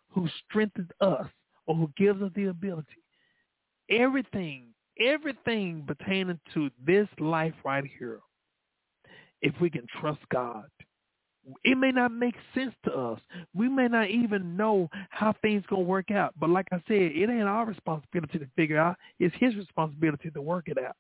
who 0.10 0.28
strengthens 0.48 0.90
us 1.02 1.28
or 1.66 1.76
who 1.76 1.92
gives 1.98 2.22
us 2.22 2.32
the 2.36 2.46
ability. 2.46 3.04
Everything, 3.90 4.68
everything 5.00 5.84
pertaining 5.88 6.40
to 6.54 6.70
this 6.86 7.08
life 7.20 7.54
right 7.64 7.86
here, 8.00 8.20
if 9.42 9.54
we 9.62 9.70
can 9.70 9.86
trust 10.00 10.20
God, 10.32 10.66
it 11.64 11.78
may 11.78 11.92
not 11.92 12.12
make 12.12 12.36
sense 12.54 12.74
to 12.86 12.92
us. 12.92 13.20
We 13.54 13.70
may 13.70 13.88
not 13.88 14.10
even 14.10 14.58
know 14.58 14.90
how 15.10 15.34
things 15.42 15.64
gonna 15.70 15.84
work 15.84 16.12
out. 16.12 16.34
But 16.40 16.50
like 16.50 16.68
I 16.72 16.78
said, 16.88 17.12
it 17.14 17.30
ain't 17.30 17.44
our 17.44 17.66
responsibility 17.66 18.40
to 18.40 18.48
figure 18.56 18.80
out. 18.80 18.98
It's 19.20 19.36
his 19.40 19.56
responsibility 19.56 20.30
to 20.32 20.42
work 20.42 20.68
it 20.68 20.78
out. 20.78 20.96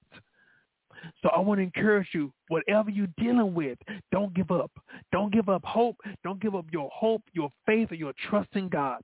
So 1.21 1.29
I 1.29 1.39
want 1.39 1.59
to 1.59 1.63
encourage 1.63 2.07
you, 2.13 2.33
whatever 2.47 2.89
you're 2.89 3.07
dealing 3.17 3.53
with, 3.53 3.77
don't 4.11 4.33
give 4.33 4.49
up. 4.49 4.71
Don't 5.11 5.31
give 5.31 5.47
up 5.47 5.63
hope. 5.63 5.97
Don't 6.23 6.41
give 6.41 6.55
up 6.55 6.65
your 6.71 6.89
hope, 6.91 7.21
your 7.33 7.51
faith, 7.65 7.91
or 7.91 7.95
your 7.95 8.13
trust 8.29 8.49
in 8.53 8.67
God. 8.67 9.01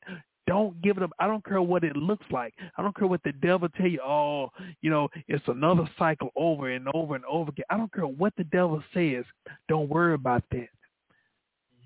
Don't 0.47 0.81
give 0.81 0.97
it 0.97 1.03
up. 1.03 1.11
I 1.19 1.27
don't 1.27 1.45
care 1.45 1.61
what 1.61 1.83
it 1.83 1.95
looks 1.95 2.25
like. 2.31 2.53
I 2.77 2.81
don't 2.81 2.95
care 2.97 3.07
what 3.07 3.23
the 3.23 3.31
devil 3.31 3.69
tell 3.77 3.87
you. 3.87 4.01
Oh, 4.01 4.49
you 4.81 4.89
know, 4.89 5.07
it's 5.27 5.43
another 5.47 5.87
cycle 5.97 6.31
over 6.35 6.69
and 6.69 6.87
over 6.93 7.15
and 7.15 7.23
over 7.25 7.51
again. 7.51 7.65
I 7.69 7.77
don't 7.77 7.93
care 7.93 8.07
what 8.07 8.33
the 8.37 8.43
devil 8.45 8.83
says. 8.93 9.23
Don't 9.69 9.87
worry 9.87 10.15
about 10.15 10.43
that 10.51 10.67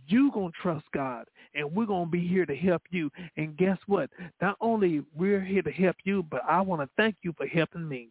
you 0.08 0.32
going 0.32 0.52
to 0.52 0.58
trust 0.62 0.86
God 0.94 1.26
and 1.54 1.72
we're 1.72 1.86
going 1.86 2.06
to 2.06 2.12
be 2.12 2.26
here 2.26 2.46
to 2.46 2.56
help 2.56 2.84
you. 2.90 3.10
And 3.36 3.58
guess 3.58 3.78
what? 3.88 4.10
Not 4.42 4.58
only 4.62 5.04
we're 5.16 5.42
here 5.42 5.62
to 5.62 5.72
help 5.72 5.96
you, 6.04 6.24
but 6.24 6.42
I 6.48 6.62
want 6.62 6.82
to 6.82 6.90
thank 6.98 7.16
you 7.24 7.34
for 7.38 7.48
helping 7.48 7.88
me. 7.88 8.10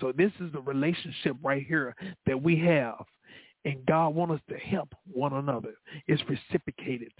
So 0.00 0.12
this 0.12 0.32
is 0.40 0.52
the 0.52 0.60
relationship 0.60 1.36
right 1.42 1.64
here 1.66 1.94
that 2.26 2.40
we 2.40 2.58
have. 2.60 3.04
And 3.64 3.84
God 3.86 4.14
wants 4.14 4.34
us 4.34 4.40
to 4.50 4.56
help 4.56 4.94
one 5.12 5.32
another. 5.32 5.74
It's 6.06 6.22
reciprocated. 6.28 7.12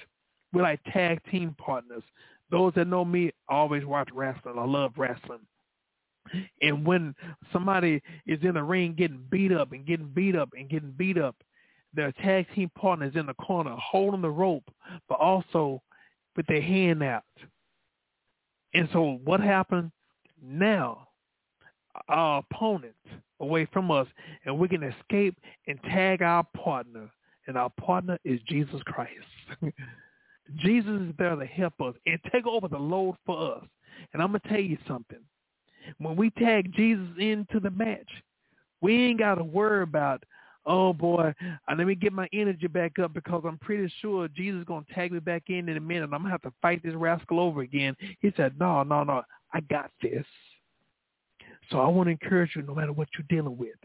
We're 0.52 0.62
like 0.62 0.80
tag 0.92 1.20
team 1.30 1.54
partners. 1.58 2.02
Those 2.50 2.72
that 2.76 2.86
know 2.86 3.04
me 3.04 3.32
always 3.48 3.84
watch 3.84 4.08
wrestling. 4.14 4.58
I 4.58 4.64
love 4.64 4.92
wrestling. 4.96 5.40
And 6.62 6.86
when 6.86 7.14
somebody 7.52 8.02
is 8.26 8.38
in 8.42 8.54
the 8.54 8.62
ring 8.62 8.94
getting 8.94 9.24
beat 9.30 9.52
up 9.52 9.72
and 9.72 9.86
getting 9.86 10.08
beat 10.08 10.36
up 10.36 10.50
and 10.56 10.68
getting 10.68 10.92
beat 10.92 11.18
up, 11.18 11.36
their 11.98 12.12
tag 12.12 12.46
team 12.54 12.70
partners 12.78 13.12
in 13.16 13.26
the 13.26 13.34
corner 13.34 13.74
holding 13.76 14.22
the 14.22 14.30
rope, 14.30 14.62
but 15.08 15.18
also 15.18 15.82
with 16.36 16.46
their 16.46 16.62
hand 16.62 17.02
out. 17.02 17.24
And 18.72 18.88
so 18.92 19.18
what 19.24 19.40
happened 19.40 19.90
now? 20.40 21.08
Our 22.08 22.44
opponent 22.52 22.94
away 23.40 23.66
from 23.72 23.90
us, 23.90 24.06
and 24.44 24.56
we 24.56 24.68
can 24.68 24.84
escape 24.84 25.36
and 25.66 25.82
tag 25.82 26.22
our 26.22 26.44
partner, 26.56 27.10
and 27.48 27.58
our 27.58 27.70
partner 27.70 28.16
is 28.24 28.38
Jesus 28.46 28.80
Christ. 28.84 29.10
Jesus 30.56 31.00
is 31.02 31.14
there 31.18 31.34
to 31.34 31.46
help 31.46 31.74
us 31.80 31.94
and 32.06 32.20
take 32.30 32.46
over 32.46 32.68
the 32.68 32.78
load 32.78 33.16
for 33.26 33.56
us. 33.56 33.64
And 34.12 34.22
I'm 34.22 34.28
going 34.28 34.40
to 34.42 34.48
tell 34.48 34.60
you 34.60 34.78
something. 34.86 35.18
When 35.98 36.14
we 36.14 36.30
tag 36.30 36.72
Jesus 36.72 37.08
into 37.18 37.58
the 37.58 37.70
match, 37.70 38.08
we 38.80 39.06
ain't 39.06 39.18
got 39.18 39.36
to 39.36 39.44
worry 39.44 39.82
about, 39.82 40.22
oh 40.68 40.92
boy, 40.92 41.34
uh, 41.40 41.74
let 41.76 41.86
me 41.86 41.94
get 41.94 42.12
my 42.12 42.28
energy 42.32 42.68
back 42.68 42.98
up 42.98 43.14
because 43.14 43.42
I'm 43.44 43.58
pretty 43.58 43.92
sure 44.00 44.28
Jesus 44.28 44.60
is 44.60 44.64
going 44.64 44.84
to 44.84 44.94
tag 44.94 45.10
me 45.10 45.18
back 45.18 45.44
in 45.48 45.68
in 45.68 45.76
a 45.76 45.80
minute. 45.80 46.04
I'm 46.04 46.10
going 46.10 46.24
to 46.24 46.30
have 46.30 46.42
to 46.42 46.52
fight 46.62 46.82
this 46.84 46.94
rascal 46.94 47.40
over 47.40 47.62
again. 47.62 47.96
He 48.20 48.32
said, 48.36 48.54
no, 48.60 48.82
no, 48.82 49.02
no, 49.02 49.22
I 49.52 49.60
got 49.60 49.90
this. 50.02 50.24
So 51.70 51.80
I 51.80 51.88
want 51.88 52.06
to 52.06 52.10
encourage 52.12 52.52
you, 52.54 52.62
no 52.62 52.74
matter 52.74 52.92
what 52.92 53.08
you're 53.16 53.26
dealing 53.28 53.58
with, 53.58 53.76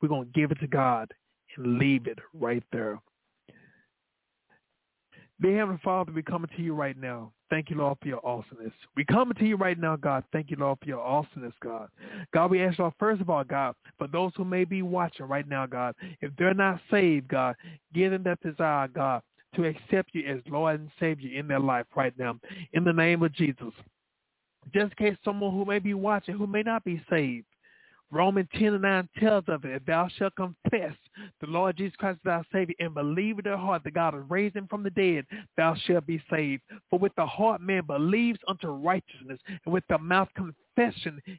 we're 0.00 0.08
going 0.08 0.26
to 0.26 0.40
give 0.40 0.50
it 0.50 0.60
to 0.60 0.66
God 0.66 1.12
and 1.56 1.78
leave 1.78 2.06
it 2.06 2.18
right 2.32 2.62
there. 2.70 3.00
Dear 5.40 5.58
Heavenly 5.58 5.80
Father, 5.84 6.12
we 6.12 6.22
coming 6.22 6.48
to 6.56 6.62
you 6.62 6.74
right 6.74 6.96
now. 6.96 7.30
Thank 7.50 7.68
you, 7.68 7.76
Lord, 7.76 7.98
for 8.00 8.08
your 8.08 8.26
awesomeness. 8.26 8.72
We 8.96 9.04
coming 9.04 9.34
to 9.34 9.44
you 9.44 9.56
right 9.56 9.78
now, 9.78 9.94
God. 9.94 10.24
Thank 10.32 10.50
you, 10.50 10.56
Lord, 10.58 10.78
for 10.80 10.88
your 10.88 11.00
awesomeness, 11.00 11.52
God. 11.62 11.88
God, 12.32 12.50
we 12.50 12.64
ask, 12.64 12.78
Lord, 12.78 12.94
first 12.98 13.20
of 13.20 13.28
all, 13.28 13.44
God, 13.44 13.74
for 13.98 14.06
those 14.08 14.32
who 14.34 14.44
may 14.46 14.64
be 14.64 14.80
watching 14.80 15.26
right 15.26 15.46
now, 15.46 15.66
God, 15.66 15.94
if 16.22 16.32
they're 16.38 16.54
not 16.54 16.80
saved, 16.90 17.28
God, 17.28 17.54
give 17.92 18.12
them 18.12 18.22
that 18.22 18.40
desire, 18.40 18.88
God, 18.88 19.20
to 19.56 19.64
accept 19.64 20.14
you 20.14 20.26
as 20.26 20.40
Lord 20.48 20.80
and 20.80 20.90
Savior 20.98 21.38
in 21.38 21.46
their 21.46 21.60
life 21.60 21.86
right 21.94 22.18
now. 22.18 22.38
In 22.72 22.84
the 22.84 22.92
name 22.92 23.22
of 23.22 23.32
Jesus. 23.34 23.72
Just 24.74 24.94
in 24.98 25.10
case 25.10 25.18
someone 25.22 25.52
who 25.52 25.64
may 25.64 25.78
be 25.78 25.94
watching 25.94 26.36
who 26.36 26.46
may 26.46 26.62
not 26.62 26.82
be 26.82 27.00
saved, 27.10 27.46
Romans 28.10 28.48
10 28.54 28.74
and 28.74 28.82
9 28.82 29.08
tells 29.18 29.44
of 29.48 29.64
it, 29.64 29.72
if 29.72 29.84
thou 29.84 30.08
shalt 30.16 30.34
confess 30.36 30.94
the 31.40 31.46
Lord 31.46 31.76
Jesus 31.76 31.96
Christ 31.96 32.20
as 32.24 32.24
thy 32.24 32.42
Savior 32.52 32.74
and 32.78 32.94
believe 32.94 33.38
in 33.38 33.44
thy 33.44 33.56
heart 33.56 33.82
that 33.84 33.94
God 33.94 34.14
has 34.14 34.22
raised 34.28 34.56
him 34.56 34.68
from 34.68 34.82
the 34.82 34.90
dead, 34.90 35.26
thou 35.56 35.74
shalt 35.74 36.06
be 36.06 36.22
saved. 36.30 36.62
For 36.88 36.98
with 36.98 37.12
the 37.16 37.26
heart 37.26 37.60
man 37.60 37.84
believes 37.86 38.38
unto 38.46 38.68
righteousness, 38.68 39.40
and 39.64 39.72
with 39.72 39.84
the 39.88 39.98
mouth 39.98 40.28
confession 40.34 40.54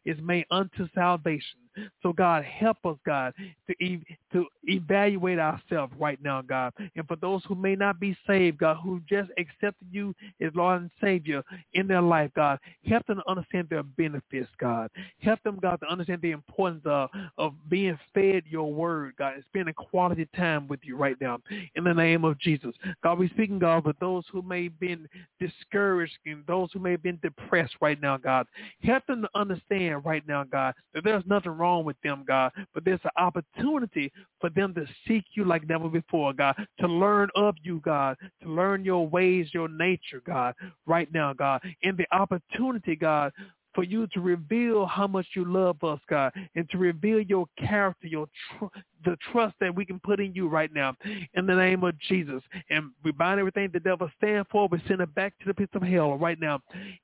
is 0.05 0.17
made 0.21 0.45
unto 0.51 0.87
salvation. 0.93 1.59
So 2.01 2.13
God, 2.13 2.43
help 2.43 2.77
us, 2.85 2.97
God, 3.05 3.33
to 3.67 3.99
to 4.33 4.45
evaluate 4.63 5.39
ourselves 5.39 5.93
right 5.99 6.21
now, 6.23 6.41
God. 6.41 6.73
And 6.95 7.07
for 7.07 7.15
those 7.15 7.43
who 7.47 7.55
may 7.55 7.75
not 7.75 7.99
be 7.99 8.17
saved, 8.25 8.57
God, 8.57 8.77
who 8.83 9.01
just 9.07 9.29
accepted 9.37 9.87
you 9.91 10.13
as 10.41 10.51
Lord 10.55 10.81
and 10.81 10.91
Savior 11.01 11.43
in 11.73 11.87
their 11.87 12.01
life, 12.01 12.31
God, 12.35 12.59
help 12.85 13.05
them 13.05 13.17
to 13.17 13.29
understand 13.29 13.67
their 13.69 13.83
benefits, 13.83 14.49
God. 14.59 14.89
Help 15.21 15.41
them, 15.43 15.59
God, 15.61 15.79
to 15.81 15.87
understand 15.87 16.21
the 16.21 16.31
importance 16.31 16.81
of, 16.85 17.09
of 17.37 17.53
being 17.69 17.97
fed 18.13 18.43
your 18.49 18.71
word, 18.73 19.13
God, 19.17 19.35
and 19.35 19.43
spending 19.49 19.73
quality 19.73 20.27
time 20.35 20.67
with 20.67 20.79
you 20.83 20.97
right 20.97 21.15
now. 21.21 21.39
In 21.75 21.83
the 21.83 21.93
name 21.93 22.25
of 22.25 22.39
Jesus. 22.39 22.73
God, 23.03 23.19
we 23.19 23.29
speaking, 23.29 23.59
God, 23.59 23.83
for 23.83 23.93
those 23.99 24.23
who 24.31 24.41
may 24.41 24.65
have 24.65 24.79
been 24.79 25.07
discouraged 25.39 26.17
and 26.25 26.43
those 26.47 26.69
who 26.73 26.79
may 26.79 26.91
have 26.91 27.03
been 27.03 27.19
depressed 27.21 27.75
right 27.81 28.01
now, 28.01 28.17
God. 28.17 28.47
Help 28.83 29.05
them 29.05 29.26
to 29.33 29.39
understand 29.39 30.05
right 30.05 30.23
now, 30.27 30.43
God, 30.43 30.73
that 30.93 31.03
there's 31.03 31.23
nothing 31.25 31.51
wrong 31.51 31.83
with 31.83 31.97
them, 32.03 32.23
God, 32.27 32.51
but 32.73 32.83
there's 32.85 32.99
an 33.03 33.11
opportunity 33.17 34.11
for 34.39 34.49
them 34.49 34.73
to 34.75 34.85
seek 35.07 35.25
you 35.35 35.45
like 35.45 35.67
never 35.67 35.89
before, 35.89 36.33
God, 36.33 36.55
to 36.79 36.87
learn 36.87 37.29
of 37.35 37.55
you, 37.63 37.81
God, 37.83 38.17
to 38.43 38.49
learn 38.49 38.83
your 38.83 39.07
ways, 39.07 39.47
your 39.53 39.67
nature, 39.67 40.21
God, 40.25 40.55
right 40.85 41.11
now, 41.13 41.33
God, 41.33 41.61
and 41.83 41.97
the 41.97 42.05
opportunity, 42.11 42.95
God, 42.95 43.31
for 43.77 43.83
you 43.83 44.07
to 44.07 44.21
reveal 44.21 44.87
how 44.87 45.05
much 45.05 45.27
you 45.35 45.45
love 45.45 45.83
us, 45.83 45.99
God, 46.09 46.33
and 46.55 46.67
to 46.71 46.79
reveal 46.79 47.21
your 47.21 47.45
character, 47.59 48.07
your 48.07 48.25
tr- 48.57 48.65
the 49.05 49.15
trust 49.31 49.53
that 49.59 49.75
we 49.75 49.85
can 49.85 49.99
put 49.99 50.19
in 50.19 50.33
you 50.33 50.47
right 50.47 50.73
now, 50.73 50.95
in 51.35 51.45
the 51.45 51.53
name 51.53 51.83
of 51.83 51.93
Jesus. 51.99 52.41
And 52.71 52.89
we 53.03 53.11
bind 53.11 53.39
everything 53.39 53.69
the 53.71 53.79
devil 53.79 54.09
stand 54.17 54.47
for. 54.51 54.67
We 54.67 54.81
send 54.87 55.01
it 55.01 55.13
back 55.13 55.37
to 55.41 55.45
the 55.45 55.53
pits 55.53 55.73
of 55.75 55.83
hell 55.83 56.17
right 56.17 56.39
now, 56.39 56.59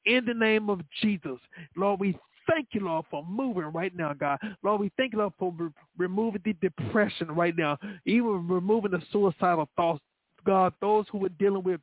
in 0.07 0.25
the 0.25 0.33
name 0.33 0.67
of 0.71 0.81
Jesus. 0.99 1.37
Lord, 1.75 1.99
we 1.99 2.17
thank 2.49 2.69
you, 2.71 2.79
Lord, 2.81 3.05
for 3.11 3.23
moving 3.23 3.65
right 3.65 3.95
now, 3.95 4.13
God. 4.13 4.39
Lord, 4.63 4.81
we 4.81 4.91
thank 4.97 5.13
you, 5.13 5.19
Lord, 5.19 5.33
for 5.37 5.53
re- 5.55 5.69
removing 5.95 6.41
the 6.43 6.53
depression 6.53 7.27
right 7.35 7.55
now, 7.55 7.77
even 8.07 8.47
removing 8.47 8.89
the 8.89 9.01
suicidal 9.11 9.69
thoughts 9.77 10.01
God, 10.43 10.73
those 10.81 11.05
who 11.09 11.19
were 11.19 11.29
dealing 11.29 11.63
with 11.63 11.79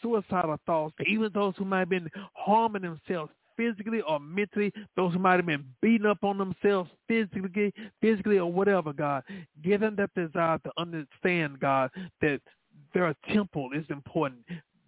suicidal 0.00 0.58
thoughts, 0.66 0.94
even 1.06 1.30
those 1.34 1.54
who 1.56 1.64
might 1.64 1.80
have 1.80 1.88
been 1.88 2.08
harming 2.34 2.82
themselves 2.82 3.32
physically 3.56 4.00
or 4.02 4.20
mentally, 4.20 4.72
those 4.96 5.12
who 5.12 5.18
might 5.18 5.36
have 5.36 5.46
been 5.46 5.64
beating 5.80 6.06
up 6.06 6.22
on 6.22 6.38
themselves 6.38 6.90
physically, 7.08 7.72
physically 8.00 8.38
or 8.38 8.52
whatever, 8.52 8.92
God, 8.92 9.22
give 9.62 9.80
them 9.80 9.96
that 9.96 10.10
desire 10.14 10.58
to 10.58 10.72
understand, 10.78 11.60
God, 11.60 11.90
that 12.20 12.40
their 12.92 13.14
temple 13.32 13.70
is 13.74 13.84
important 13.90 14.40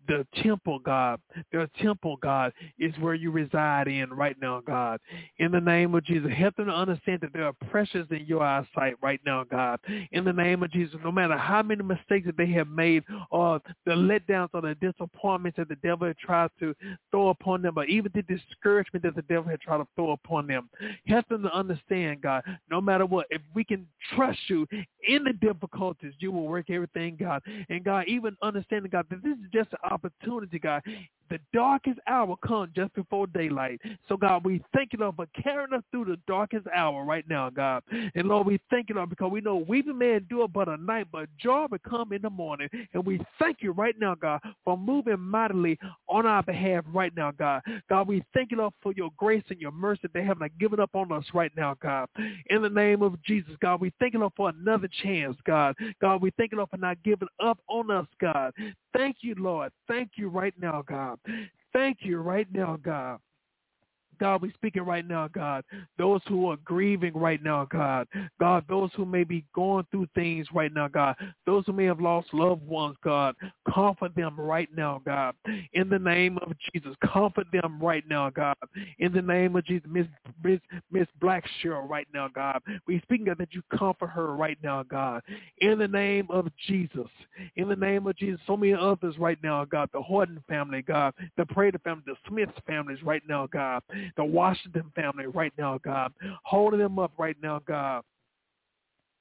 the 0.06 0.26
temple, 0.42 0.78
God, 0.78 1.20
The 1.52 1.68
temple, 1.80 2.16
God, 2.22 2.52
is 2.78 2.92
where 3.00 3.14
you 3.14 3.30
reside 3.30 3.88
in 3.88 4.10
right 4.10 4.36
now, 4.40 4.60
God. 4.66 5.00
In 5.38 5.52
the 5.52 5.60
name 5.60 5.94
of 5.94 6.04
Jesus, 6.04 6.30
help 6.36 6.56
them 6.56 6.66
to 6.66 6.72
understand 6.72 7.20
that 7.22 7.32
they 7.32 7.40
are 7.40 7.52
precious 7.70 8.06
in 8.10 8.24
your 8.26 8.42
eyesight 8.42 8.94
right 9.02 9.20
now, 9.24 9.44
God. 9.44 9.78
In 10.12 10.24
the 10.24 10.32
name 10.32 10.62
of 10.62 10.70
Jesus, 10.70 10.96
no 11.04 11.12
matter 11.12 11.36
how 11.36 11.62
many 11.62 11.82
mistakes 11.82 12.26
that 12.26 12.36
they 12.36 12.46
have 12.52 12.68
made 12.68 13.04
or 13.30 13.60
the 13.84 13.92
letdowns 13.92 14.48
or 14.52 14.62
the 14.62 14.74
disappointments 14.76 15.56
that 15.56 15.68
the 15.68 15.76
devil 15.76 16.06
had 16.06 16.18
tried 16.18 16.50
to 16.60 16.74
throw 17.10 17.28
upon 17.28 17.62
them, 17.62 17.74
or 17.76 17.84
even 17.84 18.10
the 18.14 18.22
discouragement 18.22 19.02
that 19.04 19.14
the 19.14 19.22
devil 19.22 19.50
had 19.50 19.60
tried 19.60 19.78
to 19.78 19.86
throw 19.94 20.12
upon 20.12 20.46
them, 20.46 20.68
help 21.06 21.28
them 21.28 21.42
to 21.42 21.52
understand, 21.54 22.22
God, 22.22 22.42
no 22.70 22.80
matter 22.80 23.06
what, 23.06 23.26
if 23.30 23.42
we 23.54 23.64
can 23.64 23.86
trust 24.14 24.38
you 24.48 24.66
in 25.08 25.24
the 25.24 25.32
difficulties, 25.32 26.12
you 26.18 26.32
will 26.32 26.46
work 26.46 26.70
everything, 26.70 27.16
God. 27.18 27.42
And 27.68 27.84
God, 27.84 28.04
even 28.08 28.36
understanding, 28.42 28.90
God, 28.90 29.06
that 29.10 29.22
this 29.22 29.32
is 29.32 29.50
just 29.52 29.70
opportunity, 29.97 30.59
God. 30.59 30.82
The 31.30 31.38
darkest 31.52 31.98
hour 32.06 32.36
comes 32.46 32.70
just 32.74 32.94
before 32.94 33.26
daylight. 33.26 33.80
So, 34.08 34.16
God, 34.16 34.44
we 34.44 34.62
thank 34.74 34.92
you, 34.92 35.00
Lord, 35.00 35.16
for 35.16 35.26
carrying 35.42 35.72
us 35.72 35.82
through 35.90 36.06
the 36.06 36.18
darkest 36.26 36.66
hour 36.74 37.04
right 37.04 37.24
now, 37.28 37.50
God. 37.50 37.82
And, 38.14 38.28
Lord, 38.28 38.46
we 38.46 38.60
thank 38.70 38.88
you, 38.88 38.94
Lord, 38.94 39.10
because 39.10 39.30
we 39.30 39.40
know 39.40 39.56
weeping 39.56 39.98
may 39.98 40.14
endure 40.14 40.48
but 40.48 40.68
a 40.68 40.76
night, 40.76 41.08
but 41.10 41.28
joy 41.38 41.66
will 41.70 41.78
come 41.78 42.12
in 42.12 42.22
the 42.22 42.30
morning. 42.30 42.68
And 42.92 43.04
we 43.04 43.20
thank 43.38 43.58
you 43.60 43.72
right 43.72 43.94
now, 43.98 44.14
God, 44.14 44.40
for 44.64 44.76
moving 44.76 45.20
mightily 45.20 45.78
on 46.08 46.26
our 46.26 46.42
behalf 46.42 46.84
right 46.92 47.14
now, 47.16 47.30
God. 47.32 47.62
God, 47.88 48.08
we 48.08 48.22
thank 48.34 48.50
you, 48.50 48.58
Lord, 48.58 48.74
for 48.82 48.92
your 48.92 49.10
grace 49.16 49.44
and 49.50 49.60
your 49.60 49.72
mercy 49.72 50.08
they 50.12 50.24
have 50.24 50.40
not 50.40 50.56
given 50.58 50.80
up 50.80 50.90
on 50.94 51.12
us 51.12 51.24
right 51.34 51.52
now, 51.56 51.74
God. 51.80 52.08
In 52.50 52.62
the 52.62 52.70
name 52.70 53.02
of 53.02 53.20
Jesus, 53.22 53.52
God, 53.60 53.80
we 53.80 53.92
thank 53.98 54.14
you, 54.14 54.20
Lord, 54.20 54.32
for 54.36 54.50
another 54.50 54.88
chance, 55.02 55.36
God. 55.44 55.74
God, 56.00 56.22
we 56.22 56.30
thank 56.36 56.52
you, 56.52 56.58
Lord, 56.58 56.70
for 56.70 56.76
not 56.76 57.02
giving 57.02 57.28
up 57.42 57.58
on 57.68 57.90
us, 57.90 58.06
God. 58.20 58.52
Thank 58.96 59.16
you, 59.20 59.34
Lord. 59.38 59.72
Thank 59.88 60.12
you 60.16 60.28
right 60.28 60.54
now, 60.60 60.82
God. 60.86 61.15
Thank 61.72 61.98
you 62.01 62.18
right 62.18 62.47
now, 62.52 62.76
God. 62.82 63.18
God, 64.18 64.43
we're 64.43 64.52
speaking 64.55 64.82
right 64.82 65.06
now, 65.06 65.28
God. 65.28 65.64
Those 65.98 66.20
who 66.28 66.51
are 66.51 66.56
grieving 66.64 67.14
right 67.14 67.43
now, 67.43 67.66
God. 67.70 68.06
God, 68.40 68.64
those 68.68 68.90
who 68.94 69.05
may 69.05 69.24
be 69.24 69.44
going 69.55 69.86
through 69.90 70.09
things 70.14 70.47
right 70.52 70.72
now, 70.72 70.88
God. 70.88 71.16
Those 71.44 71.64
who 71.66 71.72
may 71.72 71.84
have 71.84 72.01
lost 72.01 72.32
loved 72.32 72.66
ones, 72.66 72.97
God. 73.02 73.34
Comfort 73.72 74.14
them 74.14 74.38
right 74.38 74.68
now, 74.76 75.01
God. 75.05 75.34
In 75.74 75.88
the 75.88 75.98
name 75.98 76.38
of 76.38 76.52
Jesus, 76.72 76.94
comfort 77.12 77.47
them 77.52 77.78
right 77.80 78.05
now, 78.09 78.30
God. 78.30 78.56
In 78.98 79.12
the 79.12 79.22
name 79.22 79.56
of 79.56 79.64
Jesus, 79.64 79.88
Miss 79.90 80.06
Miss 80.43 80.60
Miss 80.90 81.06
Blackshaw 81.20 81.88
right 81.88 82.09
now, 82.14 82.28
God. 82.28 82.60
We 82.86 83.01
speaking 83.01 83.28
of 83.28 83.38
that 83.38 83.52
you 83.52 83.62
comfort 83.76 84.09
her 84.09 84.34
right 84.34 84.59
now, 84.62 84.82
God. 84.82 85.22
In 85.59 85.78
the 85.78 85.88
name 85.88 86.26
of 86.30 86.48
Jesus. 86.66 87.09
In 87.56 87.68
the 87.68 87.76
name 87.76 88.06
of 88.06 88.16
Jesus, 88.16 88.40
so 88.47 88.56
many 88.56 88.74
others 88.74 89.18
right 89.18 89.38
now, 89.43 89.64
God. 89.64 89.90
The 89.93 90.02
Horton 90.02 90.43
family, 90.48 90.82
God. 90.82 91.14
The 91.36 91.47
Prater 91.47 91.78
family, 91.78 92.02
the 92.06 92.16
Smith 92.28 92.51
families 92.66 93.02
right 93.02 93.22
now, 93.28 93.47
God 93.47 93.82
the 94.16 94.24
Washington 94.24 94.90
family 94.94 95.26
right 95.26 95.52
now, 95.58 95.78
God. 95.84 96.12
Holding 96.44 96.80
them 96.80 96.98
up 96.98 97.12
right 97.18 97.36
now, 97.42 97.60
God. 97.66 98.02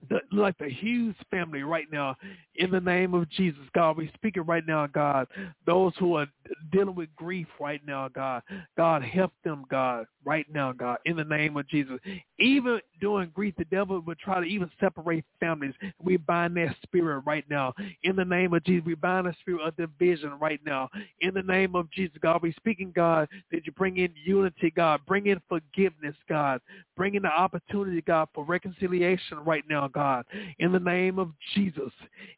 The, 0.09 0.19
like 0.31 0.57
the 0.57 0.69
Hughes 0.69 1.15
family 1.31 1.63
right 1.63 1.87
now, 1.91 2.15
in 2.55 2.71
the 2.71 2.79
name 2.79 3.13
of 3.13 3.29
Jesus, 3.29 3.63
God, 3.73 3.97
we 3.97 4.11
speak 4.15 4.37
it 4.37 4.41
right 4.41 4.65
now, 4.65 4.87
God. 4.87 5.27
Those 5.65 5.93
who 5.99 6.15
are 6.15 6.27
dealing 6.71 6.95
with 6.95 7.13
grief 7.15 7.47
right 7.59 7.81
now, 7.85 8.07
God, 8.07 8.43
God, 8.77 9.03
help 9.03 9.33
them, 9.43 9.65
God, 9.69 10.05
right 10.23 10.45
now, 10.51 10.71
God, 10.71 10.97
in 11.05 11.15
the 11.15 11.23
name 11.23 11.57
of 11.57 11.67
Jesus. 11.67 11.99
Even 12.39 12.79
during 12.99 13.29
grief, 13.29 13.53
the 13.57 13.65
devil 13.65 13.99
would 14.01 14.19
try 14.19 14.39
to 14.39 14.45
even 14.45 14.69
separate 14.79 15.25
families. 15.39 15.73
We 16.01 16.17
bind 16.17 16.57
that 16.57 16.75
spirit 16.83 17.23
right 17.25 17.45
now. 17.49 17.73
In 18.03 18.15
the 18.15 18.25
name 18.25 18.53
of 18.53 18.63
Jesus, 18.63 18.85
we 18.85 18.95
bind 18.95 19.27
the 19.27 19.35
spirit 19.41 19.61
of 19.61 19.75
division 19.75 20.37
right 20.39 20.59
now. 20.65 20.89
In 21.21 21.33
the 21.33 21.43
name 21.43 21.75
of 21.75 21.89
Jesus, 21.91 22.17
God, 22.21 22.41
we 22.41 22.51
speaking, 22.53 22.91
God, 22.95 23.27
that 23.51 23.65
you 23.65 23.71
bring 23.71 23.97
in 23.97 24.13
unity, 24.23 24.71
God. 24.75 25.01
Bring 25.07 25.27
in 25.27 25.41
forgiveness, 25.47 26.15
God. 26.27 26.61
Bring 26.95 27.15
in 27.15 27.23
the 27.23 27.29
opportunity, 27.29 28.01
God, 28.01 28.29
for 28.33 28.43
reconciliation 28.43 29.39
right 29.39 29.63
now, 29.69 29.87
God. 29.95 30.25
In 30.59 30.73
the 30.73 30.79
name 30.79 31.17
of 31.17 31.31
Jesus. 31.55 31.91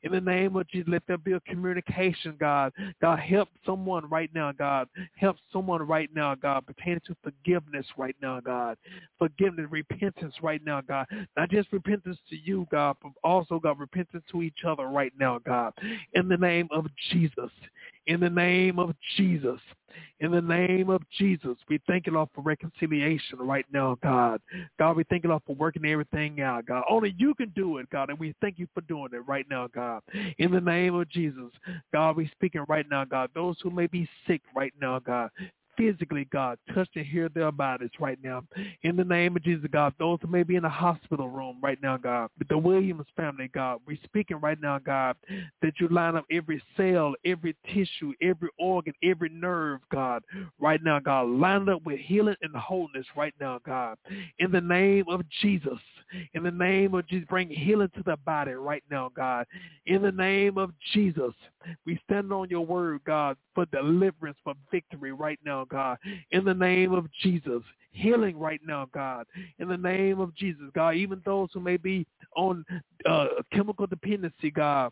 In 0.04 0.12
the 0.12 0.22
name 0.22 0.56
of 0.56 0.68
Jesus, 0.70 0.88
let 0.88 1.02
there 1.08 1.18
be 1.18 1.34
a 1.34 1.40
communication, 1.42 2.36
God. 2.40 2.72
God, 3.02 3.20
help 3.20 3.50
someone 3.66 4.08
right 4.10 4.30
now, 4.34 4.52
God. 4.52 4.88
Help 5.16 5.38
someone 5.52 5.82
right 5.82 6.10
now, 6.14 6.36
God, 6.36 6.66
pertaining 6.68 7.02
to 7.08 7.16
forgiveness 7.24 7.86
right 7.98 8.16
now, 8.22 8.40
God. 8.40 8.78
Forgiveness, 9.18 9.66
repentance 9.72 10.36
right 10.44 10.64
now, 10.64 10.82
God. 10.82 11.08
Not 11.36 11.50
just 11.50 11.74
repentance 11.74 12.20
to 12.30 12.38
you, 12.38 12.68
God, 12.72 12.96
but 13.02 13.12
also, 13.24 13.60
God, 13.60 13.80
repentance 13.80 14.24
to 14.32 14.44
each 14.44 14.60
other 14.66 14.86
right 14.86 15.14
now, 15.20 15.40
God. 15.40 15.74
In 16.14 16.28
the 16.30 16.38
name 16.38 16.68
of 16.72 16.86
Jesus. 17.12 17.50
In 18.08 18.20
the 18.20 18.30
name 18.30 18.80
of 18.80 18.96
Jesus. 19.16 19.60
In 20.20 20.32
the 20.32 20.42
name 20.42 20.90
of 20.90 21.02
Jesus, 21.18 21.58
we 21.70 21.80
thank 21.88 22.08
you, 22.08 22.14
Lord, 22.14 22.30
for 22.34 22.42
reconciliation 22.42 23.38
right 23.40 23.66
now, 23.72 23.98
God. 24.02 24.42
God, 24.80 24.96
we 24.96 25.04
thank 25.04 25.24
you, 25.24 25.30
Lord, 25.30 25.44
for 25.46 25.56
working 25.56 25.86
everything 25.86 26.42
out, 26.42 26.66
God. 26.66 26.84
Only 26.90 27.16
you 27.18 27.36
can 27.36 27.50
do 27.56 27.78
it, 27.78 27.90
God, 27.92 28.10
and 28.10 28.18
we 28.18 28.34
thank 28.42 28.58
you 28.58 28.68
for 28.74 28.82
doing 28.82 29.10
it 29.14 29.28
right 29.28 29.46
now, 29.50 29.68
God. 29.68 30.02
In 30.40 30.52
the 30.52 30.62
name 30.62 30.96
of 30.96 31.10
Jesus, 31.10 31.52
God, 31.94 32.16
we 32.16 32.28
speaking 32.30 32.66
right 32.68 32.86
now, 32.90 33.06
God. 33.06 33.30
Those 33.36 33.58
who 33.62 33.70
may 33.70 33.88
be 33.88 34.10
sick 34.26 34.42
right 34.56 34.74
now, 34.82 35.00
God, 35.00 35.30
physically, 35.78 36.28
God. 36.32 36.58
Touch 36.74 36.90
and 36.96 37.06
hear 37.06 37.30
their 37.30 37.52
bodies 37.52 37.92
right 38.00 38.18
now. 38.24 38.44
In 38.84 38.96
the 38.96 39.04
name 39.04 39.36
of 39.36 39.44
Jesus, 39.44 39.66
God, 39.72 39.94
those 40.00 40.20
who 40.22 40.28
may 40.28 40.44
be 40.44 40.56
in 40.56 40.64
the 40.64 40.70
hospital 40.70 41.30
room 41.30 41.58
right 41.62 41.82
now, 41.82 41.98
God, 41.98 42.30
the 42.50 42.58
Williams 42.58 43.06
family, 43.16 43.50
God, 43.54 43.80
we're 43.88 43.98
speaking 44.04 44.38
right 44.38 44.60
now, 44.62 44.80
God, 44.80 45.16
that 45.62 45.74
you 45.80 45.88
line 45.90 46.16
up 46.16 46.26
every 46.32 46.62
cell, 46.76 47.14
every 47.26 47.56
tissue, 47.74 48.14
every 48.22 48.50
organ, 48.60 48.94
every 49.04 49.30
nerve, 49.30 49.80
God, 49.92 50.24
right 50.60 50.84
now, 50.84 51.00
God. 51.00 51.28
Line 51.28 51.70
up 51.70 51.86
with 51.86 52.00
healing 52.00 52.36
and 52.42 52.56
wholeness 52.56 53.06
right 53.16 53.34
now, 53.40 53.60
God. 53.66 53.98
In 54.40 54.52
the 54.52 54.62
name 54.62 55.06
of 55.10 55.22
Jesus, 55.42 55.80
in 56.34 56.44
the 56.44 56.52
name 56.52 56.94
of 56.94 57.08
Jesus, 57.08 57.28
bring 57.30 57.50
healing 57.50 57.90
to 57.96 58.04
the 58.04 58.18
body 58.18 58.54
right 58.54 58.84
now, 58.90 59.12
God. 59.16 59.46
In 59.86 60.02
the 60.02 60.12
name 60.12 60.58
of 60.58 60.72
Jesus, 60.94 61.34
we 61.86 62.00
stand 62.06 62.32
on 62.32 62.50
your 62.50 62.66
word, 62.66 63.02
God, 63.06 63.38
for 63.54 63.66
deliverance, 63.68 64.38
for 64.44 64.54
victory 64.72 65.12
right 65.12 65.40
now, 65.46 65.66
God. 65.66 65.98
In 66.32 66.44
the 66.44 66.54
name 66.54 66.94
of 66.94 67.08
Jesus, 67.22 67.62
healing 67.92 68.38
right 68.38 68.62
now, 68.66 68.88
God. 68.94 69.26
In 69.60 69.68
the 69.68 69.78
name 69.78 70.20
of 70.20 70.36
Jesus, 70.36 70.66
God. 70.74 70.96
Even 70.96 71.22
those 71.26 71.50
who 71.54 71.60
may 71.60 71.78
be 71.78 72.06
on 72.36 72.66
uh, 73.06 73.28
chemical 73.52 73.88
dependency, 73.88 74.52
God 74.52 74.92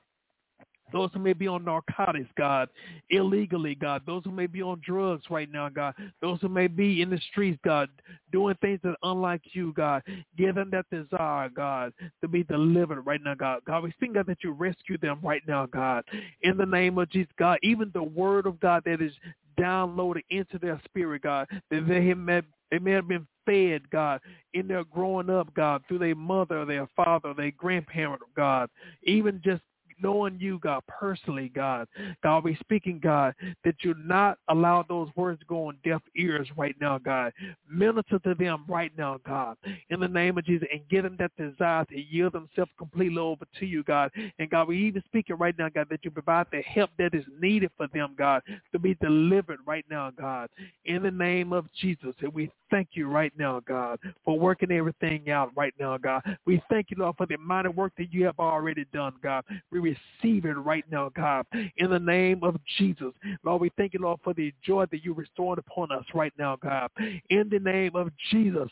those 0.91 1.09
who 1.13 1.19
may 1.19 1.33
be 1.33 1.47
on 1.47 1.65
narcotics, 1.65 2.29
God, 2.37 2.69
illegally, 3.09 3.75
God, 3.75 4.03
those 4.05 4.23
who 4.23 4.31
may 4.31 4.47
be 4.47 4.61
on 4.61 4.81
drugs 4.85 5.23
right 5.29 5.51
now, 5.51 5.69
God, 5.69 5.93
those 6.21 6.39
who 6.41 6.49
may 6.49 6.67
be 6.67 7.01
in 7.01 7.09
the 7.09 7.19
streets, 7.31 7.59
God, 7.65 7.89
doing 8.31 8.55
things 8.61 8.79
that 8.83 8.89
are 8.89 9.11
unlike 9.11 9.41
you, 9.53 9.73
God, 9.73 10.03
give 10.37 10.55
them 10.55 10.71
that 10.71 10.85
desire, 10.91 11.49
God, 11.49 11.93
to 12.21 12.27
be 12.27 12.43
delivered 12.43 13.01
right 13.01 13.21
now, 13.23 13.35
God. 13.35 13.61
God, 13.65 13.83
we 13.83 13.93
think 13.99 14.13
God, 14.13 14.27
that 14.27 14.43
you 14.43 14.51
rescue 14.51 14.97
them 14.97 15.19
right 15.23 15.41
now, 15.47 15.65
God, 15.65 16.03
in 16.43 16.57
the 16.57 16.65
name 16.65 16.97
of 16.97 17.09
Jesus, 17.09 17.31
God, 17.37 17.57
even 17.63 17.91
the 17.93 18.03
word 18.03 18.45
of 18.45 18.59
God 18.59 18.83
that 18.85 19.01
is 19.01 19.13
downloaded 19.59 20.23
into 20.29 20.59
their 20.59 20.79
spirit, 20.85 21.23
God, 21.23 21.47
that 21.71 21.87
they 21.87 22.13
may, 22.13 22.41
they 22.71 22.79
may 22.79 22.91
have 22.91 23.07
been 23.07 23.27
fed, 23.45 23.89
God, 23.89 24.19
in 24.53 24.67
their 24.67 24.83
growing 24.83 25.29
up, 25.29 25.53
God, 25.53 25.81
through 25.87 25.99
their 25.99 26.15
mother, 26.15 26.65
their 26.65 26.87
father, 26.95 27.33
their 27.33 27.51
grandparent, 27.51 28.21
God, 28.35 28.69
even 29.03 29.41
just 29.43 29.61
knowing 30.01 30.37
you, 30.39 30.59
God, 30.59 30.83
personally, 30.87 31.51
God. 31.53 31.87
God, 32.23 32.43
we 32.43 32.55
speaking, 32.59 32.99
God, 33.01 33.33
that 33.63 33.75
you 33.81 33.95
not 33.97 34.37
allow 34.49 34.83
those 34.87 35.09
words 35.15 35.39
to 35.39 35.45
go 35.45 35.67
on 35.67 35.77
deaf 35.83 36.01
ears 36.15 36.47
right 36.57 36.75
now, 36.79 36.97
God. 36.97 37.33
Minister 37.69 38.19
to 38.19 38.35
them 38.35 38.65
right 38.67 38.91
now, 38.97 39.19
God, 39.25 39.57
in 39.89 39.99
the 39.99 40.07
name 40.07 40.37
of 40.37 40.45
Jesus, 40.45 40.67
and 40.71 40.81
give 40.89 41.03
them 41.03 41.15
that 41.19 41.31
desire 41.37 41.85
to 41.85 41.99
yield 41.99 42.33
themselves 42.33 42.71
completely 42.77 43.17
over 43.17 43.45
to 43.59 43.65
you, 43.65 43.83
God. 43.83 44.11
And 44.39 44.49
God, 44.49 44.67
we 44.67 44.77
even 44.87 45.03
speaking 45.05 45.37
right 45.37 45.57
now, 45.57 45.69
God, 45.69 45.87
that 45.89 46.03
you 46.03 46.11
provide 46.11 46.47
the 46.51 46.61
help 46.61 46.89
that 46.97 47.13
is 47.13 47.25
needed 47.39 47.71
for 47.77 47.87
them, 47.93 48.15
God, 48.17 48.41
to 48.71 48.79
be 48.79 48.95
delivered 48.95 49.59
right 49.65 49.85
now, 49.89 50.11
God, 50.11 50.49
in 50.85 51.03
the 51.03 51.11
name 51.11 51.53
of 51.53 51.65
Jesus. 51.79 52.15
And 52.21 52.33
we 52.33 52.51
thank 52.69 52.89
you 52.93 53.07
right 53.07 53.33
now, 53.37 53.61
God, 53.65 53.99
for 54.23 54.37
working 54.37 54.71
everything 54.71 55.29
out 55.29 55.51
right 55.55 55.73
now, 55.79 55.97
God. 55.97 56.23
We 56.45 56.61
thank 56.69 56.91
you, 56.91 56.97
Lord, 56.99 57.15
for 57.17 57.25
the 57.25 57.37
of 57.65 57.75
work 57.75 57.93
that 57.97 58.13
you 58.13 58.25
have 58.25 58.39
already 58.39 58.85
done, 58.93 59.13
God. 59.23 59.45
We 59.71 59.79
receive 59.85 60.45
it 60.45 60.53
right 60.53 60.85
now, 60.91 61.09
God, 61.15 61.45
in 61.77 61.89
the 61.89 61.99
name 61.99 62.43
of 62.43 62.55
Jesus. 62.77 63.13
Lord, 63.43 63.61
we 63.61 63.71
thank 63.77 63.93
you, 63.93 63.99
Lord, 63.99 64.19
for 64.23 64.33
the 64.33 64.53
joy 64.63 64.85
that 64.91 65.03
you 65.03 65.13
restored 65.13 65.59
upon 65.59 65.91
us 65.91 66.05
right 66.13 66.33
now, 66.37 66.57
God. 66.61 66.89
In 67.29 67.49
the 67.49 67.59
name 67.59 67.95
of 67.95 68.09
Jesus. 68.31 68.69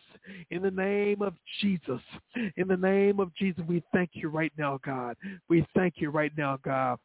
In 0.49 0.61
the 0.61 0.71
name 0.71 1.21
of 1.21 1.33
Jesus. 1.61 2.01
In 2.57 2.67
the 2.67 2.77
name 2.77 3.19
of 3.19 3.33
Jesus, 3.35 3.63
we 3.67 3.83
thank 3.93 4.11
you 4.13 4.29
right 4.29 4.53
now, 4.57 4.79
God. 4.83 5.15
We 5.49 5.65
thank 5.75 5.95
you 5.97 6.09
right 6.09 6.31
now, 6.37 6.57
God. 6.63 6.97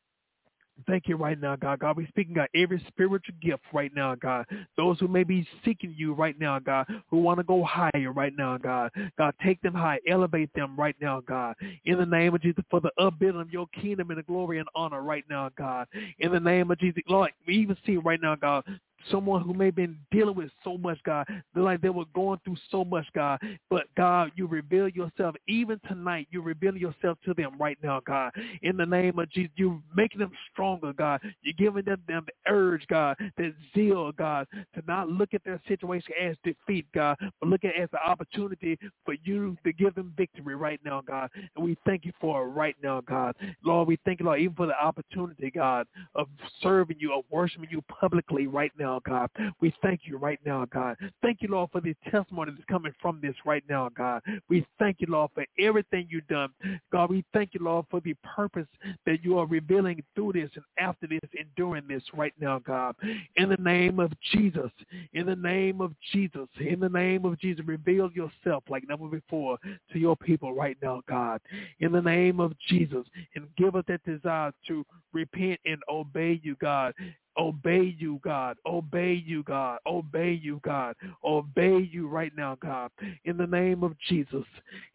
Thank 0.86 1.08
you 1.08 1.16
right 1.16 1.40
now, 1.40 1.56
God. 1.56 1.80
God, 1.80 1.96
we 1.96 2.06
speaking, 2.06 2.34
God, 2.34 2.48
every 2.54 2.82
spiritual 2.88 3.34
gift 3.42 3.62
right 3.72 3.90
now, 3.94 4.14
God. 4.14 4.46
Those 4.76 4.98
who 5.00 5.08
may 5.08 5.24
be 5.24 5.46
seeking 5.64 5.94
you 5.96 6.12
right 6.14 6.38
now, 6.38 6.58
God, 6.58 6.86
who 7.10 7.18
want 7.18 7.38
to 7.38 7.44
go 7.44 7.64
higher 7.64 8.12
right 8.12 8.32
now, 8.36 8.58
God. 8.58 8.90
God, 9.16 9.34
take 9.44 9.60
them 9.62 9.74
high, 9.74 9.98
elevate 10.08 10.50
them 10.54 10.76
right 10.76 10.96
now, 11.00 11.20
God. 11.20 11.56
In 11.84 11.98
the 11.98 12.06
name 12.06 12.34
of 12.34 12.42
Jesus, 12.42 12.64
for 12.70 12.80
the 12.80 12.92
upbuilding 12.98 13.40
of 13.40 13.50
your 13.50 13.66
kingdom 13.68 14.10
and 14.10 14.18
the 14.18 14.22
glory 14.22 14.58
and 14.58 14.68
honor 14.74 15.02
right 15.02 15.24
now, 15.28 15.50
God. 15.56 15.88
In 16.20 16.32
the 16.32 16.40
name 16.40 16.70
of 16.70 16.78
Jesus, 16.78 17.02
Lord, 17.08 17.32
we 17.46 17.56
even 17.56 17.76
see 17.84 17.96
right 17.96 18.20
now, 18.20 18.36
God, 18.36 18.64
someone 19.10 19.42
who 19.42 19.54
may 19.54 19.66
have 19.66 19.76
been 19.76 19.96
dealing 20.10 20.34
with 20.34 20.50
so 20.64 20.76
much, 20.76 20.98
God. 21.04 21.26
Like 21.54 21.80
they 21.80 21.90
were 21.90 22.04
going 22.14 22.40
through 22.44 22.56
so 22.70 22.84
much, 22.84 23.06
God. 23.14 23.40
But 23.70 23.84
God, 23.96 24.32
you 24.36 24.46
reveal 24.46 24.88
yourself. 24.88 25.36
Even 25.46 25.80
tonight, 25.88 26.28
you 26.30 26.42
reveal 26.42 26.76
yourself 26.76 27.18
to 27.24 27.34
them 27.34 27.52
right 27.58 27.78
now, 27.82 28.00
God. 28.06 28.32
In 28.62 28.76
the 28.76 28.86
name 28.86 29.18
of 29.18 29.30
Jesus, 29.30 29.52
you're 29.56 29.80
making 29.94 30.20
them 30.20 30.32
stronger, 30.52 30.92
God. 30.92 31.20
You're 31.42 31.54
giving 31.58 31.84
them, 31.84 32.02
them 32.08 32.26
the 32.26 32.50
urge, 32.50 32.86
God, 32.88 33.16
that 33.36 33.54
zeal, 33.74 34.12
God, 34.12 34.46
to 34.74 34.82
not 34.86 35.08
look 35.08 35.34
at 35.34 35.44
their 35.44 35.60
situation 35.68 36.12
as 36.20 36.36
defeat, 36.44 36.86
God, 36.94 37.16
but 37.40 37.48
look 37.48 37.64
at 37.64 37.76
it 37.76 37.82
as 37.82 37.88
an 37.92 38.00
opportunity 38.04 38.78
for 39.04 39.14
you 39.24 39.56
to 39.64 39.72
give 39.72 39.94
them 39.94 40.12
victory 40.16 40.54
right 40.54 40.80
now, 40.84 41.02
God. 41.06 41.30
And 41.56 41.64
we 41.64 41.76
thank 41.86 42.04
you 42.04 42.12
for 42.20 42.44
it 42.44 42.48
right 42.48 42.76
now, 42.82 43.00
God. 43.00 43.34
Lord, 43.64 43.88
we 43.88 43.98
thank 44.04 44.20
you, 44.20 44.26
Lord, 44.26 44.40
even 44.40 44.54
for 44.54 44.66
the 44.66 44.80
opportunity, 44.80 45.50
God, 45.50 45.86
of 46.14 46.28
serving 46.62 46.96
you, 46.98 47.12
of 47.12 47.24
worshiping 47.30 47.68
you 47.70 47.82
publicly 47.82 48.46
right 48.46 48.72
now, 48.78 48.87
God. 49.06 49.30
We 49.60 49.74
thank 49.82 50.00
you 50.04 50.16
right 50.16 50.38
now, 50.44 50.66
God. 50.66 50.96
Thank 51.22 51.42
you, 51.42 51.48
Lord, 51.48 51.70
for 51.70 51.80
the 51.80 51.94
testimony 52.10 52.52
that's 52.52 52.64
coming 52.70 52.92
from 53.00 53.20
this 53.22 53.34
right 53.44 53.62
now, 53.68 53.88
God. 53.96 54.22
We 54.48 54.66
thank 54.78 55.00
you, 55.00 55.06
Lord, 55.08 55.30
for 55.34 55.44
everything 55.58 56.06
you've 56.10 56.26
done. 56.28 56.50
God, 56.92 57.10
we 57.10 57.24
thank 57.32 57.54
you, 57.54 57.60
Lord, 57.62 57.86
for 57.90 58.00
the 58.00 58.14
purpose 58.36 58.66
that 59.06 59.22
you 59.22 59.38
are 59.38 59.46
revealing 59.46 60.02
through 60.14 60.32
this 60.34 60.50
and 60.54 60.64
after 60.78 61.06
this 61.06 61.20
and 61.38 61.46
during 61.56 61.86
this 61.86 62.02
right 62.14 62.32
now, 62.40 62.58
God. 62.58 62.94
In 63.36 63.48
the 63.48 63.56
name 63.56 64.00
of 64.00 64.12
Jesus, 64.32 64.70
in 65.12 65.26
the 65.26 65.36
name 65.36 65.80
of 65.80 65.92
Jesus, 66.12 66.48
in 66.60 66.80
the 66.80 66.88
name 66.88 67.24
of 67.24 67.38
Jesus, 67.38 67.64
reveal 67.66 68.10
yourself 68.12 68.64
like 68.68 68.84
never 68.88 69.06
before 69.06 69.58
to 69.92 69.98
your 69.98 70.16
people 70.16 70.54
right 70.54 70.76
now, 70.82 71.02
God. 71.08 71.40
In 71.80 71.92
the 71.92 72.02
name 72.02 72.40
of 72.40 72.52
Jesus, 72.68 73.04
and 73.34 73.46
give 73.56 73.76
us 73.76 73.84
that 73.88 74.04
desire 74.04 74.52
to 74.68 74.84
repent 75.12 75.60
and 75.64 75.80
obey 75.88 76.40
you, 76.42 76.56
God 76.60 76.94
obey 77.38 77.94
you, 77.98 78.20
God. 78.22 78.56
Obey 78.66 79.22
you, 79.24 79.42
God. 79.42 79.78
Obey 79.86 80.32
you, 80.32 80.60
God. 80.64 80.96
Obey 81.24 81.88
you 81.90 82.08
right 82.08 82.32
now, 82.36 82.56
God. 82.60 82.90
In 83.24 83.36
the 83.36 83.46
name 83.46 83.82
of 83.82 83.94
Jesus. 84.08 84.44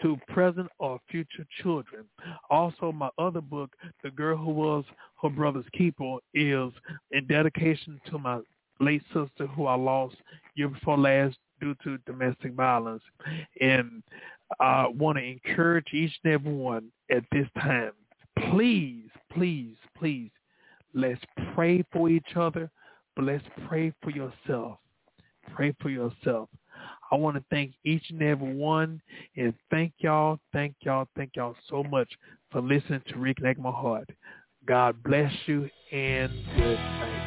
to 0.02 0.16
present 0.28 0.68
or 0.78 1.00
future 1.10 1.46
children. 1.62 2.04
Also, 2.50 2.92
my 2.92 3.08
other 3.18 3.40
book, 3.40 3.70
The 4.02 4.10
Girl 4.10 4.36
Who 4.36 4.50
Was 4.50 4.84
Her 5.22 5.28
Brother's 5.28 5.64
Keeper, 5.76 6.18
is 6.34 6.70
in 7.10 7.26
dedication 7.28 8.00
to 8.10 8.18
my 8.18 8.40
late 8.80 9.02
sister 9.12 9.46
who 9.46 9.66
I 9.66 9.74
lost 9.74 10.16
year 10.54 10.68
before 10.68 10.98
last 10.98 11.36
due 11.60 11.74
to 11.82 11.98
domestic 12.06 12.52
violence. 12.52 13.02
And 13.60 14.02
I 14.60 14.86
want 14.88 15.18
to 15.18 15.24
encourage 15.24 15.92
each 15.92 16.12
and 16.24 16.32
every 16.32 16.52
one 16.52 16.90
at 17.10 17.24
this 17.32 17.48
time, 17.60 17.92
please, 18.50 19.08
please, 19.32 19.74
please, 19.96 20.30
let's 20.98 21.20
pray 21.54 21.84
for 21.92 22.08
each 22.08 22.36
other, 22.36 22.70
but 23.14 23.24
let's 23.24 23.44
pray 23.66 23.92
for 24.02 24.10
yourself. 24.10 24.78
Pray 25.54 25.74
for 25.80 25.88
yourself. 25.88 26.48
I 27.10 27.16
want 27.16 27.36
to 27.36 27.44
thank 27.50 27.72
each 27.84 28.04
and 28.10 28.22
every 28.22 28.54
one 28.54 29.00
and 29.36 29.54
thank 29.70 29.92
y'all, 29.98 30.38
thank 30.52 30.74
y'all, 30.80 31.08
thank 31.16 31.36
y'all 31.36 31.56
so 31.68 31.82
much 31.84 32.08
for 32.50 32.60
listening 32.60 33.02
to 33.08 33.14
Reconnect 33.14 33.58
My 33.58 33.70
Heart. 33.70 34.10
God 34.66 35.02
bless 35.02 35.32
you 35.46 35.70
and 35.90 36.30
good 36.56 36.74
night. 36.74 37.17